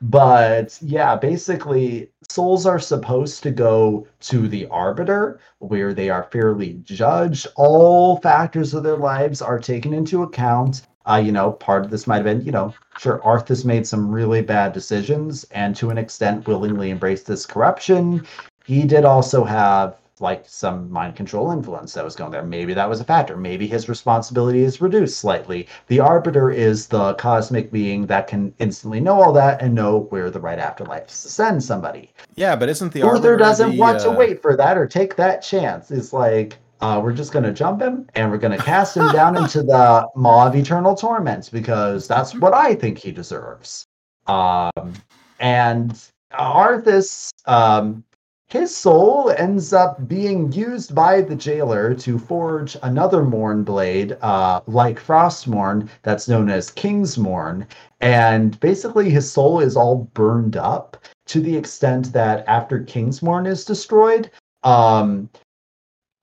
but 0.01 0.77
yeah, 0.81 1.15
basically, 1.15 2.11
souls 2.29 2.65
are 2.65 2.79
supposed 2.79 3.41
to 3.43 3.51
go 3.51 4.07
to 4.21 4.47
the 4.47 4.67
arbiter, 4.67 5.39
where 5.59 5.93
they 5.93 6.09
are 6.09 6.29
fairly 6.31 6.73
judged. 6.83 7.47
All 7.55 8.17
factors 8.17 8.73
of 8.73 8.83
their 8.83 8.97
lives 8.97 9.41
are 9.41 9.59
taken 9.59 9.93
into 9.93 10.23
account. 10.23 10.83
Uh, 11.07 11.17
you 11.23 11.31
know, 11.31 11.53
part 11.53 11.85
of 11.85 11.91
this 11.91 12.05
might 12.05 12.17
have 12.17 12.25
been, 12.25 12.41
you 12.41 12.51
know, 12.51 12.73
sure, 12.99 13.19
Arthas 13.19 13.63
made 13.63 13.87
some 13.87 14.09
really 14.09 14.41
bad 14.41 14.73
decisions 14.73 15.45
and 15.51 15.75
to 15.75 15.89
an 15.89 15.97
extent 15.97 16.47
willingly 16.47 16.91
embraced 16.91 17.25
this 17.27 17.45
corruption. 17.45 18.25
He 18.65 18.83
did 18.83 19.05
also 19.05 19.43
have 19.45 19.95
like 20.19 20.43
some 20.47 20.91
mind 20.91 21.15
control 21.15 21.51
influence 21.51 21.93
that 21.93 22.03
was 22.03 22.15
going 22.15 22.31
there. 22.31 22.43
Maybe 22.43 22.73
that 22.73 22.89
was 22.89 22.99
a 22.99 23.03
factor. 23.03 23.37
Maybe 23.37 23.67
his 23.67 23.87
responsibility 23.87 24.63
is 24.63 24.81
reduced 24.81 25.19
slightly. 25.19 25.67
The 25.87 25.99
arbiter 25.99 26.49
is 26.49 26.87
the 26.87 27.13
cosmic 27.15 27.71
being 27.71 28.07
that 28.07 28.27
can 28.27 28.53
instantly 28.59 28.99
know 28.99 29.21
all 29.21 29.33
that 29.33 29.61
and 29.61 29.75
know 29.75 30.07
where 30.09 30.31
the 30.31 30.39
right 30.39 30.59
afterlife 30.59 31.09
is 31.09 31.21
to 31.23 31.29
send 31.29 31.63
somebody. 31.63 32.11
yeah, 32.35 32.55
but 32.55 32.69
isn't 32.69 32.93
the 32.93 32.99
Uther 32.99 33.09
Arbiter 33.11 33.37
doesn't 33.37 33.71
the, 33.71 33.77
want 33.77 33.99
to 34.01 34.09
uh, 34.09 34.15
wait 34.15 34.41
for 34.41 34.55
that 34.55 34.77
or 34.77 34.87
take 34.87 35.15
that 35.17 35.41
chance. 35.41 35.91
It's 35.91 36.13
like 36.13 36.57
uh, 36.81 36.99
we're 37.03 37.13
just 37.13 37.31
going 37.31 37.45
to 37.45 37.53
jump 37.53 37.81
him 37.81 38.07
and 38.15 38.29
we're 38.29 38.37
going 38.37 38.57
to 38.57 38.63
cast 38.63 38.95
him 38.97 39.11
down 39.11 39.35
into 39.37 39.63
the 39.63 40.07
maw 40.15 40.47
of 40.47 40.55
eternal 40.55 40.95
torment 40.95 41.49
because 41.51 42.07
that's 42.07 42.35
what 42.35 42.53
I 42.53 42.75
think 42.75 42.97
he 42.97 43.11
deserves. 43.11 43.85
Um, 44.27 44.93
and 45.39 45.91
Arthas, 46.33 47.29
um, 47.45 48.03
his 48.49 48.73
soul 48.73 49.29
ends 49.31 49.73
up 49.73 50.07
being 50.07 50.51
used 50.53 50.95
by 50.95 51.19
the 51.21 51.35
jailer 51.35 51.93
to 51.95 52.17
forge 52.17 52.77
another 52.81 53.21
Morn 53.23 53.63
blade, 53.63 54.17
uh, 54.21 54.61
like 54.67 54.99
Frostmourne, 54.99 55.89
that's 56.03 56.29
known 56.29 56.49
as 56.49 56.71
Kingsmourne. 56.71 57.67
And 57.99 58.57
basically, 58.61 59.09
his 59.09 59.29
soul 59.29 59.59
is 59.59 59.75
all 59.75 60.09
burned 60.13 60.55
up 60.55 60.95
to 61.25 61.41
the 61.41 61.57
extent 61.57 62.13
that 62.13 62.47
after 62.47 62.79
Kingsmourne 62.79 63.47
is 63.47 63.65
destroyed, 63.65 64.29
um, 64.63 65.29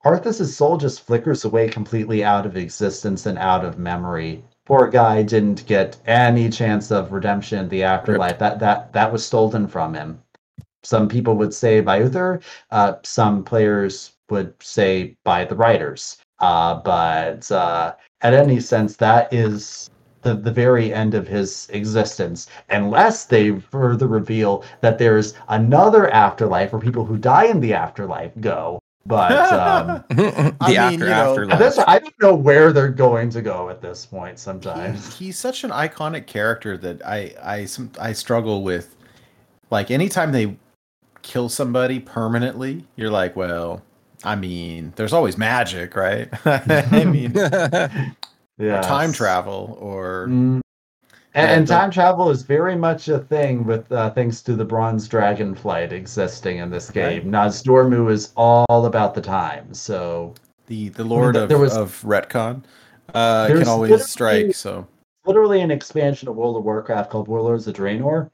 Arthas's 0.05 0.55
soul 0.55 0.77
just 0.77 1.01
flickers 1.01 1.45
away 1.45 1.67
completely 1.67 2.23
out 2.23 2.45
of 2.45 2.55
existence 2.55 3.25
and 3.25 3.39
out 3.39 3.65
of 3.65 3.79
memory. 3.79 4.43
Poor 4.65 4.87
guy 4.87 5.23
didn't 5.23 5.65
get 5.65 5.97
any 6.05 6.47
chance 6.47 6.91
of 6.91 7.11
redemption 7.11 7.57
in 7.57 7.69
the 7.69 7.81
afterlife. 7.81 8.37
That 8.37 8.59
that 8.59 8.93
that 8.93 9.11
was 9.11 9.25
stolen 9.25 9.67
from 9.67 9.95
him. 9.95 10.21
Some 10.83 11.09
people 11.09 11.35
would 11.37 11.55
say 11.55 11.81
by 11.81 11.97
Uther. 11.97 12.39
Uh, 12.69 12.93
some 13.01 13.43
players 13.43 14.11
would 14.29 14.53
say 14.61 15.17
by 15.23 15.43
the 15.43 15.55
writers. 15.55 16.17
Uh, 16.39 16.75
but 16.75 17.51
uh, 17.51 17.95
at 18.21 18.35
any 18.35 18.59
sense, 18.59 18.95
that 18.97 19.33
is 19.33 19.89
the, 20.21 20.35
the 20.35 20.51
very 20.51 20.93
end 20.93 21.15
of 21.15 21.27
his 21.27 21.67
existence, 21.71 22.47
unless 22.69 23.25
they 23.25 23.59
further 23.59 24.07
reveal 24.07 24.63
that 24.81 24.99
there's 24.99 25.33
another 25.47 26.11
afterlife 26.11 26.73
where 26.73 26.81
people 26.81 27.05
who 27.05 27.17
die 27.17 27.45
in 27.45 27.59
the 27.59 27.73
afterlife 27.73 28.31
go. 28.39 28.79
But 29.05 29.31
um, 29.53 30.03
the 30.09 30.55
I 30.61 30.67
mean, 30.69 30.77
after 30.77 31.05
you 31.05 31.11
know, 31.11 31.31
afterlife. 31.31 31.79
I 31.87 31.99
don't 31.99 32.21
know 32.21 32.33
where 32.33 32.73
they're 32.73 32.89
going 32.89 33.29
to 33.31 33.41
go 33.41 33.69
at 33.69 33.81
this 33.81 34.05
point. 34.05 34.31
he- 34.31 34.37
Sometimes 34.37 35.15
he's 35.17 35.37
such 35.37 35.63
an 35.63 35.69
iconic 35.69 36.25
character 36.27 36.75
that 36.77 37.05
I 37.05 37.33
I 37.41 37.65
some, 37.65 37.91
I 37.99 38.13
struggle 38.13 38.63
with. 38.63 38.95
Like 39.71 39.91
anytime 39.91 40.31
they 40.31 40.57
kill 41.21 41.49
somebody 41.49 41.99
permanently, 41.99 42.85
you're 42.95 43.09
like, 43.11 43.35
well, 43.35 43.81
I 44.23 44.35
mean, 44.35 44.93
there's 44.95 45.13
always 45.13 45.37
magic, 45.37 45.95
right? 45.95 46.29
I 46.45 47.03
mean, 47.05 47.31
yeah, 48.57 48.81
time 48.81 49.11
travel 49.13 49.77
or 49.79 50.27
Mm. 50.29 50.61
And, 51.35 51.51
and 51.51 51.67
time 51.67 51.91
travel 51.91 52.29
is 52.29 52.43
very 52.43 52.75
much 52.77 53.09
a 53.09 53.19
thing 53.19 53.65
with 53.65 53.91
uh, 53.91 54.09
thanks 54.11 54.41
to 54.43 54.55
the 54.55 54.63
Bronze 54.63 55.07
Dragon 55.07 55.53
flight 55.53 55.91
existing 55.91 56.57
in 56.59 56.69
this 56.69 56.87
Right. 56.87 57.21
game. 57.21 57.29
Nozdormu 57.31 58.09
is 58.09 58.31
all 58.37 58.85
about 58.85 59.13
the 59.13 59.21
time, 59.21 59.73
so 59.73 60.33
the 60.67 60.89
the 60.89 61.03
Lord 61.03 61.35
th- 61.35 61.43
of, 61.43 61.49
there 61.49 61.57
was- 61.59 61.75
of 61.75 62.01
retcon 62.05 62.63
uh, 63.13 63.47
can 63.47 63.67
always 63.67 64.07
strike. 64.09 64.55
So 64.55 64.87
literally 65.25 65.59
an 65.61 65.71
expansion 65.71 66.29
of 66.29 66.35
World 66.37 66.55
of 66.55 66.63
Warcraft 66.63 67.09
called 67.11 67.27
Warlords 67.27 67.67
of 67.67 67.75
Draenor, 67.75 68.29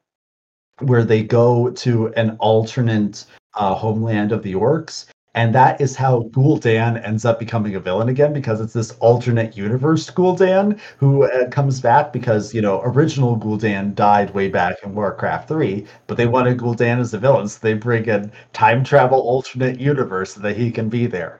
where 0.79 1.03
they 1.03 1.23
go 1.23 1.71
to 1.71 2.13
an 2.13 2.35
alternate 2.39 3.25
uh, 3.55 3.73
homeland 3.73 4.31
of 4.31 4.43
the 4.43 4.53
orcs. 4.53 5.05
And 5.33 5.55
that 5.55 5.79
is 5.79 5.95
how 5.95 6.23
Gul'dan 6.31 7.05
ends 7.07 7.23
up 7.23 7.39
becoming 7.39 7.73
a 7.75 7.79
villain 7.79 8.09
again 8.09 8.33
because 8.33 8.59
it's 8.59 8.73
this 8.73 8.91
alternate 8.99 9.55
universe 9.55 10.09
Gul'dan 10.09 10.77
who 10.97 11.23
uh, 11.23 11.47
comes 11.49 11.79
back 11.79 12.11
because, 12.11 12.53
you 12.53 12.61
know, 12.61 12.81
original 12.83 13.37
Gul'dan 13.37 13.95
died 13.95 14.33
way 14.33 14.49
back 14.49 14.75
in 14.83 14.93
Warcraft 14.93 15.47
3, 15.47 15.85
but 16.07 16.17
they 16.17 16.27
wanted 16.27 16.57
Gul'dan 16.57 16.99
as 16.99 17.13
a 17.13 17.17
villain, 17.17 17.47
so 17.47 17.59
they 17.61 17.73
bring 17.73 18.05
in 18.07 18.29
time 18.51 18.83
travel 18.83 19.21
alternate 19.21 19.79
universe 19.79 20.33
so 20.33 20.41
that 20.41 20.57
he 20.57 20.69
can 20.69 20.89
be 20.89 21.07
there. 21.07 21.39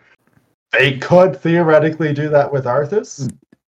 They 0.72 0.98
could 0.98 1.38
theoretically 1.38 2.14
do 2.14 2.30
that 2.30 2.52
with 2.52 2.64
Arthas. 2.64 3.30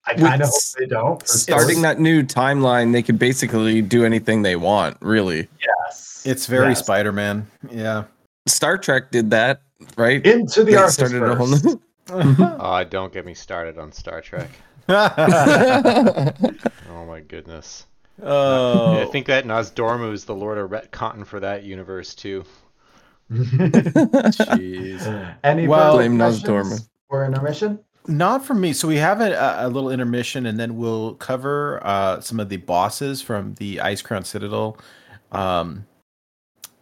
I 0.06 0.14
kind 0.14 0.44
of 0.44 0.50
hope 0.50 0.62
they 0.78 0.86
don't. 0.86 1.28
Starting 1.28 1.82
that 1.82 2.00
new 2.00 2.22
timeline, 2.22 2.92
they 2.92 3.02
could 3.02 3.18
basically 3.18 3.82
do 3.82 4.06
anything 4.06 4.44
they 4.44 4.58
want, 4.58 4.98
really. 5.02 5.48
Yes. 5.60 6.22
it's 6.26 6.46
very 6.46 6.70
Yes. 6.70 6.80
Spider-Man. 6.80 7.48
Yeah. 7.72 8.04
Star 8.46 8.78
Trek 8.78 9.10
did 9.12 9.32
that, 9.32 9.62
right? 9.98 10.26
Into 10.26 10.64
the 10.64 10.72
They 10.72 10.78
Arthas 10.78 10.92
started 10.92 11.24
a 11.24 11.36
whole 11.36 11.48
new- 11.48 11.82
Oh, 12.60 12.84
don't 12.90 13.14
get 13.14 13.26
me 13.26 13.34
started 13.34 13.78
on 13.78 13.92
Star 13.92 14.22
Trek. 14.22 14.50
oh, 14.90 16.34
my 17.08 17.22
goodness. 17.28 17.86
Oh. 18.22 19.02
I 19.02 19.06
think 19.06 19.26
that 19.28 19.46
Nozdormu 19.46 20.12
is 20.14 20.26
the 20.26 20.36
Lord 20.36 20.58
of 20.58 20.70
Retcon 20.70 21.26
for 21.26 21.40
that 21.40 21.64
universe 21.64 22.14
too. 22.14 22.44
jeez. 23.32 25.36
Any 25.44 25.68
Well- 25.68 25.94
further 25.98 26.10
Blame 26.10 26.18
questions 26.18 26.44
Nozdormu. 26.48 26.88
for 27.10 27.26
intermission? 27.26 27.80
Not 28.06 28.46
from 28.46 28.60
me. 28.60 28.74
So 28.74 28.90
we 28.90 28.98
have 28.98 29.22
a, 29.22 29.56
a 29.60 29.70
little 29.70 29.90
intermission, 29.90 30.46
and 30.46 30.60
then 30.60 30.76
we'll 30.76 31.14
cover 31.16 31.80
uh, 31.86 32.20
some 32.20 32.38
of 32.42 32.50
the 32.50 32.58
bosses 32.58 33.22
from 33.22 33.54
the 33.56 33.78
Icecrown 33.78 34.26
Citadel, 34.26 34.78
um, 35.32 35.86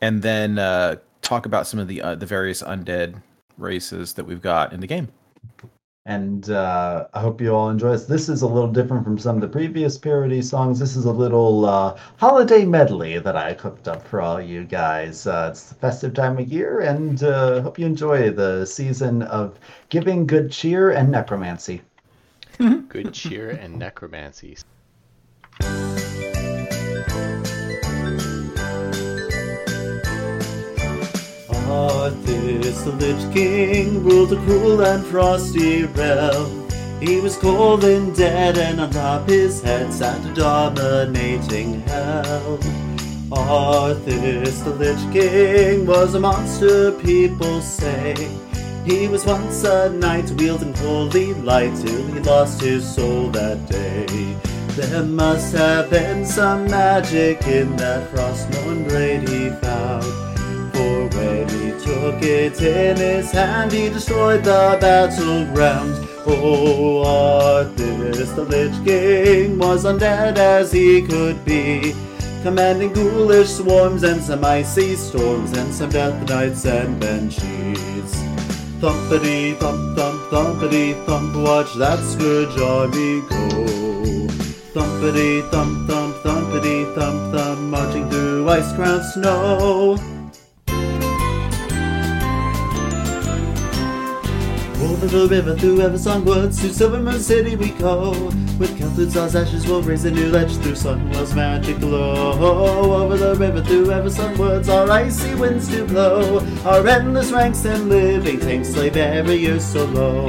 and 0.02 0.24
then 0.24 0.58
uh, 0.58 0.96
talk 1.22 1.46
about 1.46 1.68
some 1.68 1.80
of 1.80 1.88
the 1.88 2.02
uh, 2.02 2.16
the 2.16 2.26
various 2.26 2.62
undead 2.62 3.22
races 3.58 4.14
that 4.14 4.26
we've 4.26 4.42
got 4.42 4.74
in 4.74 4.80
the 4.80 4.88
game. 4.88 5.08
And 6.08 6.50
uh, 6.50 7.06
I 7.14 7.20
hope 7.22 7.40
you 7.40 7.54
all 7.54 7.70
enjoy 7.70 7.92
this. 7.92 8.06
This 8.06 8.28
is 8.28 8.42
a 8.42 8.48
little 8.48 8.72
different 8.72 9.04
from 9.04 9.20
some 9.20 9.36
of 9.36 9.42
the 9.42 9.48
previous 9.48 10.00
parody 10.00 10.42
songs. 10.42 10.80
This 10.80 10.96
is 10.96 11.06
a 11.06 11.12
little 11.12 11.66
uh, 11.66 11.96
holiday 12.18 12.66
medley 12.66 13.20
that 13.20 13.38
I 13.38 13.54
cooked 13.54 13.88
up 13.88 14.08
for 14.08 14.20
all 14.20 14.42
you 14.42 14.64
guys. 14.64 15.28
Uh, 15.28 15.50
it's 15.52 15.70
the 15.70 15.76
festive 15.76 16.16
time 16.16 16.40
of 16.40 16.48
year, 16.48 16.80
and 16.80 17.22
uh, 17.24 17.62
hope 17.62 17.78
you 17.78 17.86
enjoy 17.86 18.32
the 18.32 18.66
season 18.66 19.22
of 19.24 19.60
giving 19.90 20.26
good 20.26 20.52
cheer 20.52 20.90
and 20.90 21.12
necromancy. 21.12 21.82
Good 22.90 23.14
cheer 23.14 23.52
and 23.52 23.78
necromancy. 23.78 24.58
Arthas, 31.72 32.84
the 32.84 32.92
Lich 32.92 33.34
King, 33.34 34.04
ruled 34.04 34.34
a 34.34 34.36
cruel 34.44 34.82
and 34.82 35.06
frosty 35.06 35.86
realm. 35.86 36.68
He 37.00 37.22
was 37.22 37.38
cold 37.38 37.86
and 37.86 38.14
dead, 38.14 38.58
and 38.58 38.82
on 38.82 38.92
top 38.92 39.30
his 39.30 39.62
head 39.62 39.94
sat 39.94 40.20
a 40.26 40.34
dominating 40.34 41.80
hell. 41.84 42.58
Arthas, 43.30 44.64
the 44.66 44.74
Lich 44.82 45.14
King, 45.14 45.86
was 45.86 46.14
a 46.14 46.20
monster, 46.20 46.92
people 46.92 47.62
say. 47.62 48.16
He 48.86 49.08
was 49.08 49.26
once 49.26 49.64
a 49.64 49.90
knight, 49.92 50.30
wielding 50.32 50.74
holy 50.74 51.34
light, 51.36 51.74
till 51.78 52.06
he 52.08 52.20
lost 52.20 52.60
his 52.60 52.84
soul 52.96 53.30
that 53.30 53.60
day. 53.70 54.36
There 54.76 55.04
must 55.04 55.56
have 55.56 55.90
been 55.90 56.26
some 56.26 56.66
magic 56.66 57.48
in 57.48 57.78
that 57.78 58.10
frost-known 58.10 58.84
blade 58.84 59.30
he 59.30 59.50
found. 59.62 60.31
He 61.50 61.72
took 61.84 62.22
it 62.24 62.62
in 62.62 62.98
his 62.98 63.32
hand, 63.32 63.72
he 63.72 63.90
destroyed 63.90 64.44
the 64.44 64.78
battleground. 64.80 66.08
Oh, 66.26 67.04
Arthas, 67.06 68.36
the 68.36 68.44
Lich 68.44 68.86
King, 68.86 69.58
was 69.58 69.86
undead 69.86 70.38
as 70.38 70.72
he 70.72 71.02
could 71.02 71.44
be, 71.44 71.96
commanding 72.44 72.94
ghoulish 72.94 73.50
swarms 73.50 74.04
and 74.04 74.22
some 74.22 74.46
icy 74.46 74.96
storms 74.96 75.58
and 75.58 75.74
some 75.74 75.90
death 75.90 76.30
knights 76.30 76.66
and 76.66 77.00
banshees. 77.00 78.14
Thumpity 78.80 79.56
thump 79.58 79.98
thump 79.98 80.22
thumpity 80.32 80.94
thump, 81.06 81.36
watch 81.36 81.74
that 81.76 82.00
scourge 82.00 82.58
army 82.60 83.22
go. 83.30 84.28
Thumpity 84.74 85.48
thump 85.52 85.88
thump 85.88 86.16
thumpity 86.24 86.96
thump 86.96 87.34
thump, 87.34 87.60
marching 87.62 88.10
through 88.10 88.50
ice 88.50 88.74
crowned 88.74 89.06
snow. 89.14 90.21
Over 94.82 95.06
the 95.06 95.28
river, 95.28 95.56
through 95.56 95.78
Eversong 95.78 96.26
Woods, 96.26 96.60
to 96.62 96.68
Silvermoon 96.70 97.20
City 97.20 97.56
we 97.56 97.70
go. 97.70 98.12
With 98.58 98.76
Kel'Thuzad's 98.80 99.36
ashes, 99.36 99.68
we'll 99.68 99.84
raise 99.84 100.06
a 100.06 100.12
new 100.12 100.30
ledge 100.30 100.56
through 100.58 100.74
Sunwell's 100.74 101.36
magic 101.36 101.80
glow. 101.80 102.34
Over 102.34 103.16
the 103.16 103.36
river, 103.36 103.64
through 103.64 103.86
Eversong 103.86 104.38
Woods, 104.38 104.70
our 104.70 104.90
icy 104.90 105.36
winds 105.36 105.68
do 105.68 105.86
blow. 105.86 106.40
Our 106.66 106.86
endless 106.88 107.32
ranks 107.32 107.64
and 107.66 107.90
living 107.90 108.40
tanks 108.40 108.76
lay 108.76 108.90
barriers 108.90 109.64
so 109.64 109.86
low. 109.86 110.28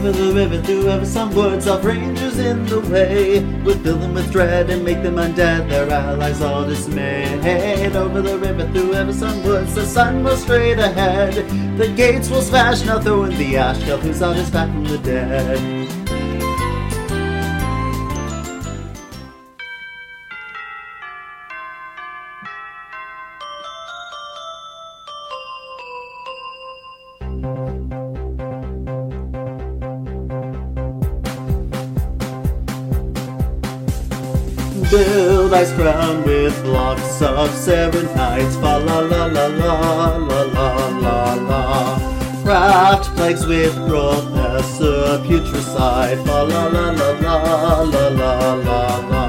Over 0.00 0.12
the 0.12 0.32
river, 0.32 0.62
through 0.62 0.84
Eversong 0.84 1.34
Woods 1.34 1.66
of 1.66 1.84
rangers 1.84 2.38
in 2.38 2.64
the 2.64 2.80
way. 2.80 3.44
We'll 3.62 3.76
fill 3.80 3.98
them 3.98 4.14
with 4.14 4.32
dread 4.32 4.70
and 4.70 4.82
make 4.82 5.02
them 5.02 5.16
undead, 5.16 5.68
their 5.68 5.90
allies 5.90 6.40
all 6.40 6.64
dismayed. 6.64 7.94
Over 7.94 8.22
the 8.22 8.38
river, 8.38 8.66
through 8.72 8.92
Eversong 8.92 9.44
Woods, 9.44 9.74
the 9.74 9.84
sun 9.84 10.24
will 10.24 10.38
straight 10.38 10.78
ahead. 10.78 11.34
The 11.76 11.88
gates 11.88 12.30
will 12.30 12.40
smash, 12.40 12.82
now 12.86 12.98
throw 12.98 13.24
in 13.24 13.36
the 13.36 13.58
ash, 13.58 13.82
who's 13.82 14.22
out 14.22 14.36
his 14.36 14.48
back 14.48 14.70
from 14.70 14.84
the 14.86 14.96
dead. 14.96 15.79
Icecrown 35.50 36.24
with 36.24 36.62
blocks 36.62 37.20
of 37.20 37.50
saronites. 37.50 38.54
Fa 38.60 38.78
la 38.78 39.00
la 39.00 39.26
la 39.26 39.46
la 39.46 40.16
la 40.16 40.42
la 40.42 40.88
la 41.04 41.34
la. 41.34 41.98
Craft 42.44 43.16
plagues 43.16 43.44
with 43.46 43.74
professor 43.88 45.18
putricide. 45.26 46.24
Fa 46.24 46.42
la 46.44 46.68
la 46.68 46.90
la 46.92 47.10
la 47.24 47.82
la 47.82 48.08
la 48.20 48.54
la 48.54 48.82
la. 49.10 49.24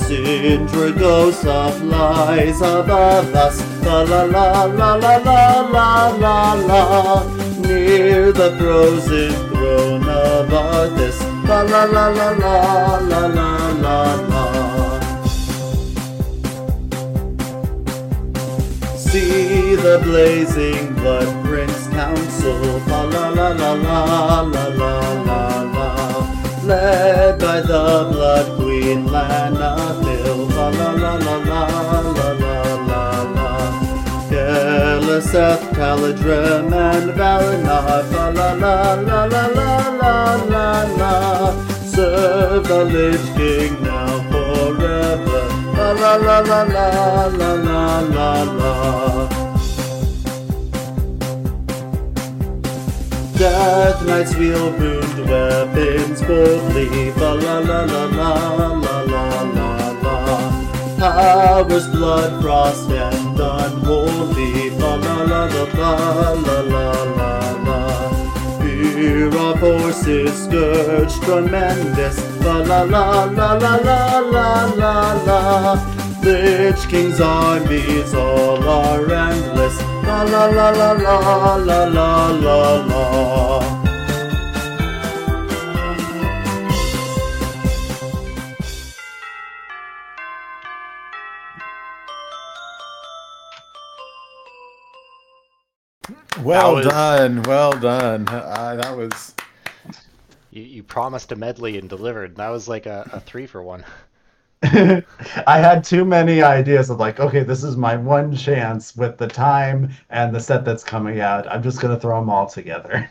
Sindra 0.00 0.98
ghosts 0.98 1.44
of 1.44 1.82
lies 1.82 2.62
above 2.62 3.34
us. 3.34 3.60
La 3.84 4.00
la 4.00 4.24
la 4.24 4.64
la 4.64 4.94
la 4.94 5.16
la 5.18 5.60
la 5.74 6.08
la 6.24 6.54
la. 6.54 7.22
Near 7.60 8.32
the 8.32 8.56
frozen 8.56 9.32
throne 9.50 10.08
of 10.08 10.48
Arthas. 10.48 11.20
La 11.46 11.60
la 11.62 11.84
la 11.84 12.08
la 12.08 12.30
la 12.30 12.98
la 12.98 13.26
la 13.26 13.72
la 13.82 14.33
See 19.14 19.76
the 19.76 20.00
blazing 20.02 20.92
blood 20.94 21.30
prince 21.44 21.86
council. 21.86 22.80
La 22.88 23.04
la 23.04 23.28
la 23.28 23.50
la 23.52 23.72
la 23.72 24.40
la 24.40 24.66
la 24.66 25.12
la 25.28 25.62
la. 25.76 25.88
Led 26.64 27.38
by 27.38 27.60
the 27.60 28.08
blood 28.10 28.58
queen 28.58 29.06
Lana'thel. 29.06 30.48
La 30.56 30.68
la 30.70 30.90
la 30.94 31.14
la 31.14 31.36
la 31.50 31.62
la 32.18 32.28
la 32.42 32.58
la 32.90 33.04
la. 33.36 33.50
Keleseth, 34.30 35.62
Taldaram, 35.76 36.72
and 36.74 37.12
Valanar. 37.12 38.10
La 38.10 38.28
la 38.30 38.48
la 38.52 38.82
la 38.98 39.28
la 39.30 39.46
la 39.46 40.02
la 40.02 40.24
la 40.52 40.66
la. 40.98 41.14
Serve 41.86 42.66
the 42.66 42.84
Lich 42.84 43.26
King 43.36 43.80
now 43.80 44.18
forever. 44.32 45.53
La 45.84 45.92
la 45.92 46.16
la 46.16 46.62
la 46.62 47.26
la 47.28 47.54
la 47.56 48.00
la 48.00 48.42
la. 48.58 49.28
Death 53.36 54.02
Knights 54.06 54.34
wield 54.36 54.80
ruined 54.80 55.28
weapons 55.28 56.22
boldly. 56.22 57.12
La 57.20 57.32
la 57.34 57.58
la 57.58 57.84
la 57.84 58.04
la 58.18 58.32
la 58.84 58.96
la 59.12 59.24
la 59.56 59.68
la. 60.04 60.16
Powers 60.98 61.86
blood, 61.88 62.42
frost, 62.42 62.88
and 62.88 63.38
unholy. 63.38 64.70
La 64.70 64.94
la 64.94 65.16
la 65.22 65.44
la 65.44 65.64
la 65.74 66.32
la 66.32 66.60
la. 66.72 67.03
Fear 68.94 69.36
of 69.36 69.58
horses, 69.58 70.44
scourge 70.44 71.18
tremendous. 71.22 72.16
La 72.44 72.58
la 72.58 72.82
la 72.84 73.24
la 73.24 73.54
la 73.54 73.74
la 73.78 74.20
la 74.20 74.72
la 74.76 75.12
la. 75.26 76.20
Lich 76.22 76.88
King's 76.88 77.20
armies 77.20 78.14
all 78.14 78.62
are 78.62 79.12
endless. 79.12 79.82
La 80.04 80.22
la 80.22 80.46
la 80.46 80.70
la 80.70 80.92
la 80.92 81.56
la 81.56 81.84
la 81.86 82.30
la 82.30 82.84
la. 82.86 83.73
Well 96.52 96.74
was- 96.74 96.86
done, 96.86 97.42
well 97.44 97.72
done. 97.78 98.28
Uh, 98.28 98.76
that 98.76 98.96
was 98.96 99.34
You, 100.50 100.62
you 100.62 100.82
promised 100.82 101.32
a 101.32 101.36
medley 101.36 101.76
and 101.76 101.86
delivered. 101.88 102.36
That 102.36 102.48
was 102.48 102.66
like 102.66 102.86
a, 102.86 103.06
a 103.12 103.20
three 103.20 103.46
for 103.46 103.62
one. 103.62 103.84
I 104.62 105.58
had 105.58 105.84
too 105.84 106.04
many 106.04 106.42
ideas 106.42 106.88
of 106.90 106.98
like, 106.98 107.20
okay, 107.20 107.42
this 107.42 107.62
is 107.62 107.76
my 107.76 107.96
one 107.96 108.34
chance 108.34 108.96
with 108.96 109.18
the 109.18 109.26
time 109.28 109.90
and 110.10 110.34
the 110.34 110.40
set 110.40 110.64
that's 110.64 110.82
coming 110.84 111.20
out. 111.20 111.46
I'm 111.50 111.62
just 111.62 111.80
gonna 111.80 112.00
throw 112.00 112.18
them 112.20 112.30
all 112.30 112.46
together. 112.48 113.10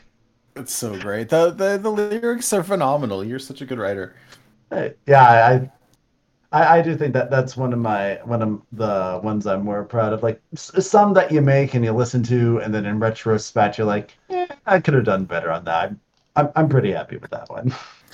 it's 0.55 0.73
so 0.73 0.97
great. 0.97 1.30
The, 1.30 1.51
the 1.51 1.77
the 1.77 1.91
lyrics 1.91 2.53
are 2.53 2.64
phenomenal. 2.64 3.23
You're 3.23 3.39
such 3.39 3.61
a 3.61 3.65
good 3.65 3.80
writer. 3.80 4.15
Yeah, 5.05 5.22
I, 5.23 5.72
I, 6.53 6.77
I 6.77 6.81
do 6.81 6.95
think 6.95 7.13
that 7.13 7.30
that's 7.31 7.57
one 7.57 7.73
of 7.73 7.80
my 7.80 8.19
one 8.23 8.41
of 8.41 8.61
the 8.71 9.19
ones 9.23 9.45
I'm 9.47 9.63
more 9.65 9.84
proud 9.84 10.13
of. 10.13 10.23
Like 10.23 10.39
s- 10.53 10.71
some 10.88 11.13
that 11.15 11.31
you 11.31 11.41
make 11.41 11.73
and 11.73 11.84
you 11.84 11.91
listen 11.91 12.23
to, 12.23 12.59
and 12.59 12.73
then 12.73 12.85
in 12.85 12.99
retrospect, 12.99 13.77
you're 13.77 13.88
like, 13.88 14.15
eh, 14.30 14.47
I 14.67 14.80
could 14.80 14.93
have 14.93 15.03
done 15.05 15.25
better 15.25 15.51
on 15.51 15.65
that. 15.65 15.93
I'm, 16.35 16.49
I'm 16.55 16.69
pretty 16.69 16.91
happy 16.91 17.17
with 17.17 17.31
that 17.31 17.49
one. 17.49 17.73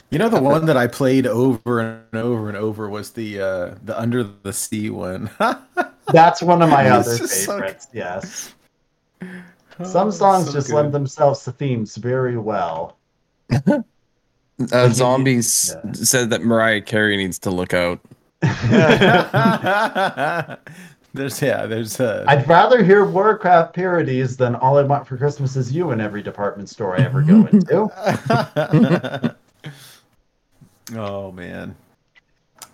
You 0.09 0.17
know 0.19 0.29
the 0.29 0.41
one 0.41 0.65
that 0.65 0.75
I 0.77 0.87
played 0.87 1.27
over 1.27 1.81
and 1.81 2.15
over 2.15 2.47
and 2.47 2.57
over 2.57 2.89
was 2.89 3.11
the 3.11 3.39
uh 3.41 3.75
the 3.83 3.99
Under 3.99 4.23
the 4.23 4.53
Sea 4.53 4.89
one. 4.89 5.29
That's 6.11 6.41
one 6.41 6.61
of 6.63 6.69
my 6.69 6.83
It's 6.97 7.07
other 7.07 7.17
just 7.19 7.43
so 7.45 7.51
favorites. 7.57 7.87
Yes. 7.93 8.55
Oh, 9.21 9.83
Some 9.85 10.11
songs 10.11 10.47
so 10.47 10.53
just 10.53 10.67
good. 10.67 10.75
lend 10.77 10.93
themselves 10.93 11.43
to 11.43 11.51
themes 11.51 11.95
very 11.97 12.37
well. 12.37 12.97
Uh, 14.73 14.89
zombies 14.89 15.73
Yeah. 15.85 15.91
said 15.93 16.29
that 16.31 16.41
Mariah 16.43 16.81
Carey 16.81 17.15
needs 17.15 17.39
to 17.39 17.49
look 17.49 17.73
out. 17.73 18.01
there's 21.13 21.41
yeah, 21.41 21.65
there's 21.65 21.99
uh 21.99 22.23
I'd 22.27 22.47
rather 22.47 22.83
hear 22.83 23.05
Warcraft 23.05 23.73
parodies 23.73 24.37
than 24.37 24.55
All 24.55 24.77
I 24.77 24.83
Want 24.83 25.07
for 25.07 25.17
Christmas 25.17 25.55
Is 25.55 25.73
You 25.73 25.91
in 25.91 25.99
every 25.99 26.23
department 26.23 26.69
store 26.69 26.97
I 26.97 27.03
ever 27.03 27.21
go 27.21 27.45
into. 27.51 29.35
Oh 30.95 31.31
man. 31.31 31.75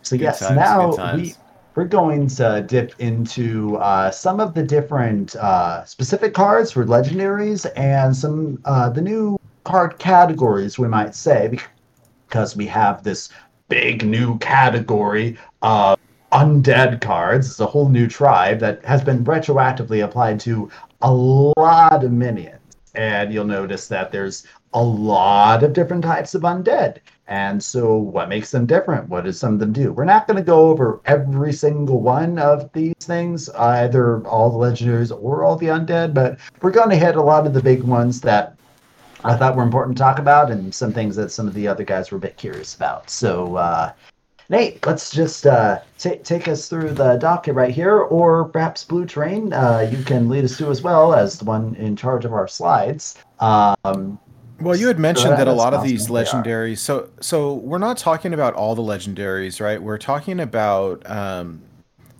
So 0.01 0.15
Good 0.15 0.23
yes, 0.23 0.39
times, 0.39 0.55
now 0.55 1.15
we 1.15 1.33
we're 1.75 1.85
going 1.85 2.27
to 2.27 2.63
dip 2.65 2.93
into 2.99 3.75
uh, 3.77 4.11
some 4.11 4.39
of 4.39 4.53
the 4.53 4.63
different 4.63 5.35
uh, 5.35 5.83
specific 5.83 6.33
cards 6.33 6.71
for 6.71 6.85
legendaries 6.85 7.69
and 7.75 8.15
some 8.15 8.61
uh, 8.65 8.89
the 8.89 9.01
new 9.01 9.37
card 9.65 9.97
categories 9.99 10.79
we 10.79 10.87
might 10.87 11.15
say 11.15 11.59
because 12.27 12.55
we 12.55 12.65
have 12.67 13.03
this 13.03 13.29
big 13.67 14.05
new 14.05 14.37
category 14.39 15.37
of 15.61 15.99
undead 16.31 17.01
cards. 17.01 17.47
It's 17.47 17.59
a 17.59 17.65
whole 17.65 17.89
new 17.89 18.07
tribe 18.07 18.59
that 18.59 18.83
has 18.85 19.03
been 19.03 19.23
retroactively 19.23 20.03
applied 20.03 20.39
to 20.41 20.69
a 21.01 21.13
lot 21.13 22.03
of 22.03 22.11
minions. 22.11 22.59
And 22.93 23.33
you'll 23.33 23.45
notice 23.45 23.87
that 23.89 24.11
there's 24.11 24.45
a 24.73 24.83
lot 24.83 25.63
of 25.63 25.73
different 25.73 26.03
types 26.03 26.35
of 26.35 26.43
undead. 26.43 26.97
And 27.27 27.63
so, 27.63 27.95
what 27.95 28.29
makes 28.29 28.51
them 28.51 28.65
different? 28.65 29.09
What 29.09 29.23
does 29.23 29.39
some 29.39 29.53
of 29.53 29.59
them 29.59 29.73
do? 29.73 29.91
We're 29.91 30.05
not 30.05 30.27
going 30.27 30.37
to 30.37 30.43
go 30.43 30.69
over 30.69 31.01
every 31.05 31.53
single 31.53 32.01
one 32.01 32.37
of 32.37 32.71
these 32.73 32.93
things, 32.99 33.49
either 33.49 34.25
all 34.27 34.51
the 34.51 34.63
legendaries 34.63 35.11
or 35.11 35.43
all 35.43 35.55
the 35.55 35.67
undead, 35.67 36.13
but 36.13 36.37
we're 36.61 36.71
going 36.71 36.91
to 36.91 36.95
hit 36.95 37.15
a 37.15 37.21
lot 37.21 37.47
of 37.47 37.53
the 37.53 37.63
big 37.63 37.81
ones 37.81 38.21
that 38.21 38.54
I 39.25 39.35
thought 39.35 39.55
were 39.55 39.63
important 39.63 39.97
to 39.97 40.03
talk 40.03 40.19
about 40.19 40.51
and 40.51 40.73
some 40.73 40.93
things 40.93 41.15
that 41.15 41.31
some 41.31 41.47
of 41.47 41.53
the 41.53 41.67
other 41.67 41.83
guys 41.83 42.11
were 42.11 42.17
a 42.17 42.21
bit 42.21 42.37
curious 42.37 42.75
about. 42.75 43.09
So, 43.09 43.55
uh, 43.55 43.91
Nate, 44.49 44.85
let's 44.85 45.09
just 45.09 45.47
uh, 45.47 45.79
ta- 45.97 46.21
take 46.23 46.47
us 46.47 46.69
through 46.69 46.91
the 46.91 47.15
docket 47.15 47.55
right 47.55 47.73
here, 47.73 47.97
or 47.97 48.45
perhaps 48.45 48.83
Blue 48.83 49.05
Train, 49.05 49.51
uh, 49.51 49.89
you 49.91 50.03
can 50.03 50.29
lead 50.29 50.43
us 50.45 50.55
through 50.57 50.69
as 50.69 50.83
well 50.83 51.15
as 51.15 51.39
the 51.39 51.45
one 51.45 51.75
in 51.75 51.95
charge 51.95 52.25
of 52.25 52.33
our 52.33 52.47
slides. 52.47 53.15
Um, 53.39 54.19
Well, 54.61 54.75
you 54.75 54.87
had 54.87 54.99
mentioned 54.99 55.31
that- 55.33 55.39
that 55.39 55.47
a 55.47 55.53
lot 55.53 55.73
of 55.73 55.83
these 55.83 56.07
legendaries. 56.07 56.77
So, 56.77 57.09
so 57.19 57.55
we're 57.55 57.79
not 57.79 57.97
talking 57.97 58.33
about 58.33 58.53
all 58.53 58.75
the 58.75 58.83
legendaries, 58.83 59.59
right? 59.59 59.81
We're 59.81 59.97
talking 59.97 60.39
about. 60.39 61.09
Um, 61.09 61.61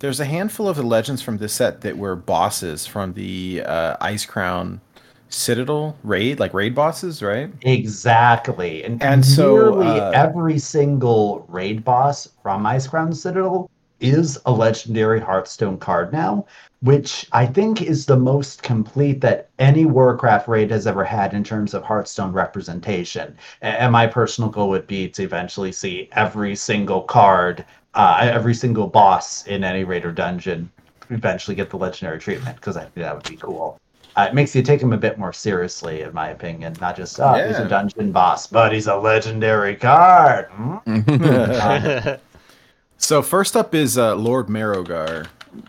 there's 0.00 0.20
a 0.20 0.26
handful 0.26 0.68
of 0.68 0.76
the 0.76 0.82
legends 0.82 1.22
from 1.22 1.38
this 1.38 1.54
set 1.54 1.80
that 1.80 1.96
were 1.96 2.14
bosses 2.14 2.86
from 2.86 3.14
the 3.14 3.62
uh, 3.64 3.96
Icecrown 4.04 4.80
Citadel 5.28 5.96
raid, 6.02 6.38
like 6.40 6.54
raid 6.54 6.74
bosses, 6.74 7.22
right? 7.22 7.50
Exactly. 7.62 8.84
And, 8.84 9.02
And 9.02 9.24
so, 9.24 9.54
nearly 9.54 9.86
uh, 9.86 10.10
every 10.10 10.58
single 10.58 11.44
raid 11.48 11.84
boss 11.84 12.28
from 12.42 12.64
Icecrown 12.64 13.14
Citadel 13.14 13.70
is 14.00 14.38
a 14.46 14.52
legendary 14.52 15.20
Hearthstone 15.20 15.78
card 15.78 16.12
now, 16.12 16.46
which 16.80 17.26
I 17.32 17.46
think 17.46 17.80
is 17.80 18.06
the 18.06 18.16
most 18.16 18.62
complete 18.62 19.20
that 19.22 19.48
any 19.58 19.86
Warcraft 19.86 20.48
raid 20.48 20.70
has 20.70 20.86
ever 20.86 21.04
had 21.04 21.32
in 21.32 21.42
terms 21.42 21.72
of 21.72 21.82
Hearthstone 21.82 22.32
representation. 22.32 23.36
And 23.62 23.92
my 23.92 24.06
personal 24.06 24.50
goal 24.50 24.68
would 24.68 24.86
be 24.86 25.08
to 25.08 25.22
eventually 25.22 25.72
see 25.72 26.08
every 26.12 26.54
single 26.56 27.02
card, 27.02 27.64
uh, 27.94 28.18
every 28.20 28.54
single 28.54 28.86
boss 28.86 29.46
in 29.46 29.64
any 29.64 29.84
raid 29.84 30.04
or 30.04 30.12
dungeon 30.12 30.70
eventually 31.10 31.54
get 31.54 31.70
the 31.70 31.76
legendary 31.76 32.18
treatment 32.18 32.56
because 32.56 32.76
I 32.76 32.82
think 32.82 32.94
that 32.96 33.14
would 33.14 33.28
be 33.28 33.36
cool. 33.36 33.80
Uh, 34.16 34.26
it 34.28 34.34
makes 34.34 34.54
you 34.54 34.62
take 34.62 34.80
him 34.80 34.94
a 34.94 34.96
bit 34.96 35.18
more 35.18 35.32
seriously, 35.32 36.00
in 36.00 36.12
my 36.14 36.30
opinion, 36.30 36.74
not 36.80 36.96
just 36.96 37.20
oh, 37.20 37.34
he's 37.34 37.58
a 37.58 37.68
dungeon 37.68 38.12
boss, 38.12 38.46
but 38.46 38.72
he's 38.72 38.86
a 38.86 38.96
legendary 38.96 39.76
card. 39.76 40.48
Hmm? 40.86 42.14
So 42.98 43.20
first 43.20 43.56
up 43.56 43.74
is 43.74 43.98
uh, 43.98 44.16
Lord 44.16 44.46
Marrowgar. 44.46 45.26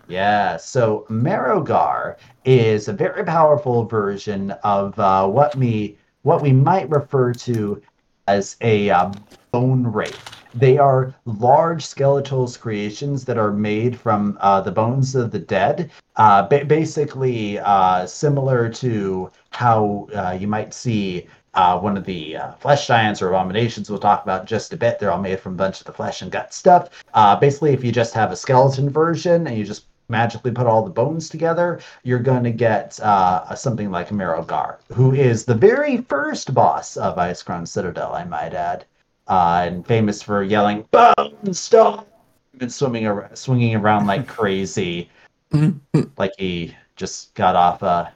Yeah, 0.07 0.57
so 0.57 1.05
Marrowgar 1.09 2.15
is 2.45 2.87
a 2.87 2.93
very 2.93 3.23
powerful 3.25 3.83
version 3.83 4.51
of 4.63 4.97
uh, 4.97 5.27
what 5.27 5.55
we 5.55 5.97
what 6.23 6.41
we 6.41 6.51
might 6.51 6.89
refer 6.89 7.33
to 7.33 7.81
as 8.27 8.55
a 8.61 8.89
uh, 8.89 9.11
bone 9.51 9.85
wraith. 9.85 10.45
They 10.57 10.79
are 10.79 11.13
large 11.25 11.85
skeletal 11.85 12.47
creations 12.59 13.25
that 13.25 13.37
are 13.37 13.51
made 13.51 13.99
from 13.99 14.37
uh, 14.41 14.61
the 14.61 14.71
bones 14.71 15.13
of 15.13 15.29
the 15.29 15.37
dead, 15.37 15.91
uh, 16.15 16.47
ba- 16.47 16.65
basically 16.65 17.59
uh, 17.59 18.07
similar 18.07 18.67
to 18.69 19.29
how 19.51 20.07
uh, 20.15 20.35
you 20.39 20.47
might 20.47 20.73
see 20.73 21.27
uh, 21.53 21.77
one 21.79 21.95
of 21.95 22.05
the 22.05 22.37
uh, 22.37 22.51
flesh 22.53 22.87
giants 22.87 23.21
or 23.21 23.29
abominations 23.29 23.89
we'll 23.89 23.99
talk 23.99 24.23
about 24.23 24.45
just 24.45 24.73
a 24.73 24.77
bit. 24.77 24.97
They're 24.97 25.11
all 25.11 25.21
made 25.21 25.39
from 25.39 25.53
a 25.53 25.57
bunch 25.57 25.79
of 25.79 25.85
the 25.85 25.93
flesh 25.93 26.23
and 26.23 26.31
gut 26.31 26.53
stuff. 26.53 27.03
Uh, 27.13 27.35
basically, 27.35 27.73
if 27.73 27.83
you 27.83 27.91
just 27.91 28.15
have 28.15 28.31
a 28.31 28.35
skeleton 28.35 28.89
version 28.89 29.45
and 29.45 29.57
you 29.57 29.63
just 29.63 29.85
magically 30.09 30.51
put 30.51 30.65
all 30.65 30.83
the 30.83 30.89
bones 30.89 31.29
together, 31.29 31.79
you're 32.03 32.19
going 32.19 32.43
to 32.43 32.51
get 32.51 32.99
uh, 33.01 33.53
something 33.53 33.91
like 33.91 34.09
Marrowgar, 34.09 34.77
who 34.93 35.13
is 35.13 35.45
the 35.45 35.53
very 35.53 35.97
first 35.97 36.53
boss 36.53 36.97
of 36.97 37.17
Icecrown 37.17 37.67
Citadel, 37.67 38.13
I 38.13 38.23
might 38.23 38.53
add, 38.53 38.85
uh, 39.27 39.63
and 39.65 39.85
famous 39.85 40.21
for 40.21 40.43
yelling 40.43 40.85
"Bone 40.91 41.53
stop!" 41.53 42.07
and 42.59 42.71
swimming 42.71 43.07
ar- 43.07 43.29
swinging 43.33 43.75
around 43.75 44.07
like 44.07 44.27
crazy, 44.37 45.09
like 46.17 46.33
he 46.37 46.75
just 46.95 47.33
got 47.35 47.55
off 47.55 47.81
a, 47.83 48.11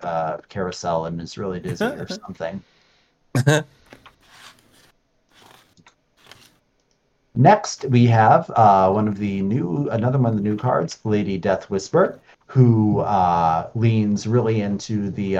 a 0.00 0.40
carousel 0.48 1.06
and 1.06 1.20
is 1.20 1.38
really 1.38 1.60
dizzy 1.60 1.84
or 1.84 2.08
something. 2.26 2.62
Next, 7.34 7.86
we 7.86 8.06
have 8.06 8.50
uh, 8.56 8.90
one 8.90 9.08
of 9.08 9.16
the 9.16 9.40
new, 9.40 9.88
another 9.90 10.18
one 10.18 10.32
of 10.32 10.36
the 10.36 10.42
new 10.42 10.56
cards, 10.56 10.98
Lady 11.04 11.40
Deathwhisper, 11.40 12.18
who 12.46 13.00
uh, 13.00 13.70
leans 13.74 14.26
really 14.26 14.60
into 14.60 15.10
the 15.10 15.38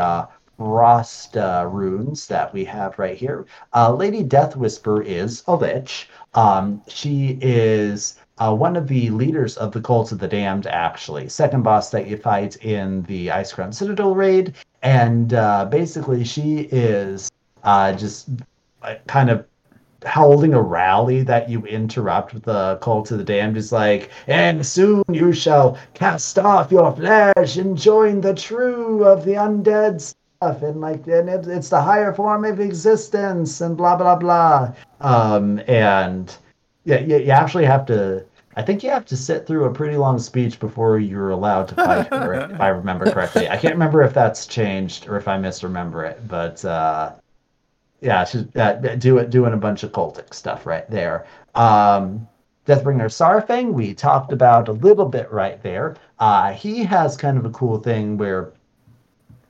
uh, 1.37 1.67
runes 1.71 2.27
that 2.27 2.53
we 2.53 2.65
have 2.65 2.99
right 2.99 3.17
here. 3.17 3.47
Uh, 3.75 3.93
Lady 3.93 4.23
Deathwhisper 4.23 5.05
is 5.05 5.43
a 5.47 5.55
lich. 5.55 6.09
Um, 6.35 6.83
she 6.89 7.39
is 7.41 8.19
uh, 8.39 8.55
one 8.55 8.77
of 8.77 8.89
the 8.89 9.11
leaders 9.11 9.57
of 9.57 9.73
the 9.73 9.81
Cult 9.81 10.13
of 10.13 10.19
the 10.19 10.29
Damned, 10.29 10.67
actually. 10.67 11.29
Second 11.29 11.63
boss 11.63 11.91
that 11.91 12.07
you 12.07 12.17
fight 12.17 12.57
in 12.65 13.03
the 13.03 13.29
Icecrown 13.29 13.73
Citadel 13.73 14.15
raid. 14.15 14.55
And 14.83 15.35
uh, 15.35 15.67
basically, 15.67 16.25
she 16.25 16.69
is 16.73 17.31
uh, 17.63 17.93
just 17.93 18.31
uh, 18.83 18.95
kind 19.07 19.31
of 19.31 19.47
holding 20.07 20.55
a 20.55 20.61
rally 20.61 21.23
that 21.23 21.49
you 21.49 21.65
interrupt 21.67 22.35
with 22.35 22.43
the 22.43 22.77
call 22.81 23.03
to 23.05 23.17
the 23.17 23.25
damned 23.25 23.57
is 23.57 23.71
like, 23.71 24.11
and 24.27 24.65
soon 24.67 25.05
you 25.09 25.33
shall 25.33 25.79
cast 25.95 26.39
off 26.39 26.73
your 26.73 26.95
flesh 26.97 27.57
and 27.57 27.77
join 27.77 28.21
the 28.21 28.35
true 28.35 29.05
of 29.05 29.25
the 29.25 29.33
undead 29.33 30.13
stuff, 30.43 30.63
and 30.63 30.81
like, 30.81 31.07
and 31.07 31.29
it, 31.29 31.47
it's 31.47 31.69
the 31.69 31.81
higher 31.81 32.13
form 32.13 32.45
of 32.45 32.61
existence, 32.61 33.61
and 33.61 33.77
blah 33.77 33.97
blah 33.97 34.17
blah. 34.17 34.73
Um, 35.01 35.61
and 35.69 36.35
yeah, 36.85 37.01
you, 37.01 37.19
you 37.19 37.31
actually 37.31 37.65
have 37.65 37.87
to. 37.87 38.25
I 38.55 38.63
think 38.63 38.83
you 38.83 38.91
have 38.91 39.07
to 39.07 39.17
sit 39.17 39.47
through 39.47 39.65
a 39.65 39.73
pretty 39.73 39.97
long 39.97 40.19
speech 40.19 40.61
before 40.61 40.99
you're 40.99 41.31
allowed 41.31 41.69
to 41.69 41.75
fight 41.75 42.09
her, 42.09 42.35
if 42.53 42.61
I 42.61 42.69
remember 42.69 43.11
correctly. 43.11 43.49
I 43.49 43.57
can't 43.57 43.73
remember 43.73 44.03
if 44.03 44.13
that's 44.13 44.47
changed 44.47 45.09
or 45.09 45.17
if 45.17 45.27
I 45.27 45.39
misremember 45.39 46.05
it, 46.05 46.29
but 46.29 46.63
uh, 46.65 47.13
yeah, 48.03 48.25
she's 48.25 48.45
uh, 48.57 48.73
doing 48.99 49.31
doing 49.31 49.55
a 49.55 49.57
bunch 49.57 49.83
of 49.85 49.93
cultic 49.93 50.35
stuff 50.35 50.67
right 50.67 50.89
there. 50.91 51.27
Um, 51.55 52.29
Deathbringer 52.67 53.11
Saurfang, 53.11 53.73
we 53.73 53.93
talked 53.93 54.33
about 54.33 54.69
a 54.69 54.73
little 54.73 55.07
bit 55.07 55.31
right 55.33 55.61
there. 55.65 55.97
Uh, 56.21 56.53
he 56.53 56.85
has 56.85 57.17
kind 57.17 57.37
of 57.37 57.45
a 57.45 57.51
cool 57.51 57.79
thing 57.79 58.17
where, 58.17 58.53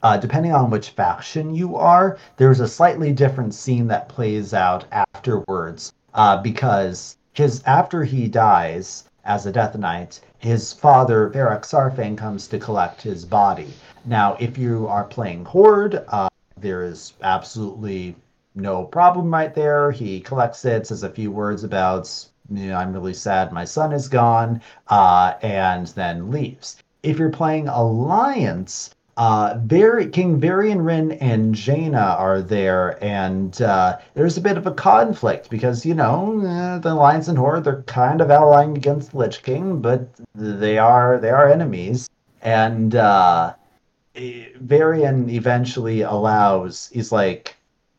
uh, 0.03 0.17
depending 0.17 0.53
on 0.53 0.71
which 0.71 0.91
faction 0.91 1.55
you 1.55 1.77
are, 1.77 2.19
there's 2.37 2.61
a 2.61 2.69
slightly 2.69 3.13
different 3.13 3.55
scene 3.55 3.87
that 3.87 4.09
plays 4.09 4.53
out 4.53 4.85
afterwards. 4.93 5.93
Uh, 6.15 6.37
because 6.43 7.17
his 7.33 7.63
after 7.65 8.05
he 8.05 8.29
dies 8.29 9.05
as 9.25 9.47
a 9.47 9.53
Death 9.53 9.77
Knight, 9.77 10.21
his 10.39 10.73
father 10.73 11.31
Varok 11.31 11.63
Saurfang 11.63 12.19
comes 12.19 12.49
to 12.49 12.59
collect 12.59 13.01
his 13.01 13.25
body. 13.25 13.73
Now, 14.05 14.37
if 14.41 14.59
you 14.59 14.89
are 14.89 15.05
playing 15.05 15.45
Horde, 15.45 16.05
uh, 16.09 16.29
there 16.59 16.83
is 16.83 17.15
absolutely 17.23 18.17
no 18.55 18.85
problem 18.85 19.33
right 19.33 19.55
there. 19.55 19.91
He 19.91 20.21
collects 20.21 20.65
it, 20.65 20.87
says 20.89 21.05
a 21.05 21.09
few 21.09 21.31
words 21.31 21.65
about, 21.65 22.13
you 22.51 22.69
know, 22.69 22.77
I'm 22.77 22.93
really 22.93 23.15
sad 23.15 23.53
my 23.53 23.65
son 23.65 23.93
is 23.93 24.09
gone, 24.09 24.61
uh, 24.89 25.35
and 25.43 25.87
then 25.89 26.31
leaves. 26.31 26.83
If 27.03 27.19
you're 27.19 27.31
playing 27.31 27.69
Alliance, 27.69 28.91
uh, 29.17 29.59
King 30.13 30.41
Varian 30.41 31.13
and 31.13 31.55
Jaina 31.55 32.17
are 32.19 32.41
there, 32.41 33.03
and 33.05 33.61
uh, 33.61 33.99
there's 34.15 34.39
a 34.39 34.41
bit 34.41 34.57
of 34.57 34.67
a 34.67 34.73
conflict 34.73 35.51
because 35.51 35.85
you 35.85 35.95
know 35.95 36.41
uh, 36.47 36.79
the 36.79 36.95
Lions 36.95 37.29
and 37.29 37.37
Horde 37.37 37.65
they're 37.65 37.83
kind 37.83 38.21
of 38.21 38.31
allying 38.31 38.77
against 38.77 39.15
Lich 39.15 39.43
King, 39.43 39.81
but 39.81 40.09
they 40.35 40.79
are 40.79 41.19
they 41.19 41.29
are 41.31 41.51
enemies, 41.51 42.09
and 42.41 42.95
uh, 42.95 43.55
eh, 44.15 44.47
Varian 44.57 45.29
eventually 45.29 46.01
allows. 46.01 46.89
He's 46.93 47.13
like, 47.13 47.57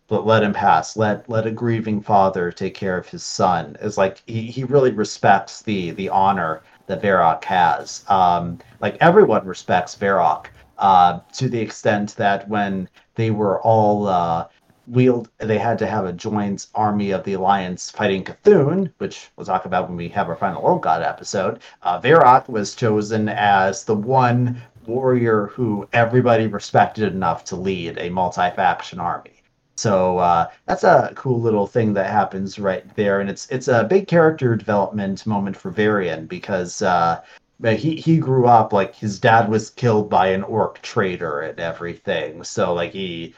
let, 0.10 0.26
let 0.26 0.44
him 0.44 0.53
pass. 0.53 0.98
Let 0.98 1.30
let 1.30 1.45
a 1.45 1.52
grieving 1.52 2.02
father 2.02 2.52
take 2.52 2.73
care 2.73 2.98
of 2.98 3.07
his 3.07 3.23
son. 3.23 3.77
It's 3.81 3.98
like 3.98 4.23
he, 4.26 4.48
he 4.48 4.64
really 4.64 4.91
respects 4.91 5.61
the 5.61 5.91
the 5.91 6.10
honor 6.10 6.64
that 6.88 7.03
Varok 7.03 7.44
has. 7.44 8.03
Um, 8.10 8.57
like 8.81 8.98
everyone 8.99 9.45
respects 9.45 9.95
Varok 9.95 10.48
uh, 10.84 11.22
to 11.31 11.47
the 11.47 11.60
extent 11.60 12.14
that 12.18 12.47
when 12.49 12.89
they 13.15 13.31
were 13.31 13.61
all 13.61 14.05
uh, 14.05 14.45
wheeled, 14.85 15.30
they 15.38 15.57
had 15.57 15.80
to 15.80 15.88
have 15.88 16.05
a 16.05 16.11
joint 16.11 16.68
army 16.76 17.11
of 17.11 17.23
the 17.23 17.34
Alliance 17.34 17.89
fighting 17.89 18.22
Cthulhu, 18.26 18.91
which 18.97 19.30
we'll 19.38 19.45
talk 19.45 19.64
about 19.64 19.88
when 19.88 19.95
we 19.95 20.10
have 20.10 20.27
our 20.27 20.35
final 20.35 20.68
Old 20.68 20.81
God 20.81 21.01
episode. 21.01 21.61
Uh, 21.84 22.43
was 22.49 22.76
chosen 22.76 23.30
as 23.30 23.85
the 23.85 23.95
one 23.95 24.61
warrior 24.85 25.47
who 25.47 25.88
everybody 25.93 26.47
respected 26.47 27.14
enough 27.14 27.45
to 27.45 27.55
lead 27.55 27.97
a 27.97 28.10
multi-faction 28.10 28.99
army. 28.99 29.41
So 29.77 30.18
uh, 30.18 30.49
that's 30.65 30.84
a 30.84 31.14
cool 31.15 31.39
little 31.39 31.65
thing 31.65 31.93
that 31.93 32.11
happens 32.11 32.60
right 32.60 32.84
there, 32.97 33.22
and 33.22 33.30
it's 33.30 33.47
it's 33.49 33.69
a 33.69 33.85
big 33.85 34.07
character 34.07 34.55
development 34.57 35.26
moment 35.26 35.55
for 35.55 35.72
Varian 35.72 36.26
because 36.26 36.81
uh, 36.81 37.22
he 37.62 37.96
he 37.96 38.18
grew 38.18 38.48
up 38.48 38.74
like 38.74 38.96
his 38.96 39.20
dad 39.20 39.50
was 39.50 39.70
killed 39.70 40.10
by 40.10 40.28
an 40.28 40.44
orc 40.44 40.82
trader 40.82 41.40
and 41.42 41.60
everything. 41.60 42.44
So 42.44 42.74
like 42.74 42.92
he 42.92 43.34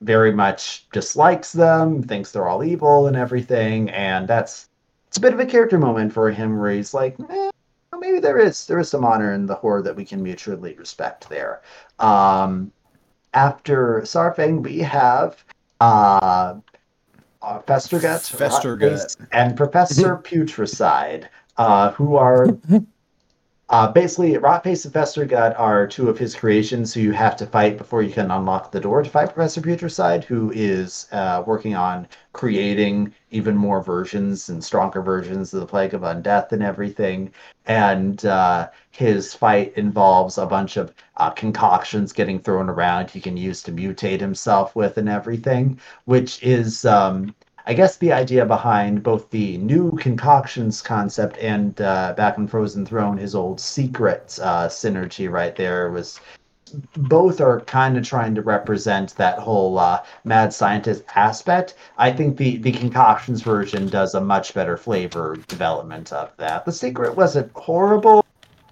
very 0.00 0.32
much 0.32 0.88
dislikes 0.92 1.52
them, 1.52 2.02
thinks 2.02 2.32
they're 2.32 2.48
all 2.48 2.64
evil 2.64 3.06
and 3.06 3.16
everything, 3.16 3.90
and 3.90 4.26
that's 4.28 4.68
it's 5.08 5.16
a 5.16 5.20
bit 5.20 5.32
of 5.32 5.40
a 5.40 5.46
character 5.46 5.78
moment 5.78 6.12
for 6.12 6.30
him 6.30 6.58
where 6.58 6.70
he's 6.70 6.94
like, 6.94 7.16
eh, 7.30 7.50
maybe 7.98 8.20
there 8.20 8.38
is 8.38 8.66
there 8.66 8.78
is 8.78 8.88
some 8.88 9.04
honor 9.04 9.32
in 9.32 9.46
the 9.46 9.54
horde 9.54 9.84
that 9.84 9.96
we 9.96 10.04
can 10.04 10.22
mutually 10.22 10.74
respect 10.74 11.28
there. 11.28 11.62
Um, 11.98 12.72
after 13.34 14.00
Saurfang, 14.02 14.62
we 14.62 14.78
have 14.78 15.42
uh, 15.80 16.54
uh 17.42 17.58
Festergut, 17.60 18.36
Festergut. 18.36 19.16
and 19.32 19.56
Professor 19.56 20.16
Putricide, 20.24 21.26
uh, 21.56 21.92
who 21.92 22.16
are 22.16 22.48
uh, 23.70 23.90
basically, 23.92 24.32
Rotface 24.32 24.84
and 24.84 24.92
Festergut 24.92 25.54
are 25.56 25.86
two 25.86 26.08
of 26.08 26.18
his 26.18 26.34
creations 26.34 26.92
who 26.92 27.00
you 27.00 27.12
have 27.12 27.36
to 27.36 27.46
fight 27.46 27.78
before 27.78 28.02
you 28.02 28.12
can 28.12 28.32
unlock 28.32 28.72
the 28.72 28.80
door 28.80 29.00
to 29.00 29.08
fight 29.08 29.32
Professor 29.32 29.60
Putricide, 29.60 30.24
who 30.24 30.50
is 30.50 31.06
uh, 31.12 31.44
working 31.46 31.76
on 31.76 32.08
creating 32.32 33.14
even 33.30 33.56
more 33.56 33.80
versions 33.80 34.48
and 34.48 34.62
stronger 34.62 35.02
versions 35.02 35.54
of 35.54 35.60
the 35.60 35.66
Plague 35.66 35.94
of 35.94 36.00
Undeath 36.02 36.50
and 36.50 36.64
everything. 36.64 37.30
And 37.66 38.24
uh, 38.26 38.70
his 38.90 39.34
fight 39.34 39.72
involves 39.76 40.36
a 40.36 40.46
bunch 40.46 40.76
of 40.76 40.92
uh, 41.18 41.30
concoctions 41.30 42.12
getting 42.12 42.40
thrown 42.40 42.68
around 42.68 43.08
he 43.08 43.20
can 43.20 43.36
use 43.36 43.62
to 43.62 43.72
mutate 43.72 44.18
himself 44.18 44.74
with 44.74 44.98
and 44.98 45.08
everything, 45.08 45.78
which 46.06 46.42
is. 46.42 46.84
Um, 46.84 47.36
I 47.66 47.74
guess 47.74 47.96
the 47.96 48.12
idea 48.12 48.46
behind 48.46 49.02
both 49.02 49.30
the 49.30 49.58
new 49.58 49.92
concoctions 49.92 50.80
concept 50.82 51.36
and 51.38 51.80
uh, 51.80 52.14
back 52.16 52.38
in 52.38 52.46
Frozen 52.46 52.86
Throne, 52.86 53.18
his 53.18 53.34
old 53.34 53.60
secret 53.60 54.38
uh, 54.42 54.68
synergy 54.68 55.30
right 55.30 55.54
there 55.54 55.90
was 55.90 56.20
both 56.96 57.40
are 57.40 57.60
kind 57.62 57.96
of 57.96 58.04
trying 58.06 58.34
to 58.34 58.42
represent 58.42 59.16
that 59.16 59.38
whole 59.38 59.78
uh, 59.78 60.02
mad 60.24 60.52
scientist 60.52 61.02
aspect. 61.14 61.74
I 61.98 62.12
think 62.12 62.36
the 62.36 62.56
the 62.58 62.72
concoctions 62.72 63.42
version 63.42 63.88
does 63.88 64.14
a 64.14 64.20
much 64.20 64.54
better 64.54 64.76
flavor 64.76 65.36
development 65.48 66.12
of 66.12 66.30
that. 66.36 66.64
The 66.64 66.72
secret 66.72 67.16
wasn't 67.16 67.50
horrible, 67.54 68.24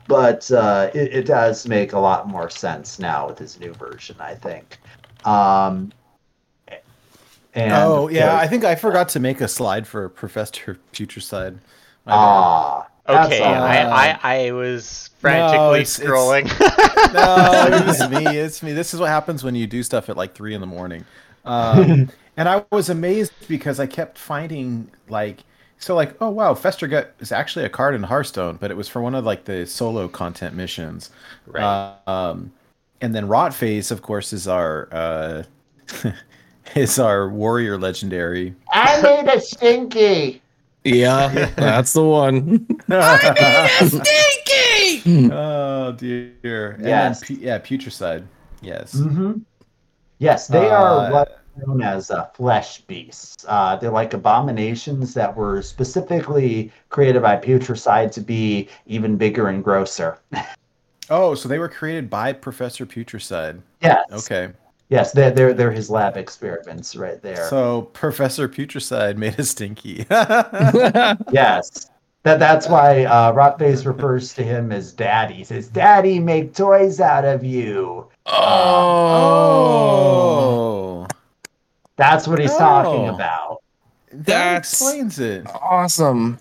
but 0.06 0.50
uh, 0.52 0.90
it, 0.94 1.12
it 1.12 1.26
does 1.26 1.66
make 1.66 1.92
a 1.92 1.98
lot 1.98 2.28
more 2.28 2.50
sense 2.50 2.98
now 2.98 3.28
with 3.28 3.38
his 3.38 3.58
new 3.58 3.72
version. 3.74 4.16
I 4.20 4.34
think. 4.34 4.78
Um, 5.24 5.92
and 7.54 7.72
oh 7.72 8.08
yeah, 8.08 8.36
I 8.36 8.46
think 8.46 8.64
I 8.64 8.74
forgot 8.74 9.08
to 9.10 9.20
make 9.20 9.40
a 9.40 9.48
slide 9.48 9.86
for 9.86 10.08
Professor 10.08 10.78
Putricide. 10.92 11.58
Ah. 12.06 12.86
Okay, 13.08 13.42
I, 13.42 14.12
I, 14.12 14.18
I 14.22 14.52
was 14.52 15.08
frantically 15.18 15.56
no, 15.56 15.72
it's, 15.72 15.98
scrolling. 15.98 16.44
It's, 16.44 17.12
no, 17.14 17.90
it's 17.90 18.10
me. 18.10 18.36
It's 18.38 18.62
me. 18.62 18.72
This 18.72 18.92
is 18.92 19.00
what 19.00 19.08
happens 19.08 19.42
when 19.42 19.54
you 19.54 19.66
do 19.66 19.82
stuff 19.82 20.10
at 20.10 20.16
like 20.16 20.34
three 20.34 20.54
in 20.54 20.60
the 20.60 20.66
morning. 20.66 21.06
Um, 21.46 22.10
and 22.36 22.48
I 22.48 22.66
was 22.70 22.90
amazed 22.90 23.32
because 23.48 23.80
I 23.80 23.86
kept 23.86 24.18
finding 24.18 24.90
like 25.08 25.44
so 25.78 25.94
like 25.94 26.20
oh 26.20 26.28
wow 26.28 26.52
Festergut 26.52 27.08
is 27.20 27.32
actually 27.32 27.64
a 27.64 27.70
card 27.70 27.94
in 27.94 28.02
Hearthstone, 28.02 28.56
but 28.56 28.70
it 28.70 28.76
was 28.76 28.88
for 28.88 29.00
one 29.00 29.14
of 29.14 29.24
like 29.24 29.44
the 29.44 29.64
solo 29.64 30.06
content 30.06 30.54
missions. 30.54 31.10
Right. 31.46 31.62
Uh, 31.64 32.10
um, 32.10 32.52
and 33.00 33.14
then 33.14 33.26
Rotface, 33.26 33.90
of 33.90 34.02
course, 34.02 34.34
is 34.34 34.46
our 34.46 34.88
uh, 34.92 35.42
is 36.74 36.98
our 36.98 37.28
warrior 37.28 37.78
legendary. 37.78 38.54
I 38.72 39.00
made 39.00 39.28
a 39.28 39.40
stinky. 39.40 40.42
Yeah, 40.84 41.50
that's 41.56 41.92
the 41.92 42.04
one. 42.04 42.66
I 42.88 43.78
need 43.80 43.88
a 43.88 44.04
stinky. 44.04 45.30
oh 45.32 45.92
dear. 45.92 46.72
And 46.72 46.86
yes. 46.86 47.26
Then, 47.26 47.38
yeah, 47.40 47.58
putricide. 47.58 48.24
Yes. 48.60 48.94
Mm-hmm. 48.94 49.38
Yes, 50.18 50.48
they 50.48 50.68
uh, 50.68 50.76
are 50.76 51.12
what 51.12 51.38
known 51.66 51.82
as 51.82 52.10
uh, 52.10 52.26
flesh 52.26 52.80
beasts. 52.82 53.44
Uh, 53.48 53.76
they're 53.76 53.90
like 53.90 54.14
abominations 54.14 55.14
that 55.14 55.34
were 55.36 55.62
specifically 55.62 56.72
created 56.88 57.22
by 57.22 57.36
putricide 57.36 58.12
to 58.12 58.20
be 58.20 58.68
even 58.86 59.16
bigger 59.16 59.48
and 59.48 59.64
grosser. 59.64 60.18
oh, 61.10 61.34
so 61.34 61.48
they 61.48 61.58
were 61.58 61.68
created 61.68 62.08
by 62.08 62.32
Professor 62.32 62.86
Putricide. 62.86 63.60
Yes. 63.80 64.04
Okay. 64.12 64.52
Yes, 64.90 65.12
they're, 65.12 65.30
they're, 65.30 65.52
they're 65.52 65.70
his 65.70 65.90
lab 65.90 66.16
experiments 66.16 66.96
right 66.96 67.20
there. 67.20 67.46
So 67.50 67.82
Professor 67.92 68.48
Putricide 68.48 69.18
made 69.18 69.38
a 69.38 69.44
stinky. 69.44 70.06
yes. 71.30 71.90
That, 72.22 72.38
that's 72.38 72.68
why 72.68 73.04
uh, 73.04 73.32
Rotface 73.32 73.84
refers 73.86 74.32
to 74.34 74.42
him 74.42 74.72
as 74.72 74.92
Daddy. 74.92 75.34
He 75.34 75.44
says, 75.44 75.68
Daddy, 75.68 76.18
make 76.18 76.54
toys 76.54 77.00
out 77.00 77.26
of 77.26 77.44
you. 77.44 78.08
Oh. 78.26 79.46
Uh, 81.02 81.08
that's 81.96 82.26
what 82.26 82.38
he's 82.38 82.52
oh. 82.52 82.58
talking 82.58 83.08
about. 83.08 83.62
That 84.10 84.56
explains 84.56 85.18
it. 85.18 85.46
Awesome. 85.54 86.38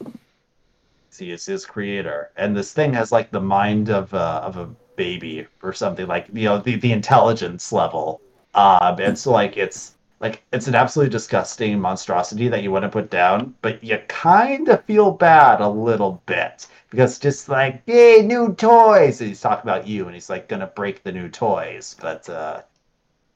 He 1.18 1.32
is 1.32 1.46
his 1.46 1.66
creator. 1.66 2.32
And 2.38 2.56
this 2.56 2.72
thing 2.72 2.94
has 2.94 3.12
like 3.12 3.30
the 3.32 3.42
mind 3.42 3.90
of, 3.90 4.14
uh, 4.14 4.42
of 4.44 4.56
a 4.58 4.70
baby 4.96 5.46
or 5.62 5.74
something 5.74 6.08
like 6.08 6.28
you 6.34 6.46
know 6.46 6.60
the, 6.60 6.76
the 6.76 6.92
intelligence 6.92 7.72
level 7.72 8.20
um, 8.58 9.00
and 9.00 9.18
so 9.18 9.32
like 9.32 9.56
it's 9.56 9.94
like 10.20 10.42
it's 10.52 10.68
an 10.68 10.74
absolutely 10.76 11.12
disgusting 11.12 11.80
monstrosity 11.80 12.48
that 12.48 12.64
you 12.64 12.72
want 12.72 12.84
to 12.84 12.90
put 12.90 13.12
down, 13.12 13.54
but 13.62 13.84
you 13.84 14.00
kind 14.08 14.68
of 14.68 14.84
feel 14.86 15.12
bad 15.12 15.62
a 15.62 15.70
little 15.70 16.22
bit 16.26 16.66
because 16.90 17.20
just 17.20 17.50
like 17.50 17.84
yay 17.86 18.24
new 18.24 18.54
toys, 18.56 19.22
and 19.22 19.30
he's 19.30 19.42
talking 19.42 19.70
about 19.70 19.88
you, 19.88 20.06
and 20.06 20.16
he's 20.16 20.30
like 20.30 20.50
gonna 20.50 20.68
break 20.68 21.04
the 21.04 21.12
new 21.12 21.30
toys, 21.30 21.96
but 22.02 22.28
uh, 22.30 22.62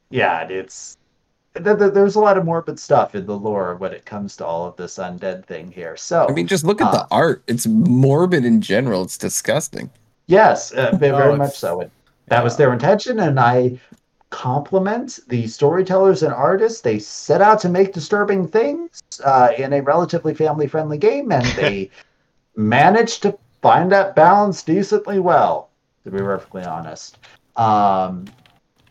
yeah, 0.09 0.41
it's 0.47 0.97
th- 1.53 1.77
th- 1.77 1.93
there's 1.93 2.15
a 2.15 2.19
lot 2.19 2.37
of 2.37 2.45
morbid 2.45 2.79
stuff 2.79 3.13
in 3.13 3.27
the 3.27 3.37
lore 3.37 3.75
when 3.75 3.93
it 3.93 4.05
comes 4.05 4.35
to 4.37 4.45
all 4.45 4.65
of 4.65 4.75
this 4.75 4.97
undead 4.97 5.45
thing 5.45 5.71
here. 5.71 5.95
So 5.95 6.25
I 6.27 6.33
mean, 6.33 6.47
just 6.47 6.63
look 6.63 6.81
at 6.81 6.87
uh, 6.87 6.91
the 6.91 7.07
art; 7.11 7.43
it's 7.45 7.67
morbid 7.67 8.43
in 8.43 8.59
general. 8.59 9.03
It's 9.03 9.19
disgusting. 9.19 9.91
Yes, 10.25 10.71
uh, 10.71 10.95
very 10.95 11.33
oh, 11.33 11.35
much 11.35 11.59
so. 11.59 11.81
And 11.81 11.91
that 12.27 12.43
was 12.43 12.57
their 12.57 12.73
intention, 12.73 13.19
and 13.19 13.39
I 13.39 13.79
compliment 14.31 15.19
the 15.27 15.45
storytellers 15.45 16.23
and 16.23 16.33
artists. 16.33 16.81
They 16.81 16.97
set 16.97 17.41
out 17.41 17.59
to 17.59 17.69
make 17.69 17.93
disturbing 17.93 18.47
things 18.47 19.03
uh, 19.23 19.49
in 19.57 19.73
a 19.73 19.81
relatively 19.81 20.33
family 20.33 20.67
friendly 20.67 20.97
game, 20.97 21.31
and 21.31 21.45
they 21.55 21.91
managed 22.55 23.21
to 23.21 23.37
find 23.61 23.91
that 23.91 24.15
balance 24.15 24.63
decently 24.63 25.19
well, 25.19 25.69
to 26.03 26.11
be 26.11 26.17
perfectly 26.17 26.63
honest. 26.63 27.19
Um, 27.55 28.25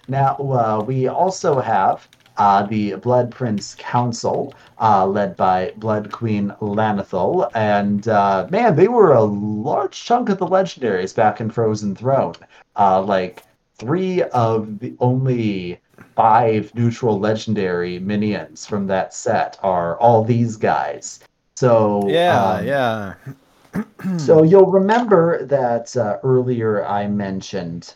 now, 0.08 0.36
uh, 0.36 0.84
we 0.86 1.08
also 1.08 1.60
have 1.60 2.06
uh, 2.36 2.62
the 2.62 2.94
Blood 2.94 3.30
Prince 3.30 3.76
Council, 3.78 4.54
uh, 4.80 5.06
led 5.06 5.36
by 5.36 5.72
Blood 5.76 6.10
Queen 6.10 6.54
Lana'thel. 6.60 7.50
And 7.54 8.08
uh, 8.08 8.46
man, 8.50 8.76
they 8.76 8.88
were 8.88 9.12
a 9.12 9.22
large 9.22 10.02
chunk 10.04 10.30
of 10.30 10.38
the 10.38 10.46
legendaries 10.46 11.14
back 11.14 11.40
in 11.40 11.50
Frozen 11.50 11.96
Throne. 11.96 12.34
Uh, 12.76 13.02
like, 13.02 13.42
three 13.80 14.22
of 14.24 14.78
the 14.78 14.94
only 15.00 15.80
five 16.14 16.72
neutral 16.74 17.18
legendary 17.18 17.98
minions 17.98 18.66
from 18.66 18.86
that 18.86 19.14
set 19.14 19.58
are 19.62 19.98
all 19.98 20.22
these 20.22 20.56
guys. 20.56 21.20
So 21.56 22.06
yeah, 22.06 22.44
um, 22.44 22.66
yeah. 22.66 23.14
so 24.18 24.42
you'll 24.42 24.70
remember 24.70 25.44
that 25.46 25.96
uh, 25.96 26.18
earlier 26.22 26.84
I 26.84 27.06
mentioned 27.06 27.94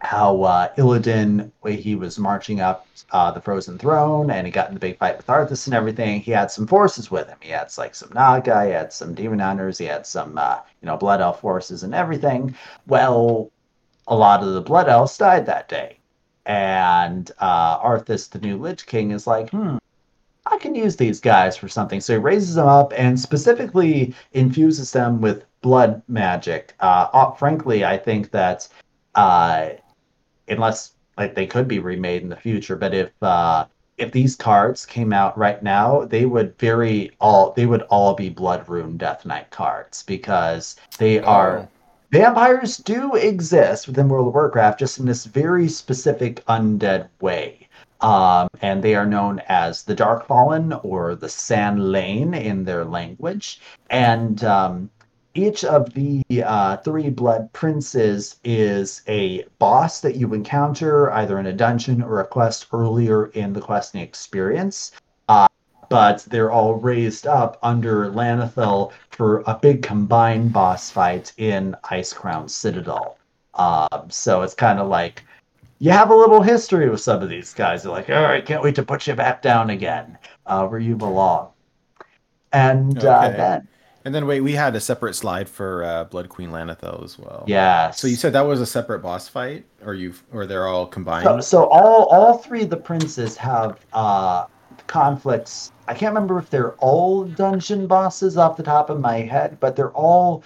how 0.00 0.42
uh, 0.42 0.74
Illidan, 0.76 1.52
when 1.60 1.76
he 1.76 1.94
was 1.94 2.18
marching 2.18 2.60
up 2.60 2.86
uh, 3.12 3.30
the 3.30 3.40
Frozen 3.40 3.78
Throne 3.78 4.30
and 4.30 4.46
he 4.46 4.50
got 4.50 4.68
in 4.68 4.74
the 4.74 4.80
big 4.80 4.98
fight 4.98 5.16
with 5.16 5.26
Arthas 5.26 5.66
and 5.66 5.74
everything, 5.74 6.20
he 6.20 6.30
had 6.30 6.50
some 6.50 6.66
forces 6.66 7.10
with 7.10 7.28
him. 7.28 7.36
He 7.40 7.50
had 7.50 7.70
like 7.78 7.94
some 7.94 8.10
Naga, 8.14 8.64
he 8.64 8.72
had 8.72 8.92
some 8.92 9.14
Demon 9.14 9.38
Hunters, 9.38 9.78
he 9.78 9.84
had 9.84 10.06
some 10.06 10.36
uh, 10.36 10.58
you 10.82 10.86
know 10.86 10.96
Blood 10.96 11.20
Elf 11.20 11.40
forces 11.40 11.82
and 11.82 11.94
everything. 11.94 12.56
Well, 12.86 13.50
a 14.10 14.14
lot 14.14 14.42
of 14.42 14.52
the 14.52 14.60
Blood 14.60 14.88
Elves 14.88 15.16
died 15.16 15.46
that 15.46 15.68
day, 15.68 15.98
and 16.44 17.30
uh, 17.38 17.78
Arthas, 17.78 18.28
the 18.28 18.40
new 18.40 18.58
Lich 18.58 18.86
King, 18.86 19.12
is 19.12 19.26
like, 19.26 19.50
hmm. 19.50 19.78
I 20.46 20.58
can 20.58 20.74
use 20.74 20.96
these 20.96 21.20
guys 21.20 21.56
for 21.56 21.68
something. 21.68 22.00
So 22.00 22.14
he 22.14 22.18
raises 22.18 22.56
them 22.56 22.66
up 22.66 22.92
and 22.96 23.18
specifically 23.18 24.14
infuses 24.32 24.90
them 24.90 25.20
with 25.20 25.44
blood 25.60 26.02
magic. 26.08 26.74
Uh, 26.80 27.30
frankly, 27.32 27.84
I 27.84 27.96
think 27.96 28.30
that 28.32 28.66
uh, 29.14 29.70
unless 30.48 30.92
like 31.16 31.34
they 31.34 31.46
could 31.46 31.68
be 31.68 31.78
remade 31.78 32.22
in 32.22 32.28
the 32.28 32.36
future. 32.36 32.76
But 32.76 32.94
if 32.94 33.10
uh, 33.22 33.66
if 33.98 34.12
these 34.12 34.34
cards 34.34 34.86
came 34.86 35.12
out 35.12 35.36
right 35.36 35.62
now, 35.62 36.04
they 36.04 36.26
would 36.26 36.58
very 36.58 37.12
all 37.20 37.52
they 37.52 37.66
would 37.66 37.82
all 37.82 38.14
be 38.14 38.28
Blood 38.28 38.68
Rune 38.68 38.96
Death 38.96 39.24
Knight 39.24 39.50
cards 39.50 40.02
because 40.02 40.76
they 40.98 41.20
are 41.20 41.58
oh. 41.58 41.68
Vampires 42.10 42.78
do 42.78 43.14
exist 43.14 43.86
within 43.86 44.08
World 44.08 44.26
of 44.26 44.34
Warcraft, 44.34 44.80
just 44.80 44.98
in 44.98 45.06
this 45.06 45.26
very 45.26 45.68
specific 45.68 46.44
undead 46.46 47.08
way. 47.20 47.68
Um, 48.00 48.48
and 48.60 48.82
they 48.82 48.96
are 48.96 49.06
known 49.06 49.40
as 49.48 49.84
the 49.84 49.94
Dark 49.94 50.26
Fallen 50.26 50.72
or 50.82 51.14
the 51.14 51.28
San'layn 51.28 52.34
in 52.34 52.64
their 52.64 52.84
language. 52.84 53.60
And 53.90 54.42
um, 54.42 54.90
each 55.34 55.64
of 55.64 55.94
the 55.94 56.24
uh, 56.44 56.78
three 56.78 57.10
blood 57.10 57.52
princes 57.52 58.40
is 58.42 59.02
a 59.06 59.44
boss 59.60 60.00
that 60.00 60.16
you 60.16 60.34
encounter 60.34 61.12
either 61.12 61.38
in 61.38 61.46
a 61.46 61.52
dungeon 61.52 62.02
or 62.02 62.18
a 62.18 62.26
quest 62.26 62.66
earlier 62.72 63.26
in 63.26 63.52
the 63.52 63.60
questing 63.60 64.00
experience. 64.00 64.90
But 65.90 66.24
they're 66.30 66.50
all 66.50 66.76
raised 66.76 67.26
up 67.26 67.58
under 67.62 68.10
Lana'thel 68.10 68.92
for 69.10 69.42
a 69.46 69.58
big 69.60 69.82
combined 69.82 70.52
boss 70.52 70.90
fight 70.90 71.32
in 71.36 71.76
Icecrown 71.84 72.48
Citadel. 72.48 73.18
Um, 73.54 74.08
so 74.08 74.40
it's 74.40 74.54
kind 74.54 74.78
of 74.78 74.88
like 74.88 75.22
you 75.78 75.90
have 75.90 76.10
a 76.10 76.14
little 76.14 76.40
history 76.40 76.88
with 76.88 77.02
some 77.02 77.22
of 77.22 77.28
these 77.28 77.52
guys. 77.52 77.82
They're 77.82 77.92
like, 77.92 78.08
all 78.08 78.22
right, 78.22 78.44
can't 78.44 78.62
wait 78.62 78.76
to 78.76 78.82
put 78.82 79.06
you 79.06 79.14
back 79.14 79.42
down 79.42 79.68
again 79.68 80.16
uh, 80.46 80.66
where 80.66 80.80
you 80.80 80.96
belong. 80.96 81.50
And 82.52 83.04
uh, 83.04 83.18
okay. 83.18 83.34
uh, 83.34 83.36
then 83.36 83.68
and 84.04 84.14
then 84.14 84.26
wait, 84.26 84.40
we 84.40 84.52
had 84.52 84.74
a 84.74 84.80
separate 84.80 85.14
slide 85.14 85.48
for 85.48 85.84
uh, 85.84 86.04
Blood 86.04 86.28
Queen 86.28 86.50
Lana'thel 86.50 87.04
as 87.04 87.18
well. 87.18 87.44
Yeah. 87.46 87.90
So 87.90 88.06
you 88.06 88.16
said 88.16 88.32
that 88.32 88.46
was 88.46 88.60
a 88.60 88.66
separate 88.66 89.00
boss 89.00 89.28
fight, 89.28 89.66
or 89.84 89.94
you, 89.94 90.14
or 90.32 90.46
they're 90.46 90.66
all 90.66 90.86
combined? 90.86 91.24
So, 91.24 91.40
so 91.40 91.64
all 91.66 92.04
all 92.06 92.38
three 92.38 92.62
of 92.62 92.70
the 92.70 92.78
princes 92.78 93.36
have 93.36 93.84
uh, 93.92 94.46
conflicts. 94.86 95.72
I 95.88 95.94
can't 95.94 96.14
remember 96.14 96.38
if 96.38 96.50
they're 96.50 96.74
all 96.74 97.24
dungeon 97.24 97.86
bosses 97.86 98.36
off 98.36 98.56
the 98.56 98.62
top 98.62 98.90
of 98.90 99.00
my 99.00 99.18
head, 99.18 99.58
but 99.60 99.76
they're 99.76 99.92
all 99.92 100.42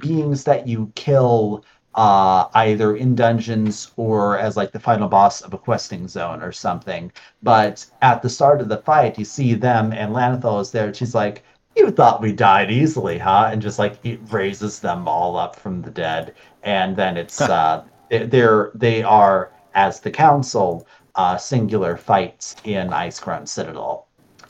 beings 0.00 0.44
that 0.44 0.66
you 0.66 0.92
kill 0.94 1.64
uh, 1.94 2.48
either 2.54 2.96
in 2.96 3.14
dungeons 3.14 3.90
or 3.96 4.38
as 4.38 4.56
like 4.56 4.70
the 4.70 4.78
final 4.78 5.08
boss 5.08 5.40
of 5.40 5.54
a 5.54 5.58
questing 5.58 6.06
zone 6.06 6.42
or 6.42 6.52
something. 6.52 7.10
But 7.42 7.86
at 8.02 8.22
the 8.22 8.28
start 8.28 8.60
of 8.60 8.68
the 8.68 8.78
fight, 8.78 9.18
you 9.18 9.24
see 9.24 9.54
them 9.54 9.92
and 9.92 10.14
Lana'thel 10.14 10.60
is 10.60 10.70
there. 10.70 10.86
And 10.86 10.96
she's 10.96 11.14
like, 11.14 11.42
you 11.76 11.90
thought 11.90 12.22
we 12.22 12.32
died 12.32 12.70
easily, 12.70 13.18
huh? 13.18 13.50
And 13.52 13.60
just 13.60 13.78
like 13.78 13.98
it 14.04 14.20
raises 14.30 14.80
them 14.80 15.06
all 15.06 15.36
up 15.36 15.56
from 15.56 15.82
the 15.82 15.90
dead, 15.90 16.34
and 16.62 16.96
then 16.96 17.16
it's 17.16 17.40
uh, 17.42 17.84
they're 18.08 18.70
they 18.74 19.02
are 19.02 19.52
as 19.74 20.00
the 20.00 20.10
council 20.10 20.86
uh, 21.16 21.36
singular 21.36 21.96
fights 21.96 22.56
in 22.64 22.92
Ice 22.92 23.18
Icecrown 23.18 23.48
Citadel. 23.48 24.06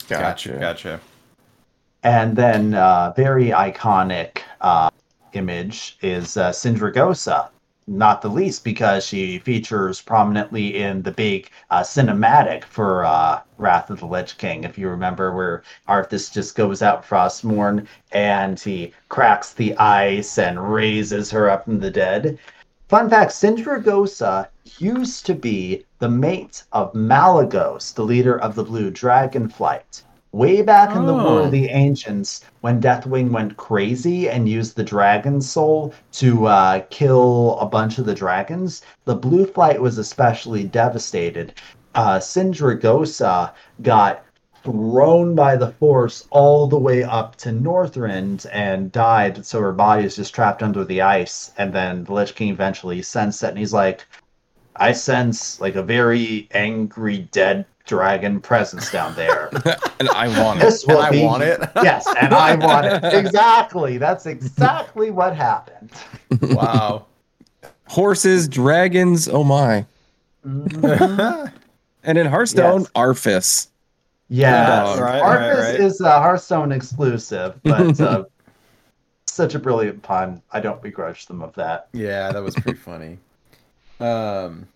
Gotcha, 0.07 0.57
gotcha. 0.59 0.99
And 2.03 2.35
then 2.35 2.73
uh, 2.73 3.13
very 3.15 3.49
iconic 3.49 4.39
uh, 4.61 4.89
image 5.33 5.97
is 6.01 6.37
uh, 6.37 6.51
Sindragosa, 6.51 7.49
not 7.87 8.21
the 8.21 8.29
least 8.29 8.63
because 8.63 9.05
she 9.05 9.39
features 9.39 10.01
prominently 10.01 10.77
in 10.77 11.01
the 11.01 11.11
big 11.11 11.49
uh, 11.69 11.81
cinematic 11.81 12.65
for 12.65 13.05
uh, 13.05 13.41
Wrath 13.57 13.89
of 13.89 13.99
the 13.99 14.05
Lich 14.05 14.37
King. 14.37 14.63
If 14.63 14.77
you 14.77 14.89
remember, 14.89 15.33
where 15.33 15.63
Arthas 15.87 16.31
just 16.31 16.55
goes 16.55 16.81
out 16.81 17.05
Frostmourne 17.05 17.87
and 18.11 18.59
he 18.59 18.93
cracks 19.09 19.53
the 19.53 19.75
ice 19.77 20.37
and 20.37 20.73
raises 20.73 21.31
her 21.31 21.49
up 21.49 21.65
from 21.65 21.79
the 21.79 21.91
dead. 21.91 22.37
Fun 22.87 23.09
fact 23.09 23.31
Sindragosa 23.31 24.47
used 24.79 25.25
to 25.25 25.33
be 25.33 25.83
the 25.99 26.07
mate 26.07 26.63
of 26.71 26.93
Malygos, 26.93 27.93
the 27.93 28.03
leader 28.03 28.39
of 28.39 28.55
the 28.55 28.63
Blue 28.63 28.89
Dragon 28.89 29.49
Flight 29.49 30.03
way 30.31 30.61
back 30.61 30.95
in 30.95 31.05
the 31.05 31.13
War 31.13 31.41
of 31.41 31.47
oh. 31.47 31.49
the 31.49 31.67
Ancients 31.69 32.45
when 32.61 32.79
Deathwing 32.79 33.31
went 33.31 33.57
crazy 33.57 34.29
and 34.29 34.47
used 34.47 34.75
the 34.75 34.83
dragon 34.83 35.41
soul 35.41 35.93
to 36.13 36.45
uh, 36.45 36.81
kill 36.89 37.57
a 37.59 37.65
bunch 37.65 37.97
of 37.97 38.05
the 38.05 38.13
dragons, 38.13 38.83
the 39.05 39.15
Blue 39.15 39.45
Flight 39.45 39.81
was 39.81 39.97
especially 39.97 40.63
devastated. 40.63 41.53
Uh, 41.95 42.19
Sindragosa 42.19 43.51
got 43.81 44.23
thrown 44.63 45.35
by 45.35 45.55
the 45.55 45.71
force 45.73 46.27
all 46.29 46.67
the 46.67 46.77
way 46.77 47.03
up 47.03 47.35
to 47.37 47.49
Northrend 47.49 48.45
and 48.51 48.91
died. 48.91 49.45
So 49.45 49.61
her 49.61 49.71
body 49.71 50.03
is 50.03 50.15
just 50.15 50.33
trapped 50.33 50.61
under 50.63 50.83
the 50.83 51.01
ice. 51.01 51.51
And 51.57 51.73
then 51.73 52.03
the 52.03 52.13
Lich 52.13 52.35
King 52.35 52.49
eventually 52.49 53.01
sensed 53.01 53.43
it, 53.43 53.49
and 53.49 53.57
he's 53.57 53.73
like, 53.73 54.05
I 54.75 54.91
sense 54.91 55.59
like 55.59 55.75
a 55.75 55.83
very 55.83 56.47
angry 56.53 57.27
dead 57.31 57.65
dragon 57.85 58.39
presence 58.41 58.91
down 58.91 59.15
there. 59.15 59.49
and 59.99 60.09
I 60.09 60.27
want 60.39 60.59
this 60.59 60.83
it. 60.87 60.89
and 60.89 60.99
I 60.99 61.23
want 61.23 61.43
it. 61.43 61.59
yes, 61.77 62.05
and 62.19 62.33
I 62.33 62.55
want 62.55 62.85
it. 62.85 63.13
Exactly. 63.17 63.97
That's 63.97 64.25
exactly 64.25 65.09
what 65.09 65.35
happened. 65.35 65.91
Wow. 66.41 67.05
Horses, 67.87 68.47
dragons, 68.47 69.27
oh 69.27 69.43
my. 69.43 69.85
Mm-hmm. 70.45 71.47
and 72.03 72.17
in 72.17 72.27
Hearthstone, 72.27 72.81
yes. 72.81 72.91
Arthas. 72.95 73.67
Yeah, 74.29 74.99
right, 74.99 75.21
Arthas 75.21 75.55
right, 75.55 75.71
right. 75.71 75.79
is 75.79 76.01
a 76.01 76.19
Hearthstone 76.19 76.71
exclusive, 76.71 77.59
but 77.63 77.99
uh, 78.01 78.25
such 79.25 79.55
a 79.55 79.59
brilliant 79.59 80.01
pun. 80.01 80.41
I 80.51 80.59
don't 80.59 80.81
begrudge 80.81 81.27
them 81.27 81.41
of 81.41 81.53
that. 81.55 81.87
Yeah, 81.93 82.31
that 82.31 82.43
was 82.43 82.55
pretty 82.55 82.77
funny. 82.77 83.19
Um, 83.99 84.67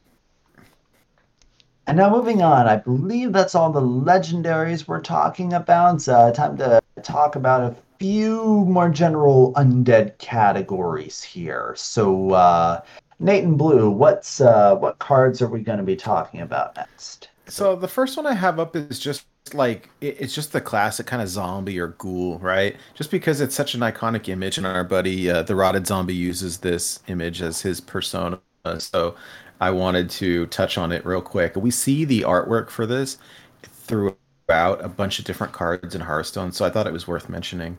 and 1.87 1.97
now 1.97 2.09
moving 2.09 2.41
on, 2.41 2.67
I 2.67 2.77
believe 2.77 3.33
that's 3.33 3.55
all 3.55 3.71
the 3.71 3.81
legendaries 3.81 4.87
we're 4.87 5.01
talking 5.01 5.53
about. 5.53 6.07
Uh, 6.07 6.31
time 6.31 6.57
to 6.57 6.81
talk 7.03 7.35
about 7.35 7.63
a 7.63 7.75
few 7.99 8.65
more 8.65 8.89
general 8.89 9.53
undead 9.55 10.17
categories 10.17 11.21
here. 11.21 11.73
So, 11.75 12.31
uh, 12.31 12.81
Nate 13.19 13.43
and 13.43 13.57
Blue, 13.57 13.89
what's 13.89 14.41
uh, 14.41 14.75
what 14.75 14.99
cards 14.99 15.41
are 15.41 15.49
we 15.49 15.61
going 15.61 15.77
to 15.77 15.83
be 15.83 15.95
talking 15.95 16.41
about 16.41 16.75
next? 16.75 17.29
So 17.47 17.75
the 17.75 17.87
first 17.87 18.15
one 18.15 18.25
I 18.25 18.33
have 18.33 18.59
up 18.59 18.75
is 18.75 18.97
just 18.97 19.25
like 19.53 19.89
it's 20.01 20.33
just 20.33 20.53
the 20.53 20.61
classic 20.61 21.05
kind 21.05 21.21
of 21.21 21.27
zombie 21.27 21.79
or 21.79 21.87
ghoul, 21.87 22.39
right? 22.39 22.75
Just 22.93 23.11
because 23.11 23.41
it's 23.41 23.55
such 23.55 23.73
an 23.73 23.81
iconic 23.81 24.29
image, 24.29 24.57
and 24.57 24.65
our 24.67 24.83
buddy 24.83 25.29
uh, 25.29 25.43
the 25.43 25.55
Rotted 25.55 25.87
Zombie 25.87 26.15
uses 26.15 26.59
this 26.59 26.99
image 27.07 27.41
as 27.41 27.61
his 27.61 27.81
persona. 27.81 28.39
So 28.77 29.15
I 29.59 29.71
wanted 29.71 30.09
to 30.11 30.45
touch 30.47 30.77
on 30.77 30.91
it 30.91 31.05
real 31.05 31.21
quick. 31.21 31.55
We 31.55 31.71
see 31.71 32.05
the 32.05 32.21
artwork 32.21 32.69
for 32.69 32.85
this 32.85 33.17
throughout 33.63 34.15
a 34.47 34.87
bunch 34.87 35.19
of 35.19 35.25
different 35.25 35.53
cards 35.53 35.95
in 35.95 36.01
Hearthstone, 36.01 36.51
so 36.51 36.65
I 36.65 36.69
thought 36.69 36.87
it 36.87 36.93
was 36.93 37.07
worth 37.07 37.29
mentioning. 37.29 37.77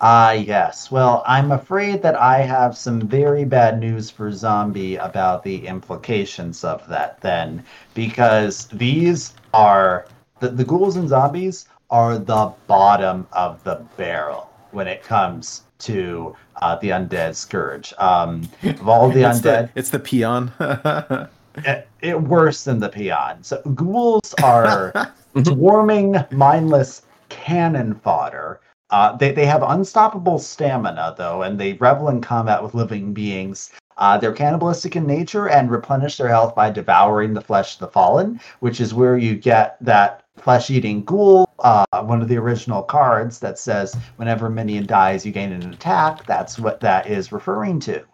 Ah, 0.00 0.28
uh, 0.28 0.32
yes. 0.32 0.90
Well, 0.90 1.22
I'm 1.26 1.50
afraid 1.50 2.02
that 2.02 2.14
I 2.14 2.42
have 2.42 2.76
some 2.76 3.00
very 3.00 3.44
bad 3.44 3.80
news 3.80 4.10
for 4.10 4.30
Zombie 4.30 4.96
about 4.96 5.42
the 5.42 5.66
implications 5.66 6.62
of 6.62 6.86
that 6.88 7.20
then, 7.20 7.64
because 7.94 8.66
these 8.66 9.32
are 9.54 10.06
the, 10.40 10.48
the 10.48 10.64
ghouls 10.64 10.96
and 10.96 11.08
zombies 11.08 11.66
are 11.90 12.18
the 12.18 12.52
bottom 12.66 13.26
of 13.32 13.62
the 13.64 13.76
barrel 13.96 14.50
when 14.72 14.86
it 14.86 15.02
comes 15.02 15.62
to 15.78 16.36
uh, 16.56 16.76
the 16.76 16.90
undead 16.90 17.34
scourge. 17.34 17.94
Um, 17.98 18.48
of 18.62 18.88
all 18.88 19.10
the 19.10 19.22
it's 19.28 19.40
undead, 19.40 19.42
the, 19.42 19.70
it's 19.74 19.90
the 19.90 19.98
peon. 19.98 20.52
it, 21.64 21.88
it, 22.02 22.20
worse 22.20 22.64
than 22.64 22.78
the 22.78 22.88
peon. 22.88 23.42
So 23.42 23.62
ghouls 23.74 24.34
are 24.42 25.12
swarming, 25.44 26.16
mindless 26.30 27.02
cannon 27.28 27.94
fodder. 27.94 28.60
Uh, 28.90 29.16
they 29.16 29.32
they 29.32 29.44
have 29.44 29.62
unstoppable 29.62 30.38
stamina 30.38 31.14
though, 31.18 31.42
and 31.42 31.60
they 31.60 31.74
revel 31.74 32.08
in 32.08 32.20
combat 32.20 32.62
with 32.62 32.74
living 32.74 33.12
beings. 33.12 33.70
Uh, 33.98 34.16
they're 34.16 34.32
cannibalistic 34.32 34.94
in 34.94 35.06
nature 35.06 35.48
and 35.48 35.70
replenish 35.70 36.16
their 36.16 36.28
health 36.28 36.54
by 36.54 36.70
devouring 36.70 37.34
the 37.34 37.40
flesh 37.40 37.74
of 37.74 37.80
the 37.80 37.88
fallen, 37.88 38.40
which 38.60 38.80
is 38.80 38.94
where 38.94 39.18
you 39.18 39.34
get 39.34 39.76
that 39.80 40.22
flesh 40.40 40.70
eating 40.70 41.04
ghoul, 41.04 41.48
uh, 41.60 41.84
one 42.02 42.22
of 42.22 42.28
the 42.28 42.36
original 42.36 42.82
cards 42.82 43.38
that 43.40 43.58
says 43.58 43.96
whenever 44.16 44.48
minion 44.48 44.86
dies, 44.86 45.26
you 45.26 45.32
gain 45.32 45.52
an 45.52 45.72
attack. 45.72 46.24
That's 46.26 46.58
what 46.58 46.80
that 46.80 47.06
is 47.06 47.32
referring 47.32 47.80
to. 47.80 48.04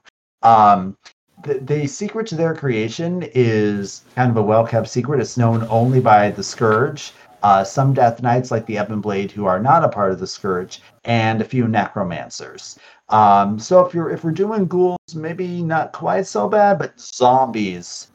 Um, 0.42 0.96
the, 1.42 1.54
the 1.54 1.86
secret 1.86 2.26
to 2.28 2.36
their 2.36 2.54
creation 2.54 3.28
is 3.34 4.02
kind 4.14 4.30
of 4.30 4.36
a 4.36 4.42
well 4.42 4.66
kept 4.66 4.88
secret. 4.88 5.20
It's 5.20 5.36
known 5.36 5.66
only 5.68 6.00
by 6.00 6.30
the 6.30 6.42
Scourge, 6.42 7.12
uh, 7.42 7.64
some 7.64 7.92
Death 7.92 8.22
Knights 8.22 8.50
like 8.50 8.66
the 8.66 8.78
Ebon 8.78 9.00
Blade 9.00 9.30
who 9.30 9.44
are 9.44 9.60
not 9.60 9.84
a 9.84 9.88
part 9.88 10.12
of 10.12 10.20
the 10.20 10.26
Scourge, 10.26 10.80
and 11.04 11.40
a 11.40 11.44
few 11.44 11.68
Necromancers. 11.68 12.78
Um, 13.10 13.58
so 13.58 13.84
if 13.84 13.92
you're 13.92 14.10
if 14.10 14.24
we're 14.24 14.30
doing 14.30 14.66
ghouls, 14.66 15.14
maybe 15.14 15.62
not 15.62 15.92
quite 15.92 16.26
so 16.26 16.48
bad, 16.48 16.78
but 16.78 16.98
zombies 16.98 18.08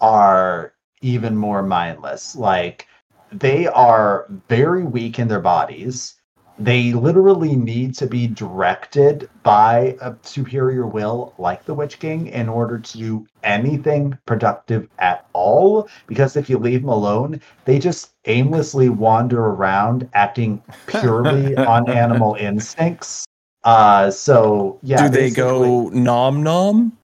are 0.00 0.72
even 1.02 1.36
more 1.36 1.62
mindless. 1.62 2.36
Like 2.36 2.86
they 3.32 3.66
are 3.66 4.26
very 4.48 4.84
weak 4.84 5.18
in 5.18 5.28
their 5.28 5.40
bodies. 5.40 6.14
They 6.58 6.94
literally 6.94 7.54
need 7.54 7.94
to 7.96 8.06
be 8.06 8.26
directed 8.26 9.28
by 9.42 9.96
a 10.00 10.14
superior 10.22 10.86
will, 10.86 11.34
like 11.36 11.66
the 11.66 11.74
Witch 11.74 11.98
King, 11.98 12.28
in 12.28 12.48
order 12.48 12.78
to 12.78 12.98
do 12.98 13.26
anything 13.42 14.16
productive 14.24 14.88
at 14.98 15.26
all. 15.34 15.86
Because 16.06 16.34
if 16.34 16.48
you 16.48 16.56
leave 16.56 16.80
them 16.80 16.88
alone, 16.88 17.42
they 17.66 17.78
just 17.78 18.12
aimlessly 18.24 18.88
wander 18.88 19.38
around, 19.38 20.08
acting 20.14 20.62
purely 20.86 21.54
on 21.56 21.90
animal 21.90 22.36
instincts. 22.36 23.26
Uh, 23.64 24.10
so 24.10 24.78
yeah, 24.82 25.08
Do 25.08 25.08
they 25.10 25.30
go 25.30 25.88
nom 25.88 26.42
nom? 26.42 26.96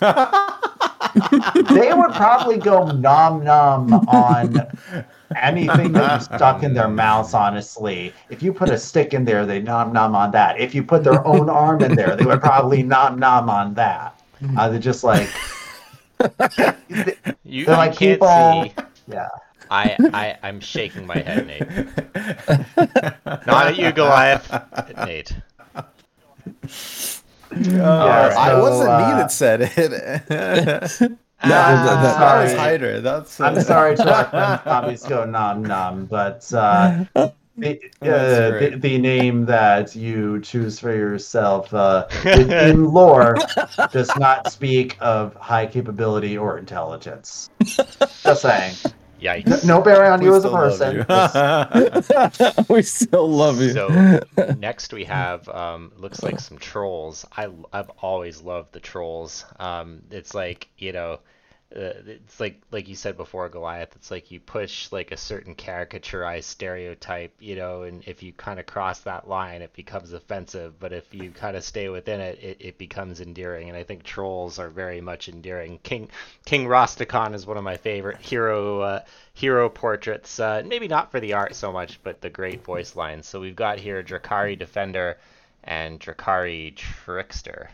they 1.70 1.94
would 1.94 2.12
probably 2.12 2.58
go 2.58 2.86
nom 2.86 3.42
nom 3.44 3.92
on 4.08 4.66
anything 5.34 5.92
that 5.92 6.20
you 6.20 6.24
stuck 6.36 6.62
in 6.62 6.74
their 6.74 6.88
mouths, 6.88 7.34
honestly. 7.34 8.12
If 8.30 8.42
you 8.42 8.52
put 8.52 8.70
a 8.70 8.78
stick 8.78 9.14
in 9.14 9.24
there, 9.24 9.44
they 9.46 9.60
nom 9.60 9.92
nom 9.92 10.14
on 10.14 10.30
that. 10.32 10.60
If 10.60 10.74
you 10.74 10.82
put 10.82 11.02
their 11.04 11.26
own 11.26 11.48
arm 11.50 11.82
in 11.82 11.94
there, 11.96 12.14
they 12.16 12.24
would 12.24 12.40
probably 12.40 12.82
nom 12.82 13.18
nom 13.18 13.50
on 13.50 13.74
that. 13.74 14.20
Uh, 14.56 14.68
they're 14.68 14.78
just 14.78 15.02
like, 15.04 15.28
You, 17.44 17.64
They're 17.66 17.76
like 17.76 17.96
can't 17.96 18.20
people- 18.20 18.28
see. 18.64 18.72
yeah. 19.08 19.28
I, 19.68 19.96
I, 20.12 20.38
I'm 20.46 20.60
shaking 20.60 21.06
my 21.06 21.18
head, 21.18 21.46
Nate. 21.46 21.68
Not 23.46 23.66
at 23.66 23.76
you, 23.76 23.90
Goliath. 23.92 24.48
Nate. 25.04 25.34
Yeah, 27.58 28.34
I 28.38 28.48
so, 28.50 28.60
wasn't 28.62 28.90
uh, 28.90 28.98
me 28.98 29.04
that 29.16 29.32
said 29.32 29.60
it. 29.74 31.12
No, 31.44 31.50
Ah, 31.54 31.84
that- 31.84 32.02
that- 32.02 32.18
that 32.18 32.42
was. 32.42 32.52
Hyder. 32.54 33.00
That's. 33.00 33.40
I'm 33.40 33.60
sorry 33.60 33.94
to 33.96 34.04
let 34.04 34.30
them 34.32 34.96
go 35.08 35.24
nom 35.26 35.62
nom, 35.62 36.06
but 36.06 36.50
uh, 36.54 37.04
the, 37.58 37.78
uh, 38.02 38.58
the, 38.58 38.76
the 38.80 38.98
name 38.98 39.44
that 39.46 39.94
you 39.94 40.40
choose 40.40 40.78
for 40.78 40.94
yourself 40.94 41.72
uh, 41.74 42.06
in, 42.24 42.50
in 42.52 42.84
lore 42.86 43.36
does 43.92 44.10
not 44.16 44.50
speak 44.50 44.96
of 45.00 45.34
high 45.34 45.66
capability 45.66 46.38
or 46.38 46.56
intelligence. 46.58 47.50
Just 47.64 48.42
saying. 48.42 48.74
Yikes. 49.20 49.64
No 49.64 49.80
bearing 49.80 50.12
on 50.12 50.20
We 50.20 50.26
you 50.26 50.34
as 50.34 50.44
a 50.44 50.50
person. 50.50 51.06
we 52.68 52.82
still 52.82 53.28
love 53.28 53.60
you. 53.60 53.72
So 53.72 54.20
next 54.58 54.92
we 54.92 55.04
have 55.04 55.48
um, 55.48 55.92
looks 55.96 56.22
like 56.22 56.38
some 56.40 56.58
trolls. 56.58 57.24
I 57.36 57.48
I've 57.72 57.90
always 58.02 58.42
loved 58.42 58.72
the 58.72 58.80
trolls. 58.80 59.44
Um, 59.58 60.02
it's 60.10 60.34
like 60.34 60.68
you 60.78 60.92
know, 60.92 61.20
it's 61.76 62.40
like 62.40 62.60
like 62.70 62.88
you 62.88 62.94
said 62.94 63.16
before, 63.16 63.48
Goliath. 63.48 63.94
It's 63.96 64.10
like 64.10 64.30
you 64.30 64.40
push 64.40 64.90
like 64.92 65.12
a 65.12 65.16
certain 65.16 65.54
caricaturized 65.54 66.44
stereotype, 66.44 67.34
you 67.38 67.56
know, 67.56 67.82
and 67.82 68.02
if 68.06 68.22
you 68.22 68.32
kind 68.32 68.58
of 68.58 68.66
cross 68.66 69.00
that 69.00 69.28
line, 69.28 69.62
it 69.62 69.72
becomes 69.74 70.12
offensive. 70.12 70.78
But 70.80 70.92
if 70.92 71.12
you 71.14 71.30
kind 71.30 71.56
of 71.56 71.64
stay 71.64 71.88
within 71.88 72.20
it, 72.20 72.38
it, 72.42 72.56
it 72.60 72.78
becomes 72.78 73.20
endearing. 73.20 73.68
And 73.68 73.76
I 73.76 73.82
think 73.82 74.02
trolls 74.02 74.58
are 74.58 74.70
very 74.70 75.00
much 75.00 75.28
endearing. 75.28 75.78
King 75.82 76.08
King 76.44 76.66
Rastakhan 76.66 77.34
is 77.34 77.46
one 77.46 77.58
of 77.58 77.64
my 77.64 77.76
favorite 77.76 78.20
hero 78.20 78.80
uh, 78.80 79.00
hero 79.34 79.68
portraits. 79.68 80.40
Uh, 80.40 80.62
maybe 80.64 80.88
not 80.88 81.10
for 81.10 81.20
the 81.20 81.34
art 81.34 81.54
so 81.54 81.72
much, 81.72 82.02
but 82.02 82.20
the 82.20 82.30
great 82.30 82.64
voice 82.64 82.96
lines. 82.96 83.26
So 83.26 83.40
we've 83.40 83.56
got 83.56 83.78
here 83.78 84.02
Drakkari 84.02 84.58
Defender 84.58 85.18
and 85.62 86.00
Drakkari 86.00 86.74
Trickster. 86.74 87.70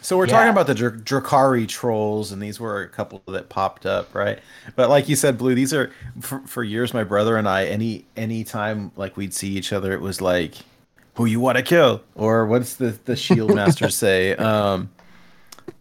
So 0.00 0.16
we're 0.16 0.26
Yeah. 0.26 0.32
talking 0.34 0.50
about 0.50 0.66
the 0.66 0.74
Dr- 0.74 1.02
Drakkari 1.04 1.68
trolls, 1.68 2.32
and 2.32 2.40
these 2.40 2.58
were 2.60 2.80
a 2.82 2.88
couple 2.88 3.22
that 3.28 3.48
popped 3.48 3.84
up, 3.86 4.14
right? 4.14 4.38
But 4.74 4.88
like 4.88 5.08
you 5.08 5.16
said, 5.16 5.36
Blue, 5.36 5.54
these 5.54 5.74
are 5.74 5.90
for, 6.20 6.40
for 6.46 6.62
years. 6.64 6.94
My 6.94 7.04
brother 7.04 7.36
and 7.36 7.48
I, 7.48 7.66
any 7.66 8.04
any 8.16 8.42
time 8.44 8.92
like 8.96 9.16
we'd 9.16 9.34
see 9.34 9.48
each 9.56 9.72
other, 9.72 9.92
it 9.92 10.00
was 10.00 10.20
like, 10.20 10.54
"Who 11.14 11.24
you 11.26 11.40
want 11.40 11.56
to 11.58 11.62
kill?" 11.62 12.02
Or 12.14 12.46
what's 12.46 12.76
the 12.76 12.96
the 13.04 13.16
Shield 13.16 13.54
Master 13.54 13.90
say? 13.90 14.34
Um, 14.36 14.88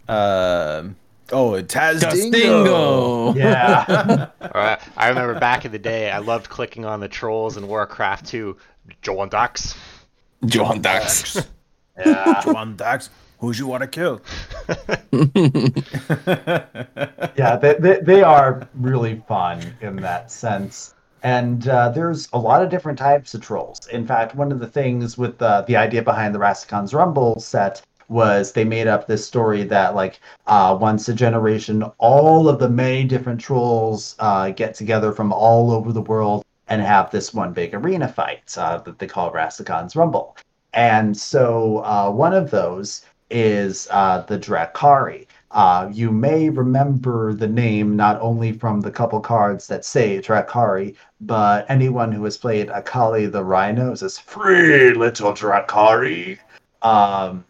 um, 0.10 0.96
oh, 1.32 1.62
Taz'dingo. 1.62 2.32
Dustingo. 2.32 3.36
Yeah. 3.36 4.28
Uh, 4.56 4.78
I 4.96 5.10
remember 5.10 5.38
back 5.38 5.66
in 5.66 5.72
the 5.74 5.80
day, 5.80 6.10
I 6.10 6.20
loved 6.20 6.48
clicking 6.50 6.86
on 6.86 7.02
the 7.02 7.10
trolls 7.10 7.58
in 7.58 7.68
Warcraft 7.68 8.26
2. 8.28 8.56
Joan 9.02 9.28
Dax. 9.28 9.76
John 10.46 10.82
Dax. 10.82 11.42
yeah. 11.98 12.42
Juan 12.44 12.78
Dax. 12.78 13.10
Who 13.40 13.54
you 13.54 13.68
want 13.68 13.82
to 13.82 13.88
kill? 13.88 14.22
yeah, 17.36 17.58
they, 17.58 17.76
they, 17.76 18.00
they 18.00 18.24
are 18.24 18.68
really 18.76 19.22
fun 19.28 19.76
in 19.82 19.98
that 19.98 20.32
sense. 20.32 20.94
And 21.24 21.68
uh, 21.68 21.90
there's 21.90 22.30
a 22.34 22.40
lot 22.40 22.62
of 22.62 22.70
different 22.70 23.00
types 23.00 23.34
of 23.34 23.42
trolls. 23.42 23.88
In 23.88 24.06
fact, 24.06 24.36
one 24.36 24.52
of 24.52 24.60
the 24.60 24.68
things 24.68 25.18
with 25.18 25.42
uh, 25.42 25.64
the 25.64 25.76
idea 25.76 26.02
behind 26.02 26.36
the 26.36 26.40
Rastakhan's 26.40 26.94
Rumble 26.94 27.40
set 27.40 27.82
was 28.08 28.52
they 28.52 28.64
made 28.64 28.88
up 28.88 29.08
this 29.08 29.26
story 29.26 29.64
that, 29.64 29.96
like, 29.96 30.20
uh, 30.46 30.78
once 30.80 31.10
a 31.10 31.14
generation, 31.14 31.84
all 31.98 32.48
of 32.48 32.60
the 32.60 32.70
many 32.70 33.04
different 33.04 33.42
trolls 33.42 34.16
uh, 34.20 34.52
get 34.52 34.76
together 34.76 35.12
from 35.12 35.34
all 35.34 35.72
over 35.72 35.92
the 35.92 36.02
world 36.02 36.46
and 36.68 36.82
have 36.82 37.12
this 37.12 37.34
one 37.34 37.54
big 37.54 37.74
arena 37.74 38.08
fight 38.08 38.56
uh, 38.58 38.78
that 38.78 39.00
they 39.00 39.08
call 39.08 39.32
Rastakhan's 39.32 39.96
Rumble. 39.96 40.38
And 40.74 41.16
so 41.16 41.84
uh, 41.86 42.12
one 42.12 42.34
of 42.34 42.52
those 42.52 43.06
is 43.30 43.88
uh, 43.92 44.22
the 44.22 44.38
Drakkari. 44.38 45.28
Uh, 45.52 45.90
you 45.92 46.12
may 46.12 46.50
remember 46.50 47.34
the 47.34 47.48
name 47.48 47.96
not 47.96 48.20
only 48.20 48.52
from 48.52 48.82
the 48.82 48.92
couple 48.92 49.20
cards 49.22 49.68
that 49.68 49.86
say 49.86 50.20
Drakkari, 50.20 50.96
but 51.22 51.66
anyone 51.70 52.12
who 52.12 52.24
has 52.26 52.38
played 52.38 52.70
Akali 52.70 53.26
the 53.28 53.44
Rhino 53.44 53.96
says, 53.96 54.20
Free 54.20 54.94
little 54.94 55.32
Drakkari. 55.32 56.38
Um, 56.82 57.46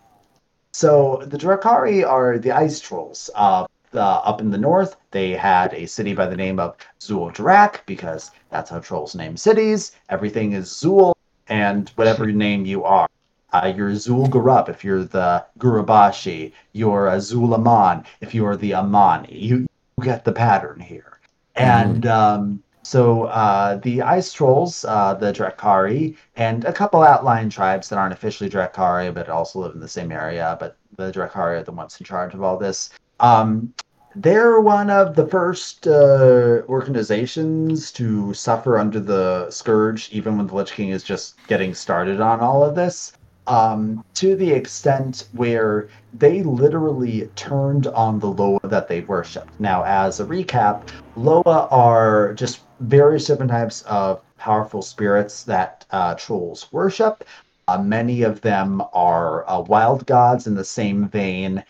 so 0.72 1.24
the 1.26 1.38
Drakkari 1.38 2.08
are 2.08 2.38
the 2.38 2.52
ice 2.52 2.80
trolls. 2.80 3.30
Uh, 3.34 3.66
the, 3.92 4.02
up 4.02 4.42
in 4.42 4.52
the 4.52 4.58
north, 4.58 4.98
they 5.12 5.32
had 5.32 5.74
a 5.74 5.88
city 5.88 6.14
by 6.14 6.28
the 6.28 6.36
name 6.36 6.60
of 6.60 6.76
Zul'Drak 7.00 7.86
because 7.86 8.32
that's 8.50 8.70
how 8.70 8.80
trolls 8.80 9.16
name 9.16 9.38
cities. 9.38 9.94
Everything 10.10 10.52
is 10.52 10.70
Zul, 10.70 11.16
and 11.48 11.90
whatever 11.96 12.26
name 12.28 12.66
you 12.66 12.84
are. 12.84 13.08
Uh, 13.56 13.74
you're 13.74 13.92
Zul'Gurub 13.92 14.68
if 14.68 14.84
you're 14.84 15.06
the 15.06 15.46
Gurubashi. 15.60 16.52
You're 16.74 17.08
a 17.08 17.16
Zul'Aman 17.16 18.06
if 18.20 18.36
you're 18.36 18.58
the 18.58 18.74
Amani. 18.74 19.34
You, 19.34 19.60
you 19.98 20.04
get 20.04 20.26
the 20.26 20.34
pattern 20.34 20.82
here. 20.82 21.20
And 21.56 22.06
um, 22.06 22.62
so 22.84 23.24
uh, 23.28 23.78
the 23.78 24.02
Ice 24.02 24.34
Trolls, 24.34 24.84
uh, 24.84 25.14
the 25.14 25.32
Drakkari, 25.32 26.18
and 26.36 26.66
a 26.66 26.74
couple 26.74 27.02
outlying 27.02 27.50
tribes 27.50 27.88
that 27.88 27.98
aren't 27.98 28.12
officially 28.12 28.50
Drakkari 28.50 29.14
but 29.14 29.30
also 29.30 29.60
live 29.60 29.74
in 29.74 29.80
the 29.80 29.88
same 29.88 30.12
area, 30.12 30.58
but 30.60 30.76
the 30.98 31.10
Drakkari 31.14 31.62
are 31.62 31.64
the 31.64 31.72
ones 31.72 31.98
in 31.98 32.06
charge 32.06 32.34
of 32.34 32.44
all 32.44 32.58
this. 32.58 32.90
Um, 33.22 33.74
they're 34.18 34.60
one 34.60 34.90
of 34.90 35.16
the 35.16 35.28
first 35.28 35.88
uh, 35.88 36.62
organizations 36.68 37.90
to 37.94 38.34
suffer 38.34 38.78
under 38.78 39.00
the 39.00 39.50
scourge, 39.50 40.10
even 40.12 40.36
when 40.36 40.48
the 40.48 40.56
Lich 40.56 40.74
King 40.74 40.90
is 40.90 41.04
just 41.04 41.38
getting 41.48 41.74
started 41.74 42.20
on 42.20 42.42
all 42.42 42.62
of 42.62 42.76
this. 42.76 43.14
Um, 43.48 44.04
to 44.16 44.36
the 44.36 44.52
extent 44.52 45.28
where 45.34 45.90
they 46.14 46.42
literally 46.42 47.30
turned 47.36 47.86
on 47.88 48.20
the 48.20 48.28
Loa 48.28 48.60
that 48.64 48.88
they 48.88 49.02
worshipped. 49.02 49.60
Now, 49.60 49.84
as 49.84 50.20
a 50.20 50.26
recap, 50.26 50.90
Loa 51.16 51.68
are 51.70 52.34
just 52.34 52.62
various 52.80 53.26
different 53.26 53.52
types 53.52 53.84
of 53.84 54.22
powerful 54.38 54.82
spirits 54.82 55.44
that 55.44 55.86
uh, 55.92 56.16
trolls 56.16 56.72
worship. 56.72 57.24
Uh, 57.68 57.78
many 57.78 58.24
of 58.24 58.42
them 58.42 58.82
are 58.94 59.50
uh, 59.50 59.60
wild 59.62 60.06
gods 60.06 60.48
in 60.48 60.56
the 60.56 60.64
same 60.64 61.08
vein 61.08 61.64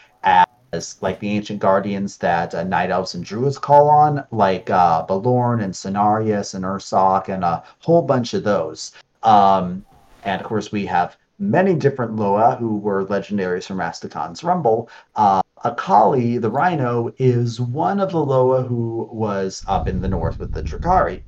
as 0.75 0.97
like 1.01 1.19
the 1.19 1.29
ancient 1.29 1.59
guardians 1.59 2.17
that 2.17 2.53
uh, 2.53 2.63
night 2.63 2.91
elves 2.91 3.15
and 3.15 3.23
druids 3.23 3.57
call 3.57 3.89
on, 3.89 4.25
like 4.31 4.69
uh, 4.69 5.05
Malorne 5.07 5.63
and 5.63 5.73
Cenarius 5.73 6.53
and 6.53 6.65
Ursoc 6.65 7.29
and 7.29 7.43
a 7.43 7.63
whole 7.79 8.01
bunch 8.01 8.33
of 8.33 8.43
those. 8.43 8.91
Um, 9.23 9.85
and 10.23 10.41
of 10.41 10.47
course, 10.47 10.71
we 10.71 10.85
have 10.85 11.17
many 11.39 11.75
different 11.75 12.15
Loa 12.15 12.55
who 12.55 12.77
were 12.77 13.05
legendaries 13.05 13.65
from 13.65 13.77
Rastakhan's 13.77 14.43
Rumble. 14.43 14.89
Uh, 15.15 15.41
Akali, 15.63 16.37
the 16.37 16.49
Rhino, 16.49 17.13
is 17.17 17.59
one 17.59 17.99
of 17.99 18.11
the 18.11 18.23
Loa 18.23 18.63
who 18.63 19.09
was 19.11 19.63
up 19.67 19.87
in 19.87 20.01
the 20.01 20.07
north 20.07 20.39
with 20.39 20.53
the 20.53 20.63
Drakkari. 20.63 21.21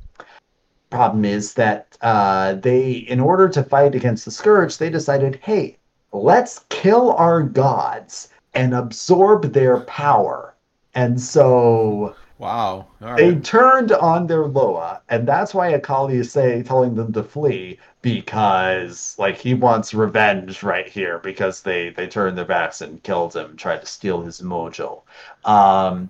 Problem 0.90 1.26
is 1.26 1.54
that 1.56 1.98
uh, 2.02 2.54
they, 2.54 2.92
in 2.92 3.20
order 3.20 3.50
to 3.50 3.64
fight 3.64 3.96
against 3.96 4.26
the 4.26 4.32
Scourge, 4.32 4.78
they 4.78 4.90
decided, 4.90 5.40
hey, 5.44 5.78
let's 6.14 6.66
kill 6.70 7.12
our 7.14 7.44
gods 7.44 8.30
and 8.54 8.74
absorb 8.74 9.54
their 9.54 9.82
power. 9.82 10.56
And 10.96 11.20
so 11.20 12.16
Wow. 12.38 12.88
All 13.02 13.16
they 13.16 13.36
turned 13.36 13.92
on 13.92 14.28
their 14.28 14.46
Loa, 14.46 15.02
and 15.10 15.28
that's 15.28 15.54
why 15.54 15.70
Akali 15.70 16.18
is 16.18 16.32
say 16.32 16.62
telling 16.62 16.94
them 16.96 17.12
to 17.14 17.24
flee 17.24 17.80
because 18.14 19.16
like 19.20 19.38
he 19.38 19.54
wants 19.54 19.94
revenge 19.94 20.64
right 20.64 20.88
here 20.88 21.20
because 21.20 21.62
they 21.62 21.90
they 21.90 22.08
turned 22.08 22.38
their 22.38 22.46
backs 22.46 22.80
and 22.80 23.04
killed 23.04 23.36
him, 23.36 23.58
tried 23.58 23.82
to 23.82 23.86
steal 23.86 24.22
his 24.22 24.40
mojo. 24.40 25.02
Um, 25.44 26.10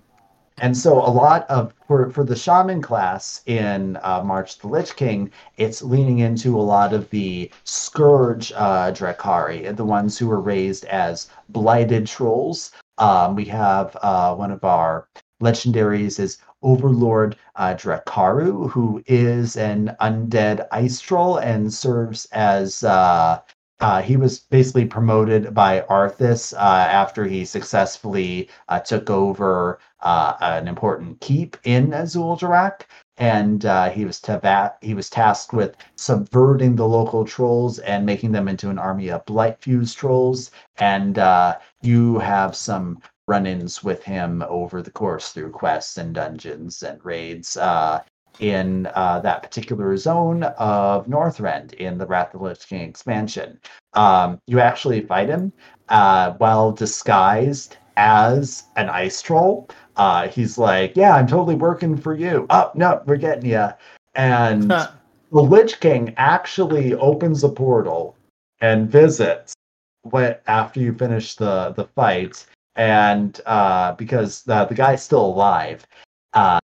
and 0.58 0.76
so 0.76 0.92
a 1.04 1.10
lot 1.10 1.44
of 1.50 1.74
for 1.88 2.08
for 2.10 2.22
the 2.22 2.36
shaman 2.36 2.82
class 2.82 3.42
in 3.46 3.98
uh, 4.04 4.22
March 4.24 4.58
the 4.58 4.68
Lich 4.68 4.94
King, 4.94 5.32
it's 5.56 5.82
leaning 5.82 6.20
into 6.20 6.56
a 6.56 6.62
lot 6.62 6.92
of 6.92 7.10
the 7.10 7.50
scourge 7.64 8.52
uh, 8.54 8.92
Drakkari, 8.92 9.74
the 9.74 9.84
ones 9.84 10.16
who 10.16 10.28
were 10.28 10.40
raised 10.40 10.84
as 10.84 11.28
blighted 11.48 12.06
trolls. 12.06 12.70
Um, 12.98 13.34
we 13.34 13.44
have 13.46 13.96
uh, 14.02 14.36
one 14.36 14.52
of 14.52 14.62
our 14.62 15.08
legendaries 15.42 16.20
is 16.20 16.38
Overlord 16.62 17.36
uh, 17.56 17.74
Drakuru, 17.74 18.70
who 18.70 19.02
is 19.06 19.56
an 19.56 19.96
undead 20.00 20.66
ice 20.72 21.00
troll 21.00 21.36
and 21.38 21.72
serves 21.72 22.26
as 22.32 22.82
uh, 22.84 23.40
uh, 23.80 24.02
he 24.02 24.16
was 24.16 24.40
basically 24.40 24.84
promoted 24.84 25.54
by 25.54 25.82
Arthas 25.82 26.52
uh, 26.54 26.56
after 26.56 27.24
he 27.24 27.44
successfully 27.44 28.48
uh, 28.68 28.80
took 28.80 29.08
over 29.08 29.78
uh, 30.00 30.34
an 30.40 30.66
important 30.66 31.20
keep 31.20 31.56
in 31.64 31.92
Azul 31.92 32.36
Azul'Darak, 32.36 32.82
and 33.18 33.64
uh, 33.64 33.88
he 33.90 34.04
was 34.04 34.20
tava- 34.20 34.74
he 34.80 34.94
was 34.94 35.08
tasked 35.10 35.52
with 35.52 35.76
subverting 35.96 36.74
the 36.74 36.88
local 36.88 37.24
trolls 37.24 37.78
and 37.80 38.04
making 38.04 38.32
them 38.32 38.48
into 38.48 38.68
an 38.68 38.78
army 38.78 39.10
of 39.10 39.24
blight 39.26 39.60
fused 39.60 39.96
trolls. 39.96 40.50
And 40.78 41.18
uh, 41.18 41.58
you 41.82 42.18
have 42.18 42.56
some 42.56 43.00
run-ins 43.28 43.84
with 43.84 44.02
him 44.02 44.42
over 44.48 44.82
the 44.82 44.90
course 44.90 45.32
through 45.32 45.50
quests 45.50 45.98
and 45.98 46.14
dungeons 46.14 46.82
and 46.82 47.04
raids. 47.04 47.56
Uh, 47.56 48.00
in 48.40 48.88
uh, 48.94 49.20
that 49.20 49.42
particular 49.42 49.96
zone 49.96 50.44
of 50.58 51.06
Northrend 51.06 51.74
in 51.74 51.98
the 51.98 52.06
Wrath 52.06 52.34
of 52.34 52.40
the 52.40 52.46
Lich 52.46 52.68
King 52.68 52.88
expansion. 52.88 53.58
Um, 53.94 54.40
you 54.46 54.60
actually 54.60 55.00
fight 55.00 55.28
him 55.28 55.52
uh, 55.88 56.34
while 56.34 56.70
disguised 56.70 57.76
as 57.96 58.64
an 58.76 58.88
ice 58.88 59.20
troll. 59.20 59.68
Uh, 59.96 60.28
he's 60.28 60.56
like, 60.56 60.96
"Yeah, 60.96 61.16
I'm 61.16 61.26
totally 61.26 61.56
working 61.56 61.96
for 61.96 62.14
you." 62.14 62.46
Oh 62.50 62.70
no, 62.74 63.02
we're 63.06 63.16
getting 63.16 63.50
you. 63.50 63.68
And 64.14 64.70
the 64.70 64.92
Lich 65.32 65.80
King 65.80 66.14
actually 66.16 66.94
opens 66.94 67.42
a 67.42 67.48
portal 67.48 68.16
and 68.60 68.90
visits 68.90 69.54
what 70.02 70.42
after 70.46 70.80
you 70.80 70.92
finish 70.92 71.34
the 71.34 71.72
the 71.76 71.84
fight, 71.96 72.46
and 72.78 73.40
uh, 73.44 73.92
because 73.92 74.42
the 74.44 74.64
the 74.64 74.74
guy's 74.74 75.02
still 75.02 75.24
alive. 75.24 75.86
Uh, 76.32 76.58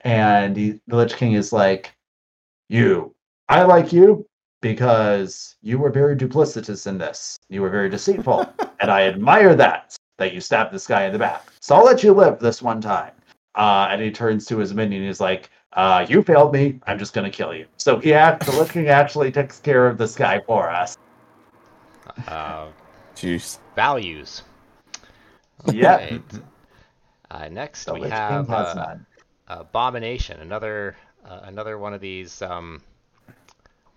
and 0.00 0.56
he, 0.56 0.80
the 0.88 0.96
Lich 0.96 1.16
King 1.16 1.32
is 1.32 1.52
like, 1.52 1.94
"You, 2.68 3.14
I 3.48 3.62
like 3.62 3.92
you 3.92 4.26
because 4.60 5.56
you 5.62 5.78
were 5.78 5.90
very 5.90 6.16
duplicitous 6.16 6.86
in 6.86 6.98
this. 6.98 7.38
You 7.48 7.62
were 7.62 7.70
very 7.70 7.88
deceitful, 7.88 8.52
and 8.80 8.90
I 8.90 9.06
admire 9.06 9.54
that 9.54 9.96
that 10.18 10.34
you 10.34 10.40
stabbed 10.40 10.74
this 10.74 10.86
guy 10.86 11.04
in 11.06 11.12
the 11.12 11.18
back. 11.18 11.46
So 11.60 11.74
I'll 11.76 11.84
let 11.84 12.02
you 12.02 12.12
live 12.12 12.38
this 12.38 12.60
one 12.60 12.80
time." 12.80 13.12
Uh, 13.54 13.88
and 13.90 14.00
he 14.00 14.10
turns 14.10 14.46
to 14.46 14.58
his 14.58 14.74
minion. 14.74 15.04
He's 15.04 15.20
like, 15.20 15.50
uh, 15.74 16.04
"You 16.08 16.22
failed 16.22 16.52
me. 16.52 16.80
I'm 16.86 16.98
just 16.98 17.14
gonna 17.14 17.30
kill 17.30 17.54
you." 17.54 17.66
So 17.76 17.98
he 17.98 18.12
act, 18.12 18.44
the 18.44 18.52
Lich 18.52 18.70
King 18.70 18.88
actually 18.88 19.30
takes 19.30 19.60
care 19.60 19.86
of 19.86 19.98
this 19.98 20.16
guy 20.16 20.40
for 20.40 20.68
us. 20.68 20.96
Uh, 22.26 22.68
Jeez. 23.14 23.58
values. 23.76 24.42
Yeah, 25.68 25.96
Right. 25.96 26.22
Uh, 27.30 27.48
next 27.48 27.86
the 27.86 27.94
we 27.94 28.00
Lich 28.00 28.10
have 28.10 28.50
uh. 28.50 28.96
Abomination, 29.48 30.40
another 30.40 30.96
uh, 31.24 31.40
another 31.44 31.78
one 31.78 31.92
of 31.94 32.00
these. 32.00 32.40
Um, 32.42 32.82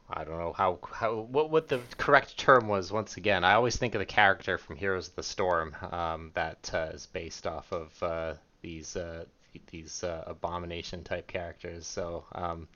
I 0.10 0.23
don't 0.23 0.38
know 0.40 0.53
how 0.53 0.80
how 0.91 1.15
what 1.22 1.49
what 1.49 1.68
the 1.68 1.81
correct 1.98 2.38
term 2.38 2.68
was. 2.68 2.91
Once 2.91 3.18
again, 3.18 3.44
I 3.44 3.53
always 3.53 3.77
think 3.77 3.95
of 3.95 3.99
the 3.99 4.06
character 4.06 4.57
from 4.57 4.76
Heroes 4.76 5.07
of 5.10 5.15
the 5.15 5.23
Storm 5.23 5.76
um, 5.91 6.31
that 6.35 6.69
uh, 6.73 6.90
is 6.94 7.07
based 7.07 7.48
off 7.48 7.72
of 7.72 8.03
uh, 8.03 8.34
these 8.61 8.95
uh, 8.95 9.26
these 9.72 10.03
uh, 10.03 10.23
abomination 10.27 11.03
type 11.03 11.27
characters. 11.27 11.88
So, 11.88 12.26
um, 12.34 12.68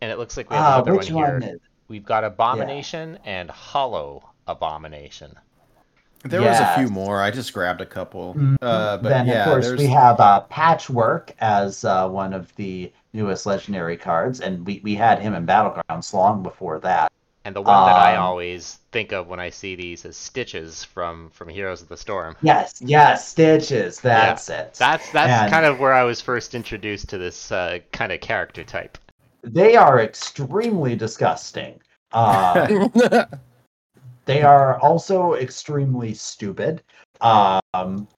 and 0.00 0.10
it 0.12 0.18
looks 0.18 0.36
like 0.36 0.50
we 0.50 0.56
have 0.56 0.66
Ah, 0.66 0.74
another 0.74 0.94
one 0.94 1.06
here. 1.08 1.40
one? 1.40 1.60
We've 1.88 2.04
got 2.04 2.24
Abomination 2.24 3.18
and 3.24 3.50
Hollow 3.50 4.30
Abomination. 4.46 5.38
There 6.28 6.42
was 6.42 6.58
a 6.60 6.74
few 6.76 6.88
more. 6.88 7.20
I 7.22 7.30
just 7.30 7.52
grabbed 7.52 7.80
a 7.80 7.86
couple. 7.86 8.34
Mhm. 8.34 8.56
Uh, 8.62 8.96
but 8.98 9.08
then 9.08 9.26
yeah, 9.26 9.44
of 9.44 9.48
course 9.48 9.66
there's 9.66 9.78
we 9.78 9.86
have 9.86 10.18
uh, 10.20 10.40
Patchwork 10.42 11.32
as 11.40 11.84
uh, 11.84 12.08
one 12.08 12.32
of 12.32 12.54
the 12.56 12.92
newest 13.12 13.46
legendary 13.46 13.96
cards, 13.96 14.40
and 14.40 14.64
we, 14.66 14.80
we 14.84 14.94
had 14.94 15.18
him 15.20 15.34
in 15.34 15.46
Battlegrounds 15.46 16.12
long 16.12 16.42
before 16.42 16.78
that. 16.80 17.10
And 17.44 17.54
the 17.54 17.62
one 17.62 17.86
that 17.86 17.94
I 17.96 18.16
Um, 18.16 18.24
always 18.24 18.78
think 18.90 19.12
of 19.12 19.28
when 19.28 19.38
I 19.38 19.50
see 19.50 19.76
these 19.76 20.04
is 20.04 20.16
Stitches 20.16 20.82
from 20.82 21.30
from 21.30 21.48
Heroes 21.48 21.80
of 21.80 21.88
the 21.88 21.96
Storm. 21.96 22.34
Yes, 22.42 22.74
yes, 22.84 23.28
Stitches. 23.28 24.00
That's 24.00 24.48
it. 24.48 24.74
That's 24.74 25.08
that's 25.12 25.30
And- 25.42 25.52
kind 25.52 25.64
of 25.64 25.78
where 25.78 25.92
I 25.92 26.02
was 26.02 26.20
first 26.20 26.54
introduced 26.56 27.08
to 27.10 27.18
this 27.18 27.52
uh, 27.52 27.78
kind 27.92 28.10
of 28.10 28.20
character 28.20 28.64
type. 28.64 28.98
They 29.44 29.76
are 29.76 30.00
extremely 30.00 30.96
disgusting. 30.96 31.80
Uh, 32.12 32.86
they 34.26 34.42
are 34.42 34.78
also 34.80 35.34
extremely 35.34 36.12
stupid. 36.14 36.82
Um, 37.20 38.08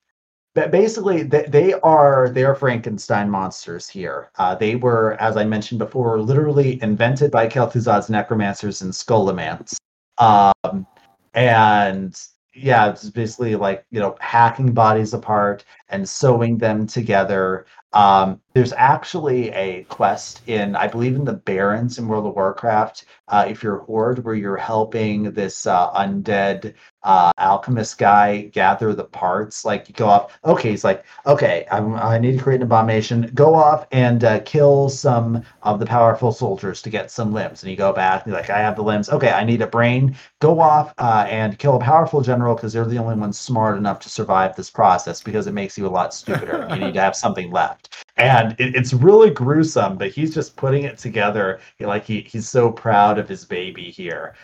but 0.55 0.71
basically, 0.71 1.23
they, 1.23 1.43
they 1.43 1.73
are 1.73 2.29
they 2.29 2.43
are 2.43 2.55
Frankenstein 2.55 3.29
monsters 3.29 3.87
here. 3.87 4.31
Uh, 4.37 4.55
they 4.55 4.75
were, 4.75 5.13
as 5.21 5.37
I 5.37 5.45
mentioned 5.45 5.79
before, 5.79 6.19
literally 6.19 6.81
invented 6.81 7.31
by 7.31 7.47
Kel'Thuzad's 7.47 8.09
necromancers 8.09 8.81
and 8.81 8.91
Scholomance. 8.91 9.75
Um, 10.17 10.85
and 11.33 12.19
yeah, 12.53 12.89
it's 12.89 13.09
basically 13.09 13.55
like 13.55 13.85
you 13.91 13.99
know 13.99 14.17
hacking 14.19 14.73
bodies 14.73 15.13
apart 15.13 15.63
and 15.89 16.07
sewing 16.07 16.57
them 16.57 16.87
together. 16.87 17.65
Um, 17.93 18.39
there's 18.53 18.73
actually 18.73 19.49
a 19.51 19.83
quest 19.85 20.41
in, 20.47 20.75
I 20.75 20.87
believe, 20.87 21.15
in 21.15 21.25
the 21.25 21.33
Barrens 21.33 21.97
in 21.97 22.07
World 22.07 22.27
of 22.27 22.35
Warcraft. 22.35 23.05
Uh, 23.27 23.45
if 23.47 23.63
you're 23.63 23.79
horde, 23.79 24.23
where 24.23 24.35
you're 24.35 24.57
helping 24.57 25.31
this 25.31 25.65
uh, 25.65 25.91
undead 25.93 26.73
uh, 27.03 27.31
alchemist 27.37 27.97
guy 27.97 28.41
gather 28.53 28.93
the 28.93 29.03
parts. 29.03 29.65
Like 29.65 29.87
you 29.87 29.95
go 29.95 30.07
off. 30.07 30.37
Okay, 30.45 30.71
he's 30.71 30.83
like, 30.83 31.05
okay, 31.25 31.65
I'm, 31.71 31.95
I 31.95 32.17
need 32.19 32.37
to 32.37 32.43
create 32.43 32.57
an 32.57 32.63
abomination. 32.63 33.31
Go 33.33 33.55
off 33.55 33.87
and 33.91 34.23
uh, 34.23 34.39
kill 34.41 34.89
some 34.89 35.43
of 35.63 35.79
the 35.79 35.85
powerful 35.85 36.31
soldiers 36.31 36.81
to 36.81 36.89
get 36.89 37.11
some 37.11 37.31
limbs. 37.33 37.63
And 37.63 37.71
you 37.71 37.77
go 37.77 37.93
back. 37.93 38.23
And 38.23 38.31
you're 38.31 38.41
like, 38.41 38.49
I 38.49 38.59
have 38.59 38.75
the 38.75 38.83
limbs. 38.83 39.09
Okay, 39.09 39.31
I 39.31 39.43
need 39.43 39.61
a 39.61 39.67
brain. 39.67 40.15
Go 40.39 40.59
off 40.59 40.93
uh, 40.97 41.25
and 41.29 41.57
kill 41.57 41.75
a 41.75 41.79
powerful 41.79 42.21
general 42.21 42.55
because 42.55 42.73
they're 42.73 42.85
the 42.85 42.97
only 42.97 43.15
ones 43.15 43.39
smart 43.39 43.77
enough 43.77 43.99
to 44.01 44.09
survive 44.09 44.55
this 44.55 44.69
process 44.69 45.21
because 45.21 45.47
it 45.47 45.53
makes 45.53 45.77
you 45.79 45.87
a 45.87 45.89
lot 45.89 46.13
stupider. 46.13 46.67
you 46.69 46.75
need 46.77 46.93
to 46.93 47.01
have 47.07 47.15
something 47.15 47.51
left. 47.51 48.05
And 48.17 48.51
it, 48.59 48.75
it's 48.75 48.93
really 48.93 49.31
gruesome, 49.31 49.97
but 49.97 50.11
he's 50.11 50.33
just 50.33 50.55
putting 50.55 50.83
it 50.83 50.97
together. 50.97 51.59
Like 51.79 52.05
he, 52.05 52.21
he's 52.21 52.47
so 52.47 52.71
proud 52.71 53.17
of 53.17 53.27
his 53.27 53.45
baby 53.45 53.89
here. 53.89 54.35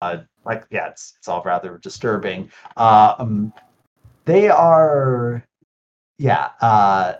Uh, 0.00 0.18
like 0.44 0.66
yeah, 0.70 0.88
it's 0.88 1.14
it's 1.18 1.28
all 1.28 1.42
rather 1.44 1.78
disturbing. 1.78 2.50
Uh, 2.76 3.14
um, 3.18 3.52
they 4.24 4.48
are, 4.48 5.44
yeah, 6.18 6.50
uh, 6.60 7.14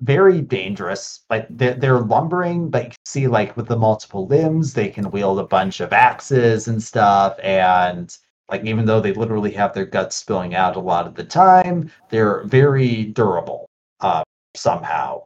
very 0.00 0.40
dangerous. 0.40 1.24
Like 1.30 1.46
they're, 1.50 1.74
they're 1.74 2.00
lumbering, 2.00 2.68
but 2.70 2.84
you 2.84 2.90
can 2.90 2.98
see 3.04 3.26
like 3.26 3.56
with 3.56 3.66
the 3.68 3.76
multiple 3.76 4.26
limbs, 4.26 4.74
they 4.74 4.88
can 4.88 5.10
wield 5.10 5.38
a 5.38 5.44
bunch 5.44 5.80
of 5.80 5.92
axes 5.92 6.68
and 6.68 6.82
stuff. 6.82 7.38
And 7.42 8.16
like 8.50 8.64
even 8.64 8.86
though 8.86 9.00
they 9.00 9.12
literally 9.12 9.50
have 9.52 9.74
their 9.74 9.86
guts 9.86 10.16
spilling 10.16 10.54
out 10.54 10.76
a 10.76 10.80
lot 10.80 11.06
of 11.06 11.14
the 11.14 11.24
time, 11.24 11.90
they're 12.10 12.44
very 12.44 13.04
durable 13.04 13.68
uh, 14.00 14.22
somehow. 14.54 15.24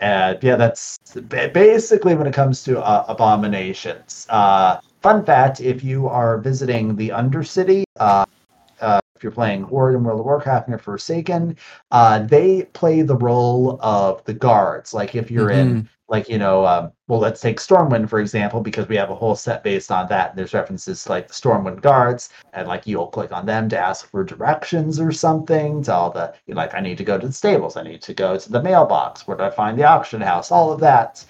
And 0.00 0.42
yeah, 0.42 0.56
that's 0.56 0.98
basically 1.28 2.14
when 2.14 2.26
it 2.26 2.34
comes 2.34 2.64
to 2.64 2.80
uh, 2.82 3.04
abominations. 3.08 4.26
Uh, 4.28 4.80
fun 5.02 5.24
fact: 5.24 5.60
if 5.60 5.84
you 5.84 6.08
are 6.08 6.38
visiting 6.38 6.96
the 6.96 7.10
Undercity, 7.10 7.84
uh, 8.00 8.24
uh, 8.80 9.00
if 9.16 9.22
you're 9.22 9.32
playing 9.32 9.62
Horde 9.62 9.94
in 9.94 10.04
World 10.04 10.20
of 10.20 10.26
Warcraft 10.26 10.66
and 10.66 10.72
you're 10.72 10.78
Forsaken, 10.78 11.56
uh, 11.92 12.18
they 12.18 12.64
play 12.72 13.02
the 13.02 13.16
role 13.16 13.78
of 13.80 14.24
the 14.24 14.34
guards. 14.34 14.92
Like 14.92 15.14
if 15.14 15.30
you're 15.30 15.50
in, 15.50 15.88
like 16.08 16.28
you 16.28 16.38
know, 16.38 16.66
um, 16.66 16.92
well, 17.08 17.18
let's 17.20 17.40
take 17.40 17.58
Stormwind 17.58 18.08
for 18.08 18.20
example, 18.20 18.60
because 18.60 18.88
we 18.88 18.96
have 18.96 19.10
a 19.10 19.14
whole 19.14 19.34
set 19.34 19.62
based 19.64 19.90
on 19.90 20.08
that. 20.08 20.30
And 20.30 20.38
there's 20.38 20.54
references 20.54 21.04
to 21.04 21.10
like 21.10 21.28
the 21.28 21.34
Stormwind 21.34 21.80
guards, 21.80 22.28
and 22.52 22.68
like 22.68 22.86
you'll 22.86 23.06
click 23.06 23.32
on 23.32 23.46
them 23.46 23.68
to 23.70 23.78
ask 23.78 24.10
for 24.10 24.22
directions 24.24 25.00
or 25.00 25.12
something. 25.12 25.82
To 25.84 25.94
all 25.94 26.10
the 26.10 26.34
you're 26.46 26.56
like, 26.56 26.74
I 26.74 26.80
need 26.80 26.98
to 26.98 27.04
go 27.04 27.18
to 27.18 27.26
the 27.26 27.32
stables. 27.32 27.76
I 27.76 27.82
need 27.82 28.02
to 28.02 28.14
go 28.14 28.38
to 28.38 28.52
the 28.52 28.62
mailbox. 28.62 29.26
Where 29.26 29.36
do 29.36 29.44
I 29.44 29.50
find 29.50 29.78
the 29.78 29.84
auction 29.84 30.20
house? 30.20 30.50
All 30.50 30.72
of 30.72 30.80
that. 30.80 31.24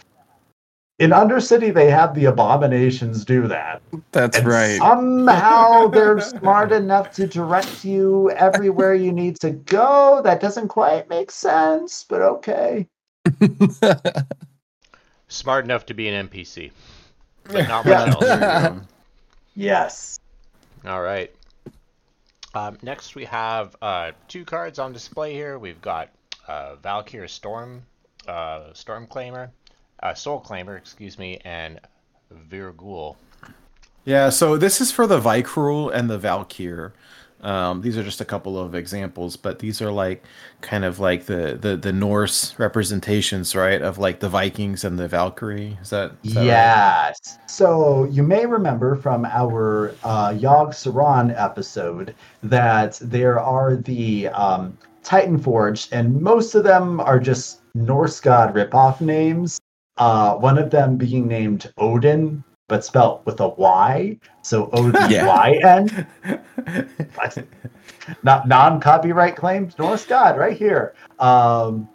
in 0.98 1.10
Undercity, 1.10 1.72
they 1.74 1.90
have 1.90 2.14
the 2.14 2.26
abominations 2.26 3.24
do 3.24 3.48
that. 3.48 3.82
That's 4.12 4.38
And 4.38 4.46
right. 4.46 4.78
Somehow 4.78 5.86
they're 5.94 6.20
smart 6.20 6.72
enough 6.72 7.10
to 7.12 7.26
direct 7.26 7.84
you 7.84 8.30
everywhere 8.32 8.94
you 8.94 9.12
need 9.12 9.40
to 9.40 9.50
go. 9.50 10.20
That 10.24 10.40
doesn't 10.40 10.68
quite 10.68 11.08
make 11.08 11.30
sense, 11.30 12.04
but 12.08 12.22
okay. 12.22 12.88
Smart 15.34 15.64
enough 15.64 15.86
to 15.86 15.94
be 15.94 16.08
an 16.08 16.28
NPC, 16.28 16.70
but 17.44 17.68
not 17.68 17.84
Yeah. 17.84 18.06
much 18.06 18.22
else. 18.22 18.80
Yes. 19.56 20.20
All 20.86 21.02
right. 21.02 21.34
Um, 22.54 22.78
next, 22.82 23.14
we 23.16 23.24
have 23.24 23.74
uh, 23.82 24.12
two 24.28 24.44
cards 24.44 24.78
on 24.78 24.92
display 24.92 25.32
here. 25.32 25.58
We've 25.58 25.80
got 25.80 26.10
uh, 26.46 26.76
Valkyr 26.76 27.26
Storm, 27.26 27.82
uh, 28.28 28.72
Storm 28.74 29.06
Claimer, 29.08 29.50
uh, 30.02 30.14
Soul 30.14 30.40
Claimer, 30.40 30.76
excuse 30.76 31.18
me, 31.18 31.40
and 31.44 31.80
Vrykul. 32.50 33.16
Yeah, 34.04 34.28
so 34.30 34.56
this 34.56 34.80
is 34.80 34.92
for 34.92 35.06
the 35.06 35.18
Vrykul 35.18 35.90
and 35.92 36.08
the 36.08 36.18
Valkyr. 36.18 36.92
Um, 37.44 37.82
these 37.82 37.98
are 37.98 38.02
just 38.02 38.20
a 38.20 38.24
couple 38.24 38.58
of 38.58 38.74
examples, 38.74 39.36
but 39.36 39.58
these 39.58 39.82
are 39.82 39.90
like 39.90 40.24
kind 40.62 40.84
of 40.84 40.98
like 40.98 41.26
the, 41.26 41.58
the, 41.60 41.76
the 41.76 41.92
Norse 41.92 42.58
representations, 42.58 43.54
right? 43.54 43.82
Of 43.82 43.98
like 43.98 44.20
the 44.20 44.28
Vikings 44.28 44.82
and 44.82 44.98
the 44.98 45.06
Valkyrie. 45.06 45.78
Is 45.82 45.90
that? 45.90 46.20
that 46.22 46.36
right? 46.36 46.44
Yes. 46.44 47.38
So 47.46 48.04
you 48.04 48.22
may 48.22 48.46
remember 48.46 48.96
from 48.96 49.26
our 49.26 49.94
uh, 50.04 50.30
Yogg 50.30 50.70
Saron 50.70 51.38
episode 51.38 52.14
that 52.42 52.98
there 53.02 53.38
are 53.38 53.76
the 53.76 54.28
um, 54.28 54.76
Titan 55.02 55.38
Forged, 55.38 55.92
and 55.92 56.20
most 56.20 56.54
of 56.54 56.64
them 56.64 56.98
are 57.00 57.20
just 57.20 57.60
Norse 57.74 58.20
god 58.20 58.54
ripoff 58.54 59.00
names. 59.00 59.60
Uh, 59.98 60.34
one 60.34 60.58
of 60.58 60.70
them 60.70 60.96
being 60.96 61.28
named 61.28 61.72
Odin, 61.76 62.42
but 62.68 62.84
spelt 62.84 63.24
with 63.26 63.40
a 63.40 63.48
Y. 63.48 64.18
So 64.42 64.70
Odin 64.72 65.10
Yeah. 65.10 65.84
Not 68.22 68.46
non-copyright 68.48 69.36
claims, 69.36 69.78
Norse 69.78 70.04
god, 70.04 70.36
right 70.38 70.56
here. 70.56 70.94
Um, 71.18 71.88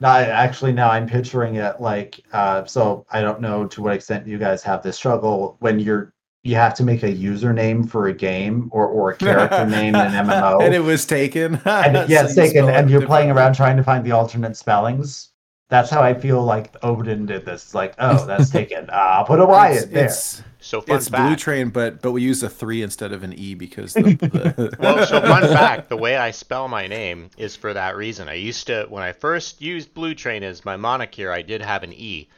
no, 0.00 0.08
I- 0.08 0.22
actually, 0.24 0.72
now 0.72 0.90
I'm 0.90 1.06
picturing 1.06 1.56
it 1.56 1.80
like 1.80 2.20
uh, 2.32 2.64
so. 2.64 3.06
I 3.10 3.20
don't 3.22 3.40
know 3.40 3.66
to 3.66 3.82
what 3.82 3.94
extent 3.94 4.26
you 4.26 4.38
guys 4.38 4.62
have 4.62 4.82
this 4.82 4.96
struggle 4.96 5.56
when 5.60 5.78
you're 5.80 6.12
you 6.42 6.54
have 6.54 6.74
to 6.74 6.84
make 6.84 7.02
a 7.02 7.12
username 7.12 7.88
for 7.88 8.08
a 8.08 8.12
game 8.14 8.68
or 8.72 8.86
or 8.86 9.10
a 9.10 9.16
character 9.16 9.64
name 9.78 9.94
in 9.94 10.00
an 10.00 10.26
MMO. 10.26 10.62
and 10.62 10.74
it 10.74 10.80
was 10.80 11.04
taken. 11.06 11.60
and 11.64 11.94
yeah, 12.10 12.20
So 12.20 12.24
it's 12.26 12.34
taken. 12.34 12.68
And 12.68 12.90
you're 12.90 13.06
playing 13.06 13.30
around 13.30 13.54
trying 13.54 13.76
to 13.78 13.82
find 13.82 14.04
the 14.04 14.12
alternate 14.12 14.56
spellings. 14.56 15.30
That's 15.68 15.90
how 15.90 16.00
I 16.02 16.14
feel 16.14 16.42
like 16.44 16.74
Odin 16.82 17.26
did 17.26 17.44
this. 17.44 17.74
Like, 17.74 17.94
oh, 17.98 18.24
that's 18.26 18.50
taken. 18.50 18.88
Uh, 18.90 18.92
I'll 18.92 19.24
put 19.24 19.40
a 19.40 19.46
Y 19.46 19.70
It's, 19.70 19.82
in 19.82 19.92
there. 19.92 20.04
it's, 20.04 20.42
So 20.60 20.80
fun 20.80 21.04
it's 21.04 21.08
Blue. 21.08 21.36
Train, 21.36 21.70
but 21.70 22.00
but 22.02 22.12
we 22.12 22.22
use 22.22 22.42
a 22.42 22.48
three 22.48 22.82
instead 22.82 23.12
of 23.12 23.22
an 23.22 23.32
E 23.32 23.54
because 23.54 23.96
the, 23.96 24.14
the 24.20 24.70
well, 24.78 25.00
so 25.00 25.22
fun 25.22 25.48
fact: 25.50 25.88
the 25.88 25.96
way 25.96 26.16
I 26.16 26.30
spell 26.30 26.68
my 26.68 26.86
name 26.86 27.30
is 27.36 27.56
for 27.56 27.74
that 27.74 27.96
reason. 27.96 28.28
I 28.28 28.34
used 28.34 28.66
to, 28.68 28.86
when 28.88 29.02
I 29.02 29.12
first 29.12 29.60
used 29.60 29.94
Blue 29.94 30.14
Train 30.14 30.42
as 30.42 30.64
my 30.64 30.76
moniker, 30.76 31.32
I 31.32 31.42
did 31.42 31.62
have 31.62 31.82
an 31.82 31.92
E, 31.92 32.28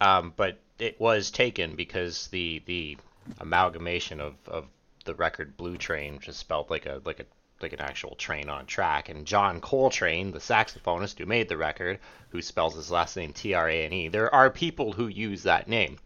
um, 0.00 0.32
but 0.36 0.58
it 0.78 0.98
was 1.00 1.30
taken 1.30 1.76
because 1.76 2.28
the 2.28 2.62
the 2.66 2.98
amalgamation 3.38 4.20
of, 4.20 4.34
of 4.46 4.66
the 5.04 5.14
record 5.14 5.56
Blue 5.56 5.76
Train 5.76 6.18
just 6.20 6.38
spelled 6.38 6.70
like 6.70 6.86
a 6.86 7.00
like 7.04 7.20
a 7.20 7.26
like 7.60 7.72
an 7.72 7.80
actual 7.80 8.14
train 8.14 8.48
on 8.48 8.66
track. 8.66 9.08
And 9.08 9.26
John 9.26 9.60
Coltrane, 9.60 10.32
the 10.32 10.38
saxophonist 10.38 11.18
who 11.18 11.26
made 11.26 11.48
the 11.48 11.56
record, 11.56 11.98
who 12.30 12.42
spells 12.42 12.74
his 12.74 12.90
last 12.90 13.16
name 13.16 13.32
T 13.32 13.54
R 13.54 13.68
A 13.68 13.84
N 13.84 13.92
E, 13.92 14.08
there 14.08 14.34
are 14.34 14.50
people 14.50 14.92
who 14.92 15.08
use 15.08 15.42
that 15.44 15.68
name. 15.68 15.98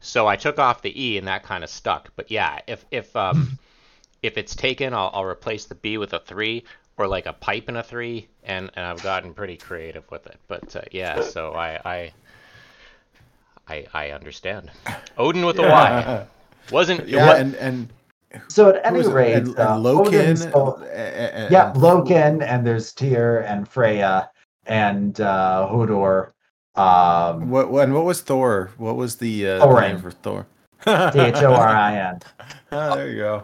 So 0.00 0.26
I 0.26 0.36
took 0.36 0.58
off 0.58 0.82
the 0.82 1.02
E 1.02 1.18
and 1.18 1.28
that 1.28 1.44
kind 1.44 1.62
of 1.62 1.70
stuck. 1.70 2.10
But 2.16 2.30
yeah, 2.30 2.60
if 2.66 2.84
if 2.90 3.14
um 3.16 3.58
if 4.22 4.36
it's 4.36 4.54
taken, 4.54 4.94
I'll, 4.94 5.10
I'll 5.12 5.24
replace 5.24 5.66
the 5.66 5.74
B 5.74 5.98
with 5.98 6.12
a 6.12 6.20
three 6.20 6.64
or 6.96 7.06
like 7.06 7.26
a 7.26 7.32
pipe 7.32 7.68
and 7.68 7.76
a 7.76 7.82
three, 7.82 8.28
and, 8.44 8.70
and 8.74 8.84
I've 8.84 9.02
gotten 9.02 9.32
pretty 9.34 9.56
creative 9.56 10.08
with 10.10 10.26
it. 10.26 10.38
But 10.46 10.76
uh, 10.76 10.82
yeah, 10.90 11.22
so 11.22 11.52
I 11.52 11.80
I 11.84 12.12
I, 13.68 13.86
I 13.92 14.10
understand. 14.10 14.70
Odin 15.16 15.44
with 15.44 15.58
a 15.58 15.62
Y 15.62 16.26
wasn't 16.70 17.08
yeah, 17.08 17.36
and 17.36 17.54
and 17.56 17.88
So 18.48 18.70
at 18.70 18.84
any 18.86 19.06
rate, 19.06 19.34
and, 19.34 19.48
and 19.48 19.58
uh, 19.58 19.76
Loken, 19.76 20.06
Odin's 20.06 20.42
still- 20.42 20.78
uh, 20.80 20.84
uh, 20.84 21.48
yeah, 21.50 21.70
and- 21.70 21.76
Loken, 21.80 22.42
and 22.42 22.66
there's 22.66 22.92
Tyr 22.92 23.40
and 23.46 23.68
Freya 23.68 24.30
and 24.66 25.20
uh, 25.20 25.68
Hodir. 25.70 26.30
Um, 26.74 27.50
What, 27.50 27.70
what 27.70 27.84
and 27.84 27.94
what 27.94 28.04
was 28.04 28.20
Thor? 28.22 28.70
What 28.78 28.96
was 28.96 29.16
the 29.16 29.46
uh, 29.48 29.66
Thorin. 29.66 29.88
name 29.88 30.00
for 30.00 30.10
Thor? 30.10 30.46
T 30.84 30.90
H 31.20 31.42
O 31.42 31.52
R 31.54 31.68
I 31.68 31.96
N. 31.98 32.20
Ah, 32.72 32.94
there 32.94 33.10
you 33.10 33.16
go. 33.18 33.42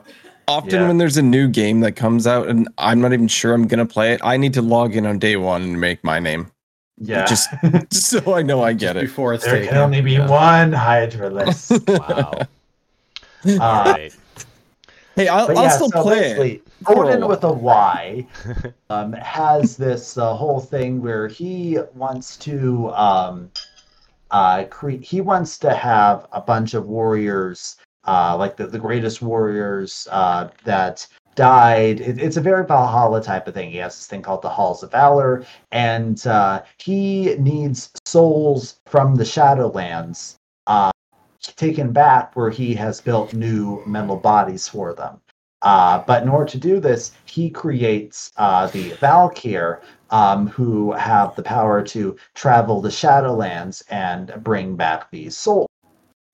Often 0.49 0.71
Yeah. 0.81 0.87
when 0.89 0.97
there's 0.97 1.19
a 1.19 1.23
new 1.23 1.47
game 1.49 1.81
that 1.81 1.93
comes 1.93 2.27
out 2.27 2.49
and 2.49 2.67
I'm 2.79 3.03
not 3.03 3.13
even 3.13 3.29
sure 3.29 3.53
I'm 3.53 3.67
gonna 3.67 3.85
play 3.85 4.15
it, 4.15 4.21
I 4.25 4.39
need 4.39 4.55
to 4.55 4.63
log 4.63 4.97
in 4.97 5.05
on 5.05 5.19
day 5.19 5.37
one 5.37 5.61
and 5.63 5.79
make 5.79 6.03
my 6.03 6.19
name 6.19 6.51
Yeah. 6.97 7.27
Just- 7.27 7.51
just 7.91 8.07
so 8.25 8.35
I 8.35 8.41
know 8.41 8.63
I 8.65 8.73
get 8.73 8.97
it. 8.97 9.01
Before 9.03 9.35
it's 9.35 9.45
there 9.45 9.57
taken. 9.57 9.69
can 9.69 9.77
only 9.79 10.01
be 10.01 10.13
Yeah. 10.13 10.27
one 10.27 10.73
Hydralis. 10.73 11.71
wow. 11.99 12.33
Uh, 13.47 13.61
Alright. 13.61 14.17
Hey, 15.19 15.27
I'll, 15.27 15.49
I'll 15.49 15.65
yeah, 15.65 15.69
still 15.71 15.91
so 15.91 16.03
play 16.03 16.19
it. 16.19 16.37
basically, 16.37 16.63
Odin 16.87 17.27
with 17.27 17.43
a 17.43 17.53
Y 17.53 18.25
um, 18.91 19.13
has 19.15 19.77
this 19.77 20.17
uh, 20.17 20.33
whole 20.33 20.61
thing 20.61 21.03
where 21.03 21.27
he 21.27 21.77
wants 21.97 22.37
to 22.37 22.91
um, 22.91 23.51
uh, 24.31 24.63
cre- 24.71 25.03
he 25.03 25.21
wants 25.21 25.59
to 25.59 25.75
have 25.75 26.29
a 26.31 26.41
bunch 26.41 26.75
of 26.75 26.87
warriors, 26.87 27.79
uh, 28.07 28.37
like 28.37 28.57
the, 28.57 28.69
the 28.69 28.79
greatest 28.79 29.21
warriors 29.21 30.07
uh, 30.13 30.51
that 30.63 31.05
died. 31.35 32.01
It, 32.01 32.21
it's 32.21 32.37
a 32.37 32.41
very 32.41 32.65
Valhalla 32.65 33.21
type 33.21 33.49
of 33.49 33.55
thing. 33.55 33.73
He 33.73 33.79
has 33.79 33.97
this 33.97 34.07
thing 34.07 34.23
called 34.23 34.43
the 34.43 34.49
Halls 34.49 34.85
of 34.85 34.93
Valor, 34.93 35.45
and 35.73 36.25
uh, 36.29 36.63
he 36.77 37.35
needs 37.41 37.91
souls 38.07 38.79
from 38.87 39.17
the 39.17 39.25
Shadowlands 39.25 40.38
taken 41.41 41.93
back 41.93 42.35
where 42.35 42.51
he 42.51 42.75
has 42.75 43.01
built 43.01 43.35
new 43.35 43.83
mental 43.87 44.17
bodies 44.17 44.69
for 44.69 44.95
them. 44.95 45.21
Uh, 45.63 46.03
but 46.07 46.23
in 46.23 46.29
order 46.29 46.51
to 46.51 46.59
do 46.59 46.79
this, 46.79 47.13
he 47.25 47.51
creates 47.51 48.31
uh, 48.37 48.69
the 48.69 48.91
Valkyr, 49.01 49.81
um, 50.11 50.47
who 50.47 50.93
have 50.93 51.35
the 51.35 51.43
power 51.43 51.83
to 51.83 52.17
travel 52.35 52.81
the 52.81 52.89
Shadowlands 52.89 53.83
and 53.91 54.33
bring 54.43 54.77
back 54.77 55.11
these 55.11 55.37
souls. 55.37 55.69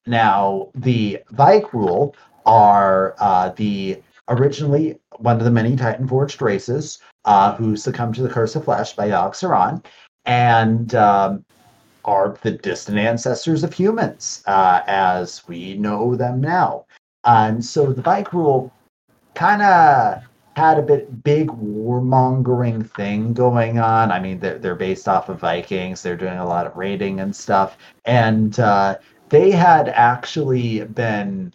Now, 0.06 0.68
the 0.74 1.20
Vrykul 1.32 2.14
are 2.44 3.14
uh, 3.18 3.48
the 3.50 4.02
originally 4.28 4.98
one 5.16 5.38
of 5.38 5.44
the 5.44 5.50
many 5.50 5.76
Titan 5.76 6.06
Forged 6.06 6.42
races 6.42 6.98
uh, 7.24 7.54
who 7.56 7.76
succumbed 7.76 8.14
to 8.16 8.22
the 8.22 8.28
Curse 8.28 8.56
of 8.56 8.64
Flesh 8.64 8.94
by 8.94 9.08
Saron, 9.08 9.84
and 10.26 10.94
um, 10.94 11.44
are 12.04 12.36
the 12.42 12.52
distant 12.52 12.98
ancestors 12.98 13.64
of 13.64 13.72
humans 13.72 14.42
uh, 14.46 14.82
as 14.86 15.46
we 15.48 15.74
know 15.74 16.16
them 16.16 16.40
now. 16.40 16.84
And 17.24 17.64
so 17.64 17.92
the 17.92 18.02
Vrykul 18.02 18.70
kind 19.34 19.62
of 19.62 20.22
had 20.56 20.78
a 20.78 20.82
bit 20.82 21.24
big 21.24 21.48
warmongering 21.48 22.88
thing 22.94 23.32
going 23.32 23.78
on. 23.78 24.12
I 24.12 24.20
mean, 24.20 24.38
they're, 24.38 24.58
they're 24.58 24.74
based 24.74 25.08
off 25.08 25.28
of 25.28 25.40
Vikings. 25.40 26.02
They're 26.02 26.16
doing 26.16 26.38
a 26.38 26.46
lot 26.46 26.66
of 26.66 26.76
raiding 26.76 27.20
and 27.20 27.34
stuff. 27.34 27.76
And 28.04 28.58
uh, 28.60 28.98
they 29.30 29.50
had 29.50 29.88
actually 29.88 30.84
been 30.84 31.52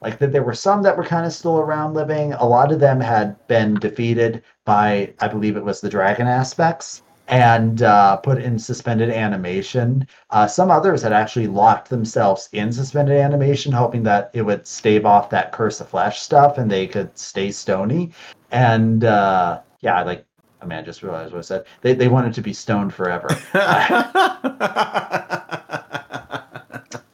like 0.00 0.18
that. 0.18 0.32
There 0.32 0.44
were 0.44 0.54
some 0.54 0.82
that 0.82 0.96
were 0.96 1.04
kind 1.04 1.26
of 1.26 1.32
still 1.32 1.58
around 1.58 1.94
living. 1.94 2.32
A 2.34 2.46
lot 2.46 2.70
of 2.70 2.78
them 2.78 3.00
had 3.00 3.36
been 3.48 3.74
defeated 3.74 4.42
by, 4.64 5.12
I 5.20 5.26
believe 5.26 5.56
it 5.56 5.64
was 5.64 5.80
the 5.80 5.90
dragon 5.90 6.28
aspects. 6.28 7.02
And 7.30 7.82
uh, 7.82 8.16
put 8.16 8.42
in 8.42 8.58
suspended 8.58 9.10
animation. 9.10 10.06
Uh, 10.30 10.46
some 10.46 10.70
others 10.70 11.02
had 11.02 11.12
actually 11.12 11.46
locked 11.46 11.88
themselves 11.88 12.48
in 12.52 12.72
suspended 12.72 13.16
animation, 13.16 13.70
hoping 13.72 14.02
that 14.02 14.30
it 14.34 14.42
would 14.42 14.66
stave 14.66 15.06
off 15.06 15.30
that 15.30 15.52
curse 15.52 15.80
of 15.80 15.88
flesh 15.88 16.20
stuff 16.20 16.58
and 16.58 16.70
they 16.70 16.86
could 16.86 17.16
stay 17.16 17.50
stony. 17.52 18.10
And 18.50 19.04
uh, 19.04 19.60
yeah, 19.80 20.02
like 20.02 20.24
I 20.60 20.66
mean, 20.66 20.78
I 20.78 20.82
just 20.82 21.02
realized 21.02 21.32
what 21.32 21.38
I 21.38 21.42
said. 21.42 21.66
They 21.82 21.94
they 21.94 22.08
wanted 22.08 22.34
to 22.34 22.42
be 22.42 22.52
stoned 22.52 22.92
forever. 22.92 23.28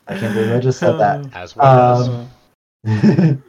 I 0.08 0.20
can't 0.20 0.34
believe 0.34 0.52
I 0.52 0.60
just 0.60 0.78
said 0.78 0.98
that. 0.98 1.34
As 1.34 1.56
well 1.56 2.02
Um, 2.02 2.30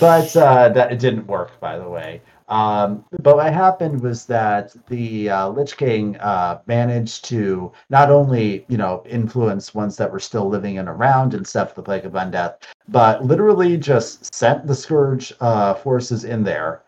but 0.00 0.34
uh, 0.36 0.68
that 0.70 0.92
it 0.92 0.98
didn't 0.98 1.26
work, 1.26 1.58
by 1.60 1.78
the 1.78 1.88
way. 1.88 2.22
Um, 2.48 3.04
but 3.22 3.36
what 3.36 3.52
happened 3.52 4.00
was 4.02 4.24
that 4.26 4.74
the 4.86 5.28
uh, 5.28 5.48
Lich 5.48 5.76
King 5.76 6.16
uh, 6.16 6.60
managed 6.66 7.26
to 7.26 7.72
not 7.90 8.10
only, 8.10 8.64
you 8.68 8.78
know, 8.78 9.02
influence 9.06 9.74
ones 9.74 9.96
that 9.98 10.10
were 10.10 10.18
still 10.18 10.48
living 10.48 10.78
and 10.78 10.88
around 10.88 11.34
and 11.34 11.46
stuff, 11.46 11.74
the 11.74 11.82
Plague 11.82 12.06
of 12.06 12.12
Undeath, 12.12 12.56
but 12.88 13.24
literally 13.24 13.76
just 13.76 14.34
sent 14.34 14.66
the 14.66 14.74
Scourge 14.74 15.32
uh, 15.40 15.74
forces 15.74 16.24
in 16.24 16.42
there, 16.42 16.82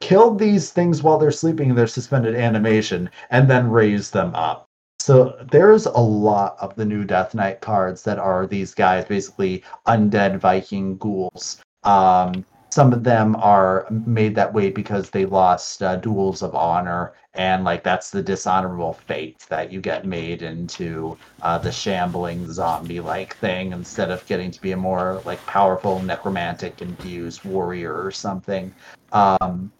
killed 0.00 0.38
these 0.38 0.70
things 0.70 1.02
while 1.02 1.18
they're 1.18 1.30
sleeping 1.30 1.70
in 1.70 1.76
their 1.76 1.86
suspended 1.86 2.34
animation, 2.34 3.08
and 3.30 3.48
then 3.48 3.70
raised 3.70 4.12
them 4.12 4.34
up. 4.34 4.66
So 4.98 5.36
there's 5.50 5.86
a 5.86 5.98
lot 5.98 6.56
of 6.60 6.74
the 6.74 6.84
new 6.84 7.04
Death 7.04 7.34
Knight 7.34 7.60
cards 7.60 8.02
that 8.02 8.18
are 8.18 8.46
these 8.46 8.74
guys, 8.74 9.04
basically 9.04 9.62
undead 9.86 10.38
Viking 10.38 10.96
ghouls. 10.98 11.62
Um, 11.84 12.44
some 12.76 12.92
of 12.92 13.04
them 13.04 13.34
are 13.36 13.86
made 13.90 14.34
that 14.34 14.52
way 14.52 14.68
because 14.68 15.08
they 15.08 15.24
lost 15.24 15.82
uh, 15.82 15.96
duels 15.96 16.42
of 16.42 16.54
honor 16.54 17.14
and 17.32 17.64
like 17.64 17.82
that's 17.82 18.10
the 18.10 18.22
dishonorable 18.22 18.92
fate 18.92 19.46
that 19.48 19.72
you 19.72 19.80
get 19.80 20.04
made 20.04 20.42
into 20.42 21.16
uh, 21.40 21.56
the 21.56 21.72
shambling 21.72 22.46
zombie 22.52 23.00
like 23.00 23.34
thing 23.38 23.72
instead 23.72 24.10
of 24.10 24.26
getting 24.26 24.50
to 24.50 24.60
be 24.60 24.72
a 24.72 24.76
more 24.76 25.22
like 25.24 25.40
powerful 25.46 26.02
necromantic 26.02 26.82
infused 26.82 27.42
warrior 27.46 27.94
or 28.04 28.10
something 28.10 28.70
um, 29.12 29.72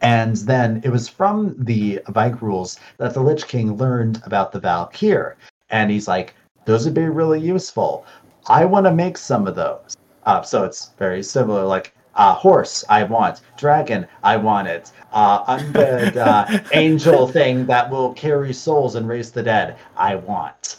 and 0.00 0.36
then 0.36 0.80
it 0.84 0.88
was 0.88 1.10
from 1.10 1.54
the 1.58 2.00
Vike 2.08 2.40
rules 2.40 2.80
that 2.96 3.12
the 3.12 3.20
Lich 3.20 3.46
King 3.46 3.76
learned 3.76 4.22
about 4.24 4.52
the 4.52 4.60
Valkyr. 4.60 5.36
And 5.68 5.90
he's 5.90 6.08
like, 6.08 6.34
those 6.64 6.84
would 6.84 6.94
be 6.94 7.08
really 7.08 7.40
useful. 7.40 8.06
I 8.46 8.64
want 8.64 8.86
to 8.86 8.92
make 8.92 9.18
some 9.18 9.46
of 9.46 9.54
those. 9.54 9.96
Uh, 10.24 10.42
so 10.42 10.64
it's 10.64 10.90
very 10.98 11.22
similar. 11.22 11.64
Like, 11.64 11.92
uh, 12.16 12.34
horse, 12.34 12.84
I 12.88 13.04
want. 13.04 13.42
Dragon, 13.56 14.06
I 14.22 14.36
want 14.36 14.68
it. 14.68 14.90
Uh, 15.12 15.58
undead 15.58 16.16
uh, 16.16 16.60
angel 16.72 17.28
thing 17.28 17.66
that 17.66 17.90
will 17.90 18.12
carry 18.14 18.52
souls 18.52 18.94
and 18.96 19.06
raise 19.06 19.30
the 19.30 19.42
dead, 19.42 19.76
I 19.96 20.16
want. 20.16 20.78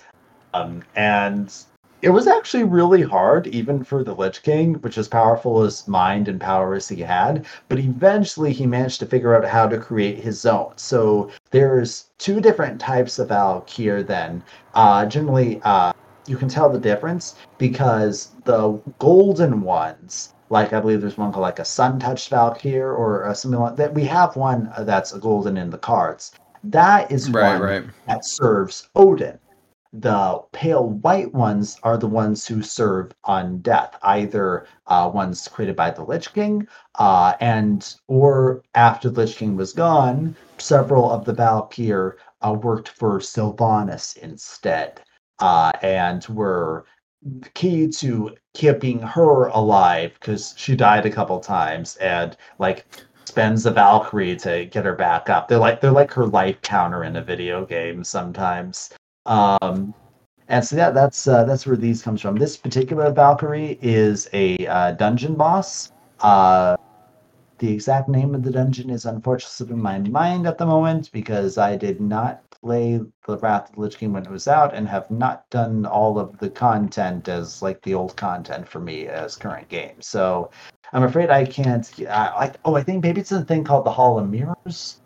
Um, 0.53 0.83
and 0.95 1.53
it 2.01 2.09
was 2.09 2.27
actually 2.27 2.63
really 2.63 3.01
hard, 3.01 3.47
even 3.47 3.83
for 3.83 4.03
the 4.03 4.13
Lich 4.13 4.43
King, 4.43 4.75
which 4.75 4.97
as 4.97 5.07
powerful 5.07 5.63
as 5.63 5.87
mind 5.87 6.27
and 6.27 6.39
power 6.39 6.75
as 6.75 6.87
he 6.87 7.01
had. 7.01 7.45
But 7.69 7.79
eventually, 7.79 8.53
he 8.53 8.67
managed 8.67 8.99
to 8.99 9.05
figure 9.05 9.35
out 9.35 9.45
how 9.45 9.67
to 9.67 9.79
create 9.79 10.19
his 10.19 10.45
own. 10.45 10.73
So 10.75 11.29
there's 11.51 12.05
two 12.17 12.39
different 12.39 12.79
types 12.79 13.17
of 13.19 13.29
Valkyr. 13.29 14.03
Then, 14.03 14.43
uh, 14.75 15.05
generally, 15.07 15.59
uh, 15.63 15.93
you 16.27 16.37
can 16.37 16.49
tell 16.49 16.69
the 16.69 16.79
difference 16.79 17.35
because 17.57 18.31
the 18.43 18.79
golden 18.99 19.61
ones 19.61 20.33
like 20.49 20.73
I 20.73 20.79
believe 20.79 21.01
there's 21.01 21.17
one 21.17 21.31
called 21.31 21.43
like 21.43 21.59
a 21.59 21.65
sun 21.65 21.99
touched 21.99 22.29
Valkyr 22.29 22.93
or 22.93 23.33
something 23.35 23.59
like 23.59 23.75
that. 23.75 23.93
We 23.93 24.05
have 24.05 24.35
one 24.35 24.71
that's 24.79 25.13
a 25.13 25.19
golden 25.19 25.57
in 25.57 25.69
the 25.69 25.77
cards. 25.77 26.31
That 26.63 27.11
is 27.11 27.29
right, 27.29 27.53
one 27.53 27.61
right. 27.61 27.83
that 28.07 28.25
serves 28.25 28.89
Odin. 28.95 29.39
The 29.93 30.41
pale 30.51 30.89
white 30.89 31.33
ones 31.33 31.77
are 31.81 31.97
the 31.97 32.07
ones 32.07 32.45
who 32.45 32.61
serve 32.61 33.13
on 33.23 33.59
death, 33.59 33.97
either 34.03 34.67
uh, 34.85 35.09
ones 35.13 35.47
created 35.47 35.75
by 35.75 35.91
the 35.91 36.03
Lich 36.03 36.33
King, 36.33 36.67
uh, 36.95 37.33
and 37.39 37.95
or 38.07 38.63
after 38.75 39.09
the 39.09 39.21
Lich 39.21 39.37
King 39.37 39.55
was 39.55 39.73
gone, 39.73 40.35
several 40.57 41.09
of 41.09 41.25
the 41.25 41.33
Valkyr 41.33 42.17
uh, 42.41 42.53
worked 42.53 42.89
for 42.89 43.19
Sylvanas 43.19 44.17
instead, 44.17 45.01
uh, 45.39 45.71
and 45.81 46.25
were 46.27 46.85
key 47.53 47.87
to 47.87 48.35
keeping 48.53 48.99
her 48.99 49.47
alive 49.47 50.13
because 50.19 50.53
she 50.57 50.75
died 50.75 51.05
a 51.05 51.11
couple 51.11 51.39
times 51.39 51.95
and 51.97 52.37
like 52.59 52.85
spends 53.25 53.63
the 53.63 53.71
Valkyrie 53.71 54.35
to 54.37 54.65
get 54.65 54.85
her 54.85 54.95
back 54.95 55.29
up. 55.29 55.47
They're 55.47 55.57
like 55.57 55.81
they're 55.81 55.91
like 55.91 56.11
her 56.13 56.25
life 56.25 56.61
counter 56.61 57.03
in 57.03 57.15
a 57.15 57.23
video 57.23 57.65
game 57.65 58.03
sometimes. 58.03 58.93
Um, 59.25 59.93
and 60.47 60.63
so 60.63 60.77
yeah, 60.77 60.91
that's 60.91 61.27
uh, 61.27 61.43
that's 61.43 61.67
where 61.67 61.75
these 61.75 62.01
comes 62.01 62.21
from. 62.21 62.37
This 62.37 62.55
particular 62.55 63.11
Valkyrie 63.11 63.77
is 63.81 64.29
a 64.33 64.65
uh, 64.67 64.91
dungeon 64.91 65.35
boss. 65.35 65.91
Uh, 66.21 66.77
the 67.59 67.71
exact 67.71 68.09
name 68.09 68.35
of 68.35 68.43
the 68.43 68.51
dungeon 68.51 68.89
is 68.89 69.05
unfortunately 69.05 69.73
in 69.73 69.81
my 69.81 69.99
mind 69.99 70.47
at 70.47 70.57
the 70.57 70.65
moment 70.65 71.11
because 71.11 71.57
I 71.57 71.75
did 71.75 71.99
not 71.99 72.49
play 72.51 72.99
the 73.25 73.37
Wrath 73.37 73.69
of 73.69 73.75
the 73.75 73.81
Lich 73.81 73.97
King 73.97 74.13
when 74.13 74.25
it 74.25 74.31
was 74.31 74.47
out 74.47 74.73
and 74.73 74.87
have 74.87 75.09
not 75.11 75.49
done 75.49 75.85
all 75.85 76.19
of 76.19 76.37
the 76.39 76.49
content 76.49 77.27
as 77.27 77.61
like 77.61 77.81
the 77.81 77.93
old 77.93 78.15
content 78.15 78.67
for 78.67 78.79
me 78.79 79.07
as 79.07 79.35
current 79.35 79.69
game. 79.69 80.01
So 80.01 80.51
I'm 80.93 81.03
afraid 81.03 81.29
I 81.29 81.45
can't. 81.45 81.89
I, 82.09 82.27
I 82.45 82.53
oh, 82.65 82.75
I 82.75 82.83
think 82.83 83.03
maybe 83.03 83.21
it's 83.21 83.31
a 83.31 83.43
thing 83.43 83.63
called 83.63 83.85
the 83.85 83.91
Hall 83.91 84.19
of 84.19 84.29
Mirrors. 84.29 84.99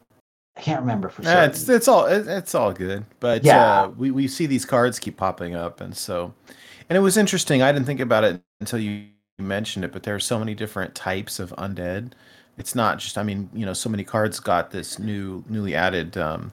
I 0.58 0.62
can't 0.62 0.82
remember 0.82 1.10
for 1.10 1.24
sure. 1.24 1.32
Yeah, 1.32 1.46
it's 1.46 1.68
it's 1.68 1.88
all 1.88 2.06
it, 2.06 2.28
it's 2.28 2.54
all 2.54 2.74
good, 2.74 3.06
but 3.20 3.44
Yeah. 3.44 3.84
uh, 3.84 3.88
we 3.90 4.12
we 4.12 4.28
see 4.28 4.46
these 4.46 4.66
cards 4.66 5.00
keep 5.00 5.18
popping 5.18 5.56
up, 5.56 5.82
and 5.82 5.96
so, 5.96 6.34
and 6.90 6.98
it 6.98 7.02
was 7.02 7.18
interesting. 7.18 7.62
I 7.62 7.72
didn't 7.72 7.86
think 7.86 8.00
about 8.00 8.24
it 8.24 8.42
until 8.60 8.80
you 8.80 9.08
mentioned 9.40 9.86
it, 9.86 9.92
but 9.92 10.04
there 10.04 10.14
are 10.16 10.20
so 10.20 10.38
many 10.38 10.54
different 10.54 10.94
types 10.94 11.40
of 11.40 11.52
undead. 11.58 12.14
It's 12.58 12.76
not 12.76 13.00
just, 13.00 13.18
I 13.18 13.24
mean, 13.24 13.50
you 13.54 13.66
know, 13.66 13.74
so 13.74 13.90
many 13.90 14.04
cards 14.04 14.40
got 14.40 14.72
this 14.72 15.00
new 15.00 15.44
newly 15.50 15.74
added 15.74 16.18
um, 16.18 16.52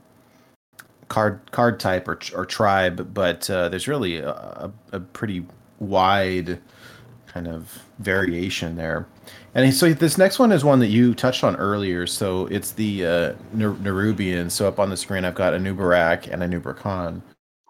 card 1.08 1.40
card 1.50 1.80
type 1.80 2.08
or 2.08 2.18
or 2.34 2.46
tribe, 2.46 3.12
but 3.12 3.48
uh, 3.50 3.68
there's 3.68 3.88
really 3.88 4.18
a, 4.18 4.72
a, 4.92 5.00
pretty 5.00 5.44
wide 5.80 6.60
kind 7.26 7.48
of 7.48 7.82
variation 7.98 8.76
there. 8.76 9.06
And 9.54 9.72
so 9.74 9.92
this 9.92 10.18
next 10.18 10.38
one 10.38 10.52
is 10.52 10.64
one 10.64 10.78
that 10.80 10.88
you 10.88 11.14
touched 11.14 11.44
on 11.44 11.56
earlier. 11.56 12.06
So 12.06 12.46
it's 12.46 12.72
the 12.72 13.04
uh, 13.04 13.32
Nerubian. 13.54 14.50
So 14.50 14.68
up 14.68 14.78
on 14.78 14.90
the 14.90 14.96
screen, 14.96 15.24
I've 15.24 15.34
got 15.34 15.54
a 15.54 15.58
Nubarak 15.58 16.28
and 16.32 16.42
Anub'Rekhan. 16.42 17.20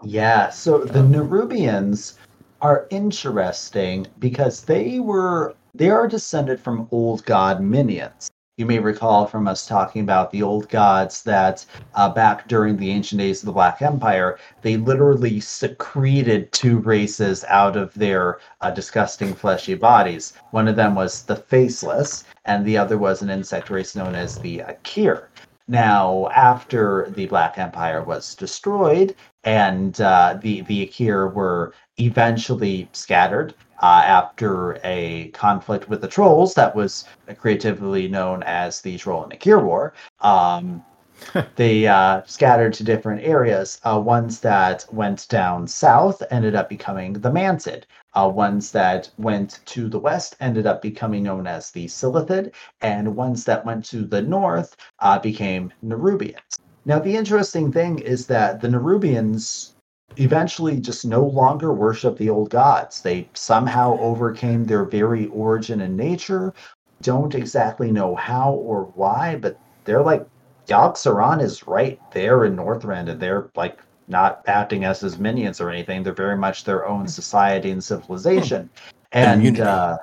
Yeah, 0.05 0.50
so 0.50 0.78
the 0.78 1.00
Nerubians 1.00 2.14
are 2.60 2.86
interesting 2.90 4.06
because 4.18 4.62
they 4.62 5.00
were 5.00 5.55
they 5.78 5.90
are 5.90 6.09
descended 6.09 6.60
from 6.60 6.88
old 6.90 7.24
god 7.24 7.62
minions. 7.62 8.30
You 8.56 8.66
may 8.66 8.80
recall 8.80 9.26
from 9.26 9.46
us 9.46 9.68
talking 9.68 10.02
about 10.02 10.32
the 10.32 10.42
old 10.42 10.68
gods 10.68 11.22
that 11.22 11.64
uh, 11.94 12.09
back 12.09 12.48
during 12.48 12.76
the 12.76 12.90
ancient 12.90 13.20
days 13.20 13.40
of 13.40 13.46
the 13.46 13.52
Black 13.52 13.80
Empire, 13.80 14.40
they 14.62 14.76
literally 14.76 15.38
secreted 15.38 16.50
two 16.50 16.80
races 16.80 17.44
out 17.46 17.76
of 17.76 17.94
their 17.94 18.40
uh, 18.60 18.72
disgusting 18.72 19.32
fleshy 19.32 19.76
bodies. 19.76 20.32
One 20.50 20.66
of 20.66 20.74
them 20.74 20.96
was 20.96 21.22
the 21.22 21.36
Faceless, 21.36 22.24
and 22.44 22.66
the 22.66 22.76
other 22.76 22.98
was 22.98 23.22
an 23.22 23.30
insect 23.30 23.70
race 23.70 23.94
known 23.94 24.16
as 24.16 24.36
the 24.38 24.59
Aqir. 24.59 25.28
Now, 25.68 26.28
after 26.34 27.09
the 27.10 27.26
Black 27.26 27.59
Empire 27.59 28.02
was 28.02 28.34
destroyed 28.34 29.14
and 29.44 30.00
uh, 30.00 30.38
the 30.42 30.62
the 30.62 30.84
Aqir 30.84 31.32
were 31.32 31.72
eventually 31.98 32.88
scattered 32.92 33.55
uh, 33.80 34.02
after 34.05 34.78
a 34.84 35.28
conflict 35.28 35.88
with 35.88 36.00
the 36.00 36.09
trolls 36.09 36.55
that 36.55 36.74
was 36.74 37.05
creatively 37.38 38.09
known 38.09 38.42
as 38.44 38.80
the 38.80 38.96
Troll 38.98 39.22
and 39.22 39.32
the 39.32 39.36
Aqir 39.36 39.62
War, 39.62 39.94
um, 40.20 40.84
they 41.56 41.86
uh, 41.86 42.22
scattered 42.26 42.72
to 42.74 42.84
different 42.84 43.22
areas. 43.22 43.80
Uh, 43.84 44.00
ones 44.00 44.40
that 44.40 44.84
went 44.92 45.28
down 45.28 45.66
south 45.66 46.22
ended 46.30 46.55
up 46.55 46.68
becoming 46.68 47.12
the 47.12 47.30
Mantid. 47.30 47.84
Uh, 48.14 48.28
ones 48.28 48.72
that 48.72 49.10
went 49.18 49.60
to 49.66 49.88
the 49.88 49.98
west 49.98 50.36
ended 50.40 50.66
up 50.66 50.80
becoming 50.82 51.22
known 51.22 51.46
as 51.46 51.70
the 51.70 51.86
Silithid, 51.86 52.52
and 52.80 53.14
ones 53.14 53.44
that 53.44 53.64
went 53.64 53.84
to 53.84 54.05
the 54.05 54.22
north 54.22 54.76
uh, 55.00 55.18
became 55.18 55.72
Nerubians. 55.84 56.59
Now, 56.84 56.98
the 56.98 57.16
interesting 57.16 57.70
thing 57.70 57.98
is 57.98 58.26
that 58.28 58.60
the 58.60 58.68
Nerubians 58.68 59.72
eventually 60.16 60.80
just 60.80 61.05
no 61.05 61.24
longer 61.24 61.72
worship 61.72 62.16
the 62.16 62.30
old 62.30 62.51
gods. 62.51 63.01
They 63.01 63.28
somehow 63.35 63.98
overcame 64.01 64.64
their 64.64 64.85
very 64.85 65.26
origin 65.26 65.81
and 65.81 65.97
nature. 65.97 66.55
Don't 67.02 67.34
exactly 67.34 67.92
know 67.92 68.15
how 68.16 68.52
or 68.52 68.84
why, 68.94 69.36
but 69.36 69.58
they're 69.84 70.02
like 70.02 70.26
Yogg 70.66 70.94
Saron 70.94 71.41
is 71.41 71.66
right 71.66 72.00
there 72.12 72.44
in 72.44 72.57
Northrend, 72.57 73.08
and 73.08 73.20
they're 73.20 73.50
like 73.55 73.78
not 74.08 74.42
acting 74.47 74.84
as 74.84 75.00
his 75.00 75.18
minions 75.18 75.60
or 75.60 75.70
anything. 75.70 76.02
They're 76.02 76.12
very 76.12 76.36
much 76.36 76.65
their 76.65 76.86
own 76.86 77.07
society 77.07 77.70
and 77.70 77.83
civilization. 77.83 78.68
And 79.12 79.41
Community. 79.41 79.62
uh, 79.62 79.97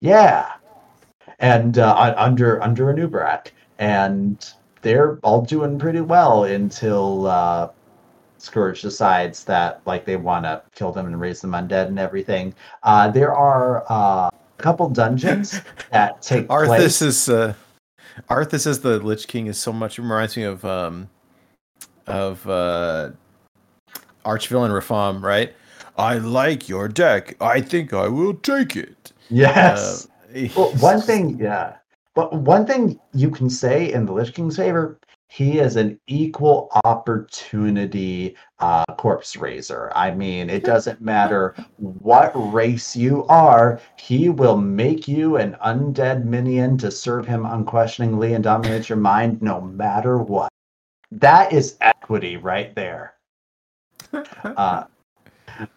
yeah, 0.00 0.52
and 1.38 1.78
uh, 1.78 1.94
un- 1.96 2.14
under 2.16 2.62
under 2.62 2.92
Anub'arak, 2.92 3.48
and 3.78 4.52
they're 4.82 5.18
all 5.22 5.42
doing 5.42 5.78
pretty 5.78 6.00
well 6.00 6.44
until 6.44 7.26
uh, 7.26 7.68
Scourge 8.40 8.82
decides 8.82 9.44
that 9.44 9.80
like 9.86 10.04
they 10.04 10.16
want 10.16 10.44
to 10.44 10.62
kill 10.74 10.92
them 10.92 11.06
and 11.06 11.20
raise 11.20 11.40
them 11.40 11.52
undead 11.52 11.86
and 11.86 11.98
everything. 11.98 12.54
Uh, 12.82 13.10
there 13.10 13.34
are 13.34 13.84
uh, 13.90 14.28
a 14.28 14.32
couple 14.58 14.88
dungeons 14.88 15.60
that 15.92 16.22
take 16.22 16.46
Arthas 16.48 16.66
place. 16.66 17.02
is 17.02 17.28
uh, 17.28 17.54
Arthas 18.28 18.66
as 18.66 18.80
the 18.80 18.98
Lich 19.00 19.28
King 19.28 19.46
is 19.46 19.58
so 19.58 19.72
much 19.72 19.98
reminds 19.98 20.36
me 20.36 20.44
of 20.44 20.64
um 20.64 21.08
of 22.06 22.46
uh 22.48 23.10
Archvillain 24.24 24.70
Rafaam, 24.70 25.22
right? 25.22 25.54
I 25.96 26.16
like 26.18 26.68
your 26.68 26.88
deck. 26.88 27.36
I 27.40 27.60
think 27.60 27.92
I 27.92 28.08
will 28.08 28.34
take 28.34 28.76
it. 28.76 29.12
Yes. 29.28 30.06
Uh, 30.06 30.06
Well, 30.56 30.70
one 30.76 31.00
thing, 31.00 31.40
yeah. 31.40 31.74
But 32.14 32.32
one 32.32 32.64
thing 32.64 33.00
you 33.12 33.30
can 33.30 33.50
say 33.50 33.92
in 33.92 34.06
the 34.06 34.12
Lich 34.12 34.32
King's 34.32 34.56
favor, 34.56 34.96
he 35.30 35.60
is 35.60 35.76
an 35.76 35.98
equal 36.08 36.68
opportunity 36.84 38.34
uh, 38.58 38.84
corpse 38.96 39.36
raiser. 39.36 39.92
I 39.94 40.10
mean, 40.10 40.50
it 40.50 40.64
doesn't 40.64 41.00
matter 41.14 41.54
what 41.76 42.32
race 42.34 42.96
you 42.96 43.24
are, 43.26 43.80
he 43.96 44.28
will 44.28 44.56
make 44.56 45.06
you 45.06 45.36
an 45.36 45.56
undead 45.64 46.24
minion 46.24 46.76
to 46.78 46.90
serve 46.90 47.26
him 47.26 47.46
unquestioningly 47.46 48.34
and 48.34 48.42
dominate 48.42 48.88
your 48.88 48.98
mind 48.98 49.40
no 49.40 49.60
matter 49.60 50.18
what. 50.18 50.50
That 51.12 51.52
is 51.52 51.76
equity 51.80 52.36
right 52.36 52.74
there. 52.74 53.14
uh, 54.12 54.84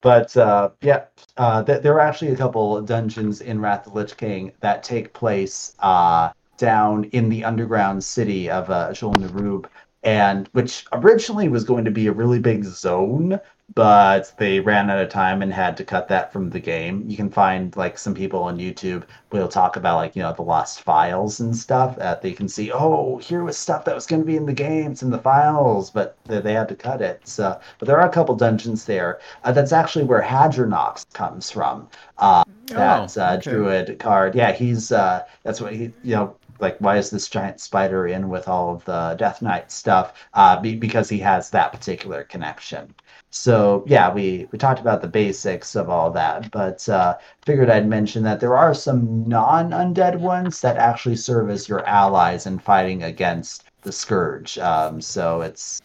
but 0.02 0.36
uh, 0.36 0.72
yeah, 0.82 1.06
uh, 1.38 1.64
th- 1.64 1.84
there 1.84 1.94
are 1.94 2.00
actually 2.00 2.32
a 2.32 2.38
couple 2.38 2.82
dungeons 2.82 3.42
in 3.42 3.62
Wrath 3.62 3.86
of 3.86 3.94
the 3.94 4.00
Lich 4.00 4.18
King 4.18 4.52
that 4.62 4.82
take 4.82 5.14
place 5.14 5.76
uh, 5.80 6.32
down 6.58 7.06
in 7.06 7.30
the 7.30 7.44
underground 7.44 8.04
city 8.04 8.50
of 8.50 8.70
uh, 8.70 8.94
Jol-Nerub, 8.94 9.66
and 10.04 10.50
which 10.52 10.86
originally 10.92 11.50
was 11.50 11.64
going 11.64 11.86
to 11.86 11.92
be 11.92 12.08
a 12.08 12.12
really 12.12 12.40
big 12.40 12.64
zone, 12.66 13.40
but 13.76 14.34
they 14.38 14.60
ran 14.60 14.90
out 14.90 15.02
of 15.02 15.10
time 15.10 15.42
and 15.42 15.54
had 15.54 15.78
to 15.78 15.86
cut 15.86 16.08
that 16.10 16.32
from 16.32 16.50
the 16.50 16.60
game. 16.60 17.04
You 17.08 17.16
can 17.16 17.30
find 17.30 17.76
like 17.76 17.98
some 17.98 18.14
people 18.14 18.44
on 18.44 18.60
YouTube 18.60 19.04
will 19.32 19.48
talk 19.48 19.78
about 19.78 19.96
like 19.96 20.16
you 20.16 20.22
know 20.22 20.34
the 20.34 20.42
lost 20.42 20.82
files 20.82 21.40
and 21.40 21.56
stuff 21.56 21.96
that 21.98 22.22
they 22.22 22.34
can 22.34 22.48
see. 22.50 22.72
Oh, 22.72 23.18
here 23.18 23.44
was 23.44 23.58
stuff 23.58 23.86
that 23.86 23.96
was 23.96 24.06
going 24.06 24.22
to 24.22 24.26
be 24.26 24.36
in 24.36 24.46
the 24.46 24.54
games 24.54 25.02
in 25.02 25.10
the 25.10 25.18
files, 25.18 25.90
but 25.90 26.18
they, 26.26 26.40
they 26.42 26.54
had 26.54 26.68
to 26.70 26.76
cut 26.76 27.02
it. 27.02 27.22
So, 27.28 27.60
but 27.80 27.88
there 27.88 28.00
are 28.00 28.08
a 28.08 28.14
couple 28.14 28.36
dungeons 28.36 28.86
there. 28.86 29.20
Uh, 29.44 29.54
that's 29.54 29.72
actually 29.72 30.06
where 30.06 30.22
Hadronox 30.22 31.12
comes 31.14 31.50
from. 31.50 31.88
Uh, 32.18 32.44
that 32.68 33.18
Oh, 33.18 33.22
uh, 33.22 33.34
okay. 33.34 33.42
druid 33.42 34.00
card. 34.00 34.36
Yeah, 34.36 34.52
he's 34.52 34.92
uh, 34.92 35.24
that's 35.44 35.62
what 35.62 35.74
he 35.74 35.94
you 36.04 36.16
know 36.16 36.36
like 36.64 36.78
why 36.80 36.98
is 36.98 37.10
this 37.12 37.28
giant 37.28 37.60
spider 37.60 38.08
in 38.08 38.30
with 38.30 38.48
all 38.48 38.74
of 38.74 38.84
the 38.86 39.16
Death 39.20 39.42
Knight 39.42 39.72
stuff? 39.72 40.14
Uh, 40.34 40.60
be, 40.60 40.76
because 40.76 41.10
he 41.10 41.20
has 41.20 41.50
that 41.52 41.72
particular 41.72 42.24
connection. 42.24 42.96
So 43.30 43.84
yeah, 43.88 44.14
we 44.14 44.48
we 44.52 44.58
talked 44.58 44.80
about 44.80 45.02
the 45.02 45.08
basics 45.08 45.76
of 45.76 45.90
all 45.90 46.10
that, 46.12 46.52
but 46.52 46.88
uh, 46.90 47.18
figured 47.46 47.70
I'd 47.70 47.88
mention 47.88 48.24
that 48.24 48.40
there 48.40 48.56
are 48.56 48.74
some 48.74 49.28
non-undead 49.28 50.20
ones 50.20 50.62
that 50.62 50.78
actually 50.78 51.18
serve 51.18 51.50
as 51.50 51.68
your 51.70 51.86
allies 51.86 52.46
in 52.48 52.60
fighting 52.60 53.04
against 53.04 53.66
the 53.82 53.92
scourge. 53.92 54.58
Um, 54.58 55.02
so 55.02 55.42
it's 55.42 55.82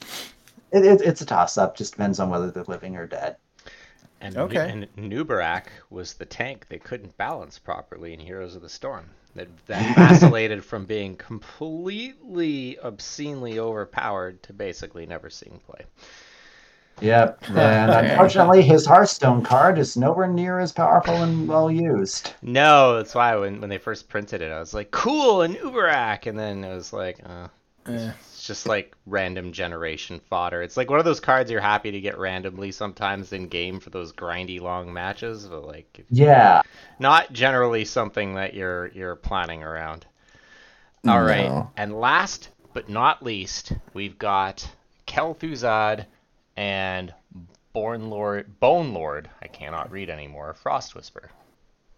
it, 0.72 0.84
it, 0.84 1.00
it's 1.00 1.22
a 1.22 1.26
toss-up. 1.26 1.76
Just 1.76 1.92
depends 1.92 2.20
on 2.20 2.30
whether 2.30 2.50
they're 2.50 2.64
living 2.64 2.96
or 2.96 3.06
dead. 3.06 3.36
And, 4.20 4.36
Okay. 4.36 4.68
and 4.68 4.88
Nubarak 4.96 5.66
was 5.90 6.14
the 6.14 6.24
tank 6.24 6.66
they 6.68 6.78
couldn't 6.78 7.16
balance 7.16 7.58
properly 7.58 8.12
in 8.12 8.20
Heroes 8.20 8.56
of 8.56 8.62
the 8.62 8.68
Storm. 8.68 9.10
That, 9.34 9.48
that 9.66 9.82
vacillated 9.96 10.64
from 10.64 10.84
being 10.86 11.14
completely 11.16 12.78
obscenely 12.80 13.58
overpowered 13.58 14.42
to 14.44 14.52
basically 14.52 15.06
never 15.06 15.30
seeing 15.30 15.60
play. 15.60 15.84
Yep, 17.00 17.44
and 17.50 17.92
unfortunately, 17.92 18.62
his 18.62 18.84
Hearthstone 18.84 19.42
card 19.44 19.78
is 19.78 19.96
nowhere 19.96 20.26
near 20.26 20.58
as 20.58 20.72
powerful 20.72 21.22
and 21.22 21.46
well 21.46 21.70
used. 21.70 22.32
No, 22.42 22.96
that's 22.96 23.14
why 23.14 23.36
when, 23.36 23.60
when 23.60 23.70
they 23.70 23.78
first 23.78 24.08
printed 24.08 24.42
it, 24.42 24.50
I 24.50 24.58
was 24.58 24.74
like, 24.74 24.90
cool, 24.90 25.38
Anub'arak! 25.38 26.26
And 26.26 26.36
then 26.36 26.64
it 26.64 26.74
was 26.74 26.92
like, 26.92 27.20
uh, 27.24 27.48
Eh. 27.86 28.12
It's 28.48 28.58
just 28.60 28.66
like 28.66 28.96
random 29.04 29.52
generation 29.52 30.20
fodder. 30.30 30.62
It's 30.62 30.76
like 30.78 30.88
one 30.88 30.98
of 30.98 31.04
those 31.04 31.20
cards 31.20 31.50
you're 31.50 31.60
happy 31.60 31.90
to 31.90 32.00
get 32.00 32.18
randomly 32.18 32.72
sometimes 32.72 33.32
in 33.34 33.48
game 33.48 33.78
for 33.78 33.90
those 33.90 34.10
grindy 34.12 34.58
long 34.58 34.90
matches, 34.90 35.46
but 35.46 35.66
like 35.66 36.06
Yeah, 36.08 36.62
not 36.98 37.30
generally 37.32 37.84
something 37.84 38.34
that 38.36 38.54
you're 38.54 38.86
you're 38.88 39.16
planning 39.16 39.62
around. 39.62 40.06
All 41.06 41.22
right, 41.22 41.48
No. 41.48 41.70
and 41.76 42.00
last 42.00 42.48
but 42.72 42.88
not 42.88 43.22
least, 43.22 43.72
we've 43.92 44.18
got 44.18 44.66
Kel'Thuzad 45.06 46.06
and 46.56 47.12
Born 47.74 48.08
Lord, 48.08 48.58
Bone 48.60 48.94
Lord. 48.94 49.28
I 49.42 49.48
cannot 49.48 49.90
read 49.92 50.08
anymore. 50.08 50.54
Frost 50.54 50.94
Whisper. 50.94 51.30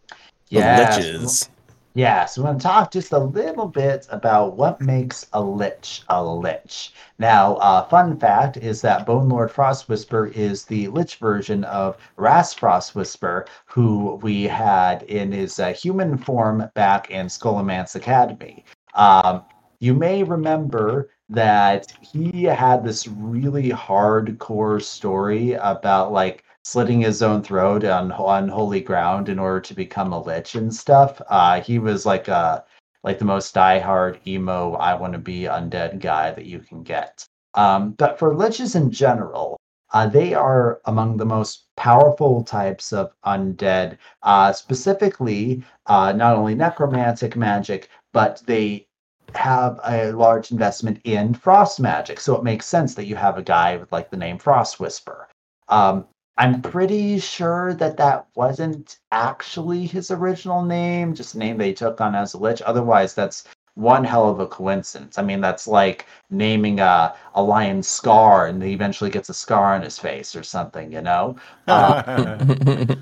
The 0.08 0.16
yeah. 0.58 0.98
liches. 0.98 1.48
Yeah, 1.94 2.24
so 2.24 2.42
we're 2.42 2.48
going 2.48 2.58
to 2.58 2.62
talk 2.62 2.92
just 2.92 3.12
a 3.12 3.18
little 3.18 3.66
bit 3.66 4.06
about 4.10 4.56
what 4.56 4.80
makes 4.80 5.26
a 5.32 5.42
lich 5.42 6.02
a 6.08 6.24
lich. 6.24 6.92
Now, 7.18 7.56
uh, 7.56 7.84
fun 7.88 8.16
fact 8.16 8.56
is 8.56 8.80
that 8.82 9.06
Bone 9.06 9.28
Lord 9.28 9.50
Frost 9.50 9.88
Whisper 9.88 10.26
is 10.28 10.64
the 10.64 10.86
lich 10.88 11.16
version 11.16 11.64
of 11.64 11.96
Ras 12.16 12.54
Frost 12.54 12.94
Whisper, 12.94 13.44
who 13.66 14.20
we 14.22 14.44
had 14.44 15.02
in 15.04 15.32
his 15.32 15.58
uh, 15.58 15.72
human 15.72 16.16
form 16.16 16.70
back 16.74 17.10
in 17.10 17.26
Scholomance 17.26 17.96
Academy. 17.96 18.64
Um, 18.94 19.42
you 19.80 19.92
may 19.92 20.22
remember 20.22 21.10
that 21.28 21.92
he 22.00 22.44
had 22.44 22.84
this 22.84 23.08
really 23.08 23.70
hardcore 23.70 24.80
story 24.80 25.54
about 25.54 26.12
like 26.12 26.44
slitting 26.64 27.00
his 27.00 27.22
own 27.22 27.42
throat 27.42 27.84
on 27.84 28.12
on 28.12 28.48
holy 28.48 28.80
ground 28.80 29.28
in 29.28 29.38
order 29.38 29.60
to 29.60 29.74
become 29.74 30.12
a 30.12 30.22
lich 30.22 30.54
and 30.54 30.74
stuff. 30.74 31.20
Uh, 31.28 31.60
he 31.60 31.78
was 31.78 32.06
like 32.06 32.28
a 32.28 32.64
like 33.02 33.18
the 33.18 33.24
most 33.24 33.54
diehard 33.54 34.24
emo 34.26 34.74
I 34.74 34.94
want 34.94 35.14
to 35.14 35.18
be 35.18 35.42
undead 35.42 36.00
guy 36.00 36.32
that 36.32 36.46
you 36.46 36.60
can 36.60 36.82
get. 36.82 37.24
Um, 37.54 37.92
but 37.92 38.18
for 38.18 38.34
liches 38.34 38.76
in 38.76 38.90
general, 38.90 39.56
uh, 39.92 40.06
they 40.06 40.34
are 40.34 40.80
among 40.84 41.16
the 41.16 41.26
most 41.26 41.66
powerful 41.76 42.44
types 42.44 42.92
of 42.92 43.12
undead. 43.24 43.98
Uh, 44.22 44.52
specifically, 44.52 45.64
uh, 45.86 46.12
not 46.12 46.36
only 46.36 46.54
necromantic 46.54 47.36
magic, 47.36 47.88
but 48.12 48.42
they 48.46 48.86
have 49.34 49.80
a 49.86 50.12
large 50.12 50.50
investment 50.50 51.00
in 51.04 51.34
frost 51.34 51.80
magic. 51.80 52.20
So 52.20 52.36
it 52.36 52.44
makes 52.44 52.66
sense 52.66 52.94
that 52.94 53.06
you 53.06 53.16
have 53.16 53.38
a 53.38 53.42
guy 53.42 53.76
with 53.76 53.90
like 53.92 54.10
the 54.10 54.16
name 54.16 54.38
Frost 54.38 54.80
Whisper. 54.80 55.28
Um, 55.68 56.06
I'm 56.36 56.62
pretty 56.62 57.18
sure 57.18 57.74
that 57.74 57.96
that 57.98 58.26
wasn't 58.34 58.98
actually 59.12 59.86
his 59.86 60.10
original 60.10 60.62
name, 60.62 61.14
just 61.14 61.34
a 61.34 61.38
name 61.38 61.58
they 61.58 61.72
took 61.72 62.00
on 62.00 62.14
as 62.14 62.34
a 62.34 62.38
lich. 62.38 62.62
Otherwise, 62.62 63.14
that's 63.14 63.44
one 63.74 64.04
hell 64.04 64.28
of 64.28 64.40
a 64.40 64.46
coincidence. 64.46 65.18
I 65.18 65.22
mean, 65.22 65.40
that's 65.40 65.66
like 65.66 66.06
naming 66.30 66.80
a, 66.80 67.14
a 67.34 67.42
lion 67.42 67.82
Scar 67.82 68.46
and 68.46 68.62
he 68.62 68.72
eventually 68.72 69.10
gets 69.10 69.28
a 69.28 69.34
scar 69.34 69.74
on 69.74 69.82
his 69.82 69.98
face 69.98 70.34
or 70.34 70.42
something, 70.42 70.92
you 70.92 71.02
know? 71.02 71.36
Uh, 71.66 72.96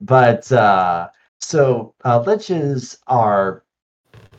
but 0.00 0.50
uh, 0.52 1.08
so 1.40 1.94
uh, 2.04 2.22
liches 2.22 2.98
are 3.06 3.64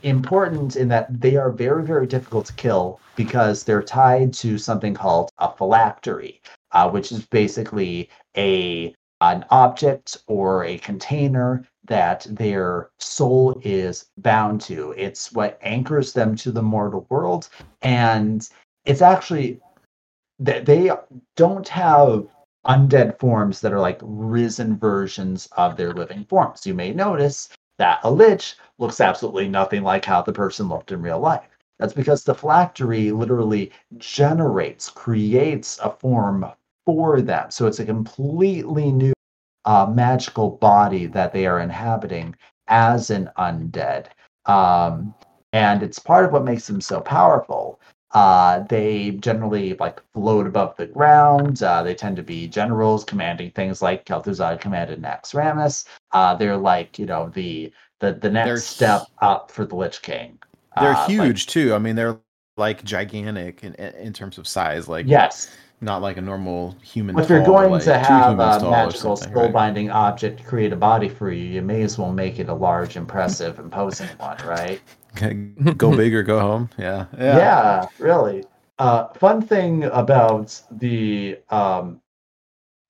important 0.02 0.76
in 0.76 0.88
that 0.88 1.20
they 1.20 1.36
are 1.36 1.50
very, 1.50 1.84
very 1.84 2.06
difficult 2.06 2.46
to 2.46 2.52
kill 2.54 3.00
because 3.16 3.62
they're 3.62 3.82
tied 3.82 4.32
to 4.32 4.58
something 4.58 4.94
called 4.94 5.30
a 5.38 5.48
phylactery, 5.48 6.40
uh, 6.72 6.88
which 6.90 7.12
is 7.12 7.24
basically 7.26 8.08
a 8.36 8.94
an 9.20 9.44
object 9.50 10.16
or 10.26 10.64
a 10.64 10.78
container 10.78 11.64
that 11.84 12.26
their 12.28 12.90
soul 12.98 13.60
is 13.62 14.06
bound 14.18 14.60
to. 14.60 14.92
It's 14.96 15.32
what 15.32 15.58
anchors 15.62 16.12
them 16.12 16.34
to 16.36 16.50
the 16.50 16.62
mortal 16.62 17.06
world, 17.08 17.48
and 17.82 18.48
it's 18.84 19.02
actually 19.02 19.60
that 20.40 20.66
they 20.66 20.90
don't 21.36 21.68
have 21.68 22.26
undead 22.66 23.18
forms 23.18 23.60
that 23.60 23.72
are 23.72 23.80
like 23.80 24.00
risen 24.02 24.76
versions 24.76 25.48
of 25.56 25.76
their 25.76 25.92
living 25.92 26.24
forms. 26.24 26.66
You 26.66 26.74
may 26.74 26.92
notice 26.92 27.48
that 27.78 28.00
a 28.04 28.10
lich 28.10 28.56
looks 28.78 29.00
absolutely 29.00 29.48
nothing 29.48 29.82
like 29.82 30.04
how 30.04 30.22
the 30.22 30.32
person 30.32 30.68
looked 30.68 30.92
in 30.92 31.02
real 31.02 31.18
life. 31.20 31.48
That's 31.78 31.92
because 31.92 32.22
the 32.22 32.34
phylactery 32.34 33.10
literally 33.10 33.72
generates, 33.98 34.88
creates 34.88 35.78
a 35.82 35.90
form 35.90 36.46
for 36.86 37.20
them. 37.20 37.50
So 37.50 37.66
it's 37.66 37.80
a 37.80 37.84
completely 37.84 38.90
new 38.92 39.12
uh, 39.64 39.86
magical 39.92 40.50
body 40.50 41.06
that 41.06 41.32
they 41.32 41.46
are 41.46 41.60
inhabiting 41.60 42.34
as 42.68 43.10
an 43.10 43.30
undead. 43.38 44.06
Um, 44.46 45.14
and 45.52 45.82
it's 45.82 45.98
part 45.98 46.24
of 46.24 46.32
what 46.32 46.44
makes 46.44 46.66
them 46.66 46.80
so 46.80 47.00
powerful. 47.00 47.80
Uh, 48.12 48.60
they 48.68 49.12
generally 49.12 49.74
like 49.80 50.00
float 50.12 50.46
above 50.46 50.76
the 50.76 50.86
ground. 50.86 51.62
Uh, 51.62 51.82
they 51.82 51.94
tend 51.94 52.16
to 52.16 52.22
be 52.22 52.46
generals 52.46 53.04
commanding 53.04 53.50
things 53.52 53.80
like 53.80 54.04
Kel'Thuzad 54.04 54.60
commanded 54.60 55.00
Naxxramas. 55.00 55.86
Uh, 56.10 56.34
they're 56.34 56.56
like 56.58 56.98
you 56.98 57.06
know 57.06 57.30
the 57.34 57.72
the 58.00 58.12
the 58.14 58.28
next 58.28 58.46
They're 58.48 58.56
step 58.58 59.02
up 59.22 59.50
for 59.50 59.64
the 59.64 59.76
Lich 59.76 60.02
King. 60.02 60.38
They're 60.78 60.90
Uh, 60.92 60.94
like- 60.94 61.10
huge 61.10 61.46
too. 61.46 61.72
I 61.74 61.78
mean, 61.78 61.96
they're 61.96 62.18
like 62.58 62.84
gigantic 62.84 63.64
in, 63.64 63.74
in 63.76 64.12
terms 64.12 64.36
of 64.36 64.46
size. 64.46 64.88
Like 64.88 65.06
yes, 65.08 65.50
not 65.82 66.00
like 66.00 66.16
a 66.16 66.20
normal 66.20 66.76
human. 66.82 67.18
if 67.18 67.28
you're 67.28 67.44
going 67.44 67.72
like 67.72 67.84
to 67.84 67.98
have 67.98 68.38
a 68.38 68.70
magical 68.70 69.16
something, 69.16 69.54
right? 69.54 69.90
object 69.90 70.38
to 70.38 70.44
create 70.44 70.72
a 70.72 70.76
body 70.76 71.08
for 71.08 71.30
you, 71.30 71.44
you 71.44 71.62
may 71.62 71.82
as 71.82 71.98
well 71.98 72.12
make 72.12 72.38
it 72.38 72.48
a 72.48 72.54
large, 72.54 72.96
impressive, 72.96 73.58
imposing 73.58 74.08
one, 74.18 74.38
right? 74.46 74.80
go 75.76 75.96
big 75.96 76.14
or 76.14 76.22
go 76.22 76.40
home. 76.40 76.70
Yeah, 76.78 77.06
Yeah, 77.18 77.36
yeah 77.36 77.86
really. 77.98 78.44
Uh, 78.78 79.08
fun 79.08 79.42
thing 79.42 79.84
about 79.84 80.60
the 80.70 81.38
um, 81.50 82.00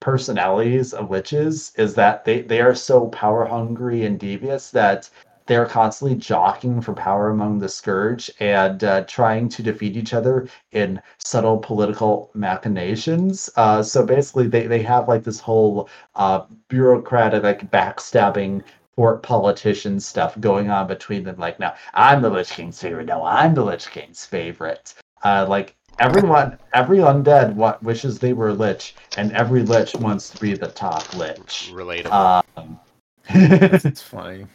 personalities 0.00 0.92
of 0.92 1.08
witches 1.08 1.72
is 1.76 1.94
that 1.94 2.24
they, 2.24 2.42
they 2.42 2.60
are 2.60 2.74
so 2.74 3.06
power 3.08 3.44
hungry 3.44 4.04
and 4.04 4.18
devious 4.18 4.70
that 4.70 5.08
they're 5.52 5.66
constantly 5.66 6.16
jockeying 6.16 6.80
for 6.80 6.94
power 6.94 7.28
among 7.28 7.58
the 7.58 7.68
scourge 7.68 8.30
and 8.40 8.82
uh, 8.84 9.04
trying 9.04 9.50
to 9.50 9.62
defeat 9.62 9.98
each 9.98 10.14
other 10.14 10.48
in 10.70 10.98
subtle 11.18 11.58
political 11.58 12.30
machinations. 12.32 13.50
Uh, 13.56 13.82
so 13.82 14.02
basically, 14.02 14.46
they, 14.46 14.66
they 14.66 14.80
have 14.80 15.08
like 15.08 15.22
this 15.24 15.38
whole 15.38 15.90
uh, 16.14 16.40
bureaucratic, 16.68 17.42
like 17.42 17.70
backstabbing 17.70 18.62
court 18.96 19.22
politician 19.22 20.00
stuff 20.00 20.40
going 20.40 20.70
on 20.70 20.86
between 20.86 21.22
them. 21.22 21.36
Like, 21.36 21.60
now 21.60 21.74
I'm 21.92 22.22
the 22.22 22.30
Lich 22.30 22.52
King's 22.52 22.80
favorite. 22.80 23.04
No, 23.04 23.22
I'm 23.22 23.52
the 23.54 23.62
Lich 23.62 23.90
King's 23.90 24.24
favorite. 24.24 24.94
Uh, 25.22 25.44
like 25.46 25.76
Everyone, 25.98 26.58
every 26.72 26.98
undead 26.98 27.54
wa- 27.54 27.76
wishes 27.82 28.18
they 28.18 28.32
were 28.32 28.48
a 28.48 28.54
lich, 28.54 28.94
and 29.18 29.30
every 29.32 29.62
lich 29.62 29.94
wants 29.94 30.30
to 30.30 30.40
be 30.40 30.54
the 30.54 30.68
top 30.68 31.14
lich. 31.14 31.70
Relatable. 31.70 32.42
Um, 32.56 32.80
It's 33.28 34.00
funny. 34.00 34.46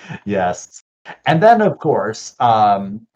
yes. 0.24 0.82
And 1.26 1.42
then, 1.42 1.60
of 1.60 1.78
course, 1.78 2.34
um, 2.40 3.06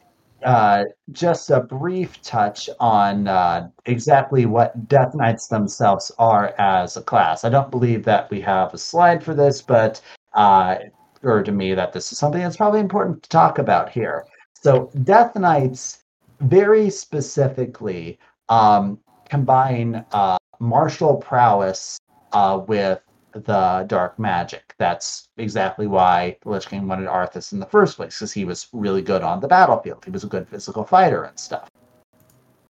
uh, 0.44 0.84
just 1.12 1.50
a 1.50 1.60
brief 1.60 2.20
touch 2.23 2.70
on 2.78 3.28
uh, 3.28 3.68
exactly 3.86 4.47
what 4.47 4.89
Death 4.89 5.15
Knights 5.15 5.49
themselves 5.49 6.10
are 6.18 6.55
as 6.59 6.97
a 6.97 7.02
class. 7.02 7.44
I 7.44 7.50
don't 7.50 7.70
believe 7.70 8.05
that 8.05 8.31
we 8.31 8.41
have 8.41 8.73
a 8.73 8.78
slide 8.78 9.23
for 9.23 9.34
this, 9.34 9.60
but 9.60 10.00
uh, 10.34 10.76
occurred 11.17 11.44
to 11.47 11.52
me 11.52 11.75
that 11.75 11.92
this 11.92 12.12
is 12.12 12.18
something 12.18 12.41
that's 12.41 12.57
probably 12.57 12.81
important 12.81 13.23
to 13.23 13.28
talk 13.28 13.59
about 13.59 13.91
here. 13.91 14.25
So, 14.55 14.91
Death 15.05 15.36
Knights, 15.36 16.05
very 16.41 16.91
specifically, 16.91 18.18
um, 18.49 18.99
combine 19.28 20.05
uh, 20.12 20.39
martial 20.59 21.17
prowess 21.17 21.99
uh, 22.33 22.60
with 22.67 23.00
the 23.33 23.84
dark 23.86 24.18
magic. 24.18 24.75
That's 24.78 25.28
exactly 25.36 25.86
why 25.86 26.36
the 26.42 26.50
Lich 26.50 26.68
King 26.68 26.89
wanted 26.89 27.09
Arthas 27.09 27.52
in 27.52 27.60
the 27.60 27.67
first 27.67 27.97
place, 27.97 28.18
because 28.18 28.33
he 28.33 28.44
was 28.44 28.68
really 28.73 29.02
good 29.02 29.23
on 29.23 29.41
the 29.41 29.49
battlefield. 29.49 30.05
He 30.05 30.10
was 30.10 30.25
a 30.25 30.28
good 30.28 30.49
physical 30.49 30.84
fighter 30.84 31.25
and 31.25 31.39
stuff. 31.39 31.68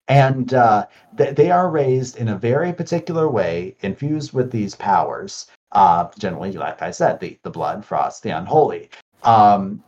And 0.07 0.53
uh, 0.53 0.87
th- 1.17 1.35
they 1.35 1.51
are 1.51 1.69
raised 1.69 2.17
in 2.17 2.29
a 2.29 2.37
very 2.37 2.73
particular 2.73 3.29
way, 3.29 3.75
infused 3.81 4.33
with 4.33 4.51
these 4.51 4.75
powers. 4.75 5.47
Uh, 5.71 6.07
generally, 6.17 6.51
like 6.53 6.81
I 6.81 6.91
said, 6.91 7.19
the, 7.19 7.37
the 7.43 7.51
blood, 7.51 7.85
frost, 7.85 8.23
the 8.23 8.31
unholy. 8.31 8.89
Um, 9.23 9.83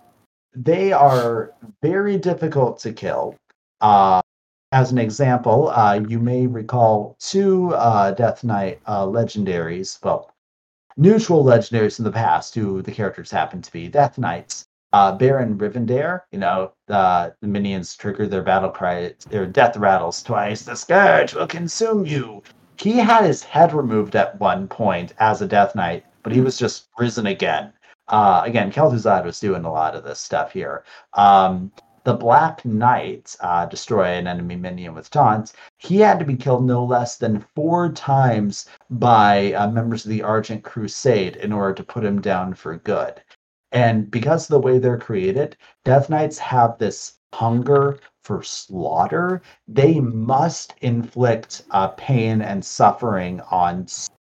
they 0.53 0.91
are 0.91 1.53
very 1.81 2.17
difficult 2.17 2.79
to 2.79 2.93
kill. 2.93 3.35
Uh, 3.79 4.21
as 4.73 4.91
an 4.91 4.97
example, 4.97 5.69
uh, 5.69 5.99
you 6.07 6.19
may 6.19 6.47
recall 6.47 7.15
two 7.19 7.73
uh, 7.73 8.11
Death 8.11 8.43
Knight 8.43 8.79
uh, 8.85 9.05
legendaries, 9.05 9.97
well, 10.03 10.30
neutral 10.97 11.43
legendaries 11.43 11.99
in 11.99 12.05
the 12.05 12.11
past 12.11 12.55
who 12.55 12.81
the 12.81 12.91
characters 12.91 13.31
happen 13.31 13.61
to 13.61 13.71
be 13.71 13.87
Death 13.87 14.17
Knights. 14.17 14.67
Uh, 14.93 15.15
Baron 15.15 15.57
Rivendare, 15.57 16.21
you 16.31 16.39
know, 16.39 16.73
uh, 16.89 17.29
the 17.39 17.47
minions 17.47 17.95
trigger 17.95 18.27
their 18.27 18.41
battle 18.41 18.69
cry, 18.69 19.13
their 19.29 19.45
death 19.45 19.77
rattles 19.77 20.21
twice. 20.21 20.63
The 20.63 20.75
scourge 20.75 21.33
will 21.33 21.47
consume 21.47 22.05
you. 22.05 22.43
He 22.77 22.97
had 22.97 23.23
his 23.23 23.43
head 23.43 23.73
removed 23.73 24.15
at 24.15 24.37
one 24.39 24.67
point 24.67 25.13
as 25.19 25.41
a 25.41 25.47
Death 25.47 25.75
Knight, 25.75 26.03
but 26.23 26.33
he 26.33 26.41
was 26.41 26.57
just 26.57 26.87
risen 26.97 27.27
again. 27.27 27.71
Uh, 28.09 28.41
again, 28.43 28.71
Kel'Thuzad 28.71 29.23
was 29.23 29.39
doing 29.39 29.63
a 29.63 29.71
lot 29.71 29.95
of 29.95 30.03
this 30.03 30.19
stuff 30.19 30.51
here. 30.51 30.83
Um, 31.13 31.71
the 32.03 32.13
Black 32.13 32.65
Knight, 32.65 33.35
uh, 33.41 33.65
destroy 33.65 34.05
an 34.05 34.27
enemy 34.27 34.55
minion 34.55 34.93
with 34.93 35.09
taunts, 35.09 35.53
he 35.77 35.97
had 35.97 36.19
to 36.19 36.25
be 36.25 36.35
killed 36.35 36.65
no 36.65 36.83
less 36.83 37.17
than 37.17 37.45
four 37.55 37.91
times 37.91 38.67
by 38.89 39.53
uh, 39.53 39.69
members 39.69 40.05
of 40.05 40.09
the 40.09 40.23
Argent 40.23 40.63
Crusade 40.63 41.35
in 41.35 41.51
order 41.51 41.73
to 41.73 41.83
put 41.83 42.03
him 42.03 42.21
down 42.21 42.53
for 42.53 42.77
good. 42.77 43.21
And 43.71 44.11
because 44.11 44.45
of 44.45 44.49
the 44.49 44.67
way 44.67 44.79
they're 44.79 44.97
created, 44.97 45.55
Death 45.85 46.09
Knights 46.09 46.37
have 46.39 46.77
this 46.77 47.19
hunger 47.33 47.99
for 48.23 48.43
slaughter. 48.43 49.41
They 49.67 49.99
must 49.99 50.75
inflict 50.81 51.63
uh, 51.71 51.89
pain 51.89 52.41
and 52.41 52.63
suffering 52.63 53.41
on 53.51 53.87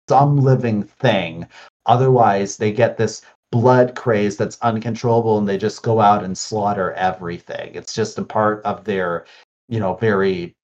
some 0.09 0.37
living 0.37 0.83
thing. 0.85 1.47
Otherwise, 1.87 2.57
they 2.57 2.73
get 2.73 2.97
this 2.97 3.23
blood 3.53 3.95
craze 3.95 4.37
that's 4.37 4.59
uncontrollable 4.63 5.39
and 5.39 5.47
they 5.49 5.59
just 5.59 5.83
go 5.83 6.01
out 6.01 6.25
and 6.25 6.37
slaughter 6.37 6.93
everything. 6.95 7.75
It's 7.75 7.95
just 7.95 8.19
a 8.19 8.25
part 8.25 8.65
of 8.65 8.83
their, 8.85 9.27
you 9.69 9.79
know, 9.79 9.95
very 9.95 10.57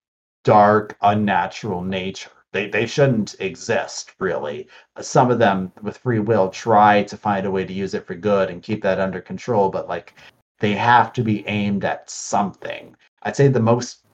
dark, 0.43 0.97
unnatural 1.03 1.83
nature. 1.83 2.31
They, 2.53 2.69
they 2.69 2.87
shouldn't 2.87 3.37
exist, 3.41 4.15
really. 4.19 4.69
Some 5.01 5.31
of 5.31 5.39
them, 5.39 5.71
with 5.83 5.99
free 5.99 6.19
will, 6.19 6.49
try 6.49 7.03
to 7.03 7.17
find 7.17 7.45
a 7.47 7.51
way 7.51 7.67
to 7.67 7.73
use 7.73 7.93
it 7.93 8.07
for 8.07 8.15
good 8.15 8.49
and 8.49 8.63
keep 8.63 8.83
that 8.83 8.99
under 8.99 9.21
control, 9.21 9.69
but 9.69 9.87
like 9.87 10.15
they 10.59 10.73
have 10.73 11.13
to 11.13 11.23
be 11.23 11.47
aimed 11.47 11.85
at 11.85 12.09
something. 12.09 12.97
I'd 13.23 13.37
say 13.37 13.49
the 13.49 13.61
most 13.61 14.05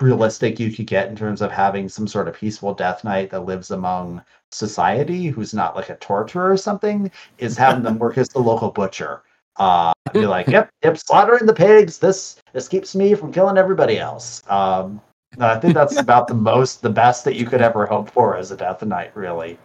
realistic 0.00 0.58
you 0.60 0.70
could 0.72 0.86
get 0.86 1.08
in 1.08 1.16
terms 1.16 1.42
of 1.42 1.50
having 1.52 1.88
some 1.88 2.06
sort 2.06 2.28
of 2.28 2.34
peaceful 2.34 2.74
death 2.74 3.04
knight 3.04 3.30
that 3.30 3.44
lives 3.46 3.70
among 3.70 4.22
society 4.50 5.26
who's 5.28 5.54
not 5.54 5.76
like 5.76 5.90
a 5.90 5.96
torturer 5.96 6.50
or 6.50 6.56
something 6.56 7.10
is 7.38 7.56
having 7.56 7.82
them 7.82 7.98
work 7.98 8.18
as 8.18 8.28
the 8.30 8.38
local 8.38 8.70
butcher. 8.70 9.22
Uh 9.56 9.92
be 10.12 10.26
like 10.26 10.46
yep 10.48 10.70
yep 10.82 10.96
slaughtering 10.98 11.46
the 11.46 11.54
pigs. 11.54 11.98
This 11.98 12.36
this 12.52 12.68
keeps 12.68 12.94
me 12.94 13.14
from 13.14 13.32
killing 13.32 13.58
everybody 13.58 13.98
else. 13.98 14.42
Um 14.48 15.00
i 15.40 15.58
think 15.58 15.74
that's 15.74 15.96
about 15.96 16.26
the 16.28 16.34
most 16.34 16.82
the 16.82 16.90
best 16.90 17.24
that 17.24 17.36
you 17.36 17.46
could 17.46 17.62
ever 17.62 17.86
hope 17.86 18.10
for 18.10 18.36
as 18.36 18.50
a 18.50 18.56
death 18.56 18.82
knight 18.82 19.14
really. 19.16 19.58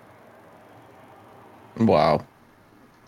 Wow. 1.80 2.26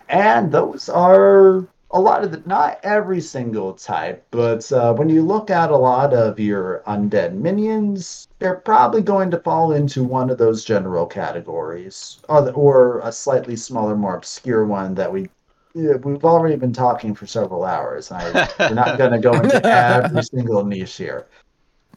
and 0.09 0.51
those 0.51 0.89
are 0.89 1.67
a 1.91 1.99
lot 1.99 2.23
of 2.23 2.31
the 2.31 2.41
not 2.45 2.79
every 2.83 3.19
single 3.19 3.73
type 3.73 4.25
but 4.31 4.71
uh, 4.71 4.93
when 4.93 5.09
you 5.09 5.21
look 5.23 5.49
at 5.49 5.71
a 5.71 5.77
lot 5.77 6.13
of 6.13 6.39
your 6.39 6.83
undead 6.87 7.33
minions 7.33 8.27
they're 8.37 8.55
probably 8.55 9.01
going 9.01 9.31
to 9.31 9.39
fall 9.39 9.71
into 9.71 10.03
one 10.03 10.29
of 10.29 10.37
those 10.37 10.63
general 10.63 11.05
categories 11.05 12.19
or, 12.29 12.51
or 12.51 12.99
a 12.99 13.11
slightly 13.11 13.55
smaller 13.55 13.95
more 13.95 14.15
obscure 14.15 14.65
one 14.65 14.93
that 14.93 15.11
we 15.11 15.27
yeah, 15.75 15.95
we've 15.97 16.25
already 16.25 16.55
been 16.55 16.73
talking 16.73 17.13
for 17.13 17.27
several 17.27 17.63
hours 17.63 18.09
and 18.11 18.19
I, 18.21 18.49
we're 18.59 18.73
not 18.73 18.97
going 18.97 19.11
to 19.11 19.19
go 19.19 19.33
into 19.33 19.63
every 19.65 20.23
single 20.23 20.65
niche 20.65 20.97
here. 20.97 21.27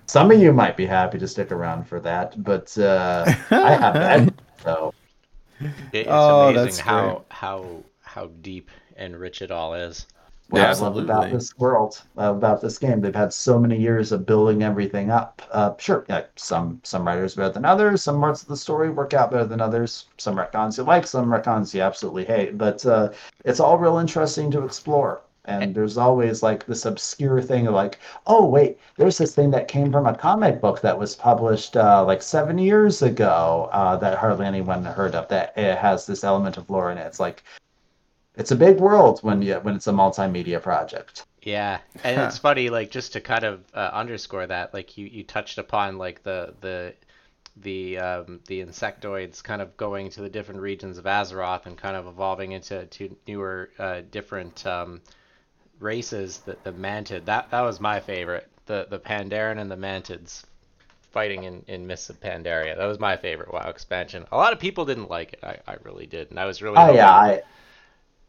Some 0.05 0.31
of 0.31 0.39
you 0.39 0.53
might 0.53 0.77
be 0.77 0.85
happy 0.85 1.19
to 1.19 1.27
stick 1.27 1.51
around 1.51 1.89
for 1.89 1.99
that 2.01 2.43
but 2.43 2.77
uh, 2.79 3.25
i 3.51 3.75
haven't 3.75 4.39
so. 4.63 4.93
It's 5.93 6.09
Oh, 6.11 6.53
that's 6.53 6.81
amazing 6.81 6.85
how 6.85 7.25
how 7.31 7.85
how 8.01 8.27
deep 8.43 8.71
and 9.03 9.19
rich 9.19 9.43
it 9.43 9.51
all 9.51 9.75
is. 9.75 10.07
what 10.49 10.61
Yeah, 10.61 10.71
I 10.71 10.75
love 10.75 10.97
about 10.97 11.31
this 11.31 11.57
world, 11.59 12.01
uh, 12.17 12.33
about 12.33 12.61
this 12.61 12.79
game. 12.79 13.01
They've 13.01 13.15
had 13.15 13.33
so 13.33 13.59
many 13.59 13.77
years 13.77 14.13
of 14.13 14.27
building 14.27 14.63
everything 14.63 15.11
up. 15.11 15.43
Uh, 15.51 15.73
sure, 15.79 16.05
yeah, 16.09 16.25
some 16.37 16.81
some 16.85 17.07
writers 17.07 17.35
better 17.35 17.53
than 17.53 17.65
others. 17.65 18.03
Some 18.03 18.21
parts 18.21 18.43
of 18.43 18.49
the 18.49 18.57
story 18.57 18.91
work 18.91 19.13
out 19.13 19.33
better 19.33 19.45
than 19.45 19.61
others. 19.61 20.07
Some 20.19 20.37
retcons 20.37 20.79
you 20.79 20.85
like, 20.85 21.07
some 21.07 21.27
retcons 21.27 21.75
you 21.75 21.81
absolutely 21.81 22.25
hate. 22.25 22.57
But 22.57 22.87
uh, 22.87 23.11
it's 23.45 23.61
all 23.61 23.77
real 23.79 23.99
interesting 23.99 24.51
to 24.53 24.65
explore. 24.65 25.23
And 25.45 25.75
there's 25.75 25.99
always 25.99 26.41
like 26.41 26.67
this 26.67 26.87
obscure 26.87 27.43
thing 27.43 27.67
of 27.67 27.75
like, 27.75 27.99
oh 28.29 28.47
wait, 28.47 28.79
there's 28.97 29.19
this 29.19 29.35
thing 29.35 29.51
that 29.51 29.67
came 29.67 29.91
from 29.91 30.07
a 30.07 30.15
comic 30.15 30.61
book 30.61 30.81
that 30.83 30.97
was 30.97 31.17
published 31.17 31.77
uh, 31.77 32.05
like 32.05 32.23
seven 32.23 32.59
years 32.59 33.03
ago 33.03 33.69
uh, 33.73 33.97
that 33.97 34.19
hardly 34.19 34.47
anyone 34.47 34.85
heard 34.85 35.17
of. 35.17 35.27
That 35.29 35.53
it 35.57 35.77
has 35.79 36.07
this 36.07 36.23
element 36.23 36.59
of 36.59 36.71
lore 36.71 36.93
in 36.93 36.99
it. 36.99 37.07
It's 37.07 37.19
like 37.19 37.43
it's 38.37 38.51
a 38.51 38.57
big 38.57 38.79
world 38.79 39.21
when 39.23 39.43
you 39.43 39.55
when 39.57 39.75
it's 39.77 39.87
a 39.87 39.93
multimedia 39.93 40.61
project. 40.63 41.25
Yeah, 41.43 41.81
and 42.05 42.21
it's 42.21 42.39
funny, 42.39 42.71
like 42.71 42.91
just 42.91 43.13
to 43.15 43.21
kind 43.21 43.45
of 43.45 43.65
uh, 43.75 43.91
underscore 43.93 44.47
that, 44.47 44.73
like 44.73 44.97
you, 44.97 45.07
you 45.07 45.25
touched 45.25 45.59
upon 45.59 45.99
like 45.99 46.23
the 46.23 46.55
the 46.61 46.95
the 47.57 47.99
um, 47.99 48.41
the 48.47 48.65
insectoids 48.65 49.43
kind 49.43 49.61
of 49.61 49.77
going 49.77 50.09
to 50.11 50.23
the 50.23 50.29
different 50.29 50.61
regions 50.61 50.99
of 50.99 51.05
Azeroth 51.05 51.67
and 51.67 51.77
kind 51.77 51.97
of 51.97 52.07
evolving 52.07 52.53
into 52.53 52.87
to 52.87 53.17
newer 53.27 53.71
uh, 53.79 54.03
different 54.11 54.65
um, 54.67 55.01
races. 55.81 56.39
The 56.39 56.57
the 56.63 56.73
mantid 56.73 57.25
that 57.27 57.51
that 57.51 57.61
was 57.63 57.81
my 57.81 58.01
favorite. 58.01 58.49
The 58.67 58.87
the 58.89 59.01
Pandaren 59.01 59.59
and 59.59 59.71
the 59.71 59.77
mantids 59.77 60.45
fighting 61.11 61.43
in 61.43 61.65
in 61.67 61.87
Mists 61.87 62.09
of 62.09 62.21
Pandaria. 62.21 62.77
That 62.77 62.87
was 62.87 63.01
my 63.01 63.17
favorite 63.17 63.53
WoW 63.53 63.69
expansion. 63.69 64.25
A 64.33 64.37
lot 64.37 64.53
of 64.53 64.61
people 64.61 64.85
didn't 64.85 65.11
like 65.11 65.35
it. 65.35 65.41
I, 65.43 65.59
I 65.67 65.77
really 65.83 66.07
did, 66.07 66.31
and 66.31 66.39
I 66.39 66.47
was 66.47 66.63
really 66.63 66.79
Oh 66.79 66.95
yeah, 66.95 67.11
I 67.11 67.43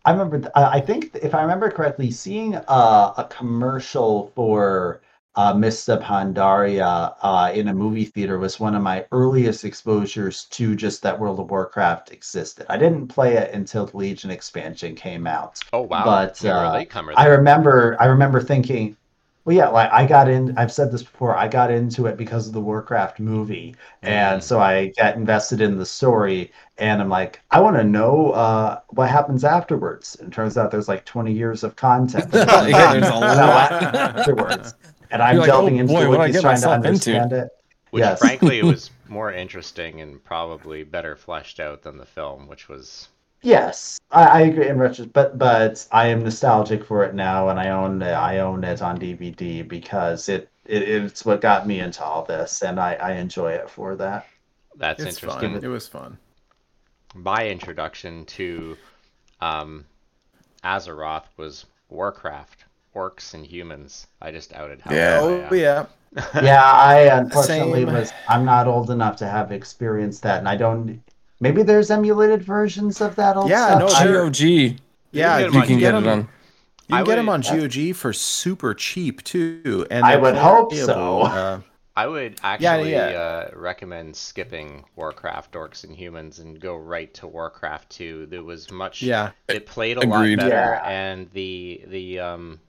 I 0.06 0.12
remember. 0.12 0.52
I 0.56 0.80
think 0.82 1.12
if 1.16 1.34
I 1.34 1.42
remember 1.42 1.70
correctly, 1.72 2.12
seeing 2.12 2.56
uh, 2.56 3.14
a 3.18 3.26
commercial 3.30 4.32
for 4.36 5.02
uh, 5.36 5.54
Mr. 5.54 6.02
Pandaria 6.02 7.16
uh, 7.22 7.52
in 7.54 7.70
a 7.70 7.74
movie 7.74 8.06
theater 8.06 8.38
was 8.38 8.60
one 8.60 8.76
of 8.76 8.84
my 8.84 9.06
earliest 9.12 9.64
exposures 9.64 10.46
to 10.52 10.76
just 10.76 11.02
that 11.04 11.20
World 11.20 11.40
of 11.40 11.50
Warcraft 11.50 12.12
existed. 12.12 12.66
I 12.70 12.78
didn't 12.78 13.08
play 13.08 13.38
it 13.38 13.54
until 13.54 13.86
the 13.86 13.98
Legion 13.98 14.30
expansion 14.30 14.94
came 14.94 15.26
out. 15.26 15.60
Oh 15.72 15.82
wow, 15.82 16.04
But, 16.04 16.44
a 16.44 16.54
uh, 16.54 16.84
I 17.16 17.28
remember 17.28 17.98
I 18.00 18.06
remember 18.06 18.42
thinking, 18.42 18.98
well, 19.46 19.56
yeah, 19.56 19.68
like 19.70 19.92
I 19.92 20.06
got 20.06 20.30
in. 20.30 20.58
I've 20.58 20.72
said 20.72 20.92
this 20.92 21.04
before. 21.04 21.36
I 21.36 21.48
got 21.50 21.70
into 21.72 22.06
it 22.08 22.16
because 22.18 22.48
of 22.48 22.54
the 22.54 22.62
Warcraft 22.62 23.20
movie, 23.20 23.76
and 24.02 24.42
Mm. 24.42 24.44
so 24.44 24.60
I 24.60 24.88
got 24.98 25.16
invested 25.16 25.60
in 25.62 25.78
the 25.78 25.86
story. 25.86 26.52
And 26.78 27.02
I'm 27.02 27.10
like, 27.10 27.42
I 27.52 27.60
want 27.62 27.76
to 27.78 27.84
know 27.84 28.32
uh, 28.32 28.80
what 28.90 29.10
happens 29.10 29.44
afterwards. 29.44 30.16
And 30.16 30.30
it 30.32 30.36
turns 30.36 30.58
out 30.58 30.72
there's 30.72 30.88
like 30.88 31.06
20 31.06 31.34
years 31.34 31.64
of 31.64 31.76
content 31.76 32.32
Yeah, 32.34 32.88
there's 32.88 33.10
a 33.10 33.16
lot. 33.16 33.78
afterwards. 33.82 34.76
And 35.12 35.22
I'm 35.22 35.36
You're 35.36 35.42
like, 35.42 35.48
delving 35.48 35.78
"Oh, 35.78 35.80
into 35.80 35.94
boy, 35.94 36.08
what 36.08 36.18
did 36.18 36.24
I 36.24 36.30
wikis 36.30 36.34
get 36.34 36.42
trying 36.42 36.62
to 36.62 36.70
myself 36.70 36.84
into?" 36.86 37.12
understand 37.12 37.34
it. 37.34 37.50
Which 37.92 38.04
Yes. 38.04 38.20
frankly 38.20 38.60
it 38.60 38.64
was 38.66 38.92
more 39.08 39.32
interesting 39.32 40.02
and 40.02 40.24
probably 40.24 40.84
better 40.84 41.16
fleshed 41.16 41.60
out 41.60 41.84
than 41.84 41.98
the 41.98 42.06
film, 42.06 42.48
which 42.48 42.68
was 42.70 43.10
Yes, 43.44 44.00
I, 44.10 44.24
I 44.24 44.42
agree 44.42 44.70
in 44.70 44.78
retro, 44.80 45.06
but 45.06 45.38
but 45.38 45.86
I 45.92 46.08
am 46.08 46.24
nostalgic 46.24 46.86
for 46.86 47.04
it 47.04 47.14
now, 47.14 47.50
and 47.50 47.60
I 47.60 47.70
own 47.70 48.02
it. 48.02 48.14
I 48.14 48.40
own 48.40 48.64
it 48.64 48.82
on 48.82 48.98
DVD 48.98 49.68
because 49.68 50.30
it 50.30 50.50
it, 50.66 50.84
it's 50.84 51.26
what 51.26 51.42
got 51.42 51.68
me 51.68 51.82
into 51.82 52.04
all 52.04 52.24
this, 52.24 52.62
and 52.64 52.80
I, 52.80 52.94
I 52.96 53.12
enjoy 53.14 53.52
it 53.52 53.70
for 53.70 53.96
that. 53.98 54.28
That's 54.78 55.02
It's 55.02 55.18
interesting. 55.18 55.54
fun. 55.56 55.64
It 55.64 55.68
was 55.68 55.88
fun. 55.88 56.18
My 57.16 57.48
introduction 57.48 58.26
to 58.26 58.78
um, 59.42 59.86
Azeroth 60.64 61.26
was 61.36 61.66
Warcraft, 61.90 62.64
Orcs 62.96 63.34
and 63.34 63.46
Humans. 63.46 64.08
I 64.22 64.32
just 64.32 64.54
outed 64.54 64.80
how 64.80 64.94
Yeah. 64.94 65.20
Oh 65.22 65.54
yeah. 65.54 65.86
Yeah, 66.42 66.64
I 66.64 67.00
unfortunately 67.18 67.84
Same. 67.84 67.94
was. 67.94 68.14
I'm 68.30 68.46
not 68.46 68.68
old 68.68 68.90
enough 68.90 69.18
to 69.18 69.28
have 69.28 69.52
experienced 69.52 70.24
that, 70.24 70.40
and 70.40 70.48
I 70.48 70.56
don't. 70.56 71.02
Maybe 71.44 71.62
there's 71.64 71.92
emulated 71.92 72.42
versions 72.42 73.02
of 73.02 73.16
that 73.18 73.36
old 73.38 73.50
Yeah, 73.50 73.68
stuff. 73.68 73.80
no, 73.80 73.88
I- 73.88 74.04
sure. 74.04 74.30
GOG. 74.30 74.78
Yeah, 75.12 75.40
get 75.40 75.48
'em 75.50 75.54
You 75.54 75.62
can 75.62 75.80
get 75.80 75.90
it 75.96 76.02
them- 76.04 76.08
on. 76.08 76.30
You 76.88 76.96
can 76.98 77.06
get 77.06 77.16
them 77.16 77.30
on 77.30 77.42
GOG 77.42 77.94
for 77.94 78.12
super 78.14 78.74
cheap 78.74 79.24
too, 79.24 79.86
and 79.92 80.04
I 80.06 80.18
would 80.18 80.36
hope 80.36 80.72
playable, 80.72 80.86
so. 80.88 81.22
uh, 81.22 81.60
I 81.96 82.08
would 82.08 82.40
Yeah, 82.42 82.48
actually 82.74 82.92
yeah. 82.94 83.06
Uh, 83.08 83.50
recommend 83.56 84.16
skipping 84.16 84.84
Warcraft, 84.96 85.54
Orcs 85.54 85.84
and 85.84 85.96
Humans 85.96 86.40
and 86.40 86.60
go 86.60 86.76
right 86.76 87.14
to 87.16 87.28
Warcraft 87.28 87.90
2. 87.92 88.26
There 88.26 88.44
was 88.44 88.72
much. 88.72 89.02
yeah, 89.04 89.30
It 89.48 89.68
played 89.68 89.98
a 89.98 90.02
Agreed. 90.02 90.40
lot 90.40 90.50
better, 90.50 90.80
Yeah. 90.84 90.90
and 90.90 91.30
the 91.34 91.84
the 91.88 92.20
um 92.20 92.60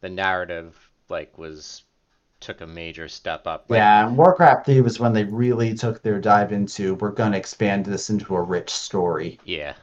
the 0.00 0.08
narrative 0.08 0.76
like 1.08 1.38
was 1.38 1.84
took 2.40 2.60
a 2.60 2.66
major 2.66 3.08
step 3.08 3.46
up. 3.46 3.66
Like, 3.68 3.78
Yeah, 3.78 4.06
and 4.06 4.16
Warcraft 4.16 4.66
3 4.66 4.80
was 4.80 5.00
when 5.00 5.12
they 5.12 5.24
really 5.24 5.74
took 5.74 6.02
their 6.02 6.20
dive 6.20 6.52
into 6.52 6.94
we're 6.96 7.10
going 7.10 7.32
to 7.32 7.38
expand 7.38 7.86
this 7.86 8.10
into 8.10 8.36
a 8.36 8.42
rich 8.42 8.70
story. 8.70 9.38
Yeah. 9.44 9.74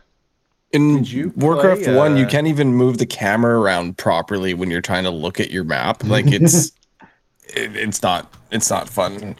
In 0.71 0.97
Did 0.97 1.11
you 1.11 1.33
Warcraft 1.35 1.83
play, 1.83 1.95
One, 1.95 2.17
you 2.17 2.25
uh, 2.25 2.29
can't 2.29 2.47
even 2.47 2.73
move 2.73 2.97
the 2.97 3.05
camera 3.05 3.59
around 3.59 3.97
properly 3.97 4.53
when 4.53 4.69
you're 4.69 4.81
trying 4.81 5.03
to 5.03 5.11
look 5.11 5.39
at 5.39 5.51
your 5.51 5.63
map. 5.63 6.03
Like 6.03 6.27
it's, 6.27 6.71
it, 7.47 7.75
it's 7.75 8.01
not, 8.01 8.33
it's 8.51 8.69
not 8.69 8.89
fun. 8.89 9.35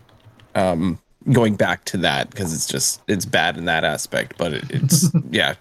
Um, 0.53 0.99
going 1.31 1.55
back 1.55 1.85
to 1.85 1.97
that 1.97 2.29
because 2.29 2.53
it's 2.53 2.67
just 2.67 3.01
it's 3.07 3.25
bad 3.25 3.57
in 3.57 3.65
that 3.65 3.83
aspect. 3.83 4.37
But 4.37 4.53
it, 4.53 4.63
it's 4.69 5.09
yeah. 5.29 5.55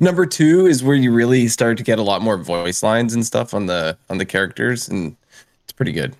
Number 0.00 0.24
two 0.24 0.66
is 0.66 0.82
where 0.82 0.96
you 0.96 1.12
really 1.12 1.48
start 1.48 1.76
to 1.76 1.84
get 1.84 1.98
a 1.98 2.02
lot 2.02 2.22
more 2.22 2.38
voice 2.38 2.82
lines 2.82 3.14
and 3.14 3.24
stuff 3.24 3.52
on 3.52 3.66
the 3.66 3.96
on 4.08 4.18
the 4.18 4.24
characters, 4.24 4.88
and 4.88 5.16
it's 5.64 5.72
pretty 5.72 5.92
good. 5.92 6.16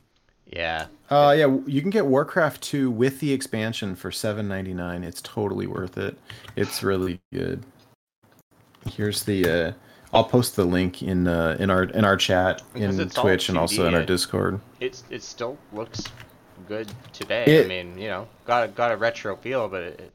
Yeah. 0.46 0.86
uh, 1.10 1.34
yeah. 1.36 1.56
You 1.66 1.80
can 1.80 1.90
get 1.90 2.06
Warcraft 2.06 2.62
two 2.62 2.90
with 2.90 3.20
the 3.20 3.32
expansion 3.32 3.96
for 3.96 4.10
seven 4.12 4.46
ninety 4.46 4.74
nine. 4.74 5.02
It's 5.04 5.20
totally 5.22 5.66
worth 5.66 5.98
it. 5.98 6.16
It's 6.56 6.82
really 6.82 7.20
good. 7.32 7.64
Here's 8.90 9.22
the. 9.24 9.48
Uh, 9.48 9.72
I'll 10.12 10.24
post 10.24 10.54
the 10.54 10.64
link 10.64 11.02
in 11.02 11.26
uh, 11.26 11.56
in 11.58 11.70
our 11.70 11.84
in 11.84 12.04
our 12.04 12.16
chat 12.16 12.62
Because 12.72 12.98
in 12.98 13.08
Twitch 13.10 13.48
and 13.48 13.58
also 13.58 13.86
in 13.86 13.94
our 13.94 14.04
Discord. 14.04 14.60
It's 14.80 15.02
it 15.10 15.22
still 15.22 15.58
looks 15.72 16.04
good 16.68 16.92
today. 17.12 17.44
It- 17.46 17.64
I 17.64 17.68
mean, 17.68 17.98
you 17.98 18.08
know, 18.08 18.28
got 18.46 18.64
a, 18.64 18.68
got 18.68 18.92
a 18.92 18.96
retro 18.96 19.36
feel, 19.36 19.68
but 19.68 19.82
it- 19.82 20.12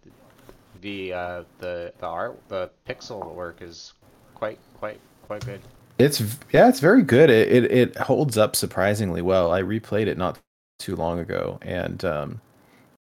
the 0.81 1.11
uh, 1.11 1.43
the 1.59 1.91
the 1.99 2.05
art, 2.05 2.39
the 2.47 2.69
pixel 2.87 3.33
work 3.35 3.61
is 3.61 3.93
quite 4.35 4.57
quite 4.79 4.99
quite 5.27 5.45
good. 5.45 5.59
It's 5.99 6.21
yeah, 6.51 6.69
it's 6.69 6.79
very 6.79 7.03
good. 7.03 7.29
It, 7.29 7.51
it 7.51 7.71
it 7.71 7.97
holds 7.97 8.37
up 8.37 8.55
surprisingly 8.55 9.21
well. 9.21 9.51
I 9.51 9.61
replayed 9.61 10.07
it 10.07 10.17
not 10.17 10.39
too 10.79 10.95
long 10.95 11.19
ago, 11.19 11.59
and 11.61 12.03
um, 12.05 12.41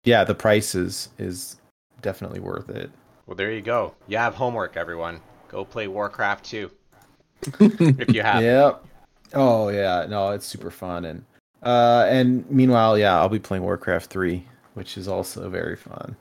yeah, 0.04 0.22
the 0.24 0.34
price 0.34 0.74
is 0.74 1.08
is 1.18 1.56
definitely 2.00 2.40
worth 2.40 2.70
it. 2.70 2.90
Well, 3.26 3.34
there 3.34 3.52
you 3.52 3.60
go. 3.60 3.94
You 4.06 4.18
have 4.18 4.34
homework, 4.34 4.76
everyone. 4.76 5.20
Go 5.48 5.64
play 5.64 5.88
Warcraft 5.88 6.44
2. 6.44 6.70
if 7.60 8.14
you 8.14 8.22
have. 8.22 8.42
Yep. 8.42 8.84
Oh 9.34 9.68
yeah, 9.68 10.06
no, 10.08 10.30
it's 10.30 10.46
super 10.46 10.70
fun, 10.70 11.04
and 11.04 11.24
uh, 11.62 12.06
and 12.08 12.48
meanwhile, 12.50 12.96
yeah, 12.96 13.18
I'll 13.18 13.28
be 13.28 13.40
playing 13.40 13.64
Warcraft 13.64 14.08
three, 14.08 14.44
which 14.74 14.96
is 14.96 15.08
also 15.08 15.48
very 15.50 15.76
fun. 15.76 16.16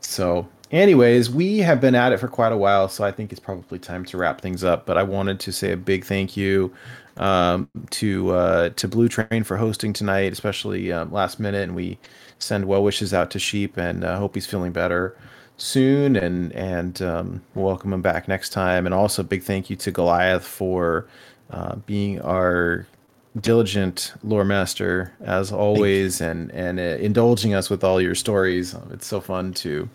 So, 0.00 0.48
anyways, 0.70 1.30
we 1.30 1.58
have 1.58 1.80
been 1.80 1.94
at 1.94 2.12
it 2.12 2.18
for 2.18 2.28
quite 2.28 2.52
a 2.52 2.56
while, 2.56 2.88
so 2.88 3.04
I 3.04 3.12
think 3.12 3.32
it's 3.32 3.40
probably 3.40 3.78
time 3.78 4.04
to 4.06 4.16
wrap 4.16 4.40
things 4.40 4.64
up. 4.64 4.86
But 4.86 4.98
I 4.98 5.02
wanted 5.02 5.40
to 5.40 5.52
say 5.52 5.72
a 5.72 5.76
big 5.76 6.04
thank 6.04 6.36
you 6.36 6.72
um, 7.16 7.68
to 7.90 8.30
uh, 8.30 8.68
to 8.70 8.88
Blue 8.88 9.08
Train 9.08 9.44
for 9.44 9.56
hosting 9.56 9.92
tonight, 9.92 10.32
especially 10.32 10.92
um, 10.92 11.12
last 11.12 11.40
minute, 11.40 11.62
and 11.62 11.74
we 11.74 11.98
send 12.38 12.66
well 12.66 12.82
wishes 12.82 13.12
out 13.12 13.30
to 13.32 13.38
Sheep, 13.38 13.76
and 13.76 14.04
uh, 14.04 14.18
hope 14.18 14.34
he's 14.34 14.46
feeling 14.46 14.72
better 14.72 15.16
soon, 15.56 16.16
and 16.16 16.52
and 16.52 17.02
um, 17.02 17.42
we'll 17.54 17.66
welcome 17.66 17.92
him 17.92 18.02
back 18.02 18.28
next 18.28 18.50
time. 18.50 18.86
And 18.86 18.94
also, 18.94 19.22
big 19.22 19.42
thank 19.42 19.70
you 19.70 19.76
to 19.76 19.90
Goliath 19.90 20.46
for 20.46 21.06
uh, 21.50 21.76
being 21.86 22.20
our 22.20 22.86
diligent 23.40 24.14
lore 24.24 24.44
master 24.44 25.12
as 25.20 25.52
always 25.52 26.20
and 26.20 26.50
and 26.52 26.80
uh, 26.80 26.82
indulging 26.82 27.54
us 27.54 27.70
with 27.70 27.84
all 27.84 28.00
your 28.00 28.14
stories 28.14 28.74
it's 28.90 29.06
so 29.06 29.20
fun 29.20 29.52
to 29.52 29.88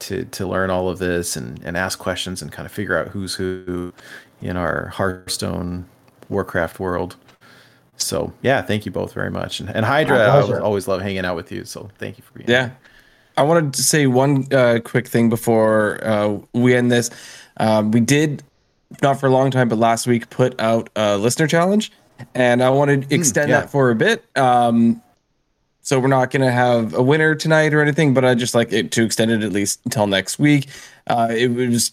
to 0.00 0.24
to 0.26 0.46
learn 0.46 0.70
all 0.70 0.88
of 0.88 0.98
this 0.98 1.36
and 1.36 1.62
and 1.64 1.76
ask 1.76 1.98
questions 1.98 2.42
and 2.42 2.50
kind 2.52 2.66
of 2.66 2.72
figure 2.72 2.98
out 2.98 3.08
who's 3.08 3.34
who 3.34 3.92
in 4.40 4.56
our 4.56 4.88
hearthstone 4.88 5.86
warcraft 6.28 6.80
world 6.80 7.16
so 7.96 8.32
yeah 8.42 8.62
thank 8.62 8.86
you 8.86 8.92
both 8.92 9.12
very 9.12 9.30
much 9.30 9.60
and, 9.60 9.68
and 9.70 9.84
hydra 9.84 10.18
i 10.18 10.40
always, 10.40 10.58
always 10.60 10.88
love 10.88 11.00
hanging 11.00 11.24
out 11.24 11.36
with 11.36 11.52
you 11.52 11.64
so 11.64 11.88
thank 11.98 12.18
you 12.18 12.24
for 12.24 12.38
being 12.38 12.48
Yeah. 12.48 12.70
I 13.36 13.42
wanted 13.42 13.72
to 13.74 13.82
say 13.82 14.06
one 14.06 14.46
uh, 14.52 14.80
quick 14.84 15.08
thing 15.08 15.30
before 15.30 16.04
uh, 16.04 16.38
we 16.52 16.74
end 16.74 16.92
this. 16.92 17.08
Um, 17.56 17.90
we 17.90 18.00
did, 18.00 18.42
not 19.00 19.18
for 19.18 19.28
a 19.28 19.30
long 19.30 19.50
time, 19.50 19.68
but 19.68 19.78
last 19.78 20.06
week 20.06 20.28
put 20.28 20.60
out 20.60 20.90
a 20.94 21.16
listener 21.16 21.46
challenge, 21.46 21.90
and 22.34 22.62
I 22.62 22.68
wanted 22.68 23.08
to 23.08 23.14
extend 23.14 23.48
yeah. 23.48 23.60
that 23.60 23.70
for 23.70 23.90
a 23.90 23.94
bit. 23.94 24.24
Um, 24.36 25.00
so 25.82 25.98
we're 25.98 26.08
not 26.08 26.30
going 26.30 26.42
to 26.42 26.52
have 26.52 26.94
a 26.94 27.02
winner 27.02 27.34
tonight 27.34 27.74
or 27.74 27.80
anything, 27.80 28.14
but 28.14 28.24
I 28.24 28.34
just 28.34 28.54
like 28.54 28.72
it 28.72 28.92
to 28.92 29.04
extend 29.04 29.30
it 29.30 29.42
at 29.42 29.52
least 29.52 29.80
until 29.84 30.06
next 30.06 30.38
week. 30.38 30.68
Uh, 31.06 31.28
it 31.30 31.48
was 31.48 31.92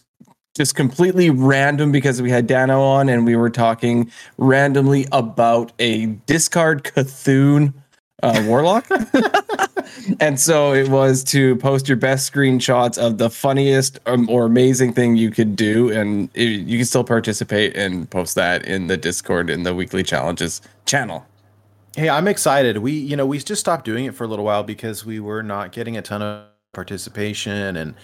just 0.55 0.75
completely 0.75 1.29
random 1.29 1.91
because 1.91 2.21
we 2.21 2.29
had 2.29 2.47
Dano 2.47 2.81
on 2.81 3.09
and 3.09 3.25
we 3.25 3.35
were 3.35 3.49
talking 3.49 4.11
randomly 4.37 5.07
about 5.11 5.71
a 5.79 6.07
discard 6.25 6.83
Cthulhu 6.83 7.73
uh, 8.23 8.43
warlock. 8.45 8.87
and 10.19 10.39
so 10.39 10.73
it 10.73 10.89
was 10.89 11.23
to 11.25 11.55
post 11.57 11.87
your 11.87 11.97
best 11.97 12.31
screenshots 12.31 12.97
of 12.97 13.17
the 13.17 13.29
funniest 13.29 13.99
um, 14.05 14.29
or 14.29 14.45
amazing 14.45 14.93
thing 14.93 15.15
you 15.15 15.31
could 15.31 15.55
do, 15.55 15.91
and 15.91 16.29
it, 16.33 16.43
you 16.43 16.77
can 16.77 16.85
still 16.85 17.03
participate 17.03 17.75
and 17.75 18.09
post 18.09 18.35
that 18.35 18.65
in 18.65 18.87
the 18.87 18.97
Discord 18.97 19.49
in 19.49 19.63
the 19.63 19.73
weekly 19.73 20.03
challenges 20.03 20.61
channel. 20.85 21.25
Hey, 21.97 22.09
I'm 22.09 22.27
excited. 22.27 22.77
We, 22.77 22.91
you 22.91 23.15
know, 23.17 23.25
we 23.25 23.39
just 23.39 23.59
stopped 23.59 23.83
doing 23.83 24.05
it 24.05 24.13
for 24.13 24.23
a 24.23 24.27
little 24.27 24.45
while 24.45 24.61
because 24.61 25.03
we 25.03 25.19
were 25.19 25.41
not 25.41 25.71
getting 25.71 25.97
a 25.97 26.01
ton 26.03 26.21
of 26.21 26.45
participation 26.71 27.75
and 27.75 27.95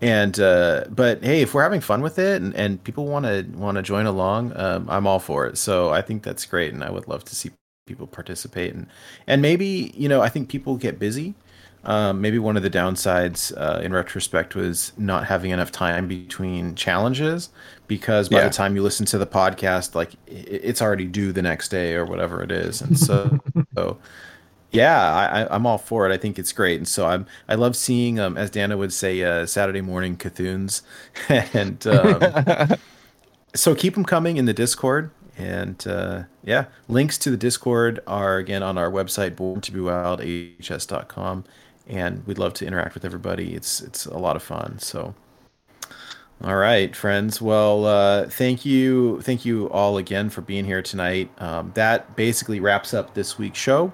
and 0.00 0.40
uh 0.40 0.84
but 0.88 1.22
hey, 1.22 1.42
if 1.42 1.52
we're 1.52 1.62
having 1.62 1.82
fun 1.82 2.00
with 2.00 2.18
it 2.18 2.40
and, 2.40 2.54
and 2.54 2.82
people 2.82 3.04
want 3.06 3.26
to 3.26 3.42
want 3.54 3.76
to 3.76 3.82
join 3.82 4.06
along, 4.06 4.56
um, 4.56 4.88
I'm 4.88 5.06
all 5.06 5.18
for 5.18 5.46
it. 5.46 5.58
So 5.58 5.90
I 5.90 6.00
think 6.00 6.22
that's 6.22 6.46
great 6.46 6.72
and 6.72 6.82
I 6.82 6.90
would 6.90 7.08
love 7.08 7.24
to 7.26 7.36
see 7.36 7.50
people 7.86 8.06
participate 8.06 8.72
and 8.72 8.86
and 9.26 9.42
maybe, 9.42 9.92
you 9.94 10.08
know, 10.08 10.22
I 10.22 10.30
think 10.30 10.48
people 10.48 10.78
get 10.78 10.98
busy. 10.98 11.34
Um, 11.84 12.22
maybe 12.22 12.38
one 12.38 12.56
of 12.56 12.62
the 12.62 12.70
downsides 12.70 13.52
uh, 13.56 13.80
in 13.82 13.92
retrospect 13.92 14.54
was 14.54 14.92
not 14.96 15.26
having 15.26 15.50
enough 15.50 15.72
time 15.72 16.08
between 16.08 16.74
challenges 16.74 17.50
because 17.96 18.30
by 18.30 18.38
Yeah. 18.38 18.44
the 18.48 18.54
time 18.54 18.74
you 18.74 18.82
listen 18.82 19.04
to 19.06 19.18
the 19.18 19.26
podcast, 19.26 19.94
like 19.94 20.12
it's 20.26 20.80
already 20.80 21.04
due 21.04 21.30
the 21.30 21.42
next 21.42 21.68
day 21.68 21.94
or 21.94 22.06
whatever 22.06 22.42
it 22.42 22.50
is. 22.50 22.80
And 22.80 22.98
so, 22.98 23.38
so 23.74 23.98
yeah, 24.70 24.98
I, 25.50 25.54
I'm 25.54 25.66
all 25.66 25.76
for 25.76 26.08
it. 26.08 26.14
I 26.14 26.16
think 26.16 26.38
it's 26.38 26.52
great. 26.54 26.78
And 26.78 26.88
so 26.88 27.04
I'm, 27.06 27.26
I 27.50 27.54
love 27.54 27.76
seeing, 27.76 28.18
um, 28.18 28.38
as 28.38 28.48
Dana 28.48 28.78
would 28.78 28.94
say, 28.94 29.22
uh, 29.22 29.44
Saturday 29.44 29.82
morning 29.82 30.16
Cthulhu's 30.16 30.80
and, 31.28 31.86
um, 31.86 32.78
so 33.54 33.74
keep 33.74 33.92
them 33.92 34.04
coming 34.04 34.38
in 34.38 34.46
the 34.46 34.54
Discord. 34.54 35.10
And 35.36 35.86
uh, 35.86 36.22
yeah, 36.42 36.66
links 36.88 37.18
to 37.18 37.30
the 37.30 37.36
Discord 37.36 38.00
are 38.06 38.38
again 38.38 38.62
on 38.62 38.78
our 38.78 38.90
website, 38.90 39.36
born 39.36 39.60
to 39.60 39.72
be 39.72 39.80
wild, 39.80 40.22
hs.com. 40.22 41.44
And 41.86 42.26
we'd 42.26 42.38
love 42.38 42.54
to 42.54 42.66
interact 42.66 42.94
with 42.94 43.04
everybody. 43.04 43.54
It's 43.54 43.82
it's 43.82 44.06
a 44.06 44.16
lot 44.16 44.36
of 44.36 44.42
fun. 44.42 44.78
So 44.78 45.14
all 46.44 46.56
right, 46.56 46.94
friends. 46.94 47.40
Well, 47.40 47.84
uh, 47.84 48.26
thank 48.28 48.64
you, 48.64 49.20
thank 49.22 49.44
you 49.44 49.70
all 49.70 49.96
again 49.96 50.28
for 50.28 50.40
being 50.40 50.64
here 50.64 50.82
tonight. 50.82 51.30
Um, 51.38 51.70
that 51.74 52.16
basically 52.16 52.58
wraps 52.58 52.92
up 52.92 53.14
this 53.14 53.38
week's 53.38 53.58
show. 53.58 53.92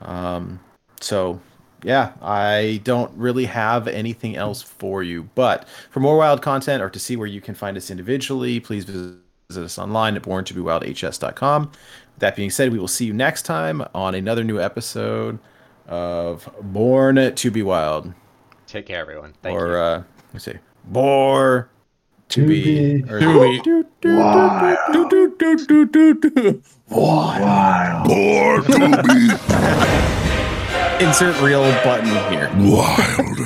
Um, 0.00 0.60
so 1.00 1.40
yeah, 1.82 2.12
I 2.22 2.80
don't 2.84 3.12
really 3.14 3.44
have 3.44 3.86
anything 3.86 4.36
else 4.36 4.62
for 4.62 5.02
you. 5.02 5.28
But 5.34 5.68
for 5.90 6.00
more 6.00 6.16
wild 6.16 6.40
content 6.40 6.82
or 6.82 6.88
to 6.88 6.98
see 6.98 7.16
where 7.16 7.26
you 7.26 7.42
can 7.42 7.54
find 7.54 7.76
us 7.76 7.90
individually, 7.90 8.58
please 8.60 8.84
visit 8.84 9.18
us 9.50 9.78
online 9.78 10.16
at 10.16 10.22
borntobewildhs.com. 10.22 11.72
That 12.18 12.36
being 12.36 12.50
said, 12.50 12.72
we 12.72 12.78
will 12.78 12.88
see 12.88 13.04
you 13.04 13.12
next 13.12 13.42
time 13.42 13.84
on 13.94 14.14
another 14.14 14.42
new 14.42 14.58
episode 14.58 15.38
of 15.86 16.48
Born 16.62 17.34
to 17.34 17.50
Be 17.50 17.62
Wild. 17.62 18.14
Take 18.66 18.86
care, 18.86 19.00
everyone. 19.00 19.34
Thank 19.42 19.58
or 19.58 19.68
you. 19.72 19.76
uh 19.76 20.02
let's 20.32 20.44
see. 20.46 20.54
Bore 20.86 21.68
To 22.34 22.46
be. 22.48 23.04
or- 23.08 23.20
To 23.20 23.40
be. 23.40 23.60
Do, 23.60 23.86
do, 24.00 24.16
Wild. 26.90 27.42
Wild. 27.42 28.08
Born 28.08 28.64
to 28.64 29.02
be 29.04 29.30
Insert 31.04 31.40
real 31.40 31.62
button 31.84 32.06
here. 32.32 32.50
wild. 32.56 33.38